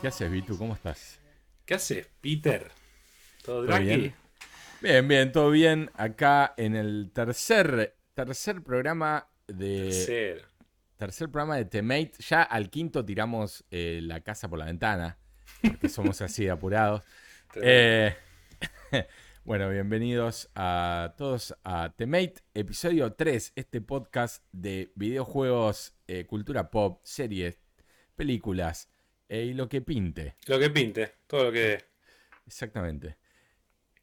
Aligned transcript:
¿Qué 0.00 0.08
haces, 0.08 0.30
Vitu? 0.30 0.56
¿Cómo 0.56 0.74
estás? 0.74 1.20
¿Qué 1.66 1.74
haces, 1.74 2.08
Peter? 2.22 2.70
¿Todo, 3.44 3.66
¿Todo 3.66 3.78
bien? 3.78 4.14
Bien, 4.80 5.06
bien, 5.06 5.30
todo 5.30 5.50
bien. 5.50 5.90
Acá 5.94 6.54
en 6.56 6.74
el 6.74 7.10
tercer, 7.12 7.96
tercer 8.14 8.62
programa 8.62 9.28
de. 9.46 9.90
Tercer. 9.90 10.44
Tercer 10.96 11.28
programa 11.30 11.56
de 11.56 11.66
Temate. 11.66 12.12
Ya 12.18 12.42
al 12.42 12.70
quinto 12.70 13.04
tiramos 13.04 13.62
eh, 13.70 14.00
la 14.02 14.22
casa 14.22 14.48
por 14.48 14.58
la 14.58 14.64
ventana. 14.64 15.18
Porque 15.60 15.90
somos 15.90 16.22
así 16.22 16.44
de 16.44 16.50
apurados. 16.50 17.02
Eh, 17.56 18.14
bueno, 19.44 19.70
bienvenidos 19.70 20.50
a 20.54 21.14
todos 21.16 21.54
a 21.64 21.94
Temate, 21.96 22.34
episodio 22.54 23.12
3, 23.14 23.52
este 23.56 23.80
podcast 23.80 24.44
de 24.52 24.92
videojuegos, 24.94 25.94
eh, 26.06 26.26
cultura 26.26 26.70
pop, 26.70 27.00
series, 27.02 27.58
películas 28.16 28.90
eh, 29.28 29.44
y 29.44 29.54
lo 29.54 29.68
que 29.68 29.80
pinte. 29.80 30.36
Lo 30.46 30.58
que 30.58 30.70
pinte, 30.70 31.14
todo 31.26 31.44
lo 31.44 31.52
que... 31.52 31.84
Exactamente. 32.46 33.16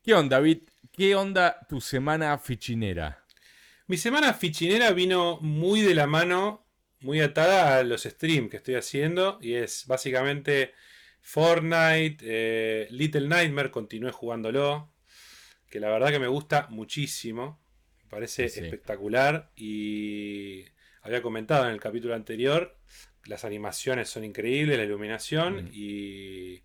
¿Qué 0.01 0.13
onda, 0.13 0.37
David? 0.37 0.63
¿Qué 0.91 1.15
onda 1.15 1.59
tu 1.69 1.81
semana 1.81 2.37
fichinera? 2.37 3.23
Mi 3.85 3.97
semana 3.97 4.33
fichinera 4.33 4.91
vino 4.91 5.39
muy 5.41 5.81
de 5.81 5.95
la 5.95 6.07
mano, 6.07 6.65
muy 7.01 7.21
atada 7.21 7.77
a 7.77 7.83
los 7.83 8.03
streams 8.03 8.49
que 8.49 8.57
estoy 8.57 8.75
haciendo 8.75 9.37
y 9.41 9.53
es 9.53 9.85
básicamente 9.85 10.73
Fortnite, 11.21 12.17
eh, 12.21 12.87
Little 12.89 13.27
Nightmare, 13.27 13.69
continué 13.69 14.11
jugándolo, 14.11 14.91
que 15.69 15.79
la 15.79 15.89
verdad 15.89 16.09
que 16.11 16.19
me 16.19 16.27
gusta 16.27 16.67
muchísimo, 16.69 17.59
me 18.03 18.09
parece 18.09 18.49
Sí. 18.49 18.59
espectacular 18.61 19.51
y 19.55 20.65
había 21.01 21.21
comentado 21.21 21.65
en 21.65 21.71
el 21.73 21.79
capítulo 21.79 22.15
anterior, 22.15 22.77
las 23.25 23.43
animaciones 23.45 24.09
son 24.09 24.23
increíbles, 24.23 24.77
la 24.77 24.83
iluminación 24.85 25.65
Mm. 25.65 25.69
y 25.73 26.63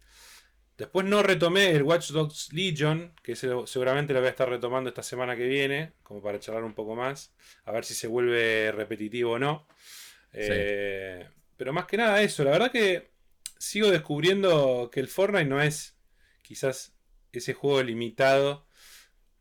después 0.79 1.05
no 1.07 1.23
retomé 1.23 1.71
el 1.73 1.83
Watch 1.83 2.11
Dogs 2.11 2.53
Legion, 2.53 3.13
que 3.23 3.35
seguramente 3.37 4.13
lo 4.13 4.21
voy 4.21 4.29
a 4.29 4.31
estar 4.31 4.49
retomando 4.49 4.89
esta 4.89 5.03
semana 5.03 5.37
que 5.37 5.47
viene, 5.47 5.93
como 6.03 6.23
para 6.23 6.39
charlar 6.41 6.65
un 6.65 6.75
poco 6.75 6.95
más, 6.95 7.33
a 7.65 7.73
ver 7.73 7.85
si 7.85 7.95
se 7.95 8.07
vuelve 8.07 8.71
repetitivo 8.73 9.33
o 9.33 9.39
no. 9.39 9.67
Eh, 10.33 11.29
Pero 11.57 11.73
más 11.73 11.87
que 11.87 11.97
nada 11.97 12.23
eso, 12.23 12.43
la 12.43 12.51
verdad 12.53 12.73
que 12.73 13.11
sigo 13.59 13.91
descubriendo 13.91 14.91
que 14.93 14.99
el 15.01 15.07
Fortnite 15.09 15.45
no 15.45 15.61
es 15.63 15.95
quizás 16.43 16.93
ese 17.33 17.55
juego 17.55 17.83
limitado 17.83 18.67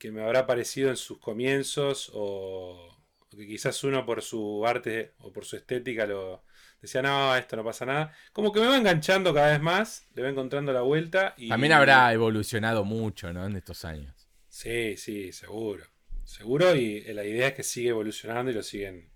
que 0.01 0.11
me 0.11 0.23
habrá 0.23 0.47
parecido 0.47 0.89
en 0.89 0.97
sus 0.97 1.19
comienzos 1.19 2.09
o, 2.15 2.97
o 3.19 3.37
que 3.37 3.45
quizás 3.45 3.83
uno 3.83 4.03
por 4.03 4.23
su 4.23 4.65
arte 4.65 5.13
o 5.19 5.31
por 5.31 5.45
su 5.45 5.57
estética 5.57 6.07
lo 6.07 6.43
decía, 6.81 7.03
no, 7.03 7.35
esto 7.35 7.55
no 7.55 7.63
pasa 7.63 7.85
nada. 7.85 8.11
Como 8.33 8.51
que 8.51 8.61
me 8.61 8.65
va 8.65 8.77
enganchando 8.77 9.31
cada 9.31 9.51
vez 9.51 9.61
más, 9.61 10.07
le 10.15 10.23
va 10.23 10.29
encontrando 10.29 10.73
la 10.73 10.81
vuelta 10.81 11.35
y... 11.37 11.49
También 11.49 11.73
habrá 11.73 12.11
evolucionado 12.11 12.83
mucho, 12.83 13.31
¿no? 13.31 13.45
En 13.45 13.55
estos 13.55 13.85
años. 13.85 14.27
Sí, 14.49 14.97
sí, 14.97 15.31
seguro. 15.31 15.85
Seguro 16.23 16.75
y 16.75 17.01
la 17.13 17.23
idea 17.23 17.49
es 17.49 17.53
que 17.53 17.61
sigue 17.61 17.89
evolucionando 17.89 18.49
y 18.49 18.55
lo 18.55 18.63
siguen, 18.63 19.07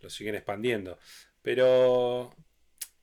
lo 0.00 0.10
siguen 0.10 0.34
expandiendo. 0.34 0.98
Pero 1.42 2.34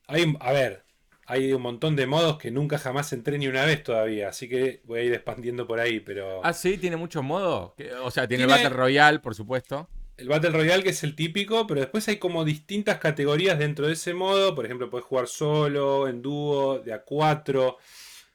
hay, 0.06 0.36
a 0.42 0.52
ver, 0.52 0.84
hay 1.26 1.54
un 1.54 1.62
montón 1.62 1.96
de 1.96 2.06
modos 2.06 2.38
que 2.38 2.52
nunca 2.52 2.78
jamás 2.78 3.12
entré 3.14 3.38
ni 3.38 3.48
una 3.48 3.66
vez 3.66 3.84
todavía, 3.84 4.30
así 4.30 4.48
que 4.48 4.82
voy 4.86 5.00
a 5.00 5.04
ir 5.04 5.14
expandiendo 5.14 5.66
por 5.68 5.80
ahí, 5.80 6.00
pero 6.00 6.42
Ah, 6.46 6.54
sí, 6.54 6.78
tiene 6.78 6.98
muchos 6.98 7.24
modos. 7.24 7.74
O 8.04 8.12
sea, 8.12 8.28
tiene, 8.28 8.46
Tiene- 8.46 8.60
el 8.62 8.64
Battle 8.70 8.78
Royale, 8.78 9.20
por 9.20 9.34
supuesto. 9.36 9.90
el 10.18 10.30
Battle 10.30 10.52
Royale 10.52 10.84
que 10.84 10.90
es 10.92 11.04
el 11.04 11.16
típico, 11.16 11.68
pero 11.68 11.82
después 11.82 12.08
hay 12.08 12.18
como 12.18 12.46
distintas 12.46 13.00
categorías 13.00 13.60
dentro 13.60 13.88
de 13.88 13.94
ese 13.94 14.14
modo, 14.14 14.56
por 14.56 14.66
ejemplo, 14.66 14.90
puedes 14.90 15.06
jugar 15.06 15.28
solo, 15.28 16.08
en 16.08 16.22
dúo, 16.22 16.80
de 16.80 16.94
a 16.94 17.04
cuatro. 17.04 17.78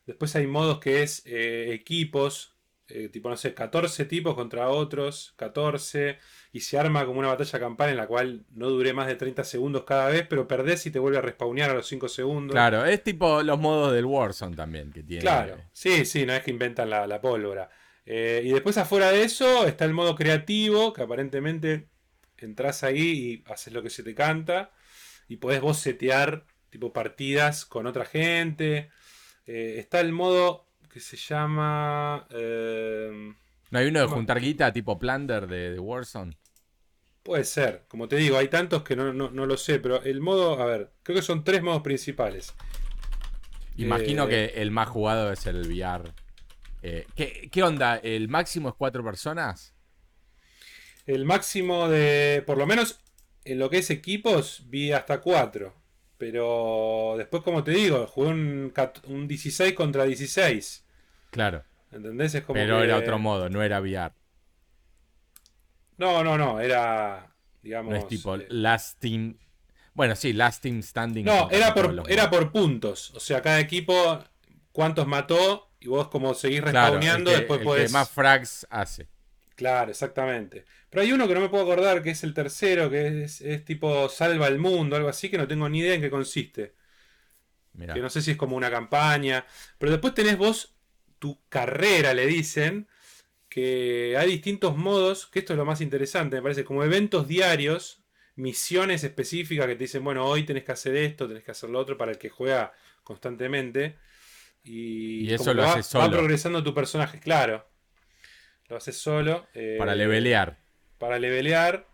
Después 0.06 0.34
hay 0.36 0.46
modos 0.46 0.80
que 0.80 1.02
es 1.02 1.22
eh, 1.26 1.72
equipos, 1.72 2.54
eh, 2.88 3.08
tipo, 3.08 3.28
no 3.30 3.36
sé, 3.36 3.54
14 3.54 4.04
tipos 4.04 4.34
contra 4.34 4.68
otros, 4.68 5.32
14, 5.36 6.18
y 6.52 6.60
se 6.60 6.78
arma 6.78 7.06
como 7.06 7.20
una 7.20 7.28
batalla 7.28 7.60
campal 7.60 7.90
en 7.90 7.96
la 7.96 8.06
cual 8.06 8.44
no 8.50 8.68
duré 8.68 8.92
más 8.92 9.06
de 9.06 9.14
30 9.14 9.44
segundos 9.44 9.84
cada 9.84 10.08
vez, 10.08 10.26
pero 10.28 10.48
perdés 10.48 10.84
y 10.86 10.90
te 10.90 10.98
vuelve 10.98 11.18
a 11.18 11.22
respawnear 11.22 11.70
a 11.70 11.74
los 11.74 11.86
5 11.86 12.08
segundos. 12.08 12.54
Claro, 12.54 12.84
es 12.84 13.02
tipo 13.04 13.42
los 13.42 13.58
modos 13.60 13.92
del 13.92 14.04
Warzone 14.04 14.56
también 14.56 14.90
que 14.92 15.02
tiene. 15.02 15.22
Claro, 15.22 15.56
sí, 15.72 16.04
sí, 16.04 16.26
no 16.26 16.32
es 16.32 16.42
que 16.42 16.50
inventan 16.50 16.90
la, 16.90 17.06
la 17.06 17.20
pólvora. 17.20 17.70
Eh, 18.04 18.42
y 18.44 18.50
después 18.50 18.76
afuera 18.78 19.12
de 19.12 19.22
eso 19.22 19.66
está 19.66 19.84
el 19.84 19.92
modo 19.92 20.16
creativo, 20.16 20.92
que 20.92 21.02
aparentemente 21.02 21.88
entras 22.38 22.82
ahí 22.82 23.44
y 23.46 23.52
haces 23.52 23.72
lo 23.72 23.82
que 23.82 23.90
se 23.90 24.02
te 24.02 24.14
canta. 24.14 24.72
Y 25.28 25.36
podés 25.36 25.60
vos 25.60 25.78
setear 25.78 26.44
tipo 26.70 26.92
partidas 26.92 27.64
con 27.64 27.86
otra 27.86 28.04
gente. 28.04 28.90
Eh, 29.46 29.76
está 29.78 30.00
el 30.00 30.12
modo 30.12 30.66
que 30.92 30.98
se 30.98 31.16
llama... 31.16 32.26
eh, 32.30 33.32
¿No 33.70 33.78
hay 33.78 33.86
uno 33.86 34.00
de 34.00 34.06
juntar 34.06 34.40
guita 34.40 34.72
tipo 34.72 34.98
Plunder 34.98 35.46
de, 35.46 35.70
de 35.70 35.78
Warzone? 35.78 36.36
Puede 37.22 37.44
ser, 37.44 37.84
como 37.88 38.08
te 38.08 38.16
digo, 38.16 38.38
hay 38.38 38.48
tantos 38.48 38.82
que 38.82 38.96
no, 38.96 39.12
no- 39.12 39.30
no 39.30 39.46
lo 39.46 39.56
sé, 39.56 39.78
pero 39.80 40.02
el 40.02 40.20
modo, 40.20 40.60
a 40.60 40.66
ver, 40.66 40.90
creo 41.02 41.16
que 41.16 41.22
son 41.22 41.44
tres 41.44 41.62
modos 41.62 41.82
principales. 41.82 42.54
Imagino 43.76 44.24
Eh, 44.24 44.28
que 44.28 44.62
el 44.62 44.70
más 44.70 44.88
jugado 44.88 45.32
es 45.32 45.46
el 45.46 45.60
VR. 45.66 46.10
Eh, 46.82 47.06
¿qué, 47.14 47.48
qué 47.52 47.62
onda? 47.62 47.96
¿El 47.96 48.28
máximo 48.28 48.68
es 48.70 48.74
cuatro 48.76 49.04
personas? 49.04 49.74
El 51.06 51.24
máximo 51.24 51.88
de, 51.88 52.42
por 52.46 52.58
lo 52.58 52.66
menos 52.66 53.00
en 53.44 53.58
lo 53.58 53.70
que 53.70 53.78
es 53.78 53.90
equipos, 53.90 54.64
vi 54.68 54.92
hasta 54.92 55.20
4. 55.20 55.74
Pero 56.18 57.14
después, 57.16 57.42
como 57.42 57.64
te 57.64 57.70
digo, 57.70 58.06
jugué 58.06 58.28
un, 58.28 58.72
un 59.06 59.26
16 59.28 59.72
contra 59.72 60.04
16. 60.04 60.84
Claro. 61.30 61.64
¿Entendés? 61.90 62.34
Es 62.34 62.44
como 62.44 62.54
Pero 62.58 62.78
que- 62.78 62.84
era 62.84 62.98
otro 62.98 63.18
modo, 63.18 63.48
no 63.48 63.62
era 63.62 63.80
VR. 63.80 64.12
No, 66.00 66.24
no, 66.24 66.38
no, 66.38 66.58
era, 66.60 67.30
digamos... 67.62 67.90
No 67.92 67.98
es 67.98 68.08
tipo 68.08 68.34
eh, 68.34 68.46
Last 68.48 68.98
Team. 69.00 69.36
Bueno, 69.92 70.16
sí, 70.16 70.32
Last 70.32 70.62
Team 70.62 70.82
Standing. 70.82 71.26
no, 71.26 71.50
era 71.50 71.74
por, 71.74 72.04
era 72.08 72.30
por 72.30 72.50
puntos. 72.50 73.10
O 73.14 73.20
sea, 73.20 73.42
cada 73.42 73.60
equipo, 73.60 74.18
cuántos 74.72 75.06
mató, 75.06 75.70
y 75.78 75.88
vos 75.88 76.08
como 76.08 76.32
seguís 76.32 76.62
Claro, 76.62 76.94
respawneando, 76.94 77.30
que, 77.30 77.36
después 77.36 77.60
el 77.60 77.64
podés... 77.66 77.86
que 77.88 77.92
más 77.92 78.08
frags 78.08 78.66
hace. 78.70 79.08
Claro, 79.56 79.90
exactamente. 79.90 80.64
Pero 80.88 81.02
hay 81.02 81.12
uno 81.12 81.28
que 81.28 81.34
no 81.34 81.40
me 81.42 81.50
puedo 81.50 81.64
acordar, 81.64 82.02
que 82.02 82.10
es 82.10 82.24
el 82.24 82.32
tercero, 82.32 82.88
que 82.88 83.24
es, 83.24 83.42
es 83.42 83.62
tipo 83.66 84.08
Salva 84.08 84.48
el 84.48 84.58
Mundo, 84.58 84.96
algo 84.96 85.10
así, 85.10 85.28
que 85.28 85.36
no 85.36 85.46
tengo 85.46 85.68
ni 85.68 85.80
idea 85.80 85.92
en 85.92 86.00
qué 86.00 86.08
consiste. 86.08 86.72
Mirá. 87.74 87.92
Que 87.92 88.00
no 88.00 88.08
sé 88.08 88.22
si 88.22 88.30
es 88.30 88.36
como 88.38 88.56
una 88.56 88.70
campaña. 88.70 89.44
Pero 89.76 89.92
después 89.92 90.14
tenés 90.14 90.38
vos 90.38 90.74
tu 91.18 91.38
carrera, 91.50 92.14
le 92.14 92.26
dicen. 92.26 92.88
Que 93.50 94.16
hay 94.18 94.30
distintos 94.30 94.76
modos. 94.78 95.26
Que 95.26 95.40
esto 95.40 95.52
es 95.54 95.58
lo 95.58 95.66
más 95.66 95.82
interesante, 95.82 96.36
me 96.36 96.42
parece. 96.42 96.64
Como 96.64 96.84
eventos 96.84 97.28
diarios. 97.28 98.02
Misiones 98.36 99.04
específicas 99.04 99.66
que 99.66 99.74
te 99.76 99.84
dicen, 99.84 100.02
bueno, 100.04 100.24
hoy 100.26 100.44
tenés 100.44 100.64
que 100.64 100.72
hacer 100.72 100.96
esto, 100.96 101.28
tenés 101.28 101.44
que 101.44 101.50
hacer 101.50 101.68
lo 101.70 101.78
otro 101.80 101.98
para 101.98 102.12
el 102.12 102.18
que 102.18 102.30
juega 102.30 102.72
constantemente. 103.04 103.98
Y, 104.64 105.28
Y 105.28 105.34
eso 105.34 105.44
como 105.44 105.54
lo 105.54 105.62
va, 105.64 105.72
haces 105.74 105.86
solo. 105.86 106.04
Va 106.04 106.10
progresando 106.10 106.62
tu 106.64 106.72
personaje, 106.74 107.20
claro. 107.20 107.68
Lo 108.68 108.76
haces 108.76 108.96
solo. 108.96 109.46
eh, 109.54 109.76
Para 109.78 109.94
levelear. 109.94 110.58
para 110.98 111.18
levelear. 111.18 111.86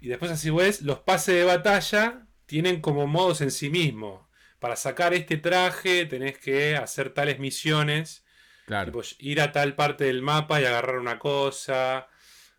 Y 0.00 0.08
después 0.08 0.30
así 0.30 0.50
ves, 0.50 0.82
los 0.82 1.00
pases 1.00 1.34
de 1.36 1.44
batalla 1.44 2.26
tienen 2.46 2.80
como 2.80 3.06
modos 3.06 3.40
en 3.40 3.50
sí 3.50 3.70
mismos. 3.70 4.26
Para 4.58 4.76
sacar 4.76 5.14
este 5.14 5.38
traje 5.38 6.06
tenés 6.06 6.38
que 6.38 6.76
hacer 6.76 7.10
tales 7.14 7.38
misiones. 7.38 8.21
Claro. 8.66 8.86
tipo, 8.92 9.02
ir 9.18 9.40
a 9.40 9.52
tal 9.52 9.74
parte 9.74 10.04
del 10.04 10.22
mapa 10.22 10.60
y 10.60 10.64
agarrar 10.64 10.98
una 10.98 11.18
cosa. 11.18 12.08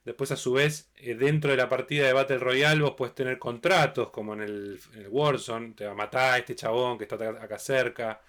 Después 0.06 0.32
a 0.32 0.36
su 0.36 0.54
vez, 0.54 0.92
eh, 0.98 1.16
dentro 1.16 1.52
de 1.52 1.58
la 1.58 1.70
partida 1.70 2.06
de 2.06 2.14
Battle 2.14 2.40
Royale 2.40 2.82
vos 2.82 2.94
puedes 2.98 3.16
tener 3.16 3.40
contratos, 3.40 4.10
como 4.10 4.34
en 4.34 4.42
el, 4.42 4.80
en 4.94 5.02
el 5.02 5.08
Warzone. 5.10 5.74
Te 5.76 5.86
va 5.86 5.92
a 5.94 5.96
matar 5.96 6.40
este 6.40 6.56
chabón 6.56 6.98
que 6.98 7.06
está 7.06 7.16
acá 7.16 7.44
acá 7.44 7.58
cerca. 7.60 8.22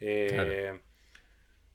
Eh, 0.00 0.30
Claro. 0.32 0.80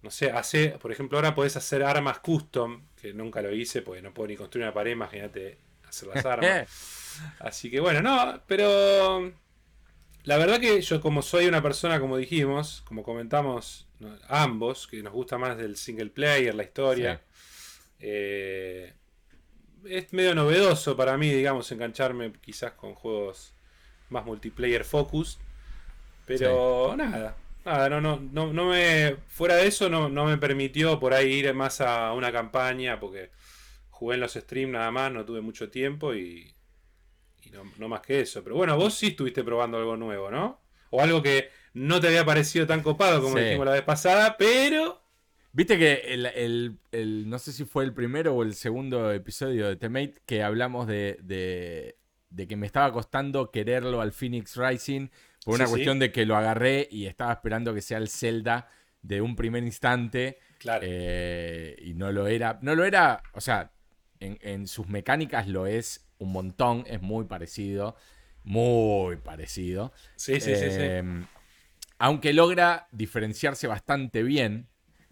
No 0.02 0.12
sé, 0.12 0.32
hace, 0.32 0.72
por 0.72 0.92
ejemplo, 0.92 1.18
ahora 1.18 1.34
podés 1.34 1.56
hacer 1.56 1.82
armas 1.82 2.20
custom, 2.20 2.88
que 3.02 3.14
nunca 3.14 3.42
lo 3.42 3.54
hice, 3.54 3.82
porque 3.82 4.02
no 4.02 4.14
puedo 4.14 4.28
ni 4.28 4.36
construir 4.36 4.66
una 4.66 4.74
pared, 4.74 4.92
imagínate 4.92 5.60
hacer 5.88 6.10
las 6.10 6.26
armas. 6.26 6.68
Así 7.40 7.72
que 7.72 7.80
bueno, 7.80 8.02
no, 8.02 8.42
pero 8.46 9.32
la 10.24 10.38
verdad 10.38 10.60
que 10.60 10.82
yo 10.82 11.02
como 11.02 11.22
soy 11.22 11.48
una 11.48 11.62
persona, 11.62 12.00
como 12.00 12.18
dijimos, 12.18 12.82
como 12.86 13.04
comentamos 13.04 13.88
ambos, 14.28 14.88
que 14.88 15.02
nos 15.04 15.14
gusta 15.14 15.38
más 15.38 15.58
del 15.58 15.76
single 15.76 16.10
player, 16.10 16.56
la 16.56 16.64
historia, 16.64 17.22
eh, 18.00 18.94
es 19.86 20.14
medio 20.14 20.36
novedoso 20.36 20.96
para 20.96 21.18
mí, 21.18 21.30
digamos, 21.30 21.72
engancharme 21.72 22.32
quizás 22.42 22.74
con 22.74 22.96
juegos 22.96 23.54
más 24.10 24.26
multiplayer 24.26 24.86
focus. 24.86 25.40
Pero 26.26 26.96
nada, 26.96 27.36
nada, 27.66 27.90
no, 27.90 28.00
no, 28.00 28.18
no, 28.18 28.54
no 28.54 28.70
me. 28.70 29.18
Fuera 29.28 29.56
de 29.56 29.68
eso, 29.68 29.90
no, 29.90 30.08
no 30.08 30.26
me 30.26 30.38
permitió 30.38 31.00
por 31.00 31.14
ahí 31.14 31.34
ir 31.34 31.54
más 31.54 31.82
a 31.82 32.14
una 32.14 32.32
campaña, 32.32 33.00
porque 33.00 33.30
jugué 33.90 34.16
en 34.16 34.22
los 34.22 34.34
streams 34.34 34.72
nada 34.72 34.92
más, 34.92 35.12
no 35.12 35.26
tuve 35.26 35.42
mucho 35.42 35.70
tiempo 35.70 36.14
y. 36.14 36.53
no, 37.78 37.88
más 37.88 38.02
que 38.02 38.22
eso. 38.22 38.44
Pero 38.44 38.56
bueno, 38.56 38.78
vos 38.78 38.94
sí 38.94 39.08
estuviste 39.08 39.44
probando 39.44 39.78
algo 39.78 39.98
nuevo, 39.98 40.32
¿no? 40.32 40.62
O 40.90 41.02
algo 41.02 41.22
que 41.22 41.50
no 41.74 42.00
te 42.00 42.08
había 42.08 42.26
parecido 42.26 42.68
tan 42.68 42.82
copado 42.82 43.22
como 43.22 43.38
dijimos 43.38 43.66
la 43.66 43.74
vez 43.74 43.84
pasada, 43.84 44.36
pero... 44.38 45.02
Viste 45.56 45.78
que 45.78 46.14
el, 46.14 47.30
no 47.30 47.38
sé 47.38 47.52
si 47.52 47.64
fue 47.66 47.84
el 47.84 47.94
primero 47.94 48.34
o 48.34 48.42
el 48.42 48.56
segundo 48.56 49.12
episodio 49.12 49.68
de 49.68 49.76
Temate 49.76 50.16
que 50.26 50.42
hablamos 50.42 50.88
de, 50.88 51.20
de, 51.22 52.48
que 52.48 52.56
me 52.56 52.66
estaba 52.66 52.92
costando 52.92 53.52
quererlo 53.52 54.02
al 54.02 54.14
Phoenix 54.14 54.56
Rising 54.58 55.10
por 55.46 55.56
una 55.56 55.68
cuestión 55.68 56.00
de 56.00 56.12
que 56.12 56.26
lo 56.26 56.36
agarré 56.36 56.88
y 56.90 57.06
estaba 57.06 57.34
esperando 57.34 57.72
que 57.72 57.82
sea 57.82 58.00
el 58.00 58.10
Zelda 58.10 58.68
de 59.04 59.22
un 59.22 59.36
primer 59.36 59.64
instante. 59.64 60.40
Claro. 60.58 60.84
Eh, 60.88 61.76
y 61.84 61.94
no 61.94 62.12
lo 62.12 62.26
era. 62.26 62.58
No 62.64 62.74
lo 62.74 62.84
era. 62.84 63.22
O 63.34 63.42
sea, 63.42 63.72
en, 64.20 64.68
sus 64.68 64.88
mecánicas 64.88 65.48
lo 65.48 65.68
es 65.68 66.08
un 66.24 66.32
montón. 66.32 66.84
Es 66.88 67.02
muy 67.02 67.26
parecido. 67.26 67.96
Muy 68.44 69.18
parecido. 69.18 69.94
Sí, 70.16 70.40
sí, 70.40 70.56
sí, 70.56 70.72
sí. 70.72 70.82
Em, 70.82 71.26
aunque 72.00 72.34
logra 72.34 72.88
diferenciarse 72.92 73.68
bastante 73.68 74.24
bien. 74.24 74.68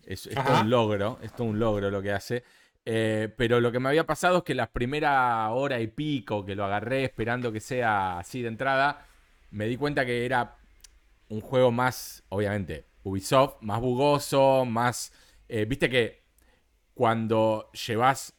Es, 0.06 0.30
todo 0.30 0.62
un 0.62 0.70
logro. 0.70 1.20
Es 1.22 1.34
todo 1.36 1.48
un 1.48 1.60
logro 1.60 1.90
lo 1.92 2.02
que 2.02 2.12
hace. 2.12 2.44
Eh, 2.84 3.34
pero 3.38 3.62
lo 3.62 3.72
que 3.72 3.80
me 3.80 3.90
había 3.90 4.06
pasado 4.06 4.40
es 4.40 4.44
que 4.44 4.56
la 4.56 4.72
primera 4.72 5.50
hora 5.52 5.80
y 5.80 5.88
pico 5.88 6.44
que 6.46 6.56
lo 6.56 6.66
agarré 6.66 7.04
esperando 7.04 7.52
que 7.52 7.60
sea 7.60 8.20
así 8.20 8.42
de 8.42 8.48
entrada, 8.48 9.06
me 9.52 9.68
di 9.68 9.78
cuenta 9.78 10.06
que 10.06 10.26
era 10.26 10.58
un 11.30 11.42
juego 11.42 11.72
más, 11.72 12.24
obviamente, 12.30 12.88
Ubisoft, 13.04 13.62
más 13.62 13.80
bugoso, 13.80 14.66
más... 14.66 15.14
Eh, 15.48 15.66
viste 15.66 15.90
que 15.90 16.24
cuando 16.94 17.70
llevas 17.72 18.34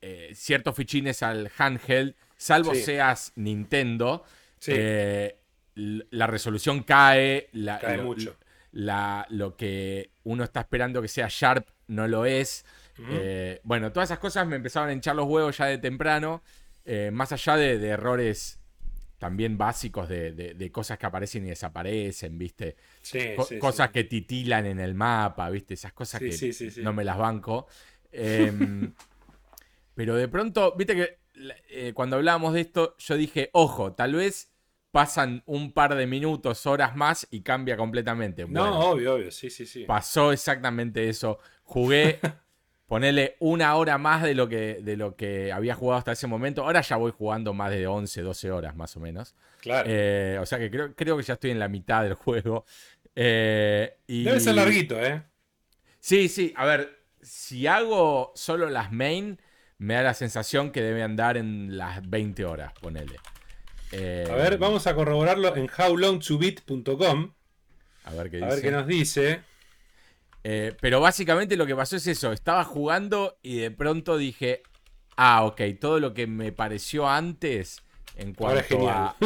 eh, 0.00 0.30
ciertos 0.34 0.74
fichines 0.74 1.22
al 1.22 1.50
handheld, 1.56 2.14
salvo 2.36 2.74
seas 2.74 3.32
Nintendo, 3.36 4.24
eh, 4.66 5.38
la 5.74 6.26
resolución 6.26 6.82
cae. 6.82 7.48
cae 7.80 7.98
mucho. 7.98 8.36
lo 8.72 9.56
que 9.56 10.10
uno 10.24 10.44
está 10.44 10.60
esperando 10.60 11.00
que 11.02 11.08
sea 11.08 11.28
sharp 11.30 11.68
no 11.88 12.08
lo 12.08 12.24
es. 12.26 12.64
bueno, 13.62 13.92
todas 13.92 14.10
esas 14.10 14.18
cosas 14.18 14.46
me 14.46 14.56
empezaban 14.56 14.90
a 14.90 14.92
hinchar 14.92 15.16
los 15.16 15.26
huevos 15.26 15.56
ya 15.56 15.66
de 15.66 15.78
temprano. 15.78 16.42
más 17.12 17.32
allá 17.32 17.56
de 17.56 17.86
errores 17.86 18.58
también 19.18 19.56
básicos 19.56 20.08
de, 20.08 20.70
cosas 20.72 20.98
que 20.98 21.06
aparecen 21.06 21.46
y 21.46 21.48
desaparecen, 21.48 22.36
¿viste? 22.38 22.76
Sí, 23.00 23.34
cosas 23.58 23.90
que 23.90 24.04
titilan 24.04 24.66
en 24.66 24.78
el 24.78 24.94
mapa, 24.94 25.48
¿viste? 25.50 25.74
Esas 25.74 25.92
cosas 25.92 26.20
que 26.20 26.82
no 26.82 26.92
me 26.92 27.04
las 27.04 27.18
banco. 27.18 27.66
Pero 29.96 30.14
de 30.14 30.28
pronto, 30.28 30.74
¿viste 30.76 30.94
que 30.94 31.18
eh, 31.70 31.92
cuando 31.94 32.16
hablábamos 32.16 32.52
de 32.52 32.60
esto, 32.60 32.94
yo 32.98 33.16
dije, 33.16 33.48
ojo, 33.54 33.94
tal 33.94 34.14
vez 34.14 34.52
pasan 34.90 35.42
un 35.46 35.72
par 35.72 35.94
de 35.94 36.06
minutos, 36.06 36.66
horas 36.66 36.94
más 36.94 37.26
y 37.30 37.40
cambia 37.40 37.76
completamente. 37.78 38.46
no, 38.46 38.90
obvio, 38.90 39.14
obvio, 39.14 39.30
sí, 39.30 39.48
sí, 39.50 39.66
sí. 39.66 39.84
Pasó 39.84 40.32
exactamente 40.32 41.08
eso. 41.08 41.38
Jugué 41.64 42.20
ponerle 42.86 43.36
una 43.40 43.74
hora 43.76 43.96
más 43.96 44.22
de 44.22 44.34
lo, 44.34 44.48
que, 44.48 44.80
de 44.82 44.98
lo 44.98 45.16
que 45.16 45.50
había 45.50 45.74
jugado 45.74 45.98
hasta 45.98 46.12
ese 46.12 46.26
momento. 46.26 46.62
Ahora 46.62 46.82
ya 46.82 46.96
voy 46.96 47.12
jugando 47.12 47.54
más 47.54 47.70
de 47.70 47.86
11, 47.86 48.20
12 48.20 48.50
horas 48.50 48.76
más 48.76 48.94
o 48.96 49.00
menos. 49.00 49.34
Claro. 49.62 49.88
Eh, 49.90 50.38
o 50.40 50.44
sea 50.44 50.58
que 50.58 50.70
creo, 50.70 50.94
creo, 50.94 51.16
que 51.16 51.22
ya 51.22 51.34
estoy 51.34 51.52
en 51.52 51.58
la 51.58 51.68
mitad 51.68 52.02
del 52.02 52.14
juego. 52.14 52.66
Eh, 53.14 53.96
Debe 54.06 54.40
ser 54.40 54.54
larguito, 54.54 55.00
¿eh? 55.02 55.22
Sí, 56.00 56.28
sí. 56.28 56.52
A 56.54 56.66
ver, 56.66 57.00
si 57.22 57.66
hago 57.66 58.32
solo 58.34 58.68
las 58.68 58.92
main, 58.92 59.40
me 59.78 59.94
da 59.94 60.02
la 60.02 60.14
sensación 60.14 60.70
que 60.70 60.82
debe 60.82 61.02
andar 61.02 61.36
en 61.36 61.76
las 61.76 62.08
20 62.08 62.44
horas, 62.44 62.72
ponele. 62.80 63.18
a 63.92 64.34
ver, 64.34 64.58
vamos 64.58 64.86
a 64.86 64.94
corroborarlo 64.94 65.54
en 65.56 65.68
howlongtobeat.com. 65.68 67.32
A 68.04 68.10
ver 68.14 68.30
qué 68.30 68.36
dice. 68.36 68.46
A 68.46 68.54
ver 68.54 68.62
qué 68.62 68.70
nos 68.70 68.86
dice. 68.86 69.40
Eh, 70.48 70.76
pero 70.80 71.00
básicamente 71.00 71.56
lo 71.56 71.66
que 71.66 71.74
pasó 71.74 71.96
es 71.96 72.06
eso, 72.06 72.30
estaba 72.30 72.62
jugando 72.62 73.36
y 73.42 73.56
de 73.56 73.72
pronto 73.72 74.16
dije, 74.16 74.62
ah, 75.16 75.44
ok, 75.44 75.60
todo 75.80 75.98
lo 75.98 76.14
que 76.14 76.28
me 76.28 76.52
pareció 76.52 77.08
antes 77.08 77.82
en 78.14 78.32
cuanto 78.32 78.88
a, 78.88 79.16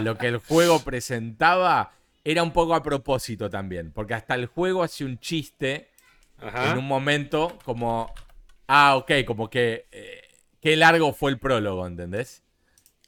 lo 0.00 0.16
que 0.16 0.28
el 0.28 0.38
juego 0.38 0.80
presentaba 0.84 1.92
era 2.24 2.42
un 2.42 2.54
poco 2.54 2.74
a 2.74 2.82
propósito 2.82 3.50
también, 3.50 3.92
porque 3.92 4.14
hasta 4.14 4.34
el 4.34 4.46
juego 4.46 4.82
hace 4.82 5.04
un 5.04 5.18
chiste 5.18 5.90
en 6.40 6.78
un 6.78 6.86
momento 6.86 7.58
como, 7.66 8.10
ah, 8.70 8.96
ok, 8.96 9.12
como 9.26 9.50
que, 9.50 9.86
eh, 9.92 10.22
qué 10.60 10.76
largo 10.76 11.12
fue 11.12 11.30
el 11.30 11.38
prólogo, 11.38 11.86
¿entendés? 11.86 12.42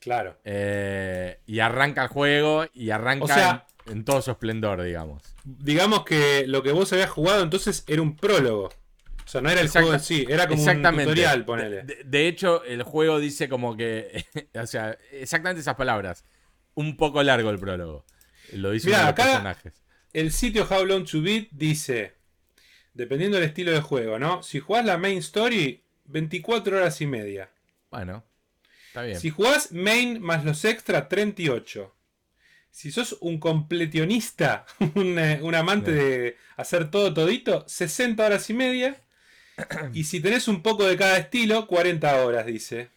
Claro. 0.01 0.37
Eh, 0.45 1.41
y 1.47 1.61
arranca 1.61 2.03
el 2.03 2.09
juego 2.09 2.67
y 2.75 2.91
arranca 2.91 3.67
en 3.87 4.05
todo 4.05 4.21
su 4.23 4.31
esplendor, 4.31 4.83
digamos 4.83 5.33
digamos 5.45 6.05
que 6.05 6.45
lo 6.47 6.63
que 6.63 6.73
vos 6.73 6.93
habías 6.93 7.11
jugado 7.11 7.43
entonces 7.43 7.85
era 7.87 8.03
un 8.03 8.17
prólogo. 8.17 8.71
O 9.25 9.29
sea, 9.33 9.41
no 9.41 9.51
era 9.51 9.61
el 9.61 9.69
juego 9.69 9.95
en 9.95 10.01
sí, 10.01 10.27
era 10.29 10.49
como 10.49 10.63
un 10.63 10.83
tutorial, 10.83 11.45
ponele. 11.45 11.85
De, 12.05 12.29
hecho, 12.29 12.65
el 12.65 12.83
juego 12.83 13.19
dice 13.19 13.49
como 13.49 13.77
que. 13.77 14.27
o 14.61 14.67
sea, 14.67 14.99
exactamente 15.13 15.61
esas 15.61 15.77
palabras. 15.77 16.25
Un 16.75 16.97
poco 16.97 17.23
largo 17.23 17.51
el 17.51 17.59
prólogo. 17.59 18.05
Lo 18.53 18.73
dice 18.73 18.89
Mirá, 18.89 19.09
acá 19.09 19.25
personajes. 19.25 19.75
El 20.13 20.33
sitio 20.33 20.67
How 20.69 20.85
Long 20.85 21.05
to 21.05 21.23
Beat 21.23 21.49
dice. 21.53 22.15
Dependiendo 22.95 23.39
del 23.39 23.49
estilo 23.49 23.73
de 23.73 23.81
juego, 23.81 24.19
¿no? 24.19 24.43
Si 24.43 24.61
jugás 24.61 24.85
la 24.85 24.99
main 24.99 25.19
story, 25.19 25.83
24 26.05 26.77
horas 26.77 27.01
y 27.01 27.07
media. 27.07 27.51
Bueno, 27.91 28.25
está 28.89 29.03
bien. 29.03 29.19
Si 29.19 29.31
jugás 29.31 29.73
main 29.73 30.21
más 30.21 30.45
los 30.45 30.65
extra, 30.65 31.09
38 31.09 31.95
si 32.73 32.91
sos 32.91 33.19
un 33.21 33.39
completionista, 33.39 34.65
eh, 34.81 35.41
un, 35.43 35.55
amante 35.55 35.93
de 35.93 36.37
hacer 36.57 36.91
todo 36.91 37.15
todito, 37.15 37.65
60 37.69 38.27
horas 38.27 38.51
y 38.51 38.55
media. 38.55 38.97
Y 39.93 40.05
si 40.05 40.21
tenés 40.21 40.49
un 40.49 40.63
poco 40.63 40.87
de 40.87 40.97
cada 40.97 41.19
estilo, 41.19 41.67
40 41.69 42.25
horas, 42.25 42.47
dice. 42.47 42.89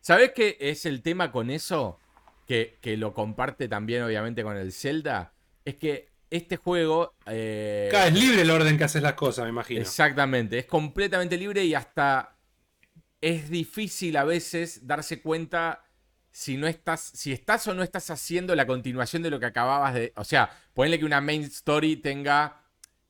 ¿Sabés 0.00 0.32
qué 0.32 0.58
es 0.60 0.84
el 0.84 1.00
tema 1.00 1.32
con 1.32 1.50
eso? 1.50 1.98
Que, 2.46 2.78
lo 2.98 3.14
comparte 3.14 3.68
también, 3.68 4.02
obviamente, 4.02 4.42
con 4.42 4.58
el 4.58 4.70
Zelda. 4.72 5.32
Es 5.64 5.76
que 5.76 6.10
este 6.30 6.56
juego. 6.56 7.14
Eh, 7.26 7.90
es 7.92 8.14
libre 8.14 8.42
el 8.42 8.50
orden 8.50 8.76
que 8.78 8.84
haces 8.84 9.02
las 9.02 9.14
cosas, 9.14 9.44
me 9.44 9.50
imagino. 9.50 9.80
Exactamente, 9.80 10.58
es 10.58 10.66
completamente 10.66 11.36
libre 11.36 11.64
y 11.64 11.74
hasta 11.74 12.36
es 13.20 13.48
difícil 13.48 14.16
a 14.16 14.24
veces 14.24 14.86
darse 14.86 15.22
cuenta 15.22 15.84
si 16.30 16.56
no 16.56 16.66
estás, 16.66 17.00
si 17.00 17.32
estás 17.32 17.66
o 17.68 17.74
no 17.74 17.82
estás 17.82 18.10
haciendo 18.10 18.54
la 18.54 18.66
continuación 18.66 19.22
de 19.22 19.30
lo 19.30 19.38
que 19.38 19.46
acababas 19.46 19.94
de. 19.94 20.12
O 20.16 20.24
sea, 20.24 20.50
ponle 20.74 20.98
que 20.98 21.04
una 21.04 21.20
main 21.20 21.42
story 21.42 21.96
tenga 21.96 22.60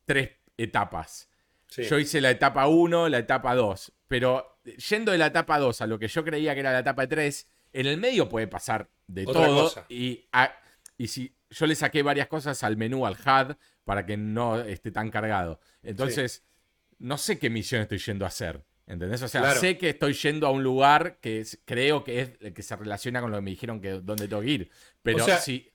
tres 0.05 0.31
etapas. 0.57 1.29
Yo 1.77 1.99
hice 1.99 2.21
la 2.21 2.31
etapa 2.31 2.69
1, 2.69 3.09
la 3.09 3.19
etapa 3.19 3.55
2. 3.55 3.93
Pero 4.07 4.61
yendo 4.89 5.11
de 5.11 5.19
la 5.19 5.27
etapa 5.27 5.59
2 5.59 5.81
a 5.81 5.87
lo 5.87 5.99
que 5.99 6.07
yo 6.07 6.25
creía 6.25 6.55
que 6.55 6.61
era 6.61 6.73
la 6.73 6.81
etapa 6.81 7.07
3, 7.09 7.49
en 7.73 7.87
el 7.87 7.97
medio 7.97 8.29
puede 8.29 8.47
pasar 8.47 8.89
de 9.07 9.25
todo. 9.25 9.73
Y, 9.89 10.29
y 10.97 11.09
si 11.09 11.35
yo 11.55 11.67
le 11.67 11.75
saqué 11.75 12.03
varias 12.03 12.27
cosas 12.27 12.63
al 12.63 12.77
menú, 12.77 13.07
al 13.07 13.15
HUD, 13.15 13.57
para 13.85 14.05
que 14.05 14.17
no 14.17 14.61
esté 14.61 14.91
tan 14.91 15.11
cargado. 15.11 15.61
Entonces, 15.83 16.45
no 16.99 17.19
sé 17.19 17.39
qué 17.39 17.51
misión 17.51 17.83
estoy 17.83 17.99
yendo 17.99 18.25
a 18.25 18.29
hacer. 18.29 18.65
¿Entendés? 18.87 19.23
O 19.23 19.29
sea, 19.29 19.55
sé 19.55 19.79
que 19.79 19.91
estoy 19.91 20.13
yendo 20.13 20.47
a 20.47 20.51
un 20.51 20.63
lugar 20.63 21.19
que 21.21 21.47
creo 21.65 22.05
que 22.05 22.21
es 22.21 22.31
el 22.41 22.53
que 22.53 22.63
se 22.63 22.77
relaciona 22.77 23.23
con 23.23 23.31
lo 23.31 23.39
que 23.39 23.43
me 23.43 23.51
dijeron 23.51 23.81
que 23.81 23.93
donde 23.93 24.29
tengo 24.29 24.43
que 24.43 24.51
ir. 24.51 24.71
Pero 25.03 25.27
si 25.39 25.71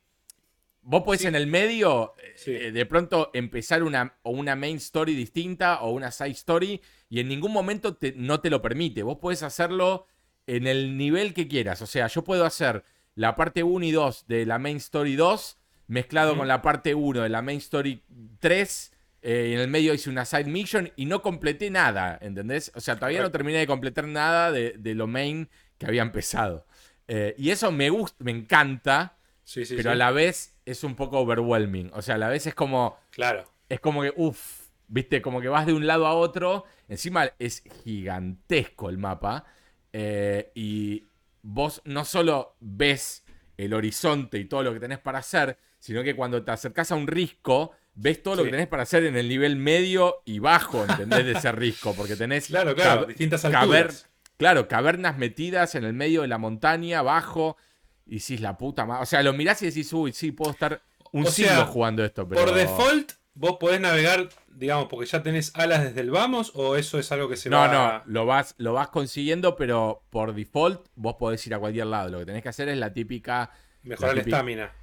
vos 0.81 1.01
podés 1.03 1.25
en 1.25 1.35
el 1.35 1.47
medio, 1.47 2.13
eh, 2.45 2.71
de 2.71 2.85
pronto 2.85 3.31
empezar 3.33 3.81
una, 3.83 4.17
o 4.21 4.31
una 4.31 4.55
main 4.55 4.77
story 4.77 5.15
distinta 5.15 5.81
o 5.81 5.91
una 5.91 6.11
side 6.11 6.31
story 6.31 6.81
y 7.09 7.19
en 7.19 7.27
ningún 7.27 7.51
momento 7.51 7.97
no 8.15 8.41
te 8.41 8.51
lo 8.51 8.61
permite. 8.61 9.01
Vos 9.01 9.17
podés 9.17 9.41
hacerlo 9.41 10.05
en 10.45 10.67
el 10.67 10.95
nivel 10.95 11.33
que 11.33 11.47
quieras. 11.47 11.81
O 11.81 11.87
sea, 11.87 12.07
yo 12.07 12.23
puedo 12.23 12.45
hacer 12.45 12.83
la 13.15 13.35
parte 13.35 13.63
1 13.63 13.85
y 13.85 13.91
2 13.91 14.27
de 14.27 14.45
la 14.45 14.59
main 14.59 14.77
story 14.77 15.15
2 15.15 15.58
mezclado 15.89 16.37
con 16.37 16.47
la 16.47 16.61
parte 16.61 16.95
1 16.95 17.21
de 17.21 17.29
la 17.29 17.41
main 17.41 17.57
story 17.57 18.01
3 18.39 18.91
eh, 19.21 19.51
en 19.53 19.59
el 19.59 19.67
medio 19.67 19.93
hice 19.93 20.09
una 20.09 20.23
side 20.23 20.45
mission 20.45 20.91
y 20.95 21.05
no 21.05 21.21
completé 21.21 21.69
nada, 21.69 22.17
¿entendés? 22.21 22.71
O 22.75 22.79
sea, 22.79 22.95
todavía 22.95 23.21
no 23.21 23.31
terminé 23.31 23.57
de 23.57 23.67
completar 23.67 24.07
nada 24.07 24.51
de, 24.51 24.95
lo 24.95 25.07
main 25.07 25.49
que 25.77 25.87
había 25.87 26.03
empezado. 26.03 26.65
Eh, 27.07 27.35
y 27.37 27.49
eso 27.49 27.71
me 27.71 27.89
gusta, 27.89 28.23
me 28.23 28.31
encanta, 28.31 29.17
pero 29.53 29.91
a 29.91 29.95
la 29.95 30.11
vez 30.11 30.57
es 30.65 30.83
un 30.83 30.95
poco 30.95 31.19
overwhelming. 31.19 31.91
O 31.93 32.01
sea, 32.01 32.15
a 32.15 32.17
la 32.17 32.29
vez 32.29 32.47
es 32.47 32.55
como. 32.55 32.97
Claro. 33.09 33.51
Es 33.67 33.79
como 33.81 34.03
que, 34.03 34.13
uff, 34.15 34.67
viste, 34.87 35.21
como 35.21 35.41
que 35.41 35.49
vas 35.49 35.65
de 35.65 35.73
un 35.73 35.85
lado 35.85 36.07
a 36.07 36.13
otro. 36.13 36.65
Encima 36.87 37.29
es 37.39 37.63
gigantesco 37.83 38.89
el 38.89 38.99
mapa. 38.99 39.45
Eh, 39.91 40.51
y 40.55 41.07
vos 41.41 41.81
no 41.83 42.05
solo 42.05 42.55
ves 42.59 43.25
el 43.57 43.73
horizonte 43.73 44.37
y 44.37 44.45
todo 44.45 44.63
lo 44.63 44.73
que 44.73 44.79
tenés 44.79 44.99
para 44.99 45.19
hacer, 45.19 45.57
sino 45.79 46.03
que 46.03 46.15
cuando 46.15 46.43
te 46.43 46.51
acercás 46.51 46.91
a 46.91 46.95
un 46.95 47.07
risco, 47.07 47.71
ves 47.95 48.21
todo 48.21 48.35
lo 48.35 48.43
que 48.43 48.51
tenés 48.51 48.67
para 48.67 48.83
hacer 48.83 49.05
en 49.05 49.17
el 49.17 49.27
nivel 49.27 49.55
medio 49.55 50.21
y 50.25 50.39
bajo, 50.39 50.85
¿entendés? 50.87 51.25
De 51.25 51.31
ese 51.33 51.51
risco, 51.51 51.93
porque 51.95 52.15
tenés 52.15 52.47
claro, 52.47 52.75
claro, 52.75 53.05
distintas 53.05 53.43
alturas. 53.45 54.07
claro, 54.37 54.67
cavernas 54.67 55.17
metidas 55.17 55.75
en 55.75 55.83
el 55.83 55.93
medio 55.93 56.21
de 56.21 56.27
la 56.27 56.37
montaña, 56.37 56.99
abajo. 56.99 57.57
Y 58.05 58.15
decís 58.19 58.41
la 58.41 58.57
puta 58.57 58.85
madre. 58.85 59.03
O 59.03 59.05
sea, 59.05 59.21
lo 59.21 59.33
mirás 59.33 59.61
y 59.61 59.67
decís, 59.67 59.91
uy, 59.93 60.13
sí, 60.13 60.31
puedo 60.31 60.51
estar 60.51 60.81
un 61.11 61.25
O 61.27 61.31
siglo 61.31 61.51
sea, 61.51 61.65
jugando 61.65 62.03
esto. 62.03 62.27
Pero... 62.27 62.43
Por 62.43 62.55
default, 62.55 63.11
vos 63.35 63.57
podés 63.59 63.79
navegar, 63.79 64.29
digamos, 64.47 64.87
porque 64.89 65.05
ya 65.05 65.21
tenés 65.21 65.51
alas 65.55 65.83
desde 65.83 66.01
el 66.01 66.09
vamos, 66.09 66.51
o 66.55 66.75
eso 66.75 66.97
es 66.97 67.11
algo 67.11 67.29
que 67.29 67.37
se 67.37 67.49
No, 67.49 67.57
va 67.59 68.03
no, 68.05 68.11
lo 68.11 68.25
vas, 68.25 68.55
lo 68.57 68.73
vas 68.73 68.89
consiguiendo, 68.89 69.55
pero 69.55 70.03
por 70.09 70.33
default 70.33 70.87
vos 70.95 71.15
podés 71.19 71.45
ir 71.45 71.53
a 71.53 71.59
cualquier 71.59 71.85
lado. 71.87 72.09
Lo 72.09 72.19
que 72.19 72.25
tenés 72.25 72.43
que 72.43 72.49
hacer 72.49 72.69
es 72.69 72.77
la 72.77 72.91
típica. 72.93 73.51
mejorar 73.83 74.15
la 74.15 74.21
estamina. 74.21 74.73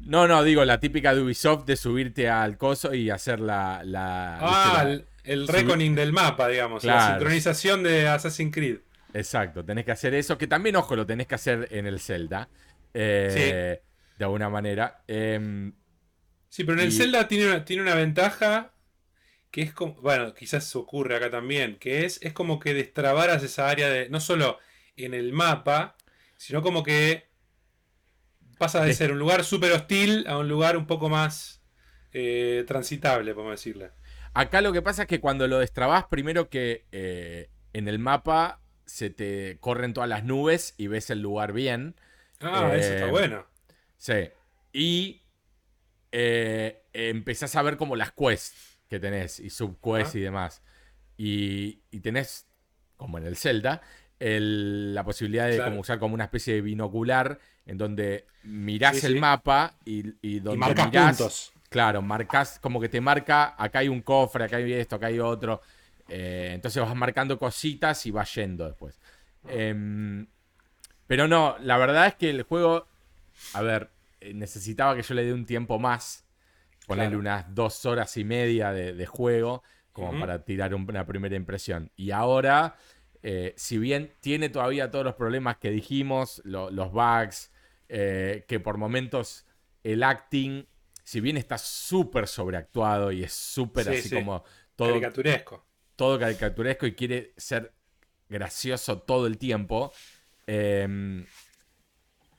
No, 0.00 0.26
no, 0.28 0.42
digo, 0.42 0.64
la 0.64 0.80
típica 0.80 1.14
de 1.14 1.20
Ubisoft 1.22 1.64
de 1.64 1.76
subirte 1.76 2.28
al 2.28 2.56
coso 2.56 2.94
y 2.94 3.10
hacer 3.10 3.40
la. 3.40 3.82
la 3.84 4.38
Ah, 4.40 4.84
¿viste? 4.86 5.06
el, 5.24 5.46
subir- 5.46 5.52
reckoning 5.52 5.94
del 5.94 6.12
mapa, 6.12 6.48
digamos, 6.48 6.84
la 6.84 7.10
sincronización 7.10 7.82
de 7.82 8.08
Assassin's 8.08 8.54
Creed. 8.54 8.78
Exacto, 9.12 9.64
tenés 9.64 9.84
que 9.84 9.92
hacer 9.92 10.14
eso, 10.14 10.38
que 10.38 10.46
también, 10.46 10.76
ojo, 10.76 10.94
lo 10.96 11.04
tenés 11.06 11.26
que 11.26 11.34
hacer 11.34 11.68
en 11.70 11.86
el 11.86 11.98
Zelda. 12.00 12.48
eh, 12.94 13.80
De 14.18 14.24
alguna 14.24 14.48
manera. 14.48 15.02
Em, 15.06 15.72
Sí, 16.50 16.64
pero 16.64 16.80
en 16.80 16.86
el 16.86 16.92
Zelda 16.92 17.28
tiene 17.28 17.46
una, 17.46 17.64
tiene 17.64 17.82
una 17.82 17.94
ventaja 17.94 18.72
que 19.50 19.60
es 19.62 19.72
como, 19.74 19.94
bueno, 20.00 20.32
quizás 20.34 20.74
ocurre 20.76 21.16
acá 21.16 21.30
también, 21.30 21.76
que 21.78 22.04
es, 22.06 22.18
es 22.22 22.32
como 22.32 22.58
que 22.58 22.72
destrabaras 22.74 23.42
esa 23.42 23.68
área 23.68 23.88
de, 23.90 24.08
no 24.08 24.18
solo 24.20 24.58
en 24.96 25.12
el 25.14 25.32
mapa, 25.34 25.96
sino 26.36 26.62
como 26.62 26.82
que 26.82 27.27
pasa 28.58 28.84
de 28.84 28.92
ser 28.94 29.12
un 29.12 29.18
lugar 29.18 29.44
súper 29.44 29.72
hostil 29.72 30.26
a 30.28 30.38
un 30.38 30.48
lugar 30.48 30.76
un 30.76 30.86
poco 30.86 31.08
más 31.08 31.62
eh, 32.12 32.64
transitable, 32.66 33.34
podemos 33.34 33.52
decirle. 33.54 33.90
Acá 34.34 34.60
lo 34.60 34.72
que 34.72 34.82
pasa 34.82 35.02
es 35.02 35.08
que 35.08 35.20
cuando 35.20 35.46
lo 35.48 35.58
destrabás, 35.58 36.04
primero 36.06 36.48
que 36.48 36.86
eh, 36.92 37.50
en 37.72 37.88
el 37.88 37.98
mapa 37.98 38.60
se 38.86 39.10
te 39.10 39.58
corren 39.60 39.92
todas 39.94 40.08
las 40.08 40.24
nubes 40.24 40.74
y 40.76 40.86
ves 40.86 41.10
el 41.10 41.20
lugar 41.22 41.52
bien. 41.52 41.96
Ah, 42.40 42.70
eso 42.74 42.92
está 42.94 43.06
Eh, 43.08 43.10
bueno. 43.10 43.46
Sí. 43.96 44.30
Y 44.72 45.22
eh, 46.12 46.82
empezás 46.92 47.54
a 47.56 47.62
ver 47.62 47.76
como 47.76 47.96
las 47.96 48.12
quests 48.12 48.80
que 48.88 48.98
tenés 49.00 49.40
y 49.40 49.50
subquests 49.50 50.14
Ah. 50.14 50.18
y 50.18 50.20
demás. 50.22 50.62
Y, 51.16 51.82
y 51.90 52.00
tenés, 52.00 52.46
como 52.96 53.18
en 53.18 53.26
el 53.26 53.36
Zelda, 53.36 53.82
el- 54.18 54.94
la 54.94 55.04
posibilidad 55.04 55.46
de 55.48 55.56
Claro. 55.56 55.70
como 55.70 55.80
usar 55.80 55.98
como 55.98 56.14
una 56.14 56.24
especie 56.24 56.54
de 56.54 56.60
binocular 56.62 57.38
en 57.68 57.78
donde 57.78 58.26
mirás 58.42 59.04
Sí, 59.04 59.06
el 59.06 59.20
mapa 59.20 59.74
y, 59.84 60.00
y 60.22 60.40
Y 60.40 60.40
donde 60.40 60.58
marcas 60.58 60.86
mirás, 60.88 61.18
puntos. 61.18 61.52
Claro, 61.70 62.02
marcas 62.02 62.58
como 62.60 62.80
que 62.80 62.88
te 62.88 63.00
marca, 63.00 63.54
acá 63.58 63.80
hay 63.80 63.88
un 63.88 64.02
cofre, 64.02 64.44
acá 64.44 64.56
hay 64.56 64.72
esto, 64.72 64.96
acá 64.96 65.08
hay 65.08 65.20
otro. 65.20 65.60
Eh, 66.08 66.52
entonces 66.54 66.82
vas 66.82 66.96
marcando 66.96 67.38
cositas 67.38 68.06
y 68.06 68.10
vas 68.10 68.34
yendo 68.34 68.66
después. 68.66 68.98
Em, 69.46 70.26
pero 71.06 71.28
no, 71.28 71.56
la 71.60 71.78
verdad 71.78 72.06
es 72.08 72.14
que 72.16 72.30
el 72.30 72.42
juego, 72.42 72.86
a 73.52 73.62
ver, 73.62 73.90
eh, 74.20 74.34
necesitaba 74.34 74.96
que 74.96 75.02
yo 75.02 75.14
le 75.14 75.24
dé 75.24 75.32
un 75.32 75.46
tiempo 75.46 75.78
más, 75.78 76.24
ponerle 76.86 77.16
Claro. 77.16 77.18
unas 77.18 77.54
dos 77.54 77.86
horas 77.86 78.16
y 78.16 78.24
media 78.24 78.72
de, 78.72 78.94
de 78.94 79.06
juego, 79.06 79.62
como 79.92 80.18
para 80.18 80.44
tirar 80.44 80.74
un- 80.74 80.88
una 80.88 81.06
primera 81.06 81.36
impresión. 81.36 81.90
Y 81.96 82.12
ahora, 82.12 82.76
eh, 83.22 83.54
si 83.56 83.78
bien 83.78 84.12
tiene 84.20 84.48
todavía 84.50 84.90
todos 84.90 85.04
los 85.04 85.14
problemas 85.16 85.58
que 85.58 85.70
dijimos, 85.70 86.40
lo- 86.44 86.70
los 86.70 86.92
bugs, 86.92 87.50
eh, 87.88 88.44
que 88.48 88.60
por 88.60 88.76
momentos 88.78 89.46
el 89.82 90.02
acting, 90.02 90.66
si 91.04 91.20
bien 91.20 91.36
está 91.36 91.58
súper 91.58 92.26
sobreactuado 92.28 93.12
y 93.12 93.24
es 93.24 93.32
súper 93.32 93.84
Sí, 93.84 93.90
así 93.90 94.08
sí. 94.10 94.14
como 94.14 94.44
todo, 94.76 94.90
Caricaturesco. 94.90 95.64
todo 95.96 96.18
caricaturesco 96.18 96.86
y 96.86 96.94
quiere 96.94 97.32
ser 97.36 97.72
gracioso 98.28 98.98
todo 98.98 99.26
el 99.26 99.38
tiempo. 99.38 99.92
eh, 100.46 101.24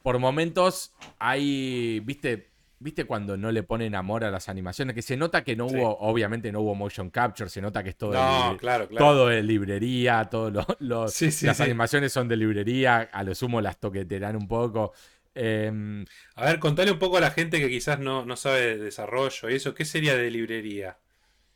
por 0.02 0.18
momentos 0.20 0.94
hay, 1.20 2.00
viste, 2.00 2.50
viste 2.80 3.06
cuando 3.06 3.36
no 3.38 3.52
le 3.52 3.64
ponen 3.64 3.96
amor 3.96 4.24
a 4.24 4.32
las 4.32 4.48
animaciones, 4.50 4.96
que 4.96 5.02
se 5.02 5.18
nota 5.18 5.44
que 5.44 5.56
no 5.56 5.68
Sí. 5.68 5.76
hubo, 5.76 5.98
obviamente 6.00 6.52
no 6.52 6.62
hubo 6.62 6.74
motion 6.76 7.10
capture, 7.10 7.50
se 7.50 7.62
nota 7.62 7.84
que 7.84 7.90
es 7.90 7.98
todo, 7.98 8.14
No, 8.14 8.52
de, 8.54 8.58
claro, 8.58 8.88
claro. 8.88 9.06
todo 9.06 9.28
de 9.28 9.44
librería, 9.44 10.26
todo 10.30 10.50
lo- 10.52 10.66
lo- 10.80 11.08
Sí, 11.10 11.32
sí, 11.32 11.46
las 11.46 11.60
animaciones 11.60 12.14
son 12.14 12.28
de 12.28 12.38
librería, 12.38 13.10
a 13.12 13.24
lo 13.24 13.36
sumo 13.36 13.60
las 13.62 13.78
toqueterán 13.80 14.36
un 14.36 14.48
poco. 14.48 14.94
Eh, 15.42 16.06
A 16.36 16.46
ver, 16.46 16.60
contale 16.60 16.92
un 16.92 17.00
poco 17.00 17.18
a 17.18 17.22
la 17.22 17.32
gente 17.32 17.60
que 17.60 17.70
quizás 17.70 18.00
no, 18.00 18.26
no 18.26 18.36
sabe 18.36 18.62
de 18.62 18.78
desarrollo 18.78 19.50
y 19.50 19.56
eso. 19.56 19.74
¿Qué 19.74 19.86
sería 19.86 20.16
de 20.16 20.32
librería? 20.32 21.00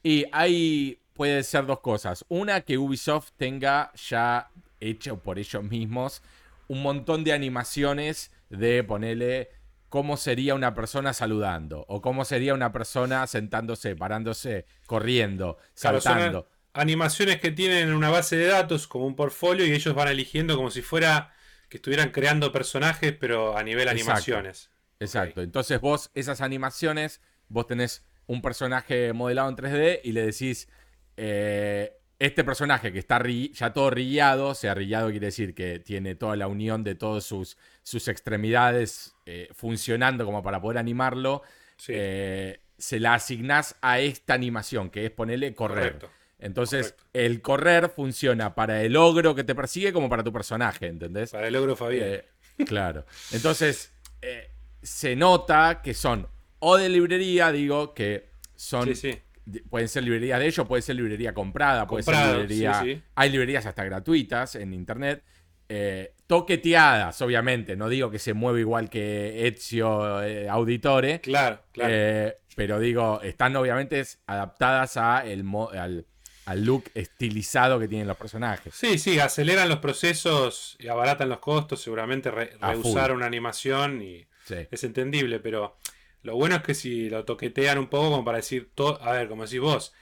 Y 0.03 0.25
hay, 0.31 1.01
puede 1.13 1.43
ser 1.43 1.65
dos 1.65 1.79
cosas. 1.79 2.25
Una, 2.29 2.61
que 2.61 2.77
Ubisoft 2.77 3.31
tenga 3.37 3.91
ya 3.95 4.51
hecho 4.79 5.21
por 5.21 5.39
ellos 5.39 5.63
mismos 5.63 6.21
un 6.67 6.81
montón 6.81 7.23
de 7.23 7.33
animaciones 7.33 8.31
de 8.49 8.83
ponerle 8.83 9.49
cómo 9.89 10.17
sería 10.17 10.55
una 10.55 10.73
persona 10.73 11.13
saludando 11.13 11.85
o 11.87 12.01
cómo 12.01 12.25
sería 12.25 12.53
una 12.53 12.71
persona 12.71 13.27
sentándose, 13.27 13.95
parándose, 13.95 14.65
corriendo, 14.85 15.57
Claro, 15.79 16.01
son 16.01 16.17
saltando. 16.17 16.49
animaciones 16.73 17.39
que 17.39 17.51
tienen 17.51 17.93
una 17.93 18.09
base 18.09 18.35
de 18.37 18.47
datos 18.47 18.87
como 18.87 19.05
un 19.07 19.15
portfolio 19.15 19.65
y 19.65 19.73
ellos 19.73 19.93
van 19.95 20.07
eligiendo 20.09 20.55
como 20.55 20.71
si 20.71 20.81
fuera 20.81 21.32
que 21.73 21.77
estuvieran 21.77 22.11
creando 22.11 22.51
personajes, 22.51 23.13
pero 23.19 23.57
a 23.57 23.63
nivel 23.63 23.87
Exacto. 23.87 24.01
animaciones. 24.11 24.69
Exacto. 24.99 25.41
Entonces 25.41 25.81
vos, 25.81 26.11
esas 26.13 26.39
animaciones, 26.41 27.19
vos 27.49 27.65
tenés 27.65 28.05
un 28.27 28.43
personaje 28.43 29.11
modelado 29.11 29.49
en 29.49 29.55
3D 29.55 30.01
y 30.03 30.11
le 30.11 30.23
decís, 30.23 30.69
eh, 31.17 31.97
este 32.19 32.43
personaje 32.43 32.93
que 32.93 32.99
está 32.99 33.19
ya 33.25 33.73
todo 33.73 33.89
rillado, 33.89 34.49
o 34.49 34.53
sea, 34.53 34.75
rillado 34.75 35.09
quiere 35.09 35.25
decir 35.25 35.55
que 35.55 35.79
tiene 35.79 36.13
toda 36.13 36.35
la 36.35 36.45
unión 36.45 36.83
de 36.83 36.93
todas 36.93 37.23
sus, 37.23 37.57
sus 37.81 38.07
extremidades 38.07 39.15
eh, 39.25 39.49
funcionando 39.55 40.25
como 40.25 40.43
para 40.43 40.61
poder 40.61 40.77
animarlo, 40.77 41.41
Sí, 41.75 41.93
eh, 41.95 42.59
se 42.77 42.99
la 42.99 43.15
asignás 43.15 43.77
a 43.81 43.99
esta 43.99 44.35
animación, 44.35 44.91
que 44.91 45.05
es 45.05 45.11
ponerle 45.11 45.55
correr. 45.55 45.93
correcto. 45.93 46.11
Entonces, 46.43 46.91
correcto. 46.91 47.03
el 47.13 47.41
correr 47.41 47.89
funciona 47.89 48.53
para 48.55 48.81
el 48.83 48.95
ogro 48.95 49.33
que 49.35 49.43
te 49.43 49.55
persigue 49.55 49.91
como 49.93 50.09
para 50.09 50.23
tu 50.23 50.31
personaje, 50.33 50.87
¿entendés? 50.87 51.31
Para 51.31 51.47
el 51.47 51.53
logro 51.53 51.75
Fabián. 51.75 52.07
Eh, 52.09 52.25
claro. 52.65 53.05
Entonces, 53.31 53.91
eh, 54.21 54.49
se 54.81 55.15
nota 55.15 55.81
que 55.81 55.93
son 55.93 56.27
o 56.59 56.77
de 56.77 56.89
librería, 56.89 57.51
digo, 57.51 57.93
que 57.93 58.29
son. 58.55 58.85
sí, 58.87 58.95
sí. 58.95 59.19
de- 59.45 59.61
Pueden 59.69 59.87
ser 59.89 60.03
librerías 60.03 60.39
de 60.39 60.47
ellos, 60.47 60.67
puede 60.67 60.81
ser 60.81 60.95
librería 60.95 61.33
comprada, 61.33 61.85
puede 61.87 62.03
Comprado, 62.03 62.31
ser 62.31 62.39
librería. 62.41 62.73
sí, 62.81 62.93
sí. 62.95 63.01
Hay 63.15 63.29
librerías 63.29 63.65
hasta 63.65 63.83
gratuitas 63.83 64.55
en 64.55 64.73
internet. 64.73 65.23
eh, 65.69 66.13
toqueteadas, 66.27 67.19
obviamente. 67.21 67.75
No 67.75 67.89
digo 67.89 68.11
que 68.11 68.19
se 68.19 68.33
mueve 68.33 68.59
igual 68.59 68.89
que 68.89 69.47
Ezio 69.47 70.21
eh, 70.21 70.47
Auditore. 70.49 71.19
Claro, 71.21 71.61
claro. 71.71 71.89
eh, 71.93 72.37
pero 72.55 72.79
digo, 72.79 73.21
están 73.23 73.55
obviamente 73.55 74.03
adaptadas 74.27 74.97
a 74.97 75.25
el 75.25 75.43
mo- 75.43 75.69
al, 75.71 76.05
al 76.45 76.63
look 76.65 76.85
estilizado 76.93 77.79
que 77.79 77.87
tienen 77.87 78.07
los 78.07 78.17
personajes. 78.17 78.73
Sí, 78.75 78.97
sí, 78.99 79.19
aceleran 79.19 79.69
los 79.69 79.79
procesos 79.79 80.75
y 80.79 80.87
abaratan 80.87 81.29
los 81.29 81.39
costos. 81.39 81.81
Seguramente 81.81 82.31
re- 82.31 82.57
A 82.59 82.71
reusar 82.73 83.07
full. 83.09 83.17
una 83.17 83.25
animación 83.25 84.01
y 84.01 84.25
Sí. 84.45 84.55
es 84.69 84.83
entendible, 84.83 85.39
pero 85.39 85.77
lo 86.21 86.35
bueno 86.35 86.57
es 86.57 86.63
que 86.63 86.73
si 86.73 87.09
lo 87.09 87.23
toquetean 87.25 87.77
un 87.77 87.87
poco 87.87 88.11
como 88.11 88.25
para 88.25 88.37
decir, 88.39 88.69
a 89.01 89.11
ver, 89.13 89.27
como 89.29 89.43
decís 89.45 89.59
vos, 89.61 89.93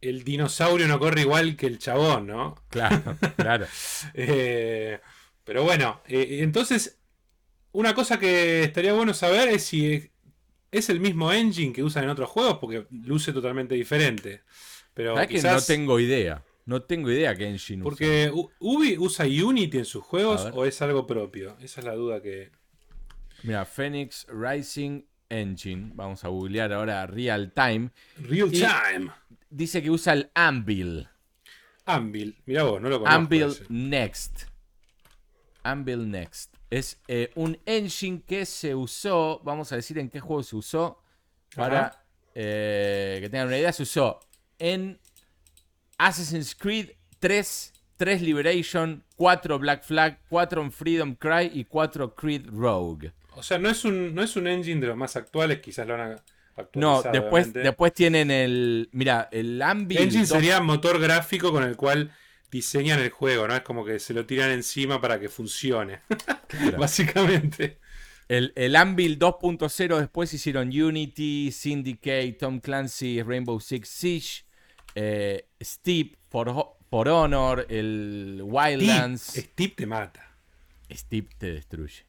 el 0.00 0.24
dinosaurio 0.24 0.88
no 0.88 0.98
corre 0.98 1.20
igual 1.20 1.56
que 1.56 1.66
el 1.66 1.78
chabón, 1.78 2.26
¿no? 2.26 2.54
Claro, 2.70 3.02
claro. 3.36 3.66
Eh, 4.14 4.98
pero 5.44 5.62
bueno, 5.64 6.00
eh, 6.08 6.38
entonces, 6.40 6.98
una 7.72 7.94
cosa 7.94 8.18
que 8.18 8.62
estaría 8.64 8.92
bueno 8.92 9.14
saber 9.14 9.48
es 9.48 9.64
si 9.64 10.10
es 10.70 10.88
el 10.88 11.00
mismo 11.00 11.32
engine 11.32 11.72
que 11.72 11.82
usan 11.82 12.04
en 12.04 12.10
otros 12.10 12.30
juegos, 12.30 12.58
porque 12.60 12.86
luce 12.90 13.32
totalmente 13.32 13.74
diferente. 13.74 14.42
Pero 14.94 15.14
¿Sabes 15.14 15.28
que 15.28 15.34
quizás, 15.36 15.54
no 15.54 15.74
tengo 15.74 16.00
idea? 16.00 16.44
No 16.64 16.82
tengo 16.82 17.10
idea 17.10 17.34
qué 17.34 17.48
engine 17.48 17.82
usa. 17.82 17.90
porque 17.90 18.32
Ubi 18.60 18.96
usa 18.98 19.24
Unity 19.24 19.78
en 19.78 19.84
sus 19.84 20.04
juegos 20.04 20.48
o 20.52 20.64
es 20.64 20.80
algo 20.82 21.06
propio. 21.06 21.56
Esa 21.60 21.80
es 21.80 21.86
la 21.86 21.94
duda 21.94 22.22
que... 22.22 22.50
Mira, 23.42 23.64
Phoenix 23.64 24.26
Rising 24.28 25.02
Engine. 25.28 25.90
Vamos 25.94 26.22
a 26.24 26.28
googlear 26.28 26.72
ahora 26.72 27.06
real 27.06 27.52
time. 27.52 27.90
Real 28.18 28.48
Y- 28.52 28.60
time. 28.60 29.10
Dice 29.50 29.82
que 29.82 29.90
usa 29.90 30.12
el 30.12 30.30
Anvil. 30.34 31.08
Anvil. 31.84 32.36
Mira 32.46 32.62
vos, 32.62 32.80
no 32.80 32.88
lo 32.88 33.00
conozco. 33.00 33.18
Anvil 33.18 33.42
ese. 33.42 33.64
Next. 33.68 34.42
Anvil 35.64 36.10
Next. 36.10 36.54
Es 36.70 37.00
eh, 37.08 37.32
un 37.34 37.58
engine 37.66 38.22
que 38.26 38.46
se 38.46 38.74
usó. 38.74 39.40
Vamos 39.44 39.72
a 39.72 39.76
decir 39.76 39.98
en 39.98 40.08
qué 40.08 40.20
juego 40.20 40.42
se 40.42 40.56
usó. 40.56 41.02
Para 41.54 42.04
eh, 42.34 43.18
que 43.20 43.28
tengan 43.28 43.48
una 43.48 43.58
idea, 43.58 43.72
se 43.72 43.82
usó 43.82 44.20
en 44.62 45.00
Assassin's 45.98 46.54
Creed 46.54 46.90
3, 47.18 47.72
3 47.96 48.22
Liberation, 48.22 49.04
4 49.16 49.58
Black 49.58 49.82
Flag, 49.84 50.20
4 50.28 50.62
en 50.62 50.72
Freedom 50.72 51.14
Cry 51.16 51.50
y 51.52 51.64
4 51.64 52.14
Creed 52.14 52.46
Rogue. 52.48 53.12
O 53.34 53.42
sea, 53.42 53.58
no 53.58 53.68
es, 53.68 53.84
un, 53.84 54.14
no 54.14 54.22
es 54.22 54.36
un 54.36 54.46
engine 54.46 54.80
de 54.80 54.86
los 54.88 54.96
más 54.96 55.16
actuales, 55.16 55.60
quizás 55.60 55.86
lo 55.86 55.94
han 55.94 56.10
No, 56.10 56.16
actualizado. 56.98 57.12
después, 57.12 57.44
obviamente. 57.46 57.60
después 57.60 57.92
tienen 57.94 58.30
el. 58.30 58.88
Mira, 58.92 59.28
el 59.32 59.60
Anvil. 59.62 59.98
Engine 59.98 60.26
sería 60.26 60.60
motor 60.60 61.00
gráfico 61.00 61.50
con 61.50 61.64
el 61.64 61.76
cual 61.76 62.12
diseñan 62.50 63.00
el 63.00 63.10
juego, 63.10 63.48
¿no? 63.48 63.56
Es 63.56 63.62
como 63.62 63.84
que 63.84 63.98
se 63.98 64.12
lo 64.14 64.26
tiran 64.26 64.50
encima 64.50 65.00
para 65.00 65.18
que 65.18 65.28
funcione. 65.28 66.00
Básicamente. 66.78 67.78
El, 68.28 68.52
el 68.56 68.76
Anvil 68.76 69.18
2.0 69.18 69.98
después 69.98 70.32
hicieron 70.34 70.68
Unity, 70.68 71.50
Syndicate, 71.52 72.32
Tom 72.38 72.60
Clancy, 72.60 73.22
Rainbow 73.22 73.58
Six 73.60 73.88
Siege, 73.88 74.44
eh, 74.94 75.46
Steep, 75.60 76.16
For, 76.28 76.76
For, 76.88 77.08
Honor, 77.08 77.66
el 77.68 78.40
Wildlands. 78.42 79.22
Steep 79.22 79.76
te 79.76 79.86
mata. 79.86 80.36
Steep 80.90 81.34
te 81.38 81.52
destruye. 81.52 82.04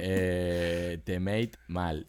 eh, 0.00 0.98
te 1.04 1.18
mate 1.18 1.52
mal. 1.68 2.06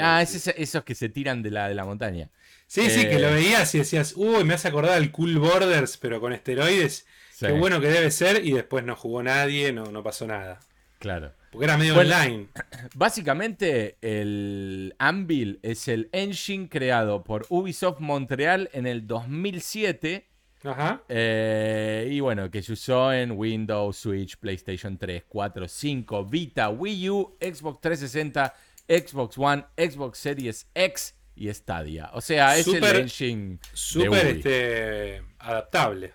ah, 0.00 0.22
es 0.22 0.46
esos 0.48 0.84
que 0.84 0.94
se 0.94 1.08
tiran 1.08 1.42
de 1.42 1.50
la, 1.50 1.68
de 1.68 1.74
la 1.74 1.84
montaña. 1.84 2.30
Sí, 2.66 2.88
sí, 2.90 3.06
que 3.06 3.18
lo 3.18 3.28
eh, 3.28 3.34
veías 3.34 3.74
y 3.74 3.78
decías, 3.78 4.14
uy, 4.16 4.44
me 4.44 4.54
has 4.54 4.64
acordado 4.64 4.94
al 4.94 5.10
Cool 5.10 5.38
Borders, 5.38 5.98
pero 5.98 6.20
con 6.20 6.32
esteroides. 6.32 7.06
Qué 7.38 7.52
bueno 7.52 7.80
que 7.80 7.88
debe 7.88 8.10
ser. 8.10 8.44
Y 8.44 8.52
después 8.52 8.84
no 8.84 8.96
jugó 8.96 9.22
nadie, 9.22 9.72
no, 9.72 9.86
no 9.86 10.02
pasó 10.02 10.26
nada. 10.26 10.60
Claro. 11.02 11.32
Porque 11.50 11.64
era 11.64 11.76
medio 11.76 11.98
online. 11.98 12.46
Básicamente, 12.94 13.96
el 14.02 14.94
Anvil 14.98 15.58
es 15.64 15.88
el 15.88 16.08
engine 16.12 16.68
creado 16.68 17.24
por 17.24 17.44
Ubisoft 17.48 17.98
Montreal 17.98 18.70
en 18.72 18.86
el 18.86 19.08
2007. 19.08 20.28
Ajá. 20.62 21.02
Eh, 21.08 22.08
y 22.08 22.20
bueno, 22.20 22.48
que 22.52 22.62
se 22.62 22.74
usó 22.74 23.12
en 23.12 23.32
Windows, 23.32 23.96
Switch, 23.96 24.36
PlayStation 24.36 24.96
3, 24.96 25.24
4, 25.26 25.66
5, 25.66 26.24
Vita, 26.26 26.68
Wii 26.68 27.10
U, 27.10 27.36
Xbox 27.40 27.80
360, 27.80 28.54
Xbox 28.86 29.36
One, 29.36 29.64
Xbox 29.76 30.18
Series 30.18 30.68
X 30.72 31.16
y 31.34 31.52
Stadia. 31.52 32.10
O 32.14 32.20
sea, 32.20 32.56
es 32.56 32.68
el 32.68 32.84
engine. 32.84 33.58
Súper 33.72 34.26
este, 34.28 35.20
adaptable. 35.40 36.12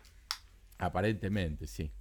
Aparentemente, 0.78 1.68
sí. 1.68 1.92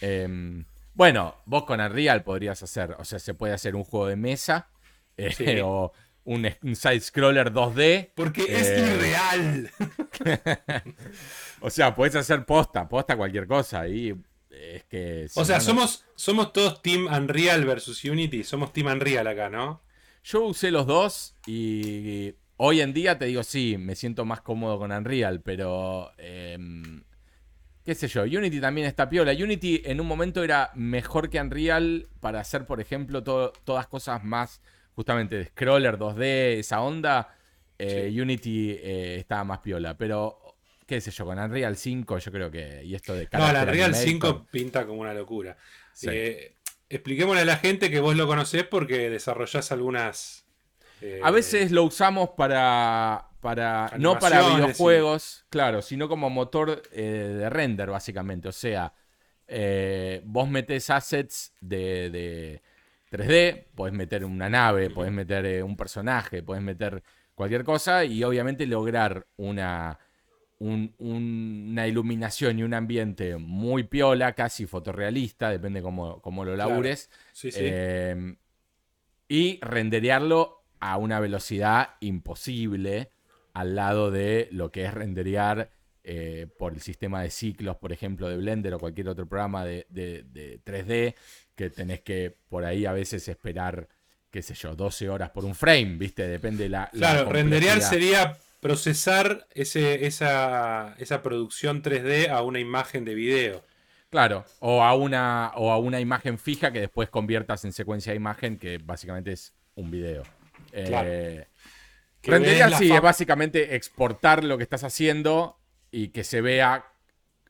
Eh, 0.00 0.64
bueno, 0.96 1.36
vos 1.44 1.64
con 1.64 1.78
Unreal 1.78 2.24
podrías 2.24 2.62
hacer, 2.62 2.96
o 2.98 3.04
sea, 3.04 3.18
se 3.18 3.34
puede 3.34 3.52
hacer 3.52 3.76
un 3.76 3.84
juego 3.84 4.06
de 4.06 4.16
mesa 4.16 4.70
eh, 5.18 5.60
o 5.62 5.92
un, 6.24 6.48
side-scroller 6.74 7.52
2D. 7.52 8.12
Porque 8.14 8.44
es 8.48 8.66
eh, 8.68 8.80
irreal. 8.80 9.70
o 11.60 11.68
sea, 11.68 11.94
puedes 11.94 12.16
hacer 12.16 12.46
posta, 12.46 12.88
posta 12.88 13.14
cualquier 13.14 13.46
cosa. 13.46 13.86
Y 13.86 14.14
es 14.50 14.84
que. 14.84 15.26
o 15.34 15.44
sea, 15.44 15.60
somos, 15.60 16.06
somos 16.14 16.54
todos 16.54 16.80
Team 16.80 17.06
Unreal 17.06 17.66
versus 17.66 18.02
Unity. 18.02 18.42
Somos 18.42 18.72
Team 18.72 18.86
Unreal 18.86 19.26
acá, 19.26 19.50
¿no? 19.50 19.82
Yo 20.24 20.44
usé 20.44 20.70
los 20.70 20.86
dos 20.86 21.36
y 21.46 22.34
hoy 22.56 22.80
en 22.80 22.94
día 22.94 23.18
te 23.18 23.26
digo, 23.26 23.42
sí, 23.44 23.76
me 23.78 23.94
siento 23.94 24.24
más 24.24 24.40
cómodo 24.40 24.78
con 24.78 24.92
Unreal, 24.92 25.42
pero. 25.42 26.10
Em, 26.16 27.04
qué 27.86 27.94
sé 27.94 28.08
yo, 28.08 28.24
Unity 28.24 28.60
también 28.60 28.88
está 28.88 29.08
piola. 29.08 29.32
Unity 29.32 29.82
en 29.84 30.00
un 30.00 30.08
momento 30.08 30.42
era 30.42 30.72
mejor 30.74 31.30
que 31.30 31.40
Unreal 31.40 32.08
para 32.18 32.40
hacer, 32.40 32.66
por 32.66 32.80
ejemplo, 32.80 33.22
todas 33.22 33.86
cosas 33.86 34.24
más 34.24 34.60
justamente 34.94 35.36
de 35.36 35.44
scroller 35.46 35.96
2D, 35.96 36.58
esa 36.58 36.82
onda. 36.82 37.32
Eh, 37.78 38.12
Unity 38.20 38.72
eh, 38.72 39.16
estaba 39.20 39.44
más 39.44 39.60
piola, 39.60 39.96
pero 39.96 40.56
qué 40.84 41.00
sé 41.00 41.12
yo, 41.12 41.24
con 41.24 41.38
Unreal 41.38 41.76
5 41.76 42.18
yo 42.18 42.32
creo 42.32 42.50
que... 42.50 42.82
Y 42.82 42.96
esto 42.96 43.14
de... 43.14 43.28
No, 43.32 43.52
la 43.52 43.62
Unreal 43.62 43.94
5 43.94 44.48
pinta 44.50 44.84
como 44.84 45.02
una 45.02 45.14
locura. 45.14 45.56
Eh, 46.02 46.56
expliquémosle 46.88 47.42
a 47.42 47.44
la 47.44 47.58
gente 47.58 47.88
que 47.88 48.00
vos 48.00 48.16
lo 48.16 48.26
conocés 48.26 48.64
porque 48.64 49.10
desarrollás 49.10 49.70
algunas... 49.70 50.44
a 51.22 51.30
veces 51.30 51.70
lo 51.70 51.84
usamos 51.84 52.30
para, 52.30 53.28
para 53.46 53.92
no 53.96 54.18
para 54.18 54.42
videojuegos, 54.56 55.46
claro, 55.50 55.80
sino 55.80 56.08
como 56.08 56.28
motor 56.28 56.82
eh, 56.90 57.36
de 57.38 57.48
render, 57.48 57.88
básicamente. 57.88 58.48
O 58.48 58.52
sea, 58.52 58.92
eh, 59.46 60.20
vos 60.24 60.48
metés 60.48 60.90
assets 60.90 61.52
de, 61.60 62.60
3D, 63.08 63.66
podés 63.76 63.94
meter 63.94 64.24
una 64.24 64.50
nave, 64.50 64.90
podés 64.90 65.12
meter 65.12 65.46
eh, 65.46 65.62
un 65.62 65.76
personaje, 65.76 66.42
podés 66.42 66.60
meter 66.60 67.04
cualquier 67.36 67.62
cosa 67.62 68.04
y 68.04 68.24
obviamente 68.24 68.66
lograr 68.66 69.28
una, 69.36 69.96
una 70.58 71.86
iluminación 71.86 72.58
y 72.58 72.64
un 72.64 72.74
ambiente 72.74 73.36
muy 73.36 73.84
piola, 73.84 74.32
casi 74.32 74.66
fotorrealista, 74.66 75.50
depende 75.50 75.82
cómo, 75.82 76.20
cómo 76.20 76.44
lo 76.44 76.56
labures. 76.56 77.10
y 79.28 79.60
renderearlo 79.60 80.64
a 80.80 80.96
una 80.96 81.20
velocidad 81.20 81.90
imposible 82.00 83.12
al 83.56 83.74
lado 83.74 84.10
de 84.10 84.48
lo 84.52 84.70
que 84.70 84.84
es 84.84 84.92
renderear 84.92 85.70
eh, 86.04 86.46
por 86.58 86.74
el 86.74 86.82
sistema 86.82 87.22
de 87.22 87.30
ciclos, 87.30 87.78
por 87.78 87.90
ejemplo, 87.90 88.28
de 88.28 88.36
Blender 88.36 88.74
o 88.74 88.78
cualquier 88.78 89.08
otro 89.08 89.26
programa 89.26 89.64
de, 89.64 89.86
3D, 90.62 91.14
que 91.54 91.70
tenés 91.70 92.02
que 92.02 92.36
por 92.50 92.66
ahí 92.66 92.84
a 92.84 92.92
veces 92.92 93.26
esperar, 93.28 93.88
qué 94.30 94.42
sé 94.42 94.52
yo, 94.52 94.76
12 94.76 95.08
horas 95.08 95.30
por 95.30 95.46
un 95.46 95.54
frame, 95.54 95.96
¿viste? 95.96 96.28
Depende 96.28 96.64
de 96.64 96.68
la... 96.68 96.90
Claro, 96.92 97.30
renderear 97.30 97.80
sería 97.80 98.36
procesar 98.60 99.46
ese, 99.54 100.04
esa, 100.04 100.94
esa 100.98 101.22
producción 101.22 101.82
3D 101.82 102.28
a 102.28 102.42
una 102.42 102.60
imagen 102.60 103.06
de 103.06 103.14
video. 103.14 103.64
Claro, 104.10 104.44
o 104.58 104.84
a, 104.84 104.94
una, 104.94 105.52
o 105.54 105.72
a 105.72 105.78
una 105.78 105.98
imagen 105.98 106.38
fija 106.38 106.72
que 106.72 106.80
después 106.80 107.08
conviertas 107.08 107.64
en 107.64 107.72
secuencia 107.72 108.12
de 108.12 108.16
imagen, 108.16 108.58
que 108.58 108.76
básicamente 108.76 109.32
es 109.32 109.54
un 109.76 109.90
video. 109.90 110.24
Eh, 110.72 111.46
Rendería 112.26 112.70
sí, 112.76 112.92
es 112.92 113.00
básicamente 113.00 113.76
exportar 113.76 114.44
lo 114.44 114.56
que 114.56 114.64
estás 114.64 114.84
haciendo 114.84 115.58
y 115.90 116.08
que 116.08 116.24
se 116.24 116.40
vea, 116.40 116.92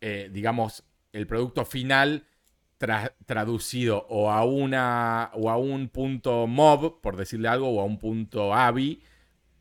eh, 0.01 0.29
digamos, 0.33 0.85
el 1.13 1.27
producto 1.27 1.65
final 1.65 2.27
traducido 3.25 4.07
o 4.11 4.31
a, 4.31 4.45
una, 4.45 5.31
o 5.35 5.51
a 5.51 5.57
un 5.57 5.89
punto 5.89 6.47
mob, 6.47 7.01
por 7.01 7.17
decirle 7.17 7.49
algo, 7.49 7.71
o 7.71 7.81
a 7.81 7.85
un 7.85 7.99
punto 7.99 8.55
AVI, 8.55 9.03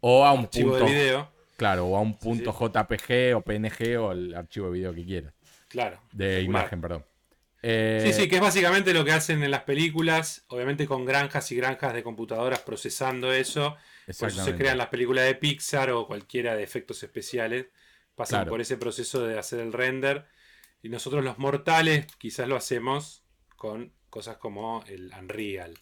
o 0.01 0.25
a 0.25 0.33
un 0.33 0.47
punto. 0.47 0.85
De 0.85 0.85
video. 0.85 1.31
Claro, 1.55 1.85
o 1.85 1.97
a 1.97 2.01
un 2.01 2.19
punto 2.19 2.51
JPG 2.51 3.35
o 3.37 3.41
PNG 3.41 3.97
o 3.97 4.11
el 4.11 4.35
archivo 4.35 4.67
de 4.67 4.73
video 4.73 4.93
que 4.93 5.05
quieras. 5.05 5.33
Claro. 5.69 6.01
De 6.11 6.41
imagen, 6.41 6.81
perdón. 6.81 7.05
sí, 7.63 8.11
sí, 8.11 8.27
que 8.27 8.35
es 8.35 8.41
básicamente 8.41 8.93
lo 8.93 9.05
que 9.05 9.13
hacen 9.13 9.41
en 9.41 9.51
las 9.51 9.61
películas, 9.61 10.43
obviamente 10.47 10.85
con 10.85 11.05
granjas 11.05 11.49
y 11.53 11.55
granjas 11.55 11.93
de 11.93 12.03
computadoras 12.03 12.59
procesando 12.59 13.31
eso 13.31 13.77
por 14.19 14.29
eso 14.29 14.43
se 14.43 14.55
crean 14.55 14.77
las 14.77 14.87
películas 14.87 15.25
de 15.25 15.35
Pixar 15.35 15.89
o 15.89 16.07
cualquiera 16.07 16.55
de 16.55 16.63
efectos 16.63 17.01
especiales. 17.03 17.67
Pasan 18.15 18.47
por 18.47 18.61
ese 18.61 18.77
proceso 18.77 19.25
de 19.25 19.37
hacer 19.37 19.59
el 19.59 19.73
render. 19.73 20.25
Y 20.81 20.89
nosotros 20.89 21.23
los 21.23 21.37
mortales 21.37 22.05
quizás 22.17 22.47
lo 22.47 22.55
hacemos 22.55 23.23
con 23.55 23.91
cosas 24.09 24.37
como 24.37 24.83
el 24.87 25.11
Unreal. 25.19 25.73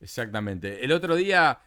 Exactamente. 0.00 0.84
El 0.84 0.92
otro 0.92 1.14
día 1.14 1.60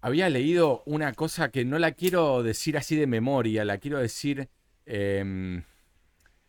había 0.00 0.30
leído 0.30 0.82
una 0.86 1.12
cosa 1.12 1.50
que 1.50 1.64
no 1.64 1.78
la 1.78 1.92
quiero 1.92 2.42
decir 2.42 2.78
así 2.78 2.96
de 2.96 3.06
memoria, 3.06 3.64
la 3.64 3.78
quiero 3.78 3.98
decir... 3.98 4.48
Eh... 4.86 5.62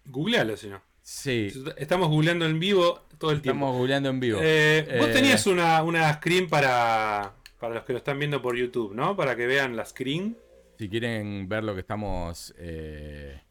Googlealo, 0.05 0.55
si 0.55 0.67
no. 0.67 0.81
Sí. 1.01 1.53
Estamos 1.77 2.09
googleando 2.09 2.45
en 2.45 2.59
vivo 2.59 3.07
todo 3.17 3.31
el 3.31 3.41
tiempo. 3.41 3.65
Estamos 3.65 3.77
googleando 3.77 4.09
en 4.09 4.19
vivo. 4.19 4.39
Eh, 4.43 4.97
vos 4.99 5.11
tenías 5.11 5.47
una, 5.47 5.81
una 5.81 6.13
screen 6.15 6.49
para, 6.49 7.33
para 7.59 7.75
los 7.75 7.83
que 7.83 7.93
lo 7.93 7.99
están 7.99 8.19
viendo 8.19 8.41
por 8.41 8.55
YouTube, 8.55 8.93
¿no? 8.93 9.15
Para 9.15 9.35
que 9.35 9.47
vean 9.47 9.75
la 9.75 9.85
screen. 9.85 10.37
Si 10.77 10.89
quieren 10.89 11.49
ver 11.49 11.63
lo 11.63 11.73
que 11.73 11.81
estamos 11.81 12.53
eh, 12.57 13.41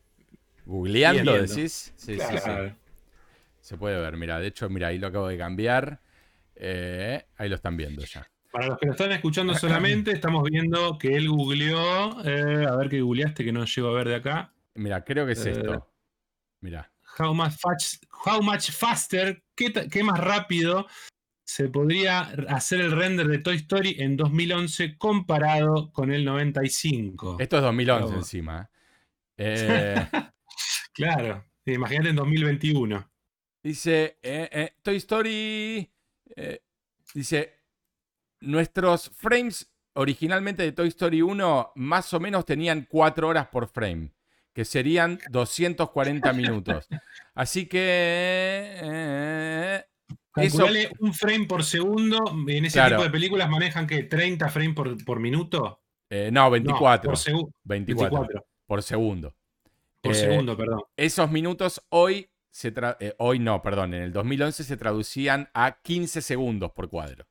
googleando, 0.65 1.33
decís. 1.33 1.93
Sí, 1.97 2.19
sí, 2.19 2.39
sí. 2.39 2.51
Se 3.61 3.77
puede 3.77 4.01
ver, 4.01 4.17
mira. 4.17 4.39
De 4.39 4.47
hecho, 4.47 4.69
mira, 4.71 4.89
ahí 4.89 4.99
lo 4.99 5.09
acabo 5.09 5.27
de 5.27 5.37
cambiar. 5.37 6.01
Eh, 6.55 7.25
ahí 7.37 7.49
lo 7.49 7.57
están 7.57 7.77
viendo 7.77 8.05
ya. 8.05 8.29
Para 8.53 8.69
los 8.69 8.79
que 8.79 8.87
lo 8.87 8.93
están 8.93 9.13
escuchando 9.13 9.55
solamente, 9.55 10.13
estamos 10.13 10.45
viendo 10.45 10.97
que 10.99 11.17
él 11.17 11.29
googleó. 11.29 12.25
Eh, 12.25 12.65
a 12.65 12.77
ver 12.77 12.89
qué 12.89 13.01
googleaste 13.01 13.45
que 13.45 13.53
no 13.53 13.65
llego 13.65 13.89
a 13.89 13.93
ver 13.93 14.09
de 14.09 14.15
acá. 14.15 14.53
Mira, 14.75 15.05
creo 15.05 15.27
que 15.27 15.33
es 15.33 15.45
esto. 15.45 15.91
Mira. 16.61 16.91
How 17.19 17.35
much, 17.35 17.53
how 18.25 18.43
much 18.43 18.71
faster, 18.71 19.43
¿qué, 19.55 19.73
¿qué, 19.91 20.05
más 20.05 20.21
rápido 20.21 20.87
se 21.47 21.69
podría 21.69 22.23
hacer 22.49 22.81
el 22.81 22.91
render 22.91 23.29
de 23.29 23.39
Toy 23.39 23.55
Story 23.57 23.97
en 24.01 24.17
2011 24.17 24.99
comparado 24.99 25.93
con 25.93 26.13
el 26.13 26.25
95. 26.25 27.37
Esto 27.39 27.57
es 27.59 27.63
2011 27.63 28.15
encima. 28.15 28.63
¿eh? 28.63 28.69
Eh, 29.39 30.09
claro, 30.95 31.45
imagínate 31.67 32.09
en 32.09 32.17
2021. 32.17 33.11
Dice, 33.63 34.17
eh, 34.23 34.73
Toy 34.83 34.97
Story, 34.97 35.93
dice, 37.13 37.61
nuestros 38.41 39.11
frames 39.11 39.71
originalmente 39.93 40.63
de 40.63 40.73
Toy 40.73 40.89
Story 40.89 41.21
1 41.21 41.73
más 41.75 42.15
o 42.15 42.19
menos 42.19 42.47
tenían 42.47 42.87
4 42.89 43.29
horas 43.29 43.49
por 43.49 43.69
frame, 43.69 44.11
que 44.55 44.65
serían 44.65 45.21
240 45.29 46.33
minutos. 46.33 46.89
Así 47.35 47.67
que 47.67 48.81
Calculale 50.37 50.91
un 51.01 51.15
frame 51.15 51.47
por 51.47 51.65
segundo. 51.65 52.19
En 52.47 52.67
ese 52.67 52.83
tipo 52.83 53.03
de 53.03 53.11
películas 53.11 53.49
manejan 53.49 53.87
que 53.87 54.03
30 54.03 54.49
frames 54.51 54.75
por, 55.05 55.19
minuto. 55.19 55.81
Eh, 56.11 56.29
no, 56.31 56.51
24. 56.51 57.11
por 57.11 57.51
24, 57.65 58.47
Por 58.67 58.83
segundo. 58.83 59.35
Por 60.03 60.13
Eh, 60.13 60.15
segundo, 60.15 60.57
perdón. 60.57 60.83
Esos 60.95 61.31
minutos 61.31 61.83
hoy, 61.89 62.31
se 62.51 62.73
eh, 63.01 63.15
hoy 63.19 63.39
no, 63.39 63.63
perdón, 63.63 63.95
en 63.95 64.03
el 64.03 64.13
2011 64.13 64.65
se 64.65 64.77
traducían 64.77 65.49
a 65.55 65.81
15 65.83 66.21
segundos 66.21 66.71
por 66.73 66.91
cuadro. 66.91 67.27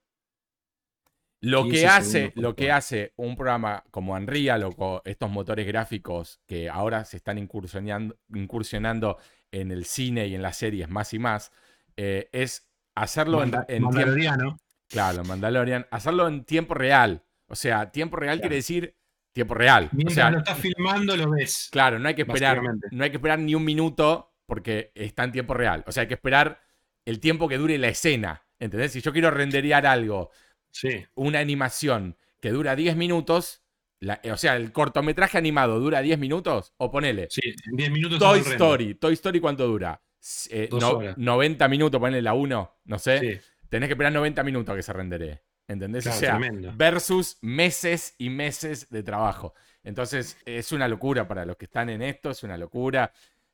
Lo 1.42 1.64
15 1.64 1.80
que, 1.80 1.88
hace, 1.88 2.30
por 2.32 2.44
lo 2.44 2.56
que 2.56 2.72
hace 2.72 3.14
un 3.18 3.36
programa 3.36 3.84
como 3.92 4.14
Unreal 4.14 4.64
o 4.64 5.02
estos 5.06 5.30
motores 5.30 5.68
gráficos 5.68 6.40
que 6.48 6.70
ahora 6.70 7.06
se 7.06 7.18
están 7.18 7.38
incursionando, 7.38 8.18
incursionando 8.34 9.20
en 9.52 9.72
el 9.72 9.86
cine 9.86 10.26
y 10.26 10.34
en 10.34 10.42
las 10.42 10.58
series 10.58 10.90
más 10.90 11.14
y 11.14 11.20
más, 11.20 11.52
eh, 11.98 12.30
es 12.32 12.68
hacerlo 12.96 13.44
en, 13.44 13.52
Manda- 13.52 13.60
en 13.62 13.66
tiempo. 13.68 13.92
Mandaloriano. 13.92 14.58
Claro, 14.90 15.24
Mandalorian, 15.24 15.88
hacerlo 15.92 16.28
en 16.28 16.44
tiempo 16.46 16.74
real. 16.74 17.24
O 17.48 17.56
sea, 17.56 17.92
tiempo 17.92 18.16
real 18.18 18.36
Claro. 18.38 18.42
quiere 18.42 18.56
decir 18.58 18.96
tiempo 19.34 19.54
real. 19.54 19.90
O 19.92 19.96
Mientras 19.96 20.16
sea, 20.16 20.32
lo 20.32 20.38
estás 20.40 20.58
filmando, 20.60 21.16
lo 21.18 21.30
ves. 21.32 21.70
Claro, 21.72 22.00
no 22.00 22.08
hay 22.08 22.16
que 22.16 22.22
esperar, 22.22 22.62
no 22.92 23.04
hay 23.04 23.10
que 23.10 23.18
esperar 23.18 23.40
ni 23.40 23.54
un 23.56 23.64
minuto 23.66 24.32
porque 24.46 24.92
está 24.96 25.24
en 25.24 25.32
tiempo 25.32 25.54
real. 25.54 25.84
O 25.88 25.92
sea, 25.92 26.02
hay 26.02 26.08
que 26.08 26.14
esperar 26.14 26.62
el 27.06 27.20
tiempo 27.20 27.48
que 27.48 27.58
dure 27.58 27.78
la 27.78 27.88
escena. 27.90 28.44
¿Entendés? 28.60 28.94
Si 28.94 29.02
yo 29.02 29.12
quiero 29.12 29.30
renderear 29.32 29.86
algo, 29.86 30.32
Sí. 30.72 31.06
una 31.16 31.40
animación 31.40 32.16
que 32.40 32.52
dura 32.52 32.76
10 32.76 32.96
minutos, 32.96 33.64
la- 34.00 34.20
eh, 34.24 34.32
o 34.32 34.38
sea, 34.38 34.56
el 34.56 34.72
cortometraje 34.72 35.38
animado 35.38 35.80
dura 35.80 36.02
10 36.02 36.18
minutos, 36.20 36.74
o 36.78 36.90
ponele. 36.92 37.28
Sí, 37.30 37.42
en 37.70 37.76
10 37.76 37.92
minutos. 37.92 38.20
Toy. 38.20 38.40
Story. 38.40 38.96
Toy 38.96 39.14
Story, 39.14 39.40
¿cuánto 39.42 39.68
dura? 39.68 40.02
Eh, 40.50 40.68
Dos 40.72 40.82
no- 40.82 40.90
horas. 40.98 41.18
90 41.18 41.68
minutos, 41.68 42.00
ponele 42.00 42.22
la 42.22 42.34
1, 42.34 42.78
no 42.86 43.00
sé. 43.00 43.20
Sí, 43.20 43.40
Tenés 43.70 43.88
que 43.88 43.94
esperar 43.94 44.14
90 44.14 44.44
minutos 44.44 44.74
a 44.74 44.76
que 44.76 44.84
se 44.84 44.94
renderee. 44.94 45.42
¿Entendés? 45.68 46.04
Claro, 46.04 46.18
o 46.18 46.20
sea, 46.20 46.38
tremendo. 46.38 46.72
versus 46.76 47.38
meses 47.42 48.14
y 48.20 48.30
meses 48.30 48.88
de 48.92 49.02
trabajo. 49.02 49.56
Entonces, 49.84 50.38
es 50.46 50.72
una 50.72 50.88
locura 50.88 51.28
para 51.28 51.44
los 51.46 51.58
que 51.58 51.66
están 51.66 51.90
en 51.90 52.02
esto, 52.04 52.30
es 52.30 52.44
una 52.44 52.58
locura. 52.58 53.12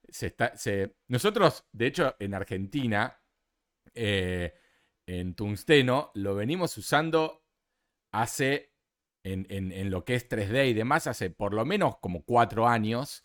Se 0.10 0.28
está, 0.28 0.56
se- 0.58 0.96
Nosotros, 1.08 1.64
de 1.72 1.88
hecho, 1.88 2.16
en 2.20 2.34
Argentina, 2.34 3.18
eh, 3.94 4.54
en 5.06 5.36
Tungsteno, 5.36 6.12
lo 6.14 6.36
venimos 6.36 6.78
usando 6.78 7.44
hace, 8.12 8.74
en, 9.24 9.46
en- 9.50 9.72
en 9.72 9.90
lo 9.90 10.04
que 10.04 10.16
es 10.16 10.28
3D 10.28 10.68
y 10.70 10.74
demás, 10.74 11.08
hace 11.08 11.30
por 11.30 11.54
lo 11.54 11.64
menos 11.66 11.98
como 12.00 12.24
cuatro 12.26 12.68
años. 12.68 13.24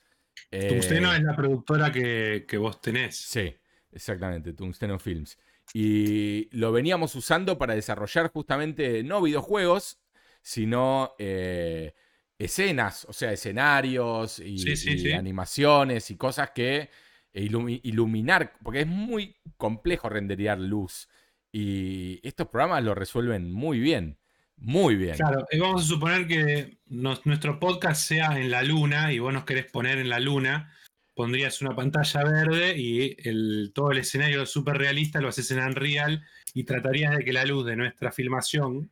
Eh, 0.51 0.69
Tungsteno 0.69 1.13
es 1.13 1.23
la 1.23 1.35
productora 1.37 1.91
que, 1.93 2.45
que 2.49 2.59
vos 2.59 2.81
tenés. 2.81 3.17
Sí, 3.17 3.55
exactamente, 3.93 4.53
Tungsteno 4.53 4.99
Films. 4.99 5.39
Y 5.75 6.49
lo 6.57 6.73
veníamos 6.73 7.15
usando 7.15 7.59
para 7.59 7.75
desarrollar 7.75 8.31
justamente 8.33 9.03
no 9.03 9.21
videojuegos, 9.21 9.99
sino 10.43 11.15
eh, 11.19 11.95
escenas, 12.39 13.05
o 13.09 13.13
sea, 13.13 13.33
escenarios 13.33 14.39
y, 14.39 14.59
Sí, 14.59 14.77
sí, 14.77 14.93
y 14.95 14.99
sí. 14.99 15.13
animaciones 15.13 16.11
y 16.11 16.17
cosas 16.17 16.51
que 16.53 16.89
ilumi- 17.35 17.81
iluminar, 17.83 18.53
porque 18.63 18.81
es 18.81 18.87
muy 18.87 19.37
complejo 19.57 20.09
renderear 20.09 20.59
luz. 20.59 21.09
Y 21.53 22.21
estos 22.27 22.49
programas 22.49 22.85
lo 22.85 22.95
resuelven 22.95 23.53
muy 23.53 23.81
bien, 23.81 24.19
muy 24.59 24.97
bien. 24.97 25.17
Claro, 25.17 25.47
y 25.51 25.59
vamos 25.59 25.83
a 25.85 25.87
suponer 25.87 26.27
que 26.27 26.79
nos- 26.87 27.25
nuestro 27.27 27.59
podcast 27.61 28.01
sea 28.07 28.39
en 28.41 28.51
la 28.51 28.63
luna 28.63 29.13
y 29.13 29.19
vos 29.19 29.33
nos 29.33 29.45
querés 29.45 29.67
poner 29.71 29.99
en 29.99 30.09
la 30.09 30.19
luna, 30.21 30.73
pondrías 31.15 31.61
una 31.63 31.75
pantalla 31.75 32.25
verde 32.25 32.77
y 32.77 33.17
el, 33.29 33.73
todo 33.75 33.91
el 33.93 33.99
escenario 33.99 34.45
súper 34.47 34.77
realista 34.79 35.21
lo 35.21 35.29
haces 35.29 35.51
en 35.51 35.61
Unreal 35.61 36.25
y 36.55 36.65
tratarías 36.65 37.17
de 37.17 37.25
que 37.25 37.33
la 37.33 37.45
luz 37.45 37.65
de 37.67 37.77
nuestra 37.77 38.13
filmación 38.13 38.91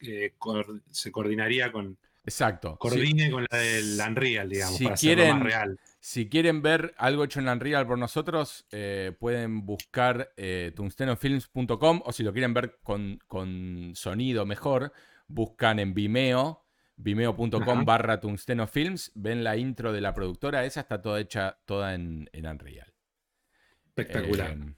eh, 0.00 0.34
cor- 0.38 0.82
se 0.90 1.10
coordinaría 1.10 1.72
con, 1.72 1.96
Exacto. 2.24 2.72
Sí. 2.72 2.76
coordine 2.78 3.30
con 3.30 3.46
la 3.50 3.58
del 3.58 3.98
Unreal, 4.06 4.48
digamos, 4.50 4.76
Si 4.76 4.84
para 4.84 4.94
hacerlo 4.94 5.14
quieren- 5.16 5.38
más 5.38 5.44
real. 5.46 5.80
Si 6.06 6.28
quieren 6.28 6.60
ver 6.60 6.94
algo 6.98 7.24
hecho 7.24 7.40
en 7.40 7.48
Unreal 7.48 7.86
por 7.86 7.96
nosotros, 7.96 8.66
eh, 8.70 9.16
pueden 9.18 9.64
buscar 9.64 10.34
eh, 10.36 10.70
tungstenofilms.com 10.76 12.02
o 12.04 12.12
si 12.12 12.22
lo 12.22 12.30
quieren 12.34 12.52
ver 12.52 12.78
con, 12.82 13.18
con 13.26 13.92
sonido 13.94 14.44
mejor, 14.44 14.92
buscan 15.28 15.78
en 15.78 15.94
Vimeo, 15.94 16.66
vimeo.com 16.96 17.86
barra 17.86 18.20
tungstenofilms, 18.20 19.12
ven 19.14 19.42
la 19.42 19.56
intro 19.56 19.94
de 19.94 20.02
la 20.02 20.12
productora, 20.12 20.66
esa 20.66 20.80
está 20.80 21.00
toda 21.00 21.20
hecha 21.20 21.58
toda 21.64 21.94
en, 21.94 22.28
en 22.34 22.46
Unreal. 22.48 22.92
Espectacular. 23.86 24.50
Eh, 24.58 24.74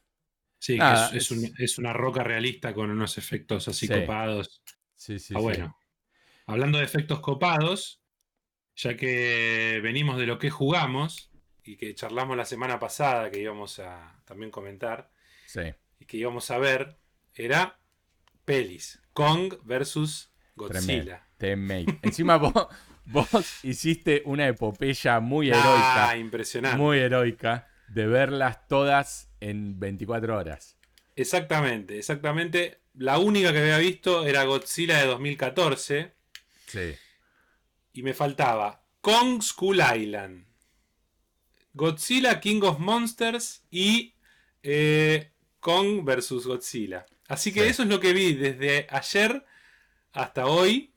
sí, 0.61 0.75
que 0.75 0.79
nada, 0.79 1.09
es, 1.09 1.15
es 1.15 1.31
un- 1.33 1.45
es- 1.45 1.59
es 1.59 1.79
una 1.79 1.93
roca 1.93 2.23
realista 2.23 2.73
con 2.73 2.89
unos 2.89 3.19
efectos 3.19 3.67
así 3.67 3.89
Sí. 3.89 3.93
copados. 4.01 4.63
sí, 4.95 5.19
sí, 5.19 5.35
Ah, 5.37 5.39
sí. 5.41 5.43
bueno. 5.43 5.77
Hablando 6.47 6.79
de 6.79 6.85
efectos 6.85 7.19
copados, 7.19 8.01
ya 8.77 8.97
que 8.97 9.81
venimos 9.83 10.19
de 10.19 10.27
lo 10.27 10.39
que 10.39 10.51
jugamos 10.51 11.31
y 11.65 11.77
que 11.77 11.95
charlamos 11.95 12.37
la 12.37 12.45
semana 12.45 12.79
pasada, 12.79 13.31
que 13.31 13.41
íbamos 13.41 13.79
a 13.81 14.21
también 14.25 14.51
comentar 14.51 15.11
Sí. 15.47 15.63
y 15.99 16.05
que 16.05 16.17
íbamos 16.19 16.51
a 16.51 16.59
ver, 16.59 16.97
era 17.35 17.79
pelis. 18.45 19.01
Kong 19.13 19.55
versus 19.65 20.31
Godzilla. 20.55 21.27
Teammate. 21.39 21.99
Encima 22.03 22.37
vos, 22.37 22.53
vos 23.07 23.65
hiciste 23.65 24.23
una 24.27 24.47
epopeya 24.47 25.21
muy 25.21 25.51
Ah, 25.51 25.57
heroica, 25.59 26.17
impresionante. 26.19 26.77
muy 26.79 26.99
heroica, 26.99 27.69
de 27.89 28.07
verlas 28.07 28.67
todas 28.69 29.31
en 29.41 29.79
24 29.81 30.37
horas. 30.37 30.77
Exactamente, 31.15 31.99
exactamente. 31.99 32.81
La 32.95 33.19
única 33.19 33.53
que 33.53 33.61
había 33.61 33.79
visto 33.79 34.27
era 34.27 34.45
Godzilla 34.45 34.99
de 34.99 35.07
2014 35.07 36.13
Sí. 36.67 36.95
Y 37.97 38.03
me 38.03 38.15
faltaba 38.15 38.83
Kong 39.01 39.43
School 39.43 39.81
Island, 39.97 40.47
Godzilla 41.73 42.41
King 42.41 42.63
of 42.63 42.79
Monsters 42.79 43.63
y 43.71 44.15
eh, 44.63 45.31
Kong 45.61 46.05
versus 46.05 46.47
Godzilla. 46.47 47.05
Así 47.29 47.53
que 47.53 47.63
Sí. 47.63 47.69
eso 47.69 47.83
es 47.83 47.89
lo 47.89 48.01
que 48.01 48.13
vi 48.13 48.35
desde 48.35 48.87
ayer 48.91 49.45
hasta 50.13 50.47
hoy. 50.47 50.93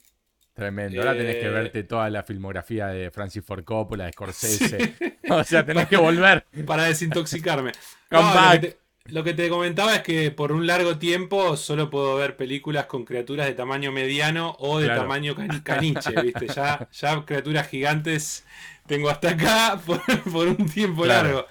Tremendo. 0.54 1.00
Ahora 1.02 1.14
tenés 1.18 1.36
que 1.38 1.46
Eh, 1.46 1.50
verte 1.50 1.84
toda 1.84 2.10
la 2.10 2.22
filmografía 2.24 2.88
de 2.88 3.12
Francis 3.12 3.44
Ford 3.46 3.64
Coppola, 3.64 4.06
de 4.06 4.12
Scorsese. 4.14 4.96
O 5.30 5.44
sea, 5.44 5.64
tenés 5.66 5.88
que 5.88 5.98
volver. 5.98 6.46
para 6.66 6.84
desintoxicarme. 6.86 7.72
Come 8.10 8.22
No, 8.24 8.30
lo, 8.30 8.36
back. 8.36 8.62
que 8.62 8.68
te, 8.70 8.79
lo 9.12 9.24
que 9.24 9.34
te 9.34 9.50
comentaba 9.50 9.96
es 9.96 10.02
que 10.04 10.32
por 10.32 10.52
un 10.52 10.66
largo 10.68 10.98
tiempo 10.98 11.56
solo 11.58 11.90
puedo 11.90 12.16
ver 12.16 12.36
películas 12.38 12.86
con 12.86 13.06
criaturas 13.06 13.48
de 13.48 13.54
tamaño 13.54 13.92
mediano 13.92 14.56
o 14.60 14.80
de 14.80 14.86
Claro. 14.88 15.02
tamaño 15.02 15.36
can- 15.36 15.60
caniche, 15.64 16.12
¿viste? 16.22 16.48
Ya, 16.48 16.88
ya 16.92 17.26
criaturas 17.26 17.68
gigantes 17.68 18.46
tengo 18.88 19.10
hasta 19.10 19.30
acá 19.32 19.80
por, 19.86 20.02
por 20.32 20.48
un 20.48 20.70
tiempo 20.70 21.04
Claro. 21.04 21.28
largo. 21.28 21.48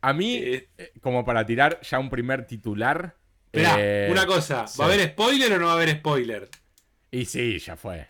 A 0.00 0.12
mí, 0.12 0.36
Eh, 0.36 0.68
eh, 0.76 0.92
como 1.00 1.24
para 1.24 1.46
tirar 1.46 1.80
ya 1.82 1.98
un 1.98 2.10
primer 2.10 2.46
titular. 2.46 3.16
Esperá, 3.46 3.76
eh, 3.78 4.08
una 4.10 4.26
cosa, 4.26 4.66
sí. 4.66 4.78
¿va 4.78 4.86
a 4.86 4.88
haber 4.88 5.08
spoiler 5.10 5.52
o 5.52 5.58
no 5.58 5.66
va 5.66 5.72
a 5.72 5.74
haber 5.76 5.90
spoiler? 5.98 6.48
Y 7.10 7.24
sí, 7.24 7.58
ya 7.58 7.76
fue. 7.76 8.08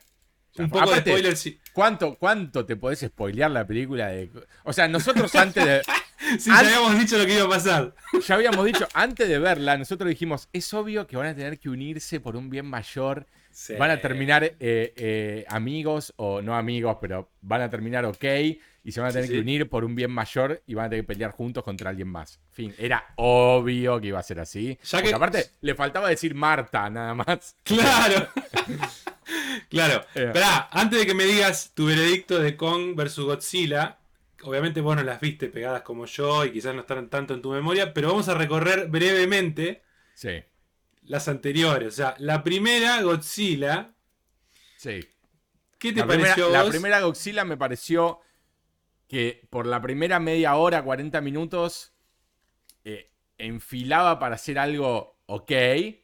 Ya 0.55 0.65
Un 0.65 0.71
fue. 0.71 0.81
poco 0.81 0.91
Aparte, 0.93 1.11
de 1.11 1.17
spoiler 1.17 1.37
sí. 1.37 1.61
¿cuánto, 1.73 2.15
¿Cuánto 2.17 2.65
te 2.65 2.77
podés 2.77 3.01
spoilear 3.01 3.51
la 3.51 3.67
película 3.67 4.09
de.? 4.09 4.31
O 4.65 4.73
sea, 4.73 4.89
nosotros 4.89 5.35
antes 5.35 5.65
de. 5.65 5.83
Sí, 6.39 6.51
ya 6.51 6.59
habíamos 6.61 6.99
dicho 6.99 7.19
lo 7.19 7.27
que 7.27 7.35
iba 7.35 7.45
a 7.45 7.49
pasar. 7.49 7.95
Ya 8.27 8.35
habíamos 8.37 8.65
dicho, 8.65 8.87
antes 8.95 9.29
de 9.29 9.39
verla, 9.39 9.77
nosotros 9.77 10.09
dijimos, 10.09 10.49
es 10.53 10.73
obvio 10.73 11.07
que 11.07 11.17
van 11.17 11.27
a 11.27 11.35
tener 11.35 11.59
que 11.59 11.69
unirse 11.69 12.21
por 12.21 12.37
un 12.37 12.49
bien 12.51 12.67
mayor. 12.67 13.27
Sí. 13.51 13.75
Van 13.79 13.91
a 13.91 14.01
terminar 14.01 14.43
eh, 14.45 14.57
eh, 14.59 15.45
amigos 15.49 16.13
o 16.17 16.43
no 16.43 16.57
amigos, 16.57 16.97
pero 17.01 17.31
van 17.41 17.63
a 17.63 17.71
terminar 17.71 18.05
ok 18.05 18.25
y 18.83 18.91
se 18.93 19.01
van 19.01 19.09
a 19.09 19.13
Sí, 19.13 19.19
tener 19.19 19.31
que 19.31 19.39
unir 19.39 19.69
por 19.69 19.85
un 19.85 19.95
bien 19.95 20.11
mayor 20.11 20.61
y 20.67 20.75
van 20.75 20.87
a 20.87 20.91
tener 20.91 21.05
que 21.05 21.09
pelear 21.15 21.31
juntos 21.31 21.63
contra 21.63 21.91
alguien 21.91 22.09
más. 22.09 22.41
En 22.49 22.53
fin, 22.55 22.75
era 22.79 23.05
obvio 23.17 24.01
que 24.01 24.09
iba 24.09 24.19
a 24.19 24.23
ser 24.25 24.41
así. 24.41 24.77
Ya 24.85 25.03
que- 25.03 25.15
aparte, 25.15 25.51
le 25.61 25.75
faltaba 25.75 26.09
decir 26.09 26.35
Marta 26.35 26.91
nada 26.91 27.15
más. 27.15 27.57
Claro. 27.63 28.29
claro. 29.69 30.05
Eh. 30.15 30.25
Esperá, 30.27 30.69
antes 30.71 30.99
de 30.99 31.07
que 31.07 31.15
me 31.15 31.25
digas 31.25 31.73
tu 31.75 31.87
veredicto 31.87 32.39
de 32.41 32.57
Kong 32.57 32.95
versus 32.97 33.25
Godzilla, 33.25 33.99
obviamente 34.45 34.81
vos 34.81 34.97
no 34.97 35.03
las 35.03 35.21
viste 35.21 35.49
pegadas 35.49 35.83
como 35.83 36.07
yo 36.07 36.45
y 36.45 36.53
quizás 36.53 36.75
no 36.75 36.83
están 36.83 37.11
tanto 37.11 37.35
en 37.35 37.43
tu 37.43 37.51
memoria, 37.51 37.93
pero 37.95 38.09
vamos 38.09 38.29
a 38.29 38.35
recorrer 38.35 38.89
brevemente 38.89 39.83
Sí, 40.15 40.45
las 41.03 41.29
anteriores. 41.29 41.89
O 41.89 41.97
sea, 41.97 42.15
la 42.19 42.43
primera, 42.43 43.03
Godzilla, 43.03 43.95
sí. 44.77 45.01
¿qué 45.79 45.93
te 45.93 46.01
La 46.01 46.07
primera, 46.07 46.35
pareció 46.35 46.51
la 46.51 46.69
primera 46.69 47.01
Godzilla 47.01 47.45
me 47.45 47.57
pareció 47.57 48.21
que 49.09 49.47
por 49.51 49.67
la 49.67 49.83
primera 49.83 50.21
media 50.21 50.55
hora, 50.55 50.83
40 50.83 51.21
minutos, 51.21 51.95
eh, 52.85 53.11
enfilaba 53.39 54.19
para 54.19 54.37
hacer 54.37 54.59
algo 54.59 55.14
ok, 55.27 55.53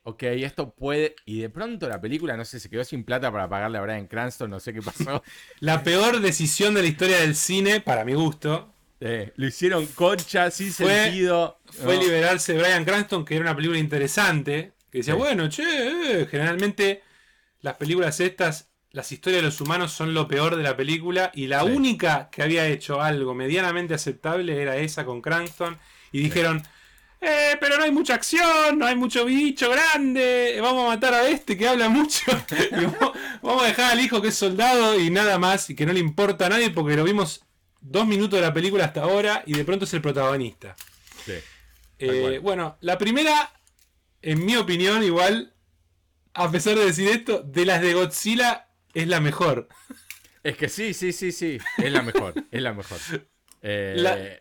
ok, 0.05 0.23
esto 0.23 0.75
puede... 0.75 1.15
Y 1.27 1.41
de 1.41 1.51
pronto 1.51 1.89
la 1.89 2.01
película, 2.01 2.37
no 2.37 2.45
sé, 2.45 2.59
se 2.61 2.71
quedó 2.71 2.85
sin 2.85 3.05
plata 3.05 3.31
para 3.31 3.49
pagarle 3.49 3.79
a 3.79 3.83
Brian 3.83 4.07
Cranston, 4.07 4.51
no 4.51 4.61
sé 4.61 4.73
qué 4.73 4.83
pasó. 4.83 5.23
La 5.61 5.83
peor 5.83 6.21
decisión 6.21 6.75
de 6.75 6.83
la 6.83 6.89
historia 6.89 7.19
del 7.21 7.35
cine, 7.37 7.81
para 7.81 8.05
mi 8.05 8.15
gusto, 8.15 8.73
Eh, 9.03 9.33
lo 9.37 9.47
hicieron 9.47 9.87
concha, 9.87 10.51
sin 10.51 10.73
Fue- 10.73 11.05
sentido. 11.05 11.59
fue 11.71 11.97
¿no? 11.97 12.03
liberarse 12.03 12.53
de 12.53 12.61
Brian 12.61 12.85
Cranston, 12.85 13.25
que 13.25 13.35
era 13.37 13.43
una 13.45 13.57
película 13.57 13.79
interesante, 13.79 14.73
que 14.91 14.99
decía, 14.99 15.15
Sí. 15.15 15.19
bueno, 15.19 15.49
che, 15.49 15.63
eh, 16.23 16.27
generalmente 16.27 17.03
las 17.63 17.77
películas 17.77 18.21
estas 18.21 18.67
las 18.93 19.13
historias 19.13 19.43
de 19.43 19.47
los 19.47 19.61
humanos 19.61 19.93
son 19.93 20.15
lo 20.15 20.27
peor 20.27 20.57
de 20.57 20.65
la 20.65 20.77
película 20.77 21.31
y 21.33 21.47
la 21.47 21.63
única 21.63 22.29
que 22.33 22.43
había 22.43 22.67
hecho 22.67 23.01
algo 23.01 23.35
medianamente 23.35 23.95
aceptable 23.95 24.61
era 24.61 24.77
esa 24.79 25.05
con 25.05 25.23
Cranston 25.23 25.79
y 26.11 26.21
dijeron, 26.25 26.63
eh, 27.21 27.57
pero 27.61 27.77
no 27.77 27.85
hay 27.85 27.91
mucha 27.91 28.15
acción, 28.15 28.79
no 28.79 28.87
hay 28.87 28.97
mucho 28.97 29.25
bicho 29.25 29.71
grande, 29.71 30.59
vamos 30.61 30.85
a 30.85 30.89
matar 30.89 31.15
a 31.15 31.29
este 31.29 31.57
que 31.57 31.69
habla 31.69 31.89
mucho, 31.89 32.25
vamos, 33.43 33.63
a 33.63 33.67
dejar 33.67 33.93
al 33.93 34.01
hijo 34.01 34.23
que 34.23 34.29
es 34.29 34.35
soldado 34.35 34.99
y 34.99 35.11
nada 35.11 35.39
más 35.39 35.69
y 35.69 35.75
que 35.75 35.85
no 35.85 35.93
le 35.93 36.01
importa 36.01 36.47
a 36.47 36.49
nadie 36.49 36.71
porque 36.71 36.97
lo 36.97 37.05
vimos 37.05 37.45
dos 37.81 38.07
minutos 38.07 38.39
de 38.39 38.47
la 38.47 38.55
película 38.55 38.87
hasta 38.87 39.03
ahora 39.03 39.43
y 39.47 39.53
de 39.53 39.65
pronto 39.65 39.85
es 39.85 39.93
el 39.95 40.01
protagonista. 40.01 40.77
Eh, 41.99 42.39
bueno, 42.43 42.79
la 42.81 42.97
primera, 42.97 43.53
en 44.23 44.45
mi 44.47 44.57
opinión, 44.57 45.03
igual, 45.03 45.53
a 46.33 46.51
pesar 46.51 46.77
de 46.77 46.87
decir 46.87 47.09
esto, 47.09 47.43
de 47.43 47.67
las 47.67 47.83
de 47.83 47.93
Godzilla 47.93 48.69
es 48.95 49.07
la 49.07 49.21
mejor. 49.21 49.69
Es 50.43 50.57
que 50.57 50.71
sí, 50.71 50.95
sí, 50.95 51.13
sí, 51.13 51.33
sí. 51.33 51.59
Es 51.77 51.93
la 51.93 52.03
mejor. 52.03 52.35
es 52.51 52.63
la 52.63 52.73
mejor. 52.73 52.99
Eh, 53.61 54.41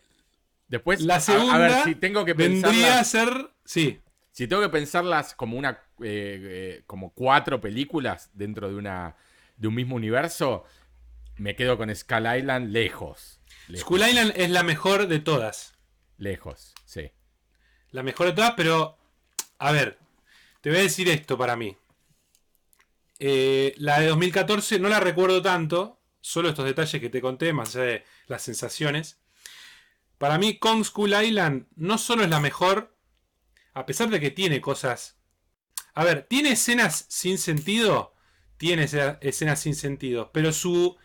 después, 0.69 1.01
la 1.01 1.19
segunda, 1.19 1.55
a, 1.55 1.57
ver, 1.57 1.83
si 1.83 1.95
tengo 1.95 2.23
que 2.23 2.33
vendría 2.33 2.99
a 2.99 3.03
ser. 3.03 3.51
Sí. 3.65 3.99
Si 4.31 4.47
tengo 4.47 4.61
que 4.61 4.69
pensarlas 4.69 5.35
como 5.35 5.57
una. 5.57 5.83
Eh, 6.01 6.39
eh, 6.41 6.83
como 6.87 7.13
cuatro 7.13 7.59
películas 7.59 8.29
dentro 8.33 8.69
de 8.69 8.75
una. 8.75 9.17
de 9.57 9.67
un 9.67 9.75
mismo 9.75 9.95
universo. 9.95 10.63
Me 11.35 11.55
quedo 11.55 11.77
con 11.77 11.93
Skull 11.93 12.37
Island 12.37 12.71
lejos. 12.71 13.41
lejos. 13.67 13.81
Skull 13.81 14.07
Island 14.07 14.33
es 14.35 14.49
la 14.49 14.63
mejor 14.63 15.07
de 15.07 15.19
todas. 15.19 15.73
Lejos, 16.17 16.73
sí. 16.85 17.11
La 17.91 18.03
mejor 18.03 18.27
de 18.27 18.33
todas, 18.33 18.53
pero. 18.55 18.97
A 19.57 19.71
ver. 19.71 19.97
Te 20.61 20.69
voy 20.69 20.79
a 20.79 20.83
decir 20.83 21.09
esto 21.09 21.37
para 21.37 21.55
mí. 21.55 21.75
Eh, 23.19 23.73
la 23.77 23.99
de 23.99 24.07
2014 24.07 24.79
no 24.79 24.87
la 24.87 24.99
recuerdo 25.01 25.41
tanto, 25.41 25.99
solo 26.21 26.49
estos 26.49 26.65
detalles 26.65 27.01
que 27.01 27.09
te 27.09 27.21
conté, 27.21 27.51
más 27.51 27.75
allá 27.75 27.85
de 27.85 28.03
las 28.27 28.41
sensaciones. 28.41 29.19
Para 30.19 30.37
mí, 30.37 30.59
Kong 30.59 30.83
School 30.83 31.13
Island 31.13 31.65
no 31.75 31.97
solo 31.97 32.23
es 32.23 32.29
la 32.29 32.41
mejor, 32.41 32.95
a 33.73 33.85
pesar 33.85 34.09
de 34.09 34.19
que 34.19 34.29
tiene 34.29 34.59
cosas. 34.61 35.17
A 35.95 36.03
ver, 36.03 36.27
tiene 36.29 36.51
escenas 36.51 37.05
sin 37.07 37.37
sentido. 37.37 38.13
Tiene 38.57 38.87
escenas 39.21 39.59
sin 39.59 39.73
sentido. 39.75 40.31
Pero 40.31 40.51
su. 40.51 40.97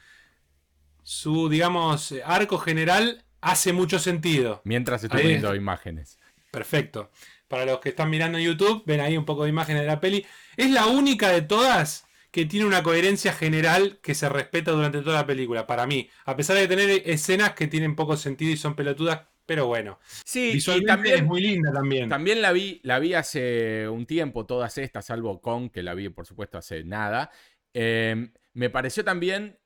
Su, 1.05 1.49
digamos, 1.49 2.15
arco 2.25 2.59
general 2.59 3.25
hace 3.41 3.73
mucho 3.73 3.99
sentido. 3.99 4.63
Mientras 4.65 5.05
estoy 5.05 5.23
viendo 5.23 5.55
imágenes. 5.55 6.19
Perfecto. 6.51 7.11
Para 7.47 7.67
los 7.67 7.79
que 7.79 7.91
están 7.91 8.11
mirando 8.11 8.39
en 8.39 8.45
YouTube, 8.45 8.83
ven 8.87 9.01
ahí 9.01 9.17
un 9.17 9.27
poco 9.27 9.45
de 9.45 9.51
imágenes 9.51 9.83
de 9.83 9.89
la 9.89 10.01
peli. 10.01 10.27
Es 10.57 10.71
la 10.71 10.87
única 10.87 11.29
de 11.29 11.43
todas 11.43 12.04
que 12.35 12.47
tiene 12.47 12.67
una 12.67 12.83
coherencia 12.83 13.33
general 13.33 14.01
que 14.03 14.13
se 14.13 14.29
respeta 14.29 14.73
durante 14.73 15.03
toda 15.03 15.21
la 15.21 15.27
película, 15.27 15.69
para 15.69 15.87
mí. 15.87 16.11
A 16.25 16.35
pesar 16.35 16.57
de 16.57 16.67
tener 16.67 17.03
escenas 17.07 17.53
que 17.53 17.69
tienen 17.69 17.95
poco 17.95 18.17
sentido 18.17 18.51
y 18.51 18.57
son 18.57 18.75
pelotudas, 18.75 19.21
pero 19.47 19.69
bueno. 19.69 20.01
Sí, 20.25 20.51
Visualmente 20.53 20.93
también, 20.93 21.15
es 21.15 21.25
muy 21.25 21.41
linda 21.41 21.73
también. 21.73 22.09
También 22.09 22.43
la 22.43 22.51
vi, 22.51 22.81
la 22.83 22.99
vi 22.99 23.15
hace 23.15 23.89
un 23.89 24.05
tiempo, 24.05 24.47
todas 24.47 24.77
estas, 24.79 25.07
salvo 25.07 25.41
con, 25.41 25.71
que 25.71 25.85
la 25.85 25.95
vi 25.95 26.09
por 26.09 26.27
supuesto 26.27 26.59
hace 26.59 26.83
nada. 26.83 27.31
Em, 27.73 28.33
me 28.53 28.69
pareció 28.69 29.05
también 29.05 29.57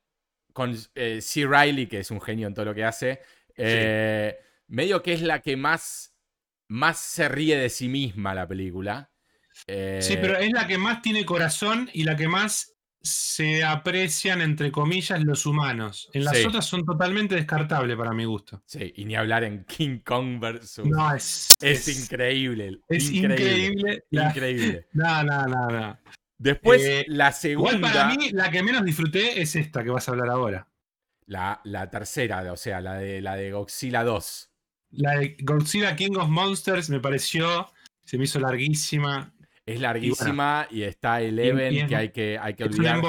con 0.53 0.77
eh, 0.93 1.21
C. 1.21 1.47
Riley, 1.47 1.87
que 1.87 2.01
es 2.01 2.11
un 2.11 2.21
genio 2.21 2.45
en 2.45 2.53
todo 2.53 2.65
lo 2.65 2.75
que 2.75 2.83
hace, 2.83 3.19
eh, 3.57 4.37
medio 4.67 5.01
que 5.01 5.13
es 5.13 5.23
la 5.23 5.41
que 5.41 5.57
más, 5.57 6.13
más 6.67 6.99
se 6.99 7.29
ríe 7.29 7.57
de 7.57 7.69
sí 7.69 7.89
misma 7.89 8.35
la 8.35 8.47
película 8.47 9.09
sí, 9.67 10.13
eh, 10.13 10.19
pero 10.21 10.37
es 10.37 10.51
la 10.51 10.67
que 10.67 10.77
más 10.77 11.01
tiene 11.01 11.25
corazón 11.25 11.89
y 11.93 12.03
la 12.03 12.15
que 12.15 12.27
más 12.27 12.75
se 13.01 13.63
aprecian, 13.63 14.41
entre 14.41 14.71
comillas, 14.71 15.23
los 15.23 15.45
humanos. 15.45 16.09
En 16.13 16.25
las 16.25 16.45
otras 16.45 16.65
son 16.65 16.83
totalmente 16.85 17.35
descartables 17.35 17.95
para 17.95 18.13
mi 18.13 18.25
gusto. 18.25 18.61
Sí, 18.65 18.93
y 18.97 19.05
ni 19.05 19.15
hablar 19.15 19.43
en 19.43 19.63
King 19.65 19.99
Kong 20.03 20.39
versus. 20.39 20.85
No, 20.85 21.13
es. 21.13 21.55
Es, 21.61 21.87
increíble. 21.87 22.79
Es 22.87 23.09
increíble. 23.09 24.05
Increíble. 24.11 24.87
No, 24.93 25.23
no, 25.23 25.45
no, 25.45 25.67
no. 25.67 25.99
Después, 26.37 26.81
eh, 26.83 27.05
la 27.07 27.31
segunda. 27.31 27.75
Igual 27.75 27.93
para 27.93 28.07
mí, 28.07 28.31
la 28.31 28.49
que 28.49 28.63
menos 28.63 28.83
disfruté 28.83 29.41
es 29.41 29.55
esta 29.55 29.83
que 29.83 29.89
vas 29.89 30.07
a 30.07 30.11
hablar 30.11 30.29
ahora. 30.29 30.67
La, 31.25 31.61
la 31.63 31.89
tercera, 31.89 32.51
o 32.51 32.57
sea, 32.57 32.81
la 32.81 32.95
de, 32.95 33.21
la 33.21 33.35
de 33.35 33.51
Godzilla 33.51 34.03
2. 34.03 34.49
La 34.91 35.17
de 35.19 35.37
Godzilla 35.41 35.95
King 35.95 36.15
of 36.17 36.29
Monsters 36.29 36.89
me 36.89 36.99
pareció. 36.99 37.71
Se 38.03 38.17
me 38.17 38.23
hizo 38.23 38.39
larguísima. 38.39 39.33
Es 39.69 39.79
larguísima 39.79 40.67
y, 40.71 40.81
está 40.81 41.21
Eleven, 41.21 41.87
que 41.87 41.95
hay 41.95 42.09
que, 42.09 42.39
hay 42.41 42.55
que 42.55 42.63
olvidar. 42.63 43.01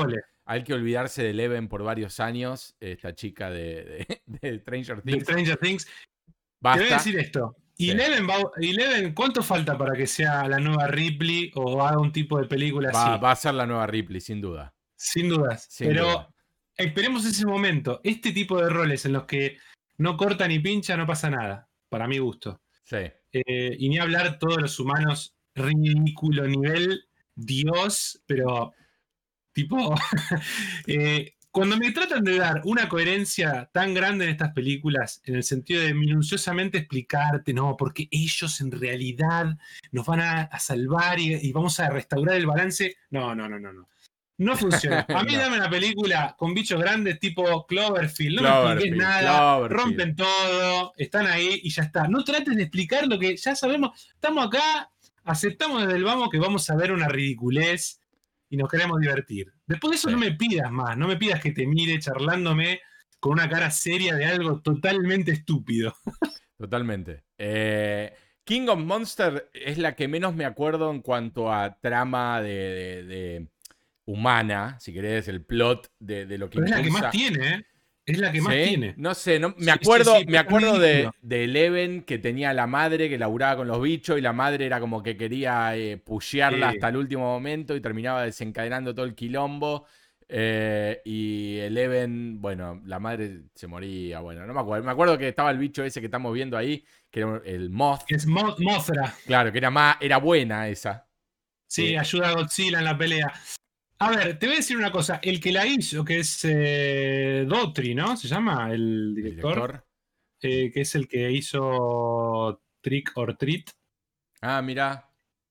Hay 0.45 0.65
que 0.65 0.75
olvidarse 0.75 1.23
de 1.23 1.31
Eleven 1.31 1.69
por 1.69 1.83
varios 1.83 2.19
años, 2.21 2.77
esta 2.81 3.15
chica 3.15 3.51
de, 3.51 4.05
Stranger 4.61 5.01
Things. 5.01 5.23
Stranger 5.23 5.57
Things. 5.57 5.87
Te 5.87 6.69
voy 6.81 6.89
a 6.89 6.95
decir 6.95 7.19
esto. 7.19 7.57
¿Y 7.79 7.91
Eleven, 7.91 9.15
cuánto 9.15 9.43
falta 9.43 9.79
para 9.79 9.97
que 9.97 10.07
sea 10.07 10.47
la 10.49 10.59
nueva 10.59 10.87
Ripley 10.87 11.51
o 11.55 11.83
haga 11.83 11.99
un 11.99 12.13
tipo 12.13 12.39
de 12.39 12.47
película 12.47 12.91
así? 12.91 13.23
Va 13.23 13.31
a 13.31 13.37
ser 13.37 13.55
la 13.55 13.65
nueva 13.65 13.87
Ripley, 13.87 14.21
sin 14.21 14.43
duda. 14.43 14.75
Sin 14.97 15.31
dudas. 15.31 15.75
Pero 15.79 16.29
esperemos 16.77 17.25
ese 17.25 17.47
momento. 17.47 18.03
Este 18.05 18.33
tipo 18.33 18.61
de 18.61 18.69
roles 18.69 19.07
en 19.07 19.15
los 19.15 19.25
que 19.25 19.57
no 19.97 20.19
corta 20.19 20.47
ni 20.47 20.59
pincha, 20.59 20.95
no 20.95 21.07
pasa 21.07 21.31
nada. 21.31 21.71
Para 21.89 22.07
mi 22.07 22.19
gusto. 22.19 22.61
Sí. 22.85 22.99
Eh, 23.33 23.77
y 23.79 23.89
ni 23.89 23.99
hablar 23.99 24.39
todos 24.39 24.61
los 24.61 24.79
humanos 24.79 25.35
ridículo 25.63 26.47
nivel 26.47 27.05
Dios, 27.35 28.23
pero 28.27 28.73
tipo, 29.53 29.95
eh, 30.87 31.35
cuando 31.51 31.77
me 31.77 31.91
tratan 31.91 32.23
de 32.23 32.39
dar 32.39 32.63
una 32.65 32.89
coherencia 32.89 33.69
tan 33.73 33.93
grande 33.93 34.25
en 34.25 34.31
estas 34.31 34.53
películas, 34.53 35.21
en 35.25 35.35
el 35.35 35.43
sentido 35.43 35.83
de 35.83 35.95
minuciosamente 35.95 36.79
explicarte, 36.79 37.53
no, 37.53 37.77
porque 37.77 38.09
ellos 38.11 38.61
en 38.61 38.71
realidad 38.71 39.57
nos 39.91 40.07
van 40.07 40.21
a, 40.21 40.59
salvar 40.61 41.19
y, 41.19 41.53
vamos 41.53 41.81
a 41.81 41.91
restaurar 41.91 42.37
el 42.37 42.47
balance, 42.47 42.97
no, 43.11 43.35
no, 43.35 43.49
no, 43.49 43.59
no, 43.59 43.73
no. 43.73 43.89
No 44.39 44.57
funciona. 44.57 45.05
A 45.15 45.23
mí 45.23 45.37
dame 45.37 45.59
una 45.59 45.69
película 45.69 46.35
con 46.39 46.55
bichos 46.55 46.81
grandes 46.81 47.19
tipo 47.19 47.67
Cloverfield, 47.67 48.41
no 48.41 48.65
me 48.65 48.73
expliques 48.73 48.97
nada, 48.97 49.69
rompen 49.69 50.17
todo, 50.17 50.95
están 50.97 51.27
ahí 51.27 51.61
y 51.63 51.71
ya 51.71 51.83
está. 51.83 52.09
No 52.09 52.25
trates 52.25 52.57
de 52.57 52.63
explicar 52.63 53.07
lo 53.07 53.19
que 53.19 53.37
ya 53.37 53.55
sabemos. 53.55 54.09
Estamos 54.15 54.47
acá 54.47 54.91
aceptamos 55.31 55.83
desde 55.83 55.97
el 55.97 56.05
vamos 56.05 56.29
que 56.31 56.39
vamos 56.39 56.69
a 56.71 56.77
ver 56.77 56.93
una 56.93 57.09
ridiculez 57.09 58.01
y 58.49 58.57
nos 58.57 58.69
queremos 58.69 59.01
divertir. 59.01 59.53
Después 59.67 59.91
de 59.91 59.97
eso 59.97 60.11
no 60.11 60.19
me 60.19 60.33
pidas 60.33 60.71
más, 60.71 60.97
no 60.97 61.07
me 61.07 61.17
pidas 61.17 61.41
que 61.41 61.53
te 61.53 61.67
mire 61.67 61.99
charlándome 61.99 62.81
con 63.21 63.33
una 63.33 63.49
cara 63.49 63.71
seria 63.71 64.15
de 64.15 64.25
algo 64.25 64.61
totalmente 64.61 65.33
estúpido. 65.33 65.95
Totalmente. 66.57 67.25
Eh, 67.39 68.13
King 68.45 68.69
of 68.69 68.81
Monster 68.81 69.51
es 69.55 69.79
la 69.79 69.95
que 69.95 70.09
menos 70.09 70.35
me 70.35 70.45
acuerdo 70.45 70.91
en 70.91 71.03
cuanto 71.03 71.53
a 71.53 71.79
trama 71.81 72.43
de, 72.43 73.49
humana, 74.07 74.77
si 74.81 74.93
querés, 74.93 75.29
el 75.29 75.45
plot 75.45 75.93
de, 75.99 76.27
lo 76.37 76.51
que 76.51 76.57
Pero 76.57 76.67
es 76.67 76.71
la 76.71 76.83
que 76.83 76.91
más 76.91 77.11
tiene, 77.13 77.55
¿eh? 77.55 77.67
Es 78.11 78.19
la 78.19 78.33
que 78.33 78.41
más 78.41 78.55
tiene. 78.55 78.95
No 78.97 79.15
sé, 79.15 79.39
no, 79.39 79.55
me 79.59 79.71
acuerdo, 79.71 80.15
me 80.27 80.39
acuerdo 80.39 80.79
de, 80.79 81.11
de, 81.23 81.45
Eleven 81.45 82.03
que 82.03 82.19
tenía 82.19 82.53
la 82.53 82.67
madre 82.67 83.09
que 83.09 83.19
laburaba 83.19 83.57
con 83.57 83.69
los 83.69 83.81
bichos 83.81 84.19
y 84.19 84.21
la 84.21 84.33
madre 84.33 84.67
era 84.67 84.81
como 84.81 85.03
que 85.03 85.17
quería 85.17 85.77
eh, 85.77 85.97
pushearla 85.97 86.71
hasta 86.71 86.89
el 86.89 86.97
último 86.97 87.25
momento 87.25 87.75
y 87.75 87.81
terminaba 87.81 88.25
desencadenando 88.25 88.95
todo 88.95 89.07
el 89.07 89.15
quilombo. 89.15 89.87
Eh, 90.33 91.01
y 91.05 91.59
Eleven, 91.59 92.41
bueno, 92.41 92.81
la 92.87 93.01
madre 93.01 93.43
se 93.53 93.67
moría, 93.67 94.21
bueno, 94.21 94.47
no 94.47 94.55
me 94.55 94.61
acuerdo. 94.61 94.85
Me 94.85 94.93
acuerdo 94.93 95.19
que 95.19 95.29
estaba 95.29 95.51
el 95.51 95.59
bicho 95.59 95.83
ese 95.83 96.01
que 96.01 96.07
estamos 96.07 96.33
viendo 96.33 96.57
ahí, 96.57 96.85
que 97.11 97.21
era 97.21 97.43
el 97.45 97.71
Moth. 97.71 98.03
Es 98.09 98.27
Mothra. 98.27 99.15
Claro, 99.27 99.51
que 99.51 99.59
era 99.59 99.71
más, 99.71 99.97
era 100.01 100.19
buena 100.19 100.69
esa. 100.69 101.09
Sí, 101.67 101.97
ayuda 101.97 102.31
a 102.31 102.33
Godzilla 102.33 102.79
en 102.79 102.85
la 102.85 102.97
pelea. 102.97 103.33
A 104.03 104.09
ver, 104.11 104.39
te 104.39 104.47
voy 104.47 104.55
a 104.55 104.59
decir 104.59 104.79
una 104.79 104.91
cosa. 104.91 105.21
El 105.23 105.41
que 105.41 105.53
la 105.53 105.67
hizo, 105.67 106.03
que 106.03 106.21
es 106.21 106.41
eh, 106.45 107.45
Dotri, 107.47 107.95
¿no? 107.95 108.17
Se 108.17 108.29
llama 108.29 108.73
el 108.73 109.15
director. 109.15 109.87
Eh, 110.41 110.71
que 110.73 110.81
es 110.81 110.95
el 110.95 111.07
que 111.07 111.31
hizo 111.31 112.63
Trick 112.81 113.13
or 113.17 113.37
Treat. 113.37 113.71
Ah, 114.41 114.63
mira. 114.63 115.07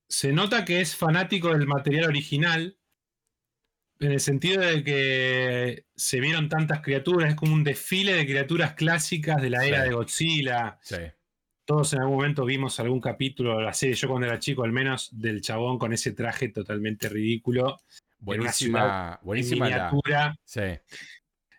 Se 0.08 0.34
nota 0.34 0.66
que 0.66 0.82
es 0.82 0.96
fanático 0.96 1.50
del 1.50 1.68
material 1.68 2.06
original. 2.06 2.76
En 4.00 4.14
el 4.14 4.20
sentido 4.20 4.62
de 4.64 4.84
que 4.84 5.86
se 5.96 6.20
vieron 6.20 6.50
tantas 6.50 6.82
criaturas. 6.82 7.30
Es 7.30 7.36
como 7.36 7.54
un 7.54 7.64
desfile 7.64 8.14
de 8.14 8.26
criaturas 8.26 8.74
clásicas 8.74 9.40
de 9.40 9.52
la 9.52 9.64
era 9.64 9.84
de 9.84 9.92
Godzilla. 9.92 10.80
Sí. 10.82 10.98
Todos 11.66 11.94
en 11.94 12.00
algún 12.00 12.16
momento 12.16 12.46
vimos 12.46 12.80
algún 12.80 13.00
capítulo 13.00 13.60
de 13.60 13.66
la 13.66 13.74
serie, 13.74 13.94
yo 13.94 14.08
cuando 14.08 14.26
era 14.26 14.40
chico 14.40 14.64
al 14.64 14.72
menos, 14.72 15.10
del 15.12 15.40
chabón 15.42 15.78
con 15.78 15.94
ese 15.94 16.14
traje 16.14 16.50
totalmente 16.50 17.10
ridículo. 17.10 17.80
Buenísima, 18.20 19.20
buenísima 19.24 19.66
miniatura. 19.66 20.36
Sí. 20.44 20.62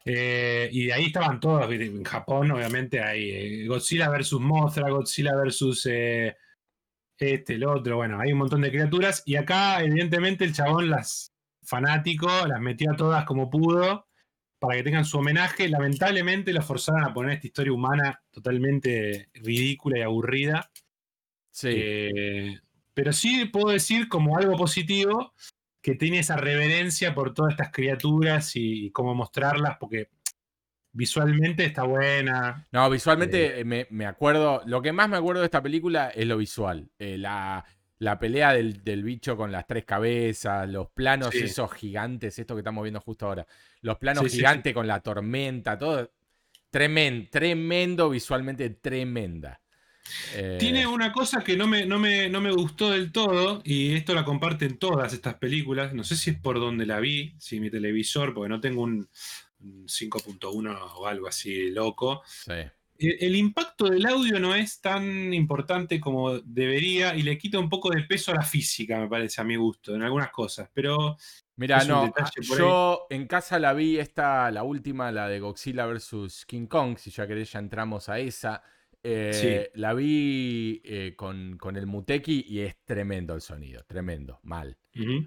Eh, 0.04 0.68
y 0.72 0.86
de 0.86 0.92
ahí 0.92 1.06
estaban 1.06 1.40
todos. 1.40 1.70
En 1.70 2.04
Japón, 2.04 2.50
obviamente, 2.50 3.00
hay 3.00 3.30
eh, 3.30 3.66
Godzilla 3.66 4.08
versus 4.08 4.40
Mothra, 4.40 4.90
Godzilla 4.90 5.34
versus 5.36 5.86
eh, 5.90 6.36
este, 7.18 7.54
el 7.54 7.64
otro. 7.64 7.96
Bueno, 7.96 8.18
hay 8.20 8.32
un 8.32 8.38
montón 8.38 8.60
de 8.60 8.70
criaturas. 8.70 9.22
Y 9.26 9.36
acá, 9.36 9.82
evidentemente, 9.82 10.44
el 10.44 10.54
chabón 10.54 10.90
las 10.90 11.32
fanático, 11.62 12.28
las 12.46 12.60
metió 12.60 12.92
a 12.92 12.96
todas 12.96 13.24
como 13.24 13.50
pudo 13.50 14.06
para 14.58 14.76
que 14.76 14.82
tengan 14.82 15.04
su 15.04 15.18
homenaje. 15.18 15.68
Lamentablemente 15.68 16.52
lo 16.52 16.62
forzaron 16.62 17.04
a 17.04 17.14
poner 17.14 17.32
esta 17.32 17.46
historia 17.46 17.72
humana 17.72 18.22
totalmente 18.30 19.28
ridícula 19.34 19.98
y 19.98 20.02
aburrida. 20.02 20.70
Sí. 21.50 22.60
Pero 22.92 23.12
sí 23.12 23.46
puedo 23.46 23.68
decir 23.68 24.08
como 24.08 24.36
algo 24.36 24.56
positivo 24.56 25.32
que 25.82 25.94
tiene 25.94 26.18
esa 26.20 26.36
reverencia 26.36 27.14
por 27.14 27.34
todas 27.34 27.52
estas 27.52 27.70
criaturas 27.72 28.52
y, 28.54 28.90
cómo 28.90 29.14
mostrarlas, 29.14 29.76
porque 29.78 30.10
visualmente 30.92 31.64
está 31.64 31.84
buena. 31.84 32.66
No, 32.72 32.90
visualmente 32.90 33.64
me, 33.64 33.86
me, 33.90 34.06
acuerdo, 34.06 34.62
lo 34.66 34.82
que 34.82 34.92
más 34.92 35.08
me 35.08 35.16
acuerdo 35.16 35.40
de 35.40 35.46
esta 35.46 35.62
película 35.62 36.10
es 36.10 36.26
lo 36.26 36.36
visual. 36.36 36.90
la, 36.98 37.64
la 38.00 38.18
pelea 38.18 38.54
del, 38.54 39.04
bicho 39.04 39.36
con 39.36 39.52
las 39.52 39.66
tres 39.66 39.84
cabezas, 39.84 40.68
los 40.68 40.88
planos 40.88 41.34
esos 41.34 41.70
gigantes, 41.72 42.38
esto 42.38 42.54
que 42.54 42.60
estamos 42.60 42.82
viendo 42.82 43.00
justo 43.00 43.26
ahora, 43.26 43.46
los 43.82 43.98
planos 43.98 44.24
gigantes 44.26 44.72
con 44.72 44.86
la 44.86 45.00
tormenta, 45.00 45.78
todo 45.78 46.10
tremendo, 46.70 47.28
tremendo, 47.30 48.08
visualmente 48.08 48.70
tremenda. 48.70 49.60
Eh, 50.34 50.56
Tiene 50.58 50.86
una 50.86 51.12
cosa 51.12 51.42
que 51.42 51.56
no 51.56 51.66
me, 51.66 51.86
no, 51.86 51.98
me, 51.98 52.28
no 52.28 52.40
me 52.40 52.50
gustó 52.52 52.90
del 52.90 53.12
todo, 53.12 53.60
y 53.64 53.94
esto 53.94 54.14
la 54.14 54.24
comparten 54.24 54.78
todas 54.78 55.12
estas 55.12 55.34
películas, 55.34 55.94
no 55.94 56.04
sé 56.04 56.16
si 56.16 56.30
es 56.30 56.38
por 56.38 56.58
donde 56.60 56.86
la 56.86 57.00
vi, 57.00 57.34
si 57.38 57.60
mi 57.60 57.70
televisor, 57.70 58.34
porque 58.34 58.48
no 58.48 58.60
tengo 58.60 58.82
un 58.82 59.08
5.1 59.60 60.92
o 60.96 61.06
algo 61.06 61.28
así 61.28 61.70
loco. 61.70 62.22
Sí 62.26 62.54
el 63.00 63.34
impacto 63.34 63.86
del 63.86 64.04
audio 64.04 64.38
no 64.38 64.54
es 64.54 64.80
tan 64.80 65.32
importante 65.32 65.98
como 65.98 66.38
debería 66.40 67.14
y 67.14 67.22
le 67.22 67.38
quita 67.38 67.58
un 67.58 67.70
poco 67.70 67.90
de 67.90 68.02
peso 68.02 68.30
a 68.32 68.34
la 68.34 68.42
física, 68.42 68.98
me 68.98 69.08
parece, 69.08 69.40
a 69.40 69.44
mi 69.44 69.56
gusto, 69.56 69.94
en 69.94 70.02
algunas 70.02 70.30
cosas. 70.30 70.68
Pero. 70.72 71.16
Mira, 71.56 71.84
no, 71.84 72.10
yo 72.56 73.06
en 73.10 73.26
casa 73.26 73.58
la 73.58 73.74
vi 73.74 73.98
esta, 73.98 74.50
la 74.50 74.62
última, 74.62 75.12
la 75.12 75.28
de 75.28 75.40
Godzilla 75.40 75.86
vs. 75.86 76.46
King 76.46 76.66
Kong, 76.66 76.96
si 76.96 77.10
ya 77.10 77.26
querés 77.26 77.52
ya 77.52 77.58
entramos 77.58 78.08
a 78.08 78.18
esa. 78.18 78.62
Eh, 79.02 79.70
la 79.74 79.94
vi 79.94 80.82
eh, 80.84 81.14
con, 81.16 81.58
el 81.74 81.86
Muteki 81.86 82.44
y 82.48 82.60
es 82.60 82.76
tremendo 82.84 83.34
el 83.34 83.40
sonido, 83.40 83.82
tremendo, 83.86 84.40
mal. 84.42 84.76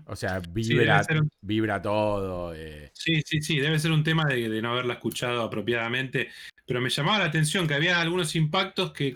O 0.05 0.15
sea, 0.15 0.39
vibra, 0.39 1.03
vibra 1.41 1.81
todo. 1.81 2.53
Eh. 2.53 2.91
Sí, 2.93 3.21
sí, 3.25 3.41
sí, 3.41 3.59
debe 3.59 3.79
ser 3.79 3.91
un 3.91 4.03
tema 4.03 4.25
de, 4.25 4.61
no 4.61 4.71
haberla 4.71 4.95
escuchado 4.95 5.41
apropiadamente. 5.41 6.29
Pero 6.65 6.81
me 6.81 6.89
llamaba 6.89 7.19
la 7.19 7.25
atención 7.25 7.67
que 7.67 7.73
había 7.73 7.99
algunos 7.99 8.35
impactos 8.35 8.93
que 8.93 9.13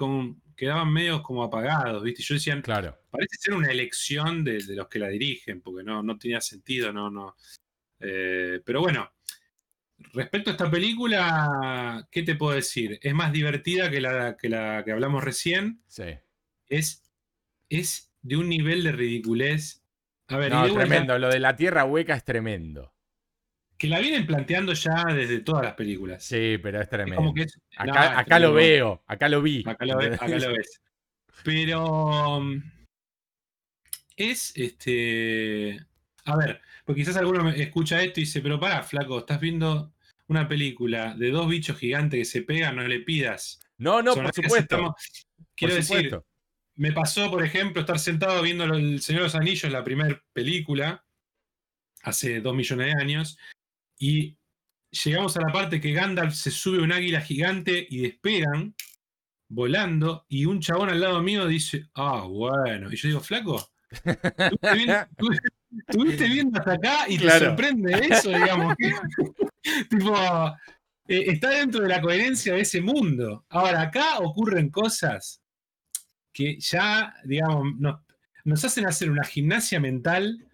quedaban 0.56 0.92
medios 0.92 1.22
como 1.22 1.44
apagados, 1.44 2.04
¿viste? 2.04 2.24
Yo 2.24 2.34
decía, 2.34 2.60
claro. 2.62 2.98
parece 3.12 3.38
ser 3.40 3.54
una 3.54 3.70
elección 3.70 4.44
de, 4.44 4.64
los 4.70 4.88
que 4.88 5.00
la 5.00 5.10
dirigen, 5.10 5.62
porque 5.62 5.84
no, 5.84 6.02
no 6.02 6.18
tenía 6.18 6.42
sentido, 6.42 6.92
no, 6.92 7.12
no. 7.12 7.36
pero 8.00 8.82
bueno, 8.82 9.10
Respecto 10.14 10.50
a 10.50 10.54
esta 10.54 10.70
película, 10.70 12.08
¿qué 12.12 12.24
te 12.24 12.36
puedo 12.36 12.56
decir? 12.56 13.00
Es 13.02 13.14
más 13.14 13.32
divertida 13.32 13.90
que 13.90 14.00
la 14.00 14.38
que, 14.38 14.50
la 14.50 14.84
que 14.86 14.92
hablamos 14.92 15.24
recién. 15.24 15.82
Sí. 15.88 16.18
Es, 16.70 17.04
es 17.70 18.12
de 18.22 18.38
un 18.38 18.50
nivel 18.50 18.84
de 18.84 18.92
ridiculez. 18.92 19.84
A 20.28 20.38
ver, 20.38 20.52
no, 20.52 20.72
tremendo. 20.74 21.18
Lo 21.18 21.30
de 21.30 21.40
la 21.40 21.56
tierra 21.56 21.86
hueca 21.86 22.16
es 22.16 22.24
tremendo. 22.24 22.94
Que 23.78 23.88
la 23.88 24.00
vienen 24.00 24.26
planteando 24.26 24.74
ya 24.74 25.06
desde 25.14 25.40
todas 25.40 25.64
las 25.64 25.74
películas. 25.76 26.24
Sí, 26.24 26.58
pero 26.62 26.82
es 26.82 26.90
tremendo. 26.90 27.34
acá, 27.78 28.40
lo 28.40 28.54
veo, 28.54 29.04
acá 29.08 29.30
lo 29.30 29.42
vi. 29.42 29.64
Acá 29.66 29.86
lo, 29.86 30.00
acá 30.00 30.28
lo 30.28 30.52
ves. 30.52 30.82
Pero. 31.44 32.42
Es 34.16 34.52
este. 34.56 35.80
A 36.26 36.36
ver, 36.36 36.62
porque 36.88 37.02
quizás 37.02 37.18
alguno 37.18 37.50
escucha 37.50 38.02
esto 38.02 38.22
y 38.22 38.24
dice, 38.24 38.40
pero 38.40 38.62
pará, 38.62 38.82
flaco, 38.82 39.20
estás 39.20 39.42
viendo 39.42 39.94
una 40.28 40.48
película 40.48 41.14
de 41.16 41.32
dos 41.32 41.50
bichos 41.50 41.78
gigantes 41.78 42.18
que 42.18 42.24
se 42.24 42.42
pegan, 42.44 42.78
no 42.78 42.88
le 42.88 43.02
pidas. 43.02 43.60
No, 43.78 44.02
no, 44.02 44.16
por 44.16 44.34
supuesto. 44.34 44.96
Quiero 45.54 45.76
decir, 45.76 46.18
me 46.76 46.94
pasó, 46.94 47.30
por 47.30 47.44
ejemplo, 47.44 47.82
estar 47.82 48.00
sentado 48.00 48.42
viendo 48.42 48.64
El 48.64 49.02
Señor 49.02 49.24
de 49.24 49.26
los 49.26 49.36
Anillos, 49.36 49.70
la 49.70 49.84
primera 49.84 50.24
película, 50.32 51.04
hace 52.04 52.40
dos 52.40 52.56
millones 52.56 52.96
de 52.96 53.02
años, 53.02 53.38
y 54.00 54.38
llegamos 54.90 55.36
a 55.36 55.42
la 55.42 55.52
parte 55.52 55.82
que 55.82 55.92
Gandalf 55.92 56.36
se 56.36 56.52
sube 56.52 56.78
a 56.80 56.84
un 56.84 56.94
águila 56.94 57.20
gigante 57.20 57.86
y 57.90 57.98
despegan, 57.98 58.76
volando, 59.50 60.26
y 60.30 60.46
un 60.46 60.62
chabón 60.62 60.88
al 60.88 61.02
lado 61.02 61.22
mío 61.22 61.48
dice, 61.48 61.90
ah, 61.96 62.24
bueno. 62.30 62.90
Y 62.94 62.96
yo 62.96 63.10
digo, 63.10 63.20
flaco, 63.20 63.74
Estuviste 65.88 66.26
viendo 66.26 66.60
hasta 66.60 66.74
acá 66.74 67.06
y 67.08 67.18
te 67.18 67.30
sorprende 67.30 68.08
eso, 68.10 68.30
digamos. 68.30 68.76
tipo, 69.90 70.16
eh, 71.08 71.26
está 71.28 71.50
dentro 71.52 71.82
de 71.82 71.90
la 71.90 72.02
coherencia 72.02 72.54
de 72.54 72.62
ese 72.62 72.82
mundo. 72.82 73.46
Ahora, 73.50 73.82
acá 73.82 74.20
ocurren 74.20 74.70
cosas 74.70 75.42
que 76.34 76.60
ya, 76.60 77.16
digamos, 77.24 77.76
nos, 78.44 78.66
hacen 78.66 78.86
hacer 78.86 79.10
una 79.10 79.24
gimnasia 79.24 79.80
mental 79.80 80.46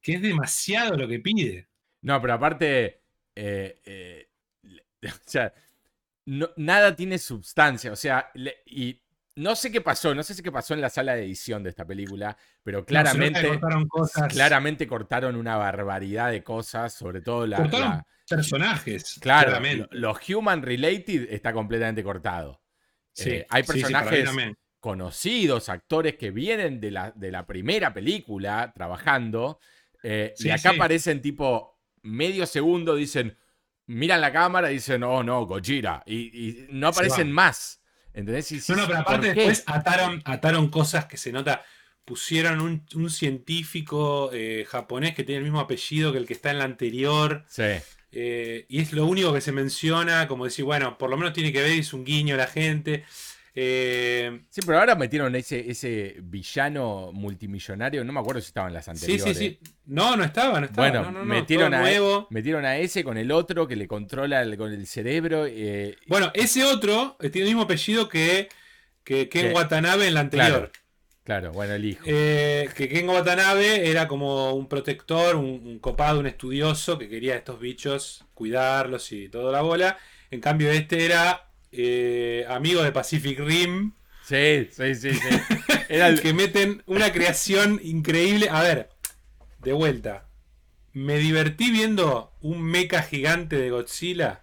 que 0.00 0.14
es 0.14 0.22
demasiado 0.22 0.96
lo 0.96 1.08
que 1.08 1.18
pide. 1.18 1.68
No, 2.02 2.20
pero 2.20 2.34
aparte, 2.34 3.00
eh, 3.34 3.80
eh, 3.84 4.28
o 5.04 5.08
sea, 5.26 5.52
nada 6.56 6.94
tiene 6.94 7.18
sustancia, 7.18 7.92
o 7.92 7.96
sea, 7.96 8.30
y 8.66 9.00
no 9.38 9.54
sé 9.54 9.70
qué 9.70 9.80
pasó, 9.80 10.14
no 10.14 10.22
sé 10.24 10.42
qué 10.42 10.50
pasó 10.50 10.74
en 10.74 10.80
la 10.80 10.90
sala 10.90 11.14
de 11.14 11.22
edición 11.22 11.62
de 11.62 11.70
esta 11.70 11.86
película, 11.86 12.36
pero 12.64 12.84
claramente, 12.84 13.46
cortaron 13.46 13.88
claramente 14.28 14.86
cortaron 14.88 15.36
una 15.36 15.56
barbaridad 15.56 16.32
de 16.32 16.42
cosas, 16.42 16.92
sobre 16.92 17.20
todo 17.20 17.46
la, 17.46 18.04
personajes. 18.28 19.18
Claro, 19.20 19.60
los 19.92 20.28
human 20.28 20.62
related 20.62 21.28
está 21.30 21.52
completamente 21.52 22.02
cortado. 22.02 22.60
Eh, 23.16 23.46
hay 23.48 23.62
personajes 23.62 24.28
conocidos, 24.80 25.68
actores 25.68 26.16
que 26.16 26.32
vienen 26.32 26.80
de 26.80 26.90
la, 26.90 27.12
de 27.12 27.30
la 27.30 27.46
primera 27.46 27.94
película 27.94 28.72
trabajando, 28.74 29.60
eh, 30.02 30.34
y 30.36 30.50
acá 30.50 30.70
aparecen 30.70 31.22
tipo 31.22 31.80
medio 32.02 32.44
segundo, 32.44 32.96
dicen, 32.96 33.36
miran 33.86 34.20
la 34.20 34.32
cámara 34.32 34.68
dicen, 34.68 35.04
oh 35.04 35.22
no, 35.22 35.46
Gojira, 35.46 36.02
y 36.06 36.66
no 36.70 36.88
aparecen 36.88 37.30
más. 37.30 37.77
¿Entendés? 38.18 38.68
no, 38.68 38.76
no, 38.76 38.86
pero 38.86 38.98
aparte 38.98 39.32
después 39.32 39.62
ataron, 39.66 40.20
ataron 40.24 40.68
cosas 40.70 41.06
que 41.06 41.16
se 41.16 41.30
nota. 41.30 41.64
Pusieron 42.04 42.60
un, 42.60 43.10
científico 43.10 44.30
eh, 44.32 44.66
japonés 44.68 45.14
que 45.14 45.24
tiene 45.24 45.38
el 45.38 45.44
mismo 45.44 45.60
apellido 45.60 46.10
que 46.10 46.18
el 46.18 46.26
que 46.26 46.32
está 46.32 46.50
en 46.50 46.58
la 46.58 46.64
anterior. 46.64 47.44
Sí. 47.48 47.62
Eh, 48.10 48.66
y 48.68 48.80
es 48.80 48.92
lo 48.92 49.06
único 49.06 49.32
que 49.32 49.40
se 49.40 49.52
menciona, 49.52 50.26
como 50.26 50.46
decir, 50.46 50.64
bueno, 50.64 50.98
por 50.98 51.10
lo 51.10 51.16
menos 51.16 51.32
tiene 51.32 51.52
que 51.52 51.60
ver, 51.60 51.78
es 51.78 51.92
un 51.92 52.04
guiño 52.04 52.34
a 52.34 52.38
la 52.38 52.46
gente. 52.48 53.04
Eh, 53.60 54.42
sí, 54.50 54.60
pero 54.64 54.78
ahora 54.78 54.94
metieron 54.94 55.34
ese, 55.34 55.68
ese 55.68 56.14
villano 56.22 57.10
multimillonario, 57.12 58.04
no 58.04 58.12
me 58.12 58.20
acuerdo 58.20 58.40
si 58.40 58.46
estaba 58.46 58.68
en 58.68 58.74
las 58.74 58.86
anteriores. 58.86 59.24
Sí, 59.24 59.34
sí, 59.34 59.58
sí. 59.60 59.72
No, 59.86 60.16
no 60.16 60.22
estaba, 60.22 60.60
no 60.60 60.66
estaba. 60.66 60.88
Bueno, 60.88 61.24
metieron, 61.24 61.74
a, 61.74 61.90
e, 61.90 62.00
metieron 62.30 62.64
a 62.64 62.76
ese 62.76 63.02
con 63.02 63.18
el 63.18 63.32
otro 63.32 63.66
que 63.66 63.74
le 63.74 63.88
controla 63.88 64.44
con 64.56 64.72
el 64.72 64.86
cerebro. 64.86 65.44
Eh, 65.44 65.96
bueno, 66.06 66.30
ese 66.34 66.62
otro 66.62 67.16
eh, 67.20 67.30
tiene 67.30 67.48
el 67.48 67.54
mismo 67.54 67.64
apellido 67.64 68.08
que, 68.08 68.48
que 69.02 69.28
Ken 69.28 69.52
Watanabe 69.52 70.06
en 70.06 70.14
la 70.14 70.20
anterior. 70.20 70.70
Claro, 71.24 71.50
bueno, 71.50 71.74
el 71.74 71.84
hijo. 71.84 72.04
que 72.04 72.88
Ken 72.88 73.08
Watanabe 73.08 73.90
era 73.90 74.06
como 74.06 74.52
un 74.52 74.68
protector, 74.68 75.34
un, 75.34 75.46
un, 75.46 75.78
copado, 75.80 76.20
un 76.20 76.28
estudioso 76.28 76.96
que 76.96 77.08
quería 77.08 77.34
a 77.34 77.38
estos 77.38 77.58
bichos 77.58 78.24
cuidarlos 78.34 79.10
y 79.10 79.28
toda 79.28 79.50
la 79.50 79.62
bola. 79.62 79.98
En 80.30 80.40
cambio, 80.40 80.70
este 80.70 81.04
era 81.04 81.47
eh, 81.72 82.44
amigo 82.48 82.82
de 82.82 82.92
Pacific 82.92 83.38
Rim. 83.38 83.92
Sí, 84.24 84.68
sí, 84.70 84.94
sí, 84.94 85.14
sí. 85.14 85.20
Que 86.22 86.34
meten 86.34 86.82
una 86.86 87.12
creación 87.12 87.80
increíble. 87.82 88.48
A 88.50 88.62
ver, 88.62 88.90
de 89.60 89.72
vuelta. 89.72 90.26
Me 90.92 91.16
divertí 91.18 91.70
viendo 91.70 92.32
un 92.42 92.62
mecha 92.62 93.02
gigante 93.02 93.56
de 93.56 93.70
Godzilla. 93.70 94.42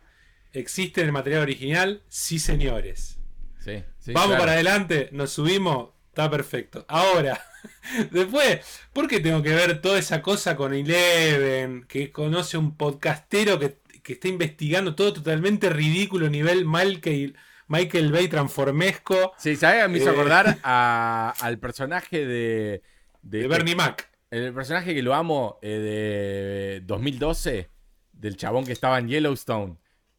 ¿Existe 0.53 1.01
en 1.01 1.07
el 1.07 1.13
material 1.13 1.41
original? 1.41 2.01
Sí, 2.07 2.39
señores. 2.39 3.19
Sí, 3.63 3.84
Vamos 4.13 4.38
para 4.38 4.51
adelante, 4.51 5.09
nos 5.11 5.32
subimos, 5.32 5.89
está 6.09 6.30
perfecto. 6.30 6.86
Ahora, 6.88 7.43
después, 8.11 8.59
¿por 8.93 9.07
qué 9.07 9.19
tengo 9.19 9.41
que 9.41 9.55
ver 9.55 9.82
toda 9.82 9.97
esa 9.97 10.21
cosa 10.21 10.55
con 10.55 10.73
Eleven? 10.73 11.86
Que 11.88 12.11
conoce 12.11 12.57
un 12.57 12.78
podcastero 12.78 13.57
que 13.57 13.80
que 14.06 14.14
está 14.14 14.28
investigando 14.28 14.93
todo 14.93 15.14
totalmente 15.14 15.68
ridículo, 15.72 16.30
nivel 16.30 16.64
Michael, 16.64 17.36
Michael 17.68 18.12
Bay 18.12 18.28
transformesco. 18.28 19.34
Sí, 19.36 19.56
¿sabes? 19.56 19.89
Me 19.89 19.97
hizo 19.97 20.12
eh, 20.12 20.14
acordar 20.14 20.60
al 20.62 21.58
personaje 21.58 22.24
de, 22.24 22.84
de, 23.24 23.47
Bernie 23.47 23.76
Mac. 23.76 24.08
El 24.30 24.53
personaje 24.53 24.93
que 24.93 25.01
lo 25.01 25.16
amo 25.16 25.58
eh, 25.64 26.80
de 26.80 26.86
2012, 26.86 27.72
del 28.14 28.38
chabón 28.38 28.64
que 28.64 28.74
estaba 28.74 28.99
en 28.99 29.08
Yellowstone. 29.08 29.78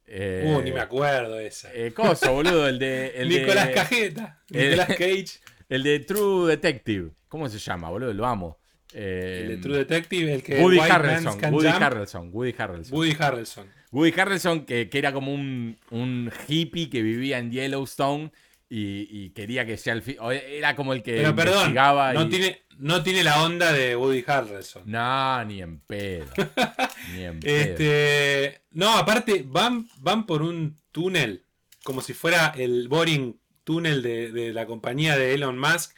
uh, 0.08 0.62
ni 0.62 0.72
me 0.72 0.80
acuerdo 0.80 1.38
esa. 1.38 1.72
Eh, 1.72 1.92
coso, 1.92 2.32
boludo, 2.32 2.66
el 2.66 2.80
de. 2.80 3.06
El 3.14 3.28
Nicolás 3.28 3.68
Cajeta. 3.68 4.42
Nicolás 4.50 4.88
Cage. 4.88 5.40
El 5.68 5.84
de 5.84 6.00
True 6.00 6.48
Detective. 6.48 7.12
¿Cómo 7.28 7.48
se 7.48 7.60
llama, 7.60 7.88
boludo? 7.88 8.12
Lo 8.12 8.26
amo. 8.26 8.58
El 8.96 9.48
de 9.48 9.56
True 9.58 9.78
Detective, 9.78 10.34
el 10.34 10.42
que 10.42 10.60
Woody 10.60 10.78
Harrelson, 10.78 11.52
Woody 11.52 11.68
Harrelson, 11.68 12.30
Woody 12.32 12.54
Harrelson. 12.56 12.96
Woody 12.96 13.16
Harrelson. 13.18 13.66
Woody 13.92 14.20
Harrelson, 14.20 14.64
que, 14.64 14.88
que 14.88 14.98
era 14.98 15.12
como 15.12 15.32
un, 15.32 15.78
un, 15.90 16.30
hippie 16.48 16.88
que 16.88 17.02
vivía 17.02 17.38
en 17.38 17.50
Yellowstone 17.50 18.32
y, 18.68 19.30
quería 19.30 19.64
que 19.64 19.76
sea 19.76 19.92
el 19.92 20.02
Era 20.48 20.74
como 20.74 20.92
el 20.92 21.02
que 21.02 21.16
Pero 21.16 21.36
perdón, 21.36 21.74
no, 21.74 22.28
tiene, 22.28 22.62
no 22.78 23.02
tiene 23.02 23.22
la 23.22 23.44
onda 23.44 23.72
de 23.72 23.94
Woody 23.94 24.24
Harrelson. 24.26 24.82
No, 24.86 25.44
ni 25.44 25.62
en 25.62 25.78
pedo. 25.80 26.26
ni 27.14 27.24
en 27.24 27.40
pedo. 27.40 27.54
Este, 27.54 28.62
no, 28.72 28.96
aparte, 28.96 29.44
van, 29.46 29.88
van 29.98 30.26
por 30.26 30.42
un 30.42 30.78
túnel, 30.90 31.44
como 31.84 32.00
si 32.00 32.12
fuera 32.12 32.52
el 32.56 32.88
boring 32.88 33.38
túnel 33.66 34.00
de, 34.02 34.52
la 34.54 34.64
compañía 34.64 35.16
de 35.18 35.34
Elon 35.34 35.58
Musk, 35.58 35.94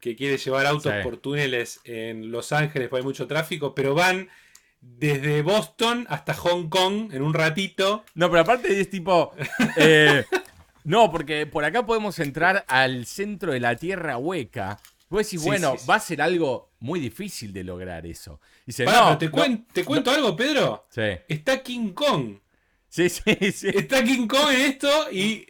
que 0.00 0.16
quiere 0.16 0.36
llevar 0.38 0.66
autos 0.66 0.92
por 1.02 1.16
túneles 1.16 1.80
en 1.84 2.30
Los 2.30 2.52
Ángeles, 2.52 2.88
porque 2.88 3.00
hay 3.00 3.06
mucho 3.06 3.26
tráfico, 3.26 3.74
pero 3.74 3.94
van 3.94 4.28
desde 4.80 5.42
Boston 5.42 6.06
hasta 6.08 6.34
Hong 6.34 6.68
Kong 6.68 7.12
en 7.12 7.22
un 7.22 7.34
ratito. 7.34 8.04
No, 8.14 8.30
pero 8.30 8.42
aparte 8.42 8.80
es 8.80 8.90
tipo. 8.90 9.32
Eh, 9.78 10.24
no, 10.84 11.10
porque 11.10 11.46
por 11.46 11.64
acá 11.64 11.84
podemos 11.84 12.18
entrar 12.18 12.64
al 12.68 13.06
centro 13.06 13.52
de 13.52 13.60
la 13.60 13.76
Tierra 13.76 14.16
hueca. 14.16 14.78
Vos 15.08 15.24
decís, 15.24 15.42
bueno, 15.42 15.74
va 15.88 15.96
a 15.96 16.00
ser 16.00 16.22
algo 16.22 16.72
muy 16.80 17.00
difícil 17.00 17.52
de 17.52 17.64
lograr 17.64 18.06
eso. 18.06 18.40
Dice, 18.64 18.84
no, 18.84 19.18
te, 19.18 19.28
te, 19.72 19.84
cuento 19.84 20.10
algo, 20.10 20.34
Pedro. 20.34 20.86
Sí. 20.90 21.02
Está 21.28 21.62
King 21.62 21.90
Kong. 21.90 22.38
Sí, 22.88 23.08
sí, 23.08 23.22
sí. 23.52 23.68
Está 23.68 24.02
King 24.02 24.26
Kong 24.26 24.50
en 24.50 24.60
esto 24.62 25.10
y. 25.12 25.46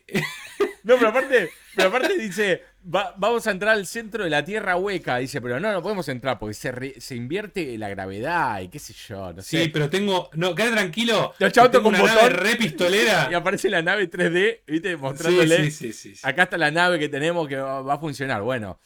no, 0.82 0.96
pero 0.96 1.08
aparte, 1.08 1.50
pero 1.74 1.88
aparte 1.88 2.18
dice, 2.18 2.62
vamos 2.86 3.46
a 3.46 3.50
entrar 3.50 3.74
al 3.74 3.86
centro 3.86 4.24
de 4.24 4.30
la 4.30 4.44
Tierra 4.44 4.76
hueca. 4.76 5.16
Dice, 5.18 5.40
pero 5.40 5.58
no, 5.58 5.72
no 5.72 5.82
podemos 5.82 6.08
entrar 6.08 6.38
porque 6.38 6.54
se, 6.54 7.00
se 7.00 7.16
invierte 7.16 7.76
la 7.78 7.88
gravedad 7.88 8.60
y 8.60 8.68
qué 8.68 8.78
sé 8.78 8.94
yo. 8.94 9.32
No 9.32 9.42
sé. 9.42 9.64
Sí, 9.64 9.70
pero 9.70 9.90
tengo. 9.90 10.30
No, 10.34 10.54
quédate 10.54 10.76
tranquilo. 10.76 11.34
con 11.82 11.86
una 11.86 12.02
nave 12.02 12.28
re 12.30 12.56
pistolera. 12.56 13.28
Y 13.30 13.34
aparece 13.34 13.68
la 13.68 13.82
nave 13.82 14.08
3D, 14.08 14.60
¿viste? 14.66 14.96
Mostrándole. 14.96 15.70
Sí, 15.70 15.92
sí, 15.92 16.14
sí, 16.14 16.20
Acá 16.22 16.44
está 16.44 16.56
la 16.58 16.70
nave 16.70 16.98
que 16.98 17.08
tenemos 17.08 17.48
que 17.48 17.56
va, 17.56 17.92
a 17.92 17.98
funcionar. 17.98 18.42
Bueno, 18.42 18.78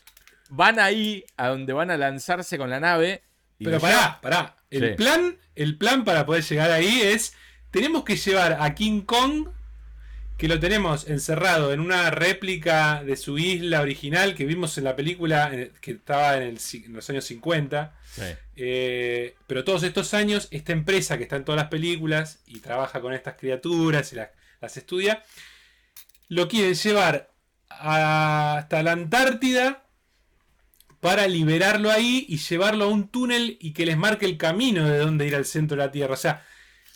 van 0.48 0.78
ahí 0.78 1.24
a 1.36 1.48
donde 1.48 1.72
van 1.72 1.90
a 1.90 1.96
lanzarse 1.96 2.56
con 2.56 2.70
la 2.70 2.80
nave. 2.80 3.22
pero 3.58 3.78
pará, 3.80 4.18
pará. 4.22 4.56
El, 4.70 4.94
plan, 4.94 5.36
el 5.54 5.76
plan 5.76 6.04
para 6.04 6.24
poder 6.24 6.42
llegar 6.44 6.70
ahí 6.70 7.02
es. 7.02 7.34
Tenemos 7.70 8.02
que 8.02 8.16
llevar 8.16 8.56
a 8.60 8.74
King 8.74 9.02
Kong 9.02 9.48
que 10.40 10.48
lo 10.48 10.58
tenemos 10.58 11.06
encerrado 11.06 11.70
en 11.70 11.80
una 11.80 12.10
réplica 12.10 13.04
de 13.04 13.16
su 13.16 13.36
isla 13.36 13.82
original 13.82 14.34
que 14.34 14.46
vimos 14.46 14.78
en 14.78 14.84
la 14.84 14.96
película 14.96 15.52
que 15.82 15.90
estaba 15.90 16.38
en, 16.38 16.56
los 16.88 17.10
años 17.10 17.26
50. 17.26 17.94
Eh, 18.56 19.36
pero 19.46 19.64
todos 19.64 19.82
estos 19.82 20.14
años, 20.14 20.48
esta 20.50 20.72
empresa 20.72 21.18
que 21.18 21.24
está 21.24 21.36
en 21.36 21.44
todas 21.44 21.60
las 21.60 21.68
películas 21.68 22.38
y 22.46 22.60
trabaja 22.60 23.02
con 23.02 23.12
estas 23.12 23.34
criaturas 23.34 24.14
y 24.14 24.16
las, 24.16 24.76
estudia, 24.78 25.22
lo 26.28 26.48
quieren 26.48 26.72
llevar 26.72 27.30
hasta 27.68 28.82
la 28.82 28.92
Antártida 28.92 29.84
para 31.00 31.28
liberarlo 31.28 31.90
ahí 31.90 32.24
y 32.30 32.38
llevarlo 32.38 32.86
a 32.86 32.88
un 32.88 33.08
túnel 33.08 33.58
y 33.60 33.74
que 33.74 33.84
les 33.84 33.98
marque 33.98 34.24
el 34.24 34.38
camino 34.38 34.88
de 34.88 34.96
dónde 35.00 35.26
ir 35.26 35.36
al 35.36 35.44
centro 35.44 35.76
de 35.76 35.84
la 35.84 35.92
Tierra. 35.92 36.14
O 36.14 36.16
sea, 36.16 36.46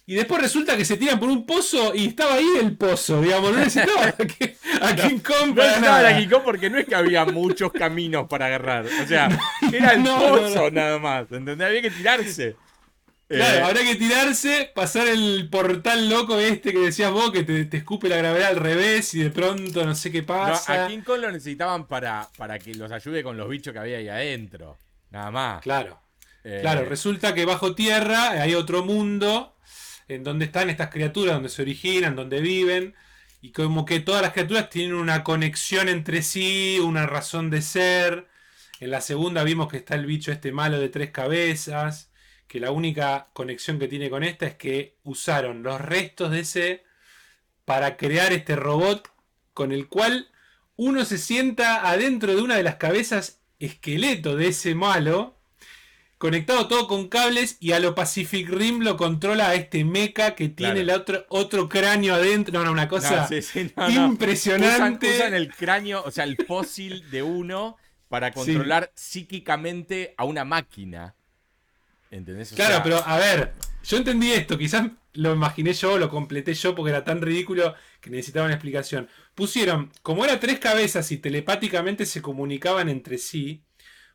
y 0.07 0.15
después 0.15 0.43
resulta 0.43 0.77
que 0.77 0.85
se 0.85 0.99
tiran 0.99 1.19
por 1.19 1.31
un 1.31 1.47
pozo 1.47 1.95
y 1.95 2.09
estaba 2.09 2.35
ahí 2.35 2.47
el 2.61 2.77
pozo, 2.77 3.23
digamos. 3.23 3.53
No 3.53 3.59
necesitaba 3.59 4.07
a, 4.83 4.97
King 4.97 5.19
Kong 5.19 5.55
para 5.55 5.69
No 5.69 5.81
necesitaba 5.81 6.09
a 6.09 6.19
King 6.19 6.29
Kong 6.29 6.43
porque 6.45 6.69
no 6.69 6.79
es 6.79 6.87
que 6.87 6.95
había 6.95 7.25
muchos 7.25 7.73
caminos 7.73 8.29
para 8.29 8.47
agarrar. 8.47 8.85
O 8.85 9.07
sea, 9.07 9.29
era 9.73 9.93
el 9.93 10.03
pozo 10.03 10.71
nada 10.71 10.99
más. 10.99 11.33
¿Entendés? 11.33 11.67
Había 11.67 11.81
que 11.81 11.91
tirarse. 11.91 12.57
Claro, 13.27 13.57
eh, 13.57 13.63
habrá 13.63 13.81
que 13.81 13.95
tirarse, 13.95 14.71
pasar 14.75 15.09
el 15.09 15.49
portal 15.51 16.11
loco 16.11 16.39
este 16.39 16.73
que 16.73 16.81
decías 16.81 17.11
vos, 17.11 17.33
que 17.33 17.43
te, 17.43 17.75
escupe 17.75 18.11
la 18.11 18.19
gravedad 18.19 18.51
al 18.51 18.57
revés 18.57 19.15
y 19.15 19.23
de 19.23 19.31
pronto 19.31 19.87
no 19.87 19.95
sé 19.95 20.13
qué 20.13 20.23
pasa. 20.23 20.85
a 20.85 20.89
King 20.89 21.01
Kong 21.01 21.21
lo 21.21 21.33
necesitaban 21.33 21.87
para, 21.87 22.29
para 22.37 22.59
que 22.59 22.75
los 22.75 22.93
ayude 22.93 23.23
con 23.23 23.39
los 23.39 23.49
bichos 23.49 23.73
que 23.73 23.79
había 23.79 23.97
ahí 23.97 24.09
adentro. 24.09 24.77
Nada 25.11 25.31
más. 25.31 25.63
Claro. 25.63 25.99
Eh, 26.45 26.59
claro, 26.61 26.85
resulta 26.85 27.33
que 27.33 27.47
bajo 27.47 27.75
tierra 27.75 28.33
hay 28.33 28.55
otro 28.55 28.85
mundo 28.85 29.54
en 30.09 30.25
donde 30.25 30.47
están 30.47 30.71
estas 30.71 30.91
criaturas, 30.91 31.35
donde 31.35 31.49
se 31.49 31.63
originan, 31.63 32.17
donde 32.17 32.41
viven, 32.41 32.95
y 33.41 33.53
como 33.53 33.85
que 33.85 34.01
todas 34.01 34.23
las 34.23 34.33
criaturas 34.33 34.71
tienen 34.71 34.95
una 34.95 35.23
conexión 35.25 35.89
entre 35.89 36.23
sí, 36.23 36.79
una 36.83 37.07
razón 37.07 37.51
de 37.51 37.63
ser. 37.63 38.29
En 38.81 38.91
la 38.91 39.01
segunda 39.01 39.45
vimos 39.45 39.69
que 39.69 39.77
está 39.79 39.95
el 39.95 40.07
bicho 40.07 40.33
este 40.33 40.53
malo 40.53 40.79
de 40.79 40.89
tres 40.89 41.11
cabezas, 41.11 42.11
que 42.49 42.61
la 42.61 42.71
única 42.71 43.29
conexión 43.33 43.79
que 43.79 43.89
tiene 43.89 44.11
con 44.11 44.25
esta 44.25 44.47
es 44.47 44.55
que 44.55 44.97
usaron 45.03 45.63
los 45.63 45.81
restos 45.81 46.31
de 46.31 46.41
ese 46.41 46.85
para 47.65 47.97
crear 47.97 48.33
este 48.33 48.57
robot 48.57 49.11
con 49.53 49.73
el 49.73 49.89
cual 49.89 50.31
uno 50.77 51.05
se 51.05 51.19
sienta 51.19 51.89
adentro 51.89 52.35
de 52.35 52.43
una 52.43 52.57
de 52.57 52.63
las 52.63 52.77
cabezas 52.77 53.41
esqueleto 53.59 54.37
de 54.37 54.49
ese 54.49 54.75
malo 54.75 55.34
conectado 56.19 56.69
todo 56.69 56.87
con 56.87 57.09
cables 57.09 57.57
y 57.61 57.73
a 57.73 57.81
lo 57.81 57.95
Pacific 57.95 58.49
Rim 58.49 58.81
lo 58.81 58.97
controla 58.97 59.51
a 59.51 59.55
este 59.55 59.85
mecha 59.85 60.35
que 60.35 60.49
tiene 60.49 60.81
el 60.81 60.91
otro, 60.91 61.27
otro 61.29 61.69
cráneo 61.69 62.15
adentro. 62.15 62.53
No, 62.55 62.65
no, 62.65 62.73
una 62.73 62.89
cosa 62.89 63.29
impresionante. 63.89 65.17
Usan, 65.17 65.35
el 65.35 65.53
cráneo, 65.55 66.03
o 66.05 66.11
sea, 66.11 66.25
el 66.25 66.37
fósil 66.47 67.11
de 67.11 67.23
uno 67.23 67.77
para 68.09 68.33
controlar 68.33 68.93
psíquicamente 68.95 70.15
a 70.17 70.25
una 70.25 70.45
máquina. 70.45 71.15
¿Entendés? 72.11 72.53
claro, 72.53 72.81
pero 72.85 73.03
a 73.05 73.19
ver, 73.19 73.55
yo 73.83 73.97
entendí 73.97 74.31
esto, 74.33 74.57
quizás 74.57 74.87
lo 75.15 75.35
imaginé 75.35 75.73
yo, 75.73 75.99
lo 75.99 76.09
completé 76.09 76.55
yo 76.55 76.75
porque 76.75 76.91
era 76.91 77.05
tan 77.05 77.21
ridículo 77.23 77.75
que 78.01 78.11
necesitaba 78.11 78.47
una 78.47 78.55
explicación. 78.55 79.09
Pusieron, 79.35 79.91
como 80.03 80.25
era 80.25 80.39
tres 80.39 80.59
cabezas 80.59 81.11
y 81.13 81.19
telepáticamente 81.19 82.07
se 82.07 82.23
comunicaban 82.23 82.89
entre 82.89 83.19
sí, 83.19 83.63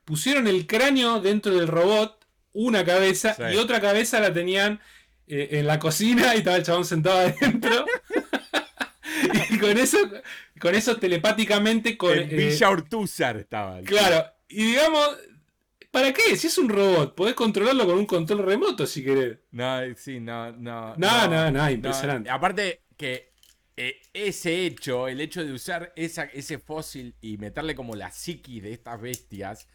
pusieron 0.09 0.47
el 0.47 0.65
cráneo 0.65 1.21
dentro 1.21 1.53
del 1.53 1.67
robot, 1.67 2.25
una 2.51 2.83
cabeza, 2.83 3.37
y 3.53 3.57
otra 3.57 3.79
cabeza 3.79 4.19
la 4.19 4.33
tenían 4.33 4.81
eh, 5.27 5.49
en 5.51 5.67
la 5.67 5.77
cocina 5.77 6.33
y 6.33 6.39
estaba 6.39 6.57
el 6.57 6.63
chabón 6.63 6.83
sentado 6.83 7.19
adentro. 7.19 7.85
y 9.51 9.59
con 9.59 9.77
eso, 9.77 9.99
con 10.59 10.73
eso 10.73 10.97
telepáticamente. 10.97 11.95
Con, 11.95 12.17
el 12.17 12.25
Villa 12.25 12.71
Ortúzar 12.71 13.37
estaba. 13.37 13.81
Claro, 13.81 14.25
y 14.47 14.63
digamos, 14.63 15.15
¿Para 15.91 16.11
qué? 16.11 16.35
Si 16.37 16.47
es 16.47 16.57
un 16.57 16.69
robot, 16.69 17.15
podés 17.15 17.35
controlarlo 17.35 17.85
con 17.85 17.97
un 17.97 18.05
control 18.07 18.45
remoto 18.45 18.85
si 18.85 19.03
querés. 19.03 19.37
No, 19.51 19.79
sí, 19.95 20.19
no, 20.19 20.51
no. 20.51 20.95
No, 20.97 21.27
no, 21.27 21.51
no, 21.51 21.69
impresionante. 21.69 22.29
Aparte 22.29 22.81
que 22.95 23.31
eh, 23.75 24.01
ese 24.13 24.65
hecho, 24.65 25.07
el 25.07 25.21
hecho 25.21 25.43
de 25.43 25.53
usar 25.53 25.93
esa, 25.95 26.25
ese 26.25 26.59
fósil 26.59 27.15
y 27.21 27.37
meterle 27.37 27.75
como 27.75 27.95
la 27.95 28.11
psiqui 28.11 28.59
de 28.59 28.73
estas 28.73 28.99
bestias, 29.01 29.67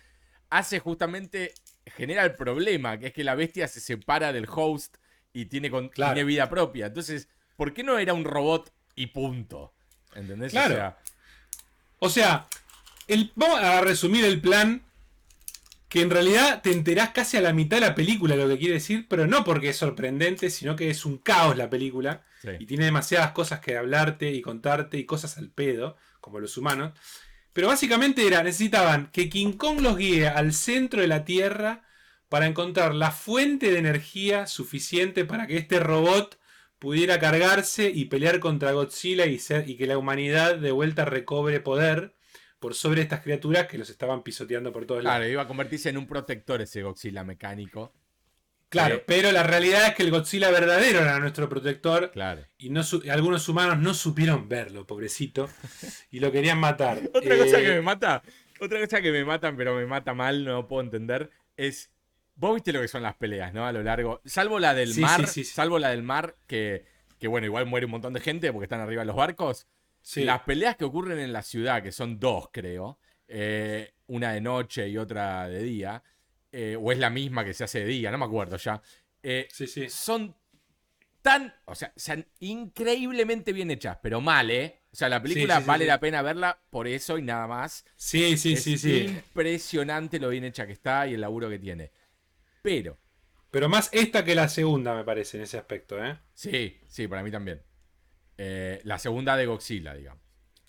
hace 0.59 0.79
justamente, 0.79 1.53
genera 1.85 2.25
el 2.25 2.35
problema, 2.35 2.99
que 2.99 3.09
es 3.09 3.13
que 3.13 3.25
la 3.25 3.35
bestia 3.35 3.67
se 3.67 3.81
separa 3.81 4.33
del 4.33 4.47
host 4.49 4.97
y 5.33 5.47
tiene, 5.47 5.69
con, 5.69 5.91
vida 6.27 6.49
propia. 6.49 6.87
Entonces, 6.87 7.29
¿por 7.57 7.75
qué 7.75 7.83
no 7.83 7.99
era 7.99 8.15
un 8.15 8.25
robot 8.25 8.73
y 8.95 9.09
punto? 9.09 9.73
¿Entendés? 10.15 10.53
Claro. 10.53 10.97
O 11.99 12.09
sea, 12.09 12.47
el, 13.09 13.33
vamos 13.35 13.61
a 13.61 13.81
resumir 13.81 14.25
el 14.25 14.41
plan. 14.41 14.83
Que 15.89 16.03
en 16.03 16.11
realidad 16.11 16.61
te 16.61 16.73
enterás 16.73 17.11
casi 17.11 17.37
a 17.37 17.41
la 17.41 17.53
mitad 17.53 17.77
de 17.77 17.87
la 17.87 17.95
película 17.95 18.35
lo 18.35 18.49
que 18.49 18.59
quiere 18.59 18.75
decir, 18.75 19.07
pero 19.09 19.29
no 19.29 19.45
porque 19.45 19.69
es 19.69 19.77
sorprendente, 19.77 20.51
sino 20.51 20.75
que 20.75 20.91
es 20.91 21.05
un 21.05 21.19
caos 21.19 21.57
la 21.57 21.71
película. 21.71 22.25
Y 22.59 22.67
tiene 22.67 22.87
demasiadas 22.87 23.31
cosas 23.31 23.61
que 23.61 23.77
hablarte 23.77 24.33
y 24.33 24.43
contarte 24.43 24.99
y 24.99 25.05
cosas 25.05 25.39
al 25.39 25.51
pedo, 25.51 25.97
como 26.21 26.41
los 26.41 26.57
humanos. 26.57 26.95
Pero 27.55 27.69
básicamente 27.69 28.27
era, 28.27 28.43
necesitaban 28.43 29.11
que 29.13 29.31
King 29.31 29.53
Kong 29.53 29.81
los 29.81 29.97
guíe 29.97 30.29
al 30.29 30.53
centro 30.53 31.01
de 31.01 31.07
la 31.07 31.25
Tierra 31.25 31.85
para 32.29 32.47
encontrar 32.47 32.95
la 32.95 33.13
fuente 33.13 33.71
de 33.71 33.79
energía 33.79 34.47
suficiente 34.49 35.25
para 35.25 35.47
que 35.47 35.57
este 35.57 35.79
robot 35.79 36.39
pudiera 36.81 37.21
cargarse 37.21 37.91
y 37.95 38.07
pelear 38.07 38.41
contra 38.41 38.73
Godzilla 38.73 39.27
y, 39.27 39.41
y 39.67 39.77
que 39.77 39.87
la 39.87 39.97
humanidad 39.97 40.57
de 40.57 40.73
vuelta 40.73 41.05
recobre 41.05 41.61
poder 41.61 42.15
por 42.59 42.75
sobre 42.75 43.03
estas 43.03 43.21
criaturas 43.21 43.69
que 43.69 43.79
los 43.79 43.89
estaban 43.89 44.23
pisoteando 44.23 44.73
por 44.73 44.85
todos 44.85 45.05
lados. 45.05 45.19
Claro, 45.19 45.31
iba 45.31 45.43
a 45.43 45.47
convertirse 45.47 45.91
en 45.91 45.99
un 45.99 46.09
protector 46.09 46.61
ese 46.61 46.83
Godzilla 46.83 47.23
mecánico. 47.23 47.93
Claro, 48.69 49.03
pero 49.07 49.31
la 49.33 49.43
realidad 49.43 49.89
es 49.89 49.95
que 49.95 50.03
el 50.03 50.11
Godzilla 50.11 50.51
verdadero 50.51 51.01
era 51.01 51.19
nuestro 51.19 51.49
protector. 51.49 52.11
Claro. 52.11 52.45
Y 52.59 52.71
no 52.71 52.83
algunos 53.11 53.49
humanos 53.49 53.79
no 53.79 53.95
supieron 53.95 54.49
verlo, 54.49 54.87
pobrecito. 54.87 55.49
Y 56.11 56.21
lo 56.21 56.31
querían 56.31 56.59
matar. 56.59 57.01
otra 57.13 57.37
cosa 57.37 57.59
que 57.59 57.73
eh, 57.73 57.75
me 57.75 57.83
mata, 57.83 58.23
otra 58.61 58.81
cosa 58.81 59.03
que 59.03 59.11
me 59.11 59.25
matan, 59.25 59.57
pero 59.57 59.75
me 59.75 59.87
mata 59.87 60.15
mal, 60.15 60.45
no 60.45 60.69
puedo 60.69 60.83
entender, 60.83 61.31
es. 61.57 61.91
Vos 62.37 62.55
viste 62.55 62.73
lo 62.73 62.81
que 62.81 62.89
son 62.89 63.03
las 63.03 63.15
peleas, 63.15 63.53
¿no? 63.55 63.65
A 63.65 63.73
lo 63.73 63.83
largo. 63.83 64.21
Salvo 64.25 64.59
la 64.59 64.75
del 64.75 64.97
mar. 64.99 65.27
salvo 65.27 65.79
la 65.79 65.91
del 65.91 66.03
mar, 66.03 66.37
que, 66.49 66.85
que 67.19 67.29
bueno, 67.29 67.47
igual 67.47 67.67
muere 67.67 67.87
un 67.87 67.93
montón 67.93 68.13
de 68.13 68.21
gente 68.21 68.53
porque 68.53 68.65
están 68.65 68.81
arriba 68.81 69.03
de 69.03 69.07
los 69.07 69.17
barcos. 69.17 69.69
Las 70.17 70.43
peleas 70.43 70.77
que 70.77 70.85
ocurren 70.85 71.19
en 71.19 71.33
la 71.33 71.43
ciudad, 71.43 71.83
que 71.83 71.93
son 71.93 72.19
dos, 72.19 72.49
creo. 72.53 72.99
Eh, 73.29 73.95
una 74.07 74.33
de 74.33 74.41
noche 74.41 74.89
y 74.89 74.99
otra 74.99 75.49
de 75.49 75.63
día 75.63 76.03
eh, 76.57 76.77
o 76.81 76.93
es 76.93 76.99
la 76.99 77.11
misma 77.11 77.45
que 77.45 77.53
se 77.53 77.65
hace 77.65 77.81
de 77.81 77.87
día, 77.87 78.11
no 78.13 78.19
me 78.19 78.25
acuerdo 78.27 78.57
ya. 78.57 78.81
Eh, 79.23 79.49
Sí, 79.51 79.67
sí. 79.67 79.89
son 79.91 80.37
tan, 81.23 81.53
o 81.65 81.75
sea, 81.75 81.93
son 81.97 82.27
increíblemente 82.41 83.53
bien 83.53 83.71
hechas, 83.71 83.99
pero 84.03 84.21
mal, 84.21 84.51
¿eh? 84.51 84.83
O 84.93 84.97
sea, 84.97 85.09
la 85.09 85.21
película 85.23 85.57
Sí, 85.57 85.61
sí, 85.61 85.65
sí, 85.65 85.69
vale 85.69 85.85
sí. 85.85 85.89
la 85.89 85.99
pena 86.01 86.23
verla 86.23 86.59
por 86.71 86.87
eso 86.87 87.19
y 87.19 87.23
nada 87.23 87.47
más. 87.49 87.85
Sí, 87.97 88.37
sí, 88.37 88.53
es 88.53 88.63
sí, 88.63 88.79
sí. 88.79 89.07
impresionante 89.07 90.19
lo 90.21 90.29
bien 90.29 90.45
hecha 90.45 90.67
que 90.67 90.73
está 90.75 91.07
y 91.09 91.15
el 91.15 91.21
laburo 91.23 91.49
que 91.49 91.59
tiene. 91.59 91.91
Pero, 92.63 92.99
Pero 93.51 93.69
más 93.69 93.89
esta 93.93 94.25
que 94.25 94.35
la 94.35 94.49
segunda, 94.49 94.95
me 94.95 95.05
parece, 95.05 95.39
en 95.39 95.45
ese 95.45 95.59
aspecto, 95.59 96.03
¿eh? 96.05 96.19
sí, 96.35 96.79
sí, 96.87 97.09
para 97.09 97.23
mí 97.23 97.31
también. 97.31 97.63
Eh, 98.39 98.81
la 98.85 98.99
segunda 98.99 99.37
de 99.37 99.47
Godzilla, 99.47 99.95
digamos. 99.95 100.23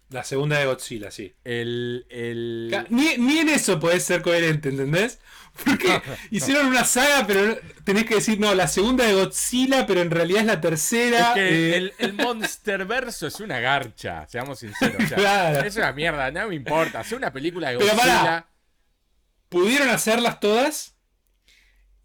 La 0.10 0.24
segunda 0.24 0.60
de 0.60 0.66
Godzilla, 0.68 1.10
sí. 1.12 1.34
El, 1.44 2.06
el... 2.10 2.86
Ni, 2.90 3.18
ni 3.18 3.40
en 3.40 3.50
eso 3.50 3.80
podés 3.80 4.04
ser 4.04 4.22
coherente, 4.22 4.70
¿entendés? 4.70 5.20
Porque 5.66 6.02
hicieron 6.32 6.68
una 6.68 6.84
saga, 6.84 7.26
pero 7.26 7.58
tenés 7.86 8.06
que 8.06 8.16
decir, 8.16 8.40
no, 8.40 8.54
la 8.54 8.68
segunda 8.68 9.06
de 9.06 9.14
Godzilla, 9.14 9.88
pero 9.88 10.02
en 10.02 10.12
realidad 10.12 10.42
es 10.42 10.46
la 10.48 10.62
tercera. 10.62 11.30
Es 11.30 11.34
que 11.34 11.48
eh, 11.72 11.78
el, 11.78 11.94
el 11.98 12.14
Monster 12.14 12.86
Verso 12.86 13.26
es 13.28 13.40
una 13.40 13.60
garcha, 13.60 14.28
seamos 14.28 14.60
sinceros. 14.60 15.04
o 15.04 15.08
sea, 15.08 15.18
Claro. 15.18 15.68
Es 15.68 15.76
una 15.78 15.92
mierda, 15.94 16.30
no 16.32 16.50
me 16.50 16.56
importa. 16.56 17.00
Hacer 17.00 17.18
una 17.18 17.32
película 17.32 17.72
de 17.72 17.78
Pero 17.78 17.94
Godzilla. 17.94 18.20
pará. 18.22 18.50
¿Pudieron 19.50 19.90
hacerlas 19.90 20.40
todas? 20.40 20.96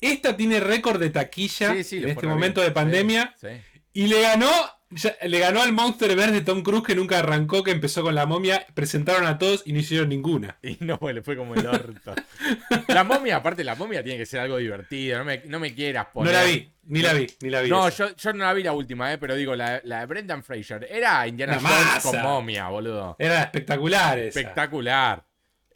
Esta 0.00 0.36
tiene 0.36 0.60
récord 0.60 0.98
de 1.00 1.10
taquilla 1.10 1.74
Sí, 1.74 1.84
sí, 1.84 1.96
en 1.98 2.10
este 2.10 2.26
momento 2.26 2.60
bien. 2.60 2.70
de 2.70 2.74
pandemia. 2.74 3.34
Sí. 3.40 3.48
Y 3.92 4.06
le 4.06 4.22
ganó. 4.22 4.50
Ya- 4.90 5.16
le 5.26 5.38
ganó 5.38 5.62
al 5.62 5.72
Monsterverse 5.72 6.32
de 6.32 6.40
Tom 6.42 6.62
Cruise 6.62 6.84
que 6.84 6.94
nunca 6.94 7.18
arrancó, 7.18 7.62
que 7.62 7.70
empezó 7.70 8.02
con 8.02 8.14
la 8.14 8.26
momia. 8.26 8.66
Presentaron 8.74 9.26
a 9.26 9.38
todos 9.38 9.62
y 9.66 9.72
no 9.72 9.78
hicieron 9.80 10.08
ninguna. 10.08 10.58
Y 10.62 10.76
no, 10.80 10.98
le 11.12 11.22
fue 11.22 11.36
como 11.36 11.54
el 11.54 11.66
orto. 11.66 12.14
La 12.88 13.04
momia, 13.04 13.36
aparte, 13.36 13.64
la 13.64 13.74
momia 13.74 14.02
tiene 14.02 14.18
que 14.18 14.26
ser 14.26 14.40
algo 14.40 14.56
divertido. 14.58 15.18
No 15.18 15.24
me, 15.24 15.42
no 15.46 15.58
me 15.60 15.74
quieras 15.74 16.06
poner. 16.12 16.32
No 16.32 16.38
la 16.40 16.44
vi, 16.44 16.70
ni 16.84 17.00
la 17.02 17.12
vi, 17.12 17.26
ni 17.40 17.50
la 17.50 17.60
vi. 17.62 17.70
No, 17.70 17.88
yo, 17.88 18.14
yo 18.16 18.32
no 18.32 18.44
la 18.44 18.52
vi 18.52 18.62
la 18.62 18.72
última, 18.72 19.12
eh, 19.12 19.18
pero 19.18 19.34
digo, 19.34 19.54
la, 19.56 19.80
la 19.84 20.00
de 20.00 20.06
Brendan 20.06 20.42
Fraser 20.44 20.86
era 20.90 21.26
Indiana 21.26 21.58
Una 21.58 21.68
Jones 21.68 21.84
masa. 21.86 22.10
con 22.10 22.22
momia, 22.22 22.68
boludo. 22.68 23.16
Era 23.18 23.42
espectacular 23.42 24.18
esa. 24.18 24.40
Espectacular. 24.40 25.24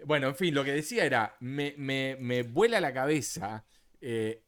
Bueno, 0.05 0.29
en 0.29 0.37
fin, 0.37 0.55
lo 0.55 0.63
que 0.65 0.73
decía 0.73 1.05
era, 1.05 1.35
me, 1.41 1.75
me, 1.79 2.17
me 2.21 2.43
vuela 2.43 2.79
la 2.81 2.93
cabeza 2.93 3.65
eh, 4.01 4.43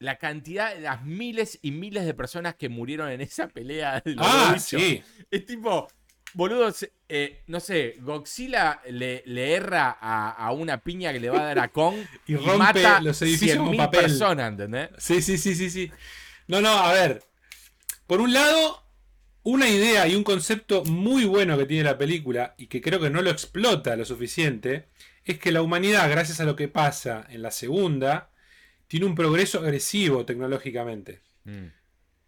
la 0.00 0.16
cantidad, 0.18 0.76
las 0.80 1.04
miles 1.04 1.58
y 1.62 1.70
miles 1.70 2.04
de 2.06 2.14
personas 2.14 2.56
que 2.56 2.68
murieron 2.68 3.10
en 3.10 3.20
esa 3.20 3.48
pelea 3.48 4.00
de 4.04 4.16
Ah, 4.18 4.58
sí. 4.58 5.02
Es 5.30 5.46
tipo, 5.46 5.86
boludo, 6.34 6.72
se- 6.72 6.92
eh, 7.08 7.42
no 7.46 7.60
sé, 7.60 7.96
Godzilla 8.00 8.80
le, 8.90 9.22
le 9.26 9.52
erra 9.54 9.96
a, 10.00 10.30
a 10.32 10.52
una 10.52 10.78
piña 10.82 11.12
que 11.12 11.20
le 11.20 11.30
va 11.30 11.40
a 11.42 11.44
dar 11.44 11.58
a 11.60 11.68
Kong 11.72 12.08
Y 12.26 12.32
y, 12.32 12.36
rompe 12.36 12.58
mata 12.58 13.00
los 13.00 13.20
edificios 13.22 13.58
con 13.58 13.74
100.000 13.74 13.76
papel. 13.76 14.00
personas, 14.02 14.50
¿entendés? 14.50 14.90
Sí, 14.98 15.22
sí, 15.22 15.38
sí, 15.38 15.54
sí, 15.54 15.70
sí. 15.70 15.90
No, 16.48 16.60
no, 16.60 16.70
a 16.70 16.92
ver. 16.92 17.22
Por 18.06 18.20
un 18.20 18.32
lado, 18.32 18.82
una 19.42 19.68
idea 19.68 20.06
y 20.08 20.14
un 20.16 20.24
concepto 20.24 20.84
muy 20.84 21.24
bueno 21.24 21.56
que 21.58 21.66
tiene 21.66 21.84
la 21.84 21.98
película 21.98 22.54
y 22.58 22.66
que 22.66 22.80
creo 22.80 23.00
que 23.00 23.10
no 23.10 23.22
lo 23.22 23.30
explota 23.30 23.96
lo 23.96 24.04
suficiente, 24.04 24.88
es 25.24 25.38
que 25.38 25.52
la 25.52 25.62
humanidad, 25.62 26.10
gracias 26.10 26.40
a 26.40 26.44
lo 26.44 26.56
que 26.56 26.68
pasa 26.68 27.26
en 27.30 27.42
la 27.42 27.50
segunda, 27.50 28.30
tiene 28.90 29.06
un 29.06 29.14
progreso 29.14 29.60
agresivo 29.60 30.26
tecnológicamente. 30.26 31.22
Mm, 31.44 31.66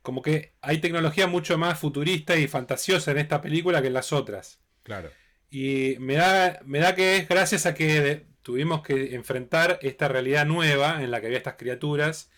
Como 0.01 0.23
que 0.23 0.55
hay 0.61 0.79
tecnología 0.79 1.27
mucho 1.27 1.59
más 1.59 1.77
futurista 1.81 2.37
y 2.37 2.47
fantasiosa 2.47 3.11
en 3.11 3.19
esta 3.19 3.41
película 3.41 3.81
que 3.83 3.89
en 3.89 3.95
las 3.95 4.13
otras. 4.13 4.61
claro. 4.85 5.11
Y 5.51 5.97
me 5.99 6.15
da, 6.15 6.61
me 6.65 6.79
da 6.79 6.95
que 6.95 7.17
es 7.17 7.29
gracias 7.29 7.67
a 7.67 7.75
que 7.75 8.25
tuvimos 8.43 8.83
que 8.83 9.15
enfrentar 9.15 9.79
esta 9.83 10.09
realidad 10.09 10.47
nueva 10.47 11.03
en 11.03 11.11
la 11.11 11.21
que 11.21 11.27
había 11.27 11.39
estas 11.39 11.57
criaturas 11.57 12.31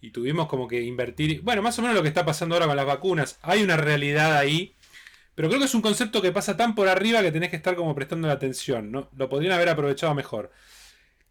y 0.00 0.10
tuvimos 0.12 0.46
como 0.46 0.68
que 0.68 0.82
invertir. 0.82 1.40
Bueno, 1.42 1.62
más 1.62 1.78
o 1.78 1.82
menos 1.82 1.96
lo 1.96 2.02
que 2.02 2.08
está 2.08 2.24
pasando 2.24 2.54
ahora 2.54 2.66
con 2.68 2.76
las 2.76 2.86
vacunas. 2.86 3.38
Hay 3.42 3.62
una 3.64 3.76
realidad 3.76 4.36
ahí, 4.36 4.76
pero 5.34 5.48
creo 5.48 5.58
que 5.58 5.66
es 5.66 5.74
un 5.74 5.82
concepto 5.82 6.22
que 6.22 6.32
pasa 6.32 6.56
tan 6.56 6.74
por 6.76 6.86
arriba 6.88 7.22
que 7.22 7.32
tenés 7.32 7.50
que 7.50 7.56
estar 7.56 7.74
como 7.74 7.94
prestando 7.94 8.28
la 8.28 8.34
atención. 8.34 8.92
¿no? 8.92 9.10
Lo 9.16 9.28
podrían 9.28 9.52
haber 9.54 9.70
aprovechado 9.70 10.14
mejor. 10.14 10.52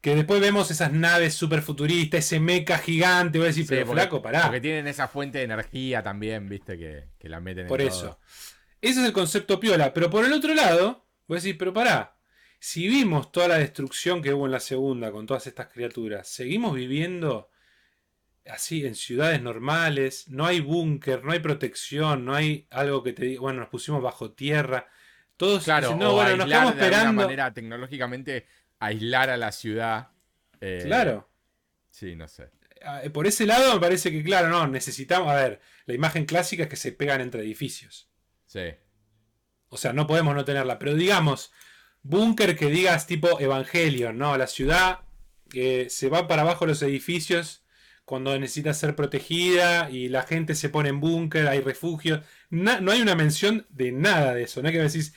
Que 0.02 0.16
después 0.16 0.40
vemos 0.40 0.72
esas 0.72 0.94
naves 0.94 1.34
super 1.34 1.62
futuristas, 1.62 2.20
ese 2.26 2.40
mecha 2.40 2.78
gigante. 2.78 3.38
Voy 3.38 3.46
a 3.46 3.50
decir, 3.50 3.64
Sí, 3.66 3.70
pero 3.70 3.86
porque- 3.86 4.02
flaco, 4.02 4.22
pará. 4.22 4.44
Porque 4.44 4.62
tienen 4.62 4.88
esa 4.88 5.08
fuente 5.10 5.40
de 5.40 5.44
energía 5.44 6.02
también, 6.02 6.48
viste, 6.48 6.78
que, 6.78 7.10
que 7.20 7.28
la 7.28 7.40
meten 7.42 7.68
Por 7.68 7.82
en 7.82 7.90
eso. 7.90 8.02
todo. 8.02 8.20
Ese 8.82 9.02
es 9.02 9.06
el 9.08 9.12
concepto 9.14 9.60
piola. 9.60 9.94
Pero 9.94 10.10
por 10.10 10.24
el 10.24 10.32
otro 10.32 10.54
lado, 10.56 11.06
voy 11.28 11.36
a 11.36 11.40
decir, 11.40 11.58
pero 11.58 11.74
pará. 11.74 12.16
Si 12.62 12.88
vimos 12.88 13.32
toda 13.32 13.50
la 13.50 13.58
destrucción 13.58 14.22
que 14.22 14.34
hubo 14.34 14.46
en 14.46 14.52
la 14.54 14.60
segunda 14.62 15.12
con 15.12 15.26
todas 15.26 15.48
estas 15.48 15.68
criaturas, 15.68 16.28
seguimos 16.30 16.76
viviendo 16.76 17.50
así 18.50 18.86
en 18.86 18.96
ciudades 18.96 19.42
normales, 19.42 20.28
no 20.30 20.46
hay 20.46 20.60
búnker, 20.60 21.24
no 21.24 21.32
hay 21.32 21.40
protección, 21.40 22.26
no 22.26 22.34
hay 22.36 22.68
algo 22.72 23.04
que 23.04 23.14
te 23.14 23.26
diga, 23.26 23.42
bueno, 23.42 23.60
nos 23.62 23.70
pusimos 23.70 24.02
bajo 24.02 24.32
tierra. 24.32 24.88
Todos 25.38 25.64
Claro, 25.66 25.88
dicen, 25.88 26.00
no, 26.00 26.14
bueno, 26.14 26.32
nos 26.38 26.46
aislar 26.46 26.48
quedamos 26.60 26.76
de 26.76 26.82
alguna 26.82 26.98
esperando. 26.98 27.22
manera 27.22 27.54
tecnológicamente 27.54 28.48
aislar 28.80 29.30
a 29.30 29.38
la 29.38 29.52
ciudad. 29.52 30.10
eh, 30.62 30.84
Claro. 30.86 31.30
Sí, 31.90 32.16
no 32.16 32.28
sé. 32.28 32.50
Ah, 32.86 33.02
Por 33.14 33.28
ese 33.28 33.46
lado 33.46 33.74
me 33.74 33.80
parece 33.80 34.12
que, 34.12 34.24
claro, 34.24 34.50
no, 34.50 34.68
necesitamos, 34.68 35.30
a 35.30 35.36
ver, 35.36 35.62
la 35.86 35.94
imagen 35.94 36.26
clásica 36.26 36.64
es 36.64 36.70
que 36.70 36.76
se 36.78 36.92
pegan 36.92 37.20
entre 37.22 37.42
edificios. 37.42 38.10
Sí. 38.46 38.62
O 39.70 39.78
sea, 39.78 39.94
no 39.94 40.08
podemos 40.08 40.34
no 40.36 40.46
tenerla. 40.46 40.80
Pero 40.80 40.96
digamos, 40.96 41.52
búnker 42.02 42.56
que 42.58 42.68
digas 42.68 43.06
tipo 43.06 43.40
Evangelion, 43.40 44.18
¿no? 44.18 44.38
La 44.38 44.48
ciudad 44.48 45.00
que 45.50 45.90
se 45.90 46.10
va 46.10 46.28
para 46.28 46.44
abajo 46.44 46.66
los 46.66 46.82
edificios 46.82 47.64
cuando 48.06 48.38
necesita 48.40 48.74
ser 48.74 48.96
protegida 48.96 49.90
y 49.92 50.08
la 50.10 50.24
gente 50.24 50.56
se 50.56 50.70
pone 50.70 50.90
en 50.90 51.00
búnker, 51.00 51.48
hay 51.48 51.62
refugios. 51.62 52.22
Na- 52.50 52.80
no 52.82 52.92
hay 52.92 53.02
una 53.02 53.14
mención 53.16 53.68
de 53.70 53.92
nada 53.92 54.34
de 54.34 54.44
eso. 54.44 54.62
No 54.64 54.70
es 54.70 54.74
que 54.74 54.82
decís, 54.82 55.14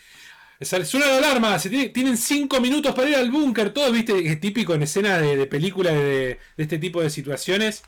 suena 0.65 1.07
la 1.07 1.17
alarma, 1.19 1.59
se 1.59 1.69
tiene- 1.71 1.89
tienen 1.91 2.17
cinco 2.17 2.61
minutos 2.61 2.95
para 2.95 3.09
ir 3.09 3.17
al 3.17 3.31
búnker. 3.31 3.71
Todo, 3.73 3.91
viste, 3.93 4.27
es 4.27 4.41
típico 4.41 4.75
en 4.75 4.83
escenas 4.83 5.21
de, 5.21 5.37
de 5.37 5.47
películas 5.47 5.95
de, 5.95 6.39
de 6.57 6.63
este 6.63 6.79
tipo 6.79 7.03
de 7.03 7.11
situaciones 7.11 7.83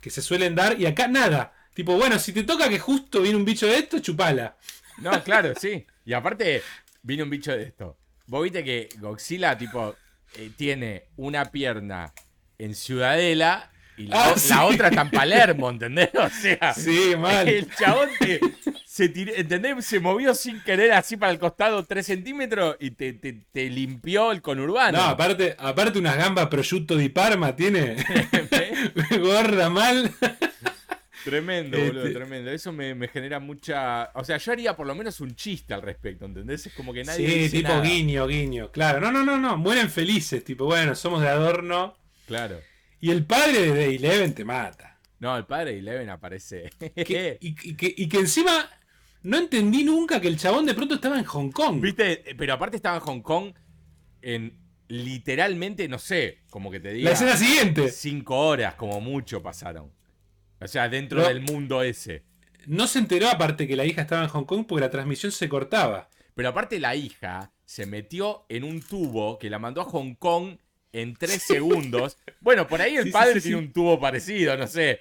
que 0.00 0.10
se 0.10 0.22
suelen 0.22 0.54
dar. 0.54 0.80
Y 0.80 0.86
acá 0.86 1.08
nada. 1.08 1.52
Tipo, 1.74 1.96
bueno, 1.96 2.18
si 2.18 2.32
te 2.32 2.42
toca 2.42 2.68
que 2.68 2.78
justo 2.78 3.20
viene 3.22 3.36
un 3.36 3.44
bicho 3.44 3.66
de 3.66 3.76
esto, 3.76 3.98
chupala. 3.98 4.56
No, 4.98 5.22
claro, 5.22 5.52
sí. 5.60 5.86
Y 6.04 6.12
aparte, 6.14 6.62
vino 7.02 7.24
un 7.24 7.30
bicho 7.30 7.52
de 7.52 7.64
esto. 7.64 7.98
Vos 8.26 8.42
viste 8.42 8.64
que 8.64 8.88
Godzilla, 8.98 9.56
tipo, 9.58 9.94
eh, 10.36 10.50
tiene 10.56 11.04
una 11.16 11.44
pierna 11.52 12.12
en 12.58 12.74
Ciudadela 12.74 13.70
y 13.98 14.06
la, 14.06 14.24
Ah, 14.24 14.32
o- 14.34 14.38
sí. 14.38 14.48
la 14.48 14.64
otra 14.64 14.88
está 14.88 15.02
en 15.02 15.10
Palermo, 15.10 15.68
¿entendés? 15.70 16.10
O 16.14 16.28
sea, 16.30 16.72
Sí, 16.74 17.14
mal. 17.18 17.46
el 17.48 17.70
chabón 17.74 18.08
te, 18.18 18.40
se, 18.96 19.08
tiró- 19.10 19.34
¿entendés? 19.36 19.84
se 19.84 20.00
movió 20.00 20.34
sin 20.34 20.62
querer 20.62 20.92
así 20.92 21.18
para 21.18 21.30
el 21.32 21.38
costado 21.38 21.84
3 21.84 22.06
centímetros 22.06 22.76
y 22.80 22.92
te, 22.92 23.12
te- 23.12 23.44
te 23.52 23.68
limpió 23.68 24.32
el 24.32 24.40
conurbano. 24.40 24.96
No, 24.96 25.04
aparte, 25.04 25.54
aparte 25.58 25.98
unas 25.98 26.16
gambas 26.16 26.46
prosciutto 26.48 26.96
di 26.96 27.10
Parma 27.10 27.54
tiene. 27.54 27.96
Gorda 29.20 29.68
mal. 29.68 30.10
Tremendo, 31.24 31.76
Este- 31.76 31.88
boludo, 31.92 32.12
tremendo. 32.12 32.50
Eso 32.50 32.72
me, 32.72 32.94
me 32.94 33.08
genera 33.08 33.40
mucha. 33.40 34.10
O 34.14 34.24
sea, 34.24 34.36
yo 34.38 34.52
haría 34.52 34.76
por 34.76 34.86
lo 34.86 34.94
menos 34.94 35.20
un 35.20 35.34
chiste 35.34 35.74
al 35.74 35.82
respecto, 35.82 36.24
¿entendés? 36.24 36.66
Es 36.66 36.72
como 36.72 36.92
que 36.94 37.02
nadie. 37.04 37.26
Sí, 37.28 37.34
dice 37.40 37.56
tipo 37.58 37.68
nada. 37.70 37.82
guiño, 37.82 38.26
guiño. 38.26 38.70
Claro, 38.72 39.00
no, 39.00 39.10
no, 39.12 39.24
no, 39.24 39.36
no. 39.36 39.56
Mueren 39.56 39.90
felices, 39.90 40.44
tipo, 40.44 40.64
bueno, 40.66 40.94
somos 40.94 41.20
de 41.20 41.28
adorno. 41.28 41.96
Claro. 42.26 42.60
Y 43.00 43.10
el 43.10 43.24
padre 43.26 43.72
de 43.72 43.96
Eleven 43.96 44.34
te 44.34 44.44
mata. 44.44 44.98
No, 45.18 45.36
el 45.36 45.44
padre 45.46 45.72
de 45.72 45.78
Eleven 45.80 46.10
aparece. 46.10 46.70
Que- 46.94 47.38
y, 47.42 47.56
y 47.70 47.74
que, 47.76 47.92
y 47.96 48.08
que 48.08 48.18
encima 48.20 48.70
no 49.26 49.38
entendí 49.38 49.82
nunca 49.84 50.20
que 50.20 50.28
el 50.28 50.36
chabón 50.38 50.66
de 50.66 50.74
pronto 50.74 50.94
estaba 50.94 51.18
en 51.18 51.24
Hong 51.24 51.50
Kong. 51.50 51.80
¿Viste? 51.80 52.22
Pero 52.38 52.52
aparte 52.54 52.76
estaba 52.76 52.96
en 52.96 53.02
Hong 53.02 53.20
Kong 53.22 53.52
en 54.22 54.58
literalmente, 54.88 55.88
no 55.88 55.98
sé, 55.98 56.38
como 56.50 56.70
que 56.70 56.80
te 56.80 56.92
diga. 56.92 57.10
La 57.10 57.14
escena 57.14 57.36
siguiente. 57.36 57.88
Cinco 57.90 58.38
horas, 58.38 58.74
como 58.74 59.00
mucho 59.00 59.42
pasaron. 59.42 59.90
O 60.60 60.68
sea, 60.68 60.88
dentro 60.88 61.20
No. 61.20 61.28
del 61.28 61.40
mundo 61.42 61.82
ese. 61.82 62.24
No 62.66 62.86
se 62.86 62.98
enteró 63.00 63.28
aparte 63.28 63.66
que 63.66 63.76
la 63.76 63.84
hija 63.84 64.02
estaba 64.02 64.22
en 64.22 64.28
Hong 64.28 64.44
Kong 64.44 64.64
porque 64.66 64.80
la 64.80 64.90
transmisión 64.90 65.32
se 65.32 65.48
cortaba. 65.48 66.08
Pero 66.34 66.48
aparte 66.50 66.78
la 66.80 66.94
hija 66.96 67.52
se 67.64 67.86
metió 67.86 68.44
en 68.48 68.62
un 68.64 68.80
tubo 68.80 69.38
que 69.38 69.50
la 69.50 69.58
mandó 69.58 69.80
a 69.80 69.84
Hong 69.84 70.14
Kong 70.14 70.56
en 70.92 71.14
tres 71.14 71.42
segundos. 71.42 72.16
Bueno, 72.40 72.68
por 72.68 72.80
ahí 72.80 72.94
el 72.96 73.04
Sí, 73.04 73.10
padre 73.10 73.34
sí, 73.40 73.48
tiene 73.48 73.56
un 73.58 73.72
tubo 73.72 73.98
parecido, 73.98 74.56
no 74.56 74.66
sé. 74.68 75.00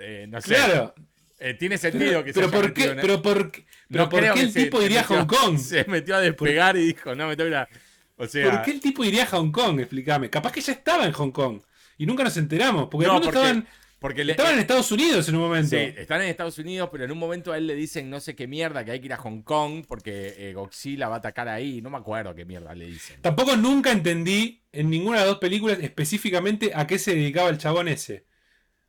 Eh, 0.00 0.26
no 0.28 0.40
sé. 0.40 0.54
Claro. 0.54 0.94
Eh, 1.38 1.54
tiene 1.54 1.76
sentido 1.76 2.24
que 2.24 2.32
se 2.32 2.40
Pero 2.40 2.48
haya 2.48 2.60
por 2.60 2.72
qué, 2.72 2.96
pero 3.00 3.20
por 3.22 3.50
qué, 3.50 3.66
pero 3.90 4.04
No 4.04 4.08
por 4.10 4.20
creo 4.20 4.34
qué 4.34 4.40
que 4.40 4.46
el 4.46 4.52
se- 4.52 4.64
tipo 4.64 4.78
se 4.80 4.86
iría 4.86 5.00
a 5.00 5.02
metió- 5.02 5.16
Hong 5.18 5.26
Kong? 5.26 5.58
Se 5.58 5.84
metió 5.84 6.16
a 6.16 6.20
despegar 6.20 6.76
y 6.76 6.86
dijo, 6.86 7.14
no, 7.14 7.28
me 7.28 7.36
tengo 7.36 7.48
que 7.48 7.52
ir 7.52 7.56
a- 7.56 7.68
O 8.16 8.26
sea, 8.26 8.50
¿Por 8.50 8.62
qué 8.62 8.70
el 8.70 8.80
tipo 8.80 9.04
iría 9.04 9.24
a 9.24 9.26
Hong 9.26 9.50
Kong? 9.52 9.78
Explícame. 9.80 10.30
Capaz 10.30 10.52
que 10.52 10.60
ya 10.62 10.72
estaba 10.72 11.04
en 11.04 11.12
Hong 11.12 11.30
Kong. 11.32 11.60
Y 11.98 12.06
nunca 12.06 12.24
nos 12.24 12.36
enteramos. 12.38 12.88
Porque 12.90 13.06
No, 13.06 13.14
porque- 13.14 13.28
estaban 13.28 13.66
Porque 13.98 14.24
le, 14.24 14.32
Estaban 14.32 14.52
en 14.54 14.60
Estados 14.60 14.92
Unidos 14.92 15.26
en 15.28 15.36
un 15.36 15.40
momento. 15.42 15.70
Sí, 15.70 15.76
están 15.96 16.20
en 16.20 16.28
Estados 16.28 16.58
Unidos, 16.58 16.90
pero 16.92 17.04
en 17.04 17.10
un 17.12 17.18
momento 17.18 17.52
a 17.52 17.56
él 17.56 17.66
le 17.66 17.74
dicen 17.74 18.10
no 18.10 18.20
sé 18.20 18.36
qué 18.36 18.46
mierda, 18.46 18.84
que 18.84 18.90
hay 18.90 19.00
que 19.00 19.06
ir 19.06 19.12
a 19.14 19.16
Hong 19.16 19.40
Kong 19.42 19.84
porque 19.88 20.34
eh, 20.38 20.52
Godzilla 20.54 21.08
va 21.08 21.16
a 21.16 21.18
atacar 21.18 21.48
ahí. 21.48 21.80
No 21.80 21.88
me 21.88 21.96
acuerdo 21.96 22.34
qué 22.34 22.44
mierda 22.44 22.74
le 22.74 22.86
dicen. 22.86 23.20
Tampoco 23.22 23.56
nunca 23.56 23.90
entendí 23.92 24.62
en 24.70 24.90
ninguna 24.90 25.16
de 25.18 25.24
las 25.24 25.30
dos 25.32 25.38
películas 25.38 25.78
específicamente 25.80 26.72
a 26.74 26.86
qué 26.86 26.98
se 26.98 27.14
dedicaba 27.14 27.48
el 27.48 27.56
chabón 27.58 27.88
ese. 27.88 28.26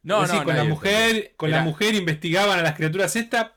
No, 0.08 0.44
con 0.44 0.56
la 0.56 0.64
mujer, 0.64 1.34
con 1.36 1.52
la 1.52 1.62
mujer 1.62 1.94
investigaban 1.96 2.58
a 2.60 2.62
las 2.62 2.76
criaturas 2.76 3.16
estas, 3.16 3.48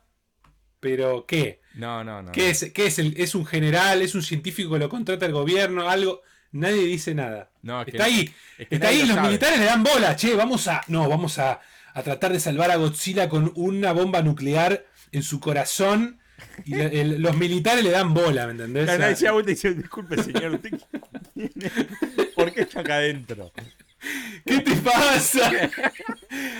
pero 0.80 1.24
¿qué? 1.26 1.60
No, 1.74 2.02
no, 2.02 2.22
no. 2.22 2.32
¿Qué 2.32 2.44
no. 2.44 2.48
es? 2.48 2.72
¿Qué 2.72 2.86
es? 2.86 2.98
El, 2.98 3.14
¿Es 3.16 3.34
un 3.36 3.46
general? 3.46 4.02
¿Es 4.02 4.14
un 4.16 4.22
científico 4.22 4.72
que 4.72 4.78
lo 4.80 4.88
contrata 4.88 5.26
el 5.26 5.32
gobierno? 5.32 5.88
Algo. 5.88 6.22
Nadie 6.52 6.82
dice 6.86 7.14
nada. 7.14 7.50
No, 7.62 7.80
es 7.82 7.84
que- 7.86 7.90
Está 7.92 8.04
ahí. 8.06 8.34
es 8.58 8.68
que 8.68 8.74
Está 8.74 8.88
ahí. 8.88 9.02
lo 9.02 9.06
Los 9.06 9.14
sabe. 9.16 9.28
militares 9.28 9.58
le 9.60 9.64
dan 9.66 9.84
bola. 9.84 10.16
Che, 10.16 10.34
vamos 10.34 10.66
a. 10.66 10.82
No, 10.88 11.08
vamos 11.08 11.38
a, 11.38 11.60
a 11.94 12.02
tratar 12.02 12.32
de 12.32 12.40
salvar 12.40 12.72
a 12.72 12.76
Godzilla 12.76 13.28
con 13.28 13.52
una 13.54 13.92
bomba 13.92 14.20
nuclear 14.22 14.84
en 15.12 15.22
su 15.22 15.38
corazón. 15.38 16.18
Y 16.64 16.74
le- 16.74 17.00
el- 17.00 17.22
los 17.22 17.36
militares 17.36 17.84
le 17.84 17.90
dan 17.90 18.12
bola, 18.12 18.46
¿me 18.46 18.52
entendés? 18.52 18.86
Claro, 18.86 19.12
O 19.12 19.16
sea, 19.16 19.30
nadie 19.32 19.44
se 19.44 19.68
dice, 19.68 19.74
disculpe 19.74 20.20
señor. 20.20 20.58
¿por 22.34 22.52
qué 22.52 22.62
está 22.62 22.80
acá 22.80 22.94
adentro? 22.96 23.52
¿Qué 24.46 24.60
te 24.60 24.74
pasa? 24.76 25.50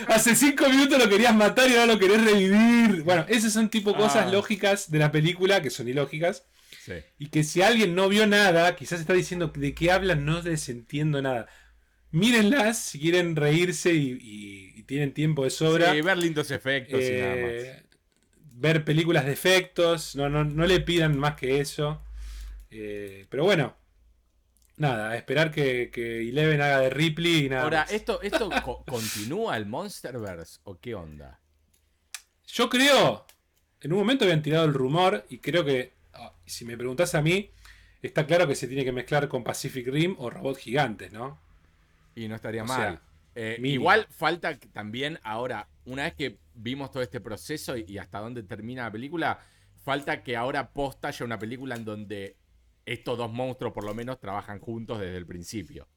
Hace 0.07 0.35
cinco 0.35 0.69
minutos 0.69 0.97
lo 0.99 1.09
querías 1.09 1.35
matar 1.35 1.69
y 1.69 1.73
ahora 1.75 1.93
lo 1.93 1.99
querés 1.99 2.23
revivir. 2.23 3.03
Bueno, 3.03 3.25
esas 3.29 3.53
son 3.53 3.69
tipo 3.69 3.95
cosas 3.95 4.27
Ah. 4.27 4.31
lógicas 4.31 4.91
de 4.91 4.99
la 4.99 5.11
película 5.11 5.61
que 5.61 5.69
son 5.69 5.87
ilógicas. 5.87 6.45
Sí. 6.83 6.93
Y 7.19 7.27
que 7.29 7.43
si 7.43 7.61
alguien 7.61 7.95
no 7.95 8.09
vio 8.09 8.25
nada, 8.27 8.75
quizás 8.75 8.99
está 8.99 9.13
diciendo 9.13 9.51
de 9.55 9.73
qué 9.73 9.91
hablan, 9.91 10.25
no 10.25 10.41
les 10.41 10.67
entiendo 10.69 11.21
nada. 11.21 11.47
Mírenlas 12.11 12.77
si 12.77 12.99
quieren 12.99 13.35
reírse 13.35 13.93
y, 13.93 14.11
y- 14.21 14.73
y 14.79 14.83
tienen 14.83 15.13
tiempo 15.13 15.43
de 15.43 15.49
sobra. 15.49 15.93
Sí, 15.93 16.01
ver 16.01 16.17
lindos 16.17 16.51
efectos 16.51 16.99
y 17.01 17.11
nada 17.13 17.35
más. 17.35 17.51
Eh, 17.51 17.83
ver 18.53 18.83
películas 18.83 19.25
de 19.25 19.31
efectos, 19.31 20.15
no, 20.15 20.27
no, 20.29 20.43
no 20.43 20.65
le 20.65 20.79
pidan 20.81 21.17
más 21.17 21.35
que 21.35 21.59
eso. 21.61 22.01
Eh, 22.69 23.25
pero 23.29 23.43
bueno, 23.43 23.75
nada, 24.81 25.11
a 25.11 25.17
esperar 25.17 25.51
que, 25.51 25.89
que 25.91 26.29
Eleven 26.29 26.61
haga 26.61 26.79
de 26.81 26.89
Ripley 26.89 27.45
y 27.45 27.49
nada. 27.49 27.65
Ahora, 27.65 27.83
más. 27.83 27.87
¿esto, 27.89 28.21
esto 28.23 28.59
co- 28.61 28.83
continúa 28.85 29.55
el 29.55 29.65
Monsterverse 29.65 30.59
o 30.63 30.77
qué 30.81 30.95
onda? 30.95 31.41
Yo 32.47 32.69
creo, 32.69 33.25
en 33.81 33.93
un 33.93 33.99
momento 33.99 34.25
habían 34.25 34.41
tirado 34.41 34.65
el 34.65 34.73
rumor 34.73 35.25
y 35.29 35.39
creo 35.39 35.63
que, 35.65 35.93
ah, 36.13 36.33
si 36.45 36.65
me 36.65 36.77
preguntas 36.77 37.15
a 37.15 37.21
mí, 37.21 37.51
está 38.01 38.25
claro 38.27 38.47
que 38.47 38.55
se 38.55 38.67
tiene 38.67 38.83
que 38.85 38.91
mezclar 38.91 39.27
con 39.29 39.43
Pacific 39.43 39.87
Rim 39.87 40.15
o 40.19 40.29
robots 40.29 40.59
gigantes, 40.59 41.11
¿no? 41.13 41.39
Y 42.15 42.27
no 42.27 42.35
estaría 42.35 42.63
O 42.63 42.67
mal. 42.67 42.67
sea, 42.67 43.01
Eh, 43.35 43.61
igual 43.63 44.07
falta 44.09 44.57
también 44.73 45.19
ahora, 45.23 45.69
una 45.85 46.03
vez 46.03 46.15
que 46.15 46.39
vimos 46.53 46.91
todo 46.91 47.01
este 47.03 47.21
proceso 47.21 47.77
y, 47.77 47.85
y 47.87 47.97
hasta 47.97 48.19
dónde 48.19 48.43
termina 48.43 48.83
la 48.83 48.91
película, 48.91 49.39
falta 49.83 50.21
que 50.23 50.35
ahora 50.35 50.73
posta 50.73 51.07
haya 51.09 51.25
una 51.25 51.39
película 51.39 51.75
en 51.75 51.85
donde 51.85 52.37
estos 52.85 53.17
dos 53.17 53.31
monstruos 53.31 53.73
por 53.73 53.83
lo 53.83 53.93
menos 53.93 54.19
trabajan 54.19 54.59
juntos 54.59 54.99
desde 54.99 55.17
el 55.17 55.25
principio. 55.25 55.87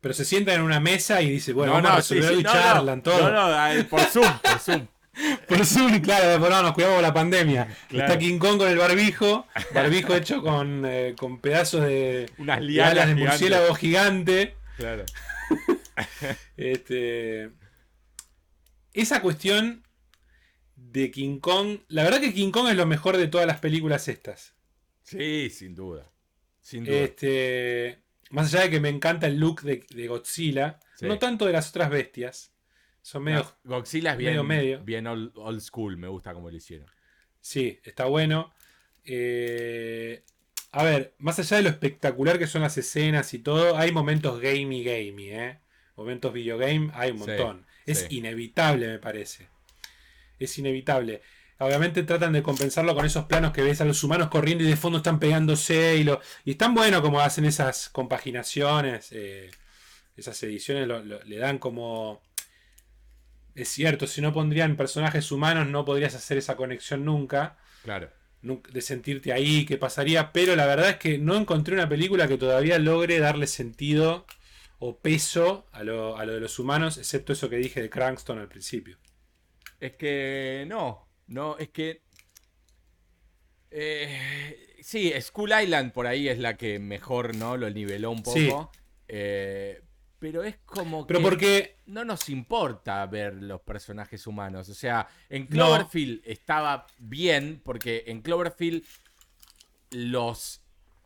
Pero 0.00 0.14
se 0.14 0.24
sientan 0.24 0.56
en 0.56 0.62
una 0.62 0.80
mesa 0.80 1.22
y 1.22 1.30
dice, 1.30 1.52
bueno, 1.52 1.74
no, 1.74 1.82
vamos 1.82 1.98
a 1.98 2.02
sí, 2.02 2.16
y 2.16 2.42
no, 2.42 2.52
charlan 2.52 3.02
todo. 3.02 3.30
No, 3.30 3.74
no, 3.74 3.88
por 3.88 4.00
Zoom, 4.02 4.38
por 4.38 4.58
Zoom. 4.58 4.86
Por 5.48 5.64
Zoom, 5.64 6.00
claro, 6.00 6.38
por 6.38 6.50
no, 6.50 6.62
nos 6.62 6.74
cuidamos 6.74 7.00
la 7.00 7.14
pandemia. 7.14 7.74
Claro. 7.88 8.04
Está 8.04 8.18
King 8.18 8.38
Kong 8.38 8.58
con 8.58 8.68
el 8.68 8.76
barbijo, 8.76 9.46
barbijo 9.72 10.14
hecho 10.14 10.42
con, 10.42 10.84
eh, 10.84 11.14
con 11.18 11.40
pedazos 11.40 11.86
de, 11.86 12.30
Unas 12.36 12.60
de 12.60 12.82
alas 12.82 13.08
de 13.08 13.14
murciélago 13.14 13.74
gigante. 13.74 14.56
Claro. 14.76 15.04
Este, 16.58 17.50
esa 18.92 19.22
cuestión 19.22 19.86
de 20.74 21.10
King 21.10 21.38
Kong, 21.38 21.78
la 21.88 22.02
verdad 22.02 22.20
que 22.20 22.34
King 22.34 22.50
Kong 22.50 22.68
es 22.68 22.76
lo 22.76 22.84
mejor 22.84 23.16
de 23.16 23.28
todas 23.28 23.46
las 23.46 23.60
películas 23.60 24.08
estas. 24.08 24.55
Sí, 25.06 25.50
sin 25.50 25.74
duda. 25.74 26.10
Sin 26.60 26.84
duda. 26.84 26.96
Este, 26.96 28.02
más 28.30 28.52
allá 28.52 28.64
de 28.64 28.70
que 28.70 28.80
me 28.80 28.88
encanta 28.88 29.26
el 29.28 29.38
look 29.38 29.62
de, 29.62 29.86
de 29.88 30.08
Godzilla, 30.08 30.80
Sí. 30.96 31.06
no 31.06 31.18
tanto 31.18 31.46
de 31.46 31.52
las 31.52 31.68
otras 31.70 31.90
bestias. 31.90 32.52
Son 33.02 33.22
medio 33.22 33.44
No, 33.64 33.76
Godzilla 33.76 34.12
es 34.12 34.18
bien, 34.18 34.30
medio, 34.32 34.44
medio. 34.44 34.80
bien 34.84 35.06
old, 35.06 35.30
old 35.36 35.60
school, 35.60 35.96
me 35.96 36.08
gusta 36.08 36.32
como 36.34 36.50
lo 36.50 36.56
hicieron. 36.56 36.88
Sí, 37.40 37.78
está 37.84 38.06
bueno. 38.06 38.52
Eh, 39.04 40.24
a 40.72 40.82
ver, 40.82 41.14
más 41.18 41.38
allá 41.38 41.58
de 41.58 41.62
lo 41.62 41.68
espectacular 41.68 42.38
que 42.38 42.48
son 42.48 42.62
las 42.62 42.76
escenas 42.76 43.32
y 43.34 43.38
todo, 43.38 43.76
hay 43.76 43.92
momentos 43.92 44.40
gamey 44.40 44.82
gamey, 44.82 45.30
¿eh? 45.30 45.60
Momentos 45.94 46.32
videogame, 46.32 46.90
hay 46.94 47.12
un 47.12 47.18
Sí, 47.20 47.24
montón. 47.28 47.66
es 47.86 48.00
sí. 48.00 48.18
inevitable, 48.18 48.88
me 48.88 48.98
parece. 48.98 49.48
Es 50.40 50.58
inevitable. 50.58 51.22
Obviamente 51.58 52.02
tratan 52.02 52.32
de 52.34 52.42
compensarlo 52.42 52.94
con 52.94 53.06
esos 53.06 53.24
planos 53.24 53.52
que 53.52 53.62
ves 53.62 53.80
a 53.80 53.84
los 53.86 54.02
humanos 54.04 54.28
corriendo 54.28 54.62
y 54.64 54.66
de 54.68 54.76
fondo 54.76 54.98
están 54.98 55.18
pegándose 55.18 55.96
y 55.96 56.04
lo. 56.04 56.20
Y 56.44 56.50
es 56.52 56.58
tan 56.58 56.74
bueno 56.74 57.00
como 57.02 57.20
hacen 57.20 57.44
esas 57.46 57.88
compaginaciones. 57.88 59.08
eh, 59.12 59.50
esas 60.16 60.42
ediciones 60.42 60.86
lo- 60.88 61.02
lo- 61.04 61.22
le 61.24 61.36
dan 61.38 61.58
como. 61.58 62.22
Es 63.54 63.68
cierto, 63.68 64.06
si 64.06 64.20
no 64.20 64.32
pondrían 64.32 64.76
personajes 64.76 65.32
humanos 65.32 65.66
no 65.68 65.84
podrías 65.84 66.14
hacer 66.14 66.36
esa 66.38 66.56
conexión 66.56 67.04
nunca 67.04 67.56
Claro. 67.84 68.10
de 68.42 68.80
sentirte 68.82 69.32
ahí, 69.32 69.64
qué 69.64 69.76
pasaría, 69.78 70.32
pero 70.32 70.54
la 70.56 70.66
verdad 70.66 70.90
es 70.90 70.96
que 70.96 71.16
no 71.18 71.36
encontré 71.36 71.74
una 71.74 71.88
película 71.88 72.28
que 72.28 72.36
todavía 72.38 72.78
logre 72.78 73.18
darle 73.18 73.46
sentido 73.46 74.26
o 74.78 74.98
peso 74.98 75.66
a 75.72 75.82
lo, 75.84 76.18
a 76.18 76.24
lo 76.26 76.34
de 76.34 76.40
los 76.40 76.58
humanos, 76.58 76.98
excepto 76.98 77.32
eso 77.32 77.48
que 77.48 77.56
dije 77.56 77.80
de 77.80 77.88
Cranston 77.90 78.38
al 78.38 78.48
principio. 78.48 78.98
Es 79.80 79.92
que 79.92 80.64
no, 80.68 81.05
no, 81.26 81.56
es 81.58 81.68
que... 81.70 82.02
eh, 83.70 84.76
sí, 84.80 85.12
School 85.20 85.52
Island 85.62 85.92
por 85.92 86.06
ahí 86.06 86.28
es 86.28 86.38
la 86.38 86.56
que 86.56 86.78
mejor, 86.78 87.34
¿no? 87.36 87.56
Lo 87.56 87.68
niveló 87.70 88.10
un 88.10 88.22
poco. 88.22 88.70
Sí. 88.72 88.78
Eh, 89.08 89.82
pero 90.18 90.42
es 90.42 90.56
como 90.64 91.06
Pero 91.06 91.18
que 91.20 91.24
porque, 91.24 91.76
no 91.86 92.04
nos 92.04 92.28
importa 92.30 93.04
ver 93.06 93.34
los 93.34 93.60
personajes 93.60 94.26
humanos. 94.26 94.68
O 94.68 94.74
sea, 94.74 95.06
en 95.28 95.42
No. 95.42 95.48
Cloverfield 95.66 96.22
estaba 96.24 96.86
bien 96.98 97.60
porque 97.64 98.04
en 98.06 98.22
Cloverfield 98.22 98.82
los... 99.90 100.62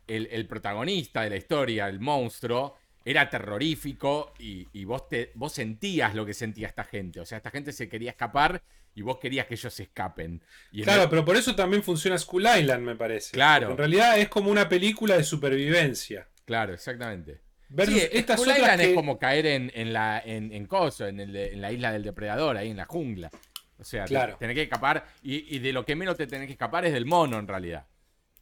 El, 0.07 0.27
el 0.31 0.45
protagonista 0.45 1.21
de 1.21 1.29
la 1.29 1.37
historia, 1.37 1.87
el 1.87 2.01
monstruo, 2.01 2.75
era 3.05 3.29
terrorífico 3.29 4.33
y, 4.39 4.67
y 4.73 4.83
vos, 4.83 5.07
te, 5.07 5.31
vos 5.35 5.53
sentías 5.53 6.15
lo 6.15 6.25
que 6.25 6.33
sentía 6.33 6.67
esta 6.67 6.83
gente. 6.83 7.21
O 7.21 7.25
sea, 7.25 7.37
esta 7.37 7.49
gente 7.49 7.71
se 7.71 7.87
quería 7.87 8.11
escapar 8.11 8.61
y 8.95 9.01
vos 9.01 9.17
querías 9.19 9.45
que 9.47 9.53
ellos 9.55 9.73
se 9.73 9.83
escapen. 9.83 10.43
Y 10.71 10.83
claro, 10.83 11.03
el- 11.03 11.09
pero 11.09 11.23
por 11.25 11.35
eso 11.37 11.55
también 11.55 11.81
funciona 11.83 12.17
School 12.17 12.45
Island, 12.59 12.83
me 12.83 12.95
parece. 12.95 13.31
Claro. 13.31 13.67
Porque 13.69 13.73
en 13.73 13.77
realidad 13.91 14.19
es 14.19 14.29
como 14.29 14.51
una 14.51 14.67
película 14.69 15.17
de 15.17 15.23
supervivencia. 15.23 16.27
claro, 16.45 16.73
exacamente. 16.73 17.41
Versus 17.69 17.95
Sí, 18.01 18.07
estas 18.11 18.35
Skull 18.37 18.49
otras 18.51 18.59
Island 18.63 18.81
que- 18.81 18.89
es 18.89 18.95
como 18.95 19.17
caer 19.17 19.45
en, 19.45 19.71
en 19.73 19.93
la 19.93 20.21
en, 20.25 20.51
en 20.51 20.65
coso, 20.65 21.07
en, 21.07 21.21
el- 21.21 21.35
en 21.35 21.61
la 21.61 21.71
isla 21.71 21.93
del 21.93 22.03
depredador, 22.03 22.57
ahí 22.57 22.69
en 22.69 22.75
la 22.77 22.85
jungla. 22.85 23.29
O 23.77 23.83
sea, 23.85 24.03
Claro. 24.05 24.35
tenés 24.37 24.55
que 24.55 24.63
escapar 24.63 25.07
y, 25.23 25.55
y 25.55 25.59
de 25.59 25.71
lo 25.73 25.85
que 25.85 25.95
menos 25.95 26.17
te 26.17 26.27
tenés 26.27 26.47
que 26.47 26.51
escapar 26.53 26.83
es 26.85 26.91
del 26.93 27.05
mono 27.05 27.39
en 27.39 27.47
realidad. 27.47 27.87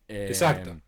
Eh, 0.07 0.25
Exacto. 0.29 0.81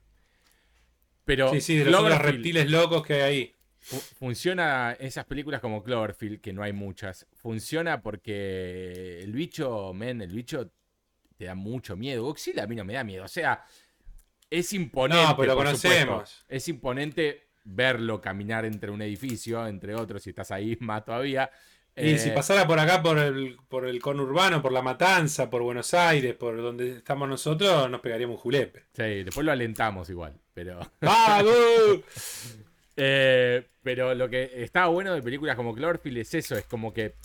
Pero 1.24 1.52
Sí, 1.54 1.62
sí, 1.62 1.78
de 1.78 1.86
los 1.86 2.18
reptiles 2.20 2.70
locos 2.70 3.06
que 3.06 3.14
hay 3.14 3.22
ahí. 3.22 3.56
Fu- 3.82 4.00
funciona 4.00 4.94
esas 5.00 5.26
películas 5.26 5.60
como 5.62 5.84
Cloverfield, 5.84 6.40
que 6.42 6.54
no 6.54 6.64
hay 6.64 6.72
muchas. 6.74 7.28
Funciona 7.34 8.02
porque 8.02 9.20
el 9.22 9.32
bicho, 9.34 9.94
men, 9.94 10.22
el 10.22 10.32
bicho 10.32 10.72
te 11.38 11.46
da 11.46 11.56
mucho 11.56 11.96
miedo. 11.98 12.24
Godzilla 12.24 12.64
a 12.64 12.68
mí 12.68 12.76
no 12.76 12.86
me 12.86 12.94
da 12.94 13.04
miedo. 13.04 13.26
O 13.26 13.28
sea, 13.28 13.64
es 14.50 14.72
imponente. 14.74 15.24
No, 15.24 15.36
pero 15.38 15.54
lo 15.54 15.58
conocemos. 15.58 16.30
supuesto. 16.30 16.46
Es 16.48 16.68
imponente 16.68 17.48
verlo 17.64 18.20
caminar 18.22 18.66
entre 18.66 18.90
un 18.92 19.02
edificio, 19.02 19.68
entre 19.68 19.94
otros, 19.96 20.24
si 20.24 20.30
estás 20.32 20.52
ahí 20.52 20.78
más 20.82 21.04
todavía. 21.06 21.50
Y 21.94 22.12
Eh, 22.12 22.18
si 22.20 22.30
pasara 22.32 22.66
por 22.66 22.80
acá, 22.80 23.04
por 23.04 23.20
el, 23.20 23.58
por 23.68 23.86
el 23.86 24.00
conurbano, 24.02 24.62
por 24.62 24.72
La 24.72 24.82
Matanza, 24.82 25.50
por 25.50 25.62
Buenos 25.62 25.94
Aires, 25.94 26.36
por 26.36 26.56
donde 26.62 26.98
estamos 26.98 27.28
nosotros, 27.28 27.90
nos 27.90 28.00
pegaríamos 28.00 28.38
un 28.38 28.42
julepe. 28.42 28.86
Sí, 28.94 29.24
después 29.26 29.46
lo 29.46 29.52
alentamos 29.52 30.10
igual, 30.10 30.40
pero... 30.54 30.80
¡Vamos! 31.02 31.52
Eh, 32.96 33.68
pero 33.82 34.14
lo 34.14 34.30
que 34.30 34.52
estaba 34.56 34.88
bueno 34.88 35.14
de 35.14 35.22
películas 35.22 35.56
como 35.56 35.74
Cloverfield 35.74 36.18
es 36.20 36.34
eso, 36.34 36.56
es 36.56 36.66
como 36.66 36.94
que 36.94 37.16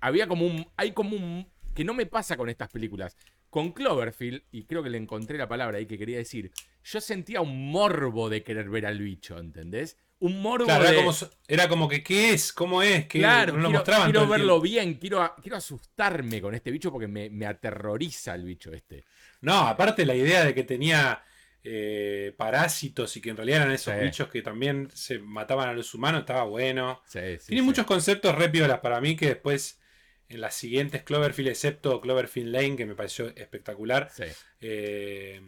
había 0.00 0.26
como 0.26 0.46
un... 0.46 0.66
Hay 0.76 0.92
como 0.92 1.16
un... 1.16 1.46
Que 1.74 1.84
no 1.84 1.94
me 1.94 2.06
pasa 2.06 2.36
con 2.36 2.48
estas 2.48 2.70
películas. 2.70 3.16
Con 3.50 3.72
Cloverfield, 3.72 4.42
y 4.50 4.64
creo 4.64 4.82
que 4.82 4.90
le 4.90 4.98
encontré 4.98 5.38
la 5.38 5.48
palabra 5.48 5.78
ahí 5.78 5.86
que 5.86 5.98
quería 5.98 6.18
decir, 6.18 6.50
yo 6.84 7.00
sentía 7.00 7.40
un 7.40 7.70
morbo 7.70 8.28
de 8.28 8.42
querer 8.42 8.68
ver 8.68 8.86
al 8.86 8.98
bicho, 8.98 9.38
¿entendés? 9.38 9.96
Un 10.18 10.40
morbo 10.40 10.64
Claro, 10.64 10.84
de... 10.84 10.90
era 10.90 10.98
como, 10.98 11.16
era 11.46 11.68
como 11.68 11.88
que, 11.88 12.02
¿qué 12.02 12.30
es? 12.30 12.52
¿Cómo 12.52 12.82
es? 12.82 13.06
¿Qué 13.06 13.18
Claro, 13.18 13.52
no 13.52 13.58
lo 13.58 13.68
quiero, 13.68 13.78
mostraban 13.78 14.10
quiero 14.10 14.26
verlo 14.26 14.60
tiempo. 14.60 14.62
bien, 14.62 14.94
quiero, 14.94 15.34
quiero 15.42 15.56
asustarme 15.56 16.40
con 16.40 16.54
este 16.54 16.70
bicho 16.70 16.90
porque 16.90 17.08
me, 17.08 17.28
me 17.28 17.46
aterroriza 17.46 18.34
el 18.34 18.44
bicho 18.44 18.72
este. 18.72 19.04
No, 19.42 19.66
aparte 19.66 20.06
la 20.06 20.14
idea 20.14 20.44
de 20.44 20.54
que 20.54 20.64
tenía 20.64 21.22
eh, 21.68 22.32
parásitos 22.36 23.16
y 23.16 23.20
que 23.20 23.30
en 23.30 23.36
realidad 23.36 23.62
eran 23.62 23.72
esos 23.72 23.98
bichos 23.98 24.28
que 24.28 24.40
también 24.40 24.88
se 24.94 25.18
mataban 25.18 25.68
a 25.68 25.72
los 25.72 25.92
humanos, 25.94 26.20
estaba 26.20 26.44
bueno. 26.44 27.02
Tiene 27.10 27.62
muchos 27.62 27.84
conceptos 27.86 28.36
re 28.36 28.48
para 28.80 29.00
mí 29.00 29.16
que 29.16 29.26
después 29.26 29.80
en 30.28 30.40
las 30.40 30.54
siguientes 30.54 31.02
Cloverfield, 31.02 31.48
excepto 31.48 32.00
Cloverfield 32.00 32.52
Lane, 32.52 32.76
que 32.76 32.86
me 32.86 32.94
pareció 32.94 33.34
espectacular. 33.34 34.12
Eh, 34.60 35.40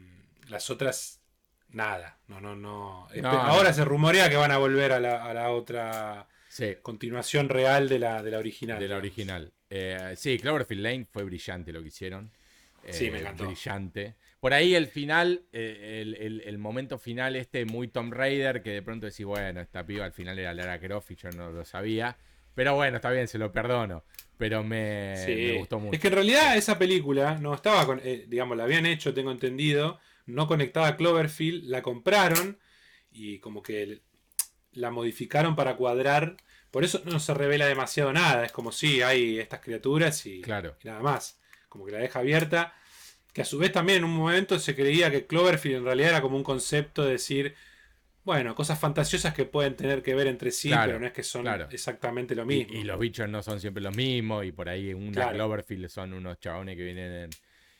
las 0.49 0.71
otras, 0.71 1.21
nada. 1.69 2.19
No, 2.27 2.41
no, 2.41 2.57
no. 2.57 3.07
Ahora 3.23 3.73
se 3.73 3.85
rumorea 3.85 4.29
que 4.29 4.37
van 4.37 4.51
a 4.51 4.59
volver 4.59 4.91
a 4.91 4.99
la, 4.99 5.51
otra 5.51 6.27
continuación 6.83 7.49
real 7.49 7.89
de 7.89 8.01
la, 8.01 8.25
de 8.25 8.33
la 8.33 8.39
original. 8.39 8.81
De 8.81 8.89
la 8.89 8.97
original. 8.97 9.53
Eh, 9.71 10.15
sí, 10.17 10.37
Cloverfield 10.39 10.83
Lane 10.83 11.07
fue 11.13 11.23
brillante 11.23 11.73
lo 11.73 11.81
que 11.81 11.89
hicieron. 11.89 12.33
Sí, 12.93 13.11
me 13.11 13.21
encantó. 13.21 13.47
Brillante. 13.47 14.17
Por 14.41 14.55
ahí 14.55 14.75
el 14.75 14.87
final, 14.87 15.43
eh, 15.53 16.05
el, 16.45 16.59
momento 16.59 16.99
final 16.99 17.35
este 17.35 17.65
muy 17.65 17.89
Tom 17.89 18.13
Raider, 18.13 18.63
que 18.63 18.71
de 18.71 18.83
pronto 18.83 19.07
decís, 19.07 19.27
bueno, 19.27 19.61
esta 19.61 19.85
piba 19.85 20.05
al 20.05 20.13
final 20.13 20.39
era 20.39 20.55
Lara 20.55 20.79
Croft 20.79 21.11
y 21.11 21.17
yo 21.17 21.31
no 21.31 21.51
lo 21.51 21.65
sabía. 21.65 22.17
Pero 22.55 22.75
bueno, 22.75 22.97
está 22.97 23.11
bien, 23.11 23.27
se 23.27 23.39
lo 23.39 23.53
perdono. 23.53 24.05
Pero 24.37 24.63
me, 24.63 25.57
gustó 25.59 25.81
mucho. 25.81 25.95
Es 25.95 26.01
que 26.01 26.09
en 26.09 26.15
realidad 26.15 26.57
esa 26.57 26.79
película 26.79 27.39
no 27.39 27.53
estaba 27.55 27.85
con, 27.85 28.01
eh, 28.05 28.27
digamos, 28.29 28.57
la 28.57 28.65
habían 28.65 28.87
hecho, 28.87 29.13
tengo 29.13 29.33
entendido, 29.33 29.99
no 30.27 30.47
conectada 30.47 30.89
a 30.89 30.97
Cloverfield, 30.97 31.65
la 31.65 31.83
compraron 31.83 32.59
y 33.11 33.41
como 33.41 33.63
que 33.63 34.03
la 34.73 34.91
modificaron 34.91 35.57
para 35.57 35.77
cuadrar. 35.77 36.37
Por 36.71 36.85
eso 36.85 37.03
no 37.07 37.19
se 37.19 37.35
revela 37.35 37.67
demasiado 37.67 38.13
nada. 38.13 38.45
Es 38.45 38.53
como 38.53 38.71
si 38.71 39.03
hay 39.03 39.41
estas 39.41 39.61
criaturas 39.61 40.25
y, 40.27 40.43
claro. 40.43 40.77
y 40.83 40.87
nada 40.87 41.01
más. 41.01 41.41
Como 41.69 41.85
que 41.85 41.93
la 41.93 41.99
deja 41.99 42.21
abierta 42.21 42.75
que 43.33 43.43
a 43.43 43.45
su 43.45 43.59
vez 43.59 43.73
también 43.73 43.99
en 43.99 44.05
un 44.05 44.17
momento 44.17 44.59
se 44.59 44.75
creía 44.75 45.11
que 45.11 45.27
Cloverfield 45.27 45.77
en 45.77 45.85
realidad 45.85 46.11
era 46.11 46.23
como 46.23 46.37
un 46.37 46.43
concepto 46.43 47.05
de 47.05 47.13
decir, 47.13 47.55
bueno, 48.25 48.55
cosas 48.55 48.79
fantasiosas 48.79 49.33
que 49.33 49.45
pueden 49.45 49.77
tener 49.77 50.03
que 50.03 50.15
ver 50.15 50.27
entre 50.27 50.51
sí, 50.51 50.71
pero 50.71 50.99
no 50.99 51.07
es 51.07 51.13
que 51.13 51.23
son 51.23 51.47
exactamente 51.71 52.35
lo 52.35 52.45
mismo. 52.45 52.75
Y, 52.75 52.83
los 52.83 52.99
bichos 52.99 53.29
no 53.29 53.43
son 53.43 53.61
siempre 53.61 53.83
los 53.83 53.97
mismos, 53.97 54.45
y 54.45 54.53
por 54.53 54.69
ahí 54.69 54.93
una 54.93 55.31
Cloverfield 55.31 55.89
son 55.89 56.15
unos 56.15 56.41
chabones 56.41 56.77
que 56.77 56.83
vienen 56.83 57.31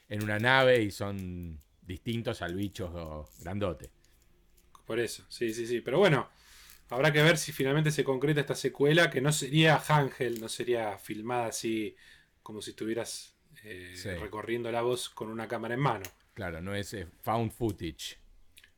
en, 0.07 0.23
una 0.23 0.39
nave 0.39 0.81
y 0.81 0.91
son 0.91 1.59
distintos 1.81 2.41
al 2.41 2.55
bicho 2.55 3.29
grandote. 3.41 3.91
Por 4.85 4.99
eso, 4.99 5.25
sí, 5.29 5.53
sí, 5.53 5.67
sí. 5.67 5.81
Pero 5.81 5.99
bueno, 5.99 6.29
habrá 6.89 7.11
que 7.11 7.21
ver 7.21 7.37
si 7.37 7.51
finalmente 7.51 7.91
se 7.91 8.03
concreta 8.03 8.39
esta 8.39 8.55
secuela, 8.55 9.09
que 9.09 9.21
no 9.21 9.31
sería 9.31 9.81
Ángel, 9.87 10.39
no 10.39 10.47
sería 10.47 10.97
filmada 10.97 11.47
así 11.47 11.95
como 12.41 12.61
si 12.61 12.71
estuvieras 12.71 13.35
eh, 13.63 14.17
recorriendo 14.19 14.71
la 14.71 14.81
voz 14.81 15.09
con 15.09 15.29
una 15.29 15.47
cámara 15.47 15.73
en 15.73 15.79
mano. 15.79 16.05
Claro, 16.33 16.61
no 16.61 16.73
es 16.73 16.93
eh, 16.93 17.07
found 17.21 17.51
footage. 17.51 18.17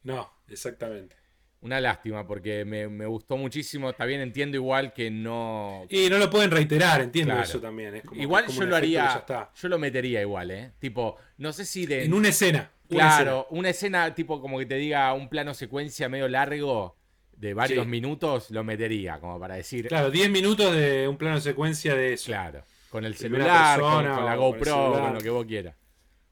No, 0.03 0.31
exactamente. 0.47 1.15
Una 1.61 1.79
lástima 1.79 2.25
porque 2.25 2.65
me, 2.65 3.05
gustó 3.05 3.37
muchísimo. 3.37 3.91
Está 3.91 4.05
bien, 4.05 4.19
entiendo 4.21 4.57
igual 4.57 4.93
que 4.93 5.11
no. 5.11 5.85
Y 5.89 6.09
no 6.09 6.17
lo 6.17 6.27
pueden 6.27 6.49
reiterar, 6.49 7.01
entiendo 7.01 7.39
eso 7.39 7.61
también. 7.61 8.01
igual 8.13 8.47
yo 8.47 8.63
lo 8.63 8.75
haría. 8.75 9.23
Yo 9.55 9.67
lo 9.69 9.77
metería 9.77 10.21
igual, 10.21 10.49
¿eh? 10.49 10.71
Tipo, 10.79 11.17
no 11.37 11.53
sé 11.53 11.65
si 11.65 11.85
de. 11.85 12.05
En 12.05 12.13
una 12.13 12.29
escena. 12.29 12.71
Claro, 12.89 13.45
una 13.51 13.69
escena. 13.69 14.13
tipo 14.15 14.41
como 14.41 14.57
que 14.57 14.65
te 14.65 14.75
diga 14.75 15.13
un 15.13 15.29
plano 15.29 15.53
secuencia 15.53 16.09
medio 16.09 16.27
largo 16.27 16.97
de 17.41 17.53
varios 17.53 17.87
minutos, 17.87 18.51
lo 18.51 18.63
metería, 18.63 19.19
como 19.19 19.39
para 19.39 19.55
decir. 19.55 19.87
Claro, 19.87 20.11
10 20.11 20.29
minutos 20.29 20.75
de 20.75 21.07
un 21.07 21.17
plano 21.17 21.39
secuencia 21.39 21.95
de 21.95 22.13
eso. 22.13 22.27
Claro. 22.27 22.63
Con 22.91 23.05
el 23.05 23.15
celular, 23.15 23.79
con, 23.79 24.03
la 24.03 24.35
GoPro, 24.35 24.91
con, 24.91 25.13
lo 25.13 25.19
que 25.21 25.29
vos 25.29 25.45
quieras. 25.45 25.77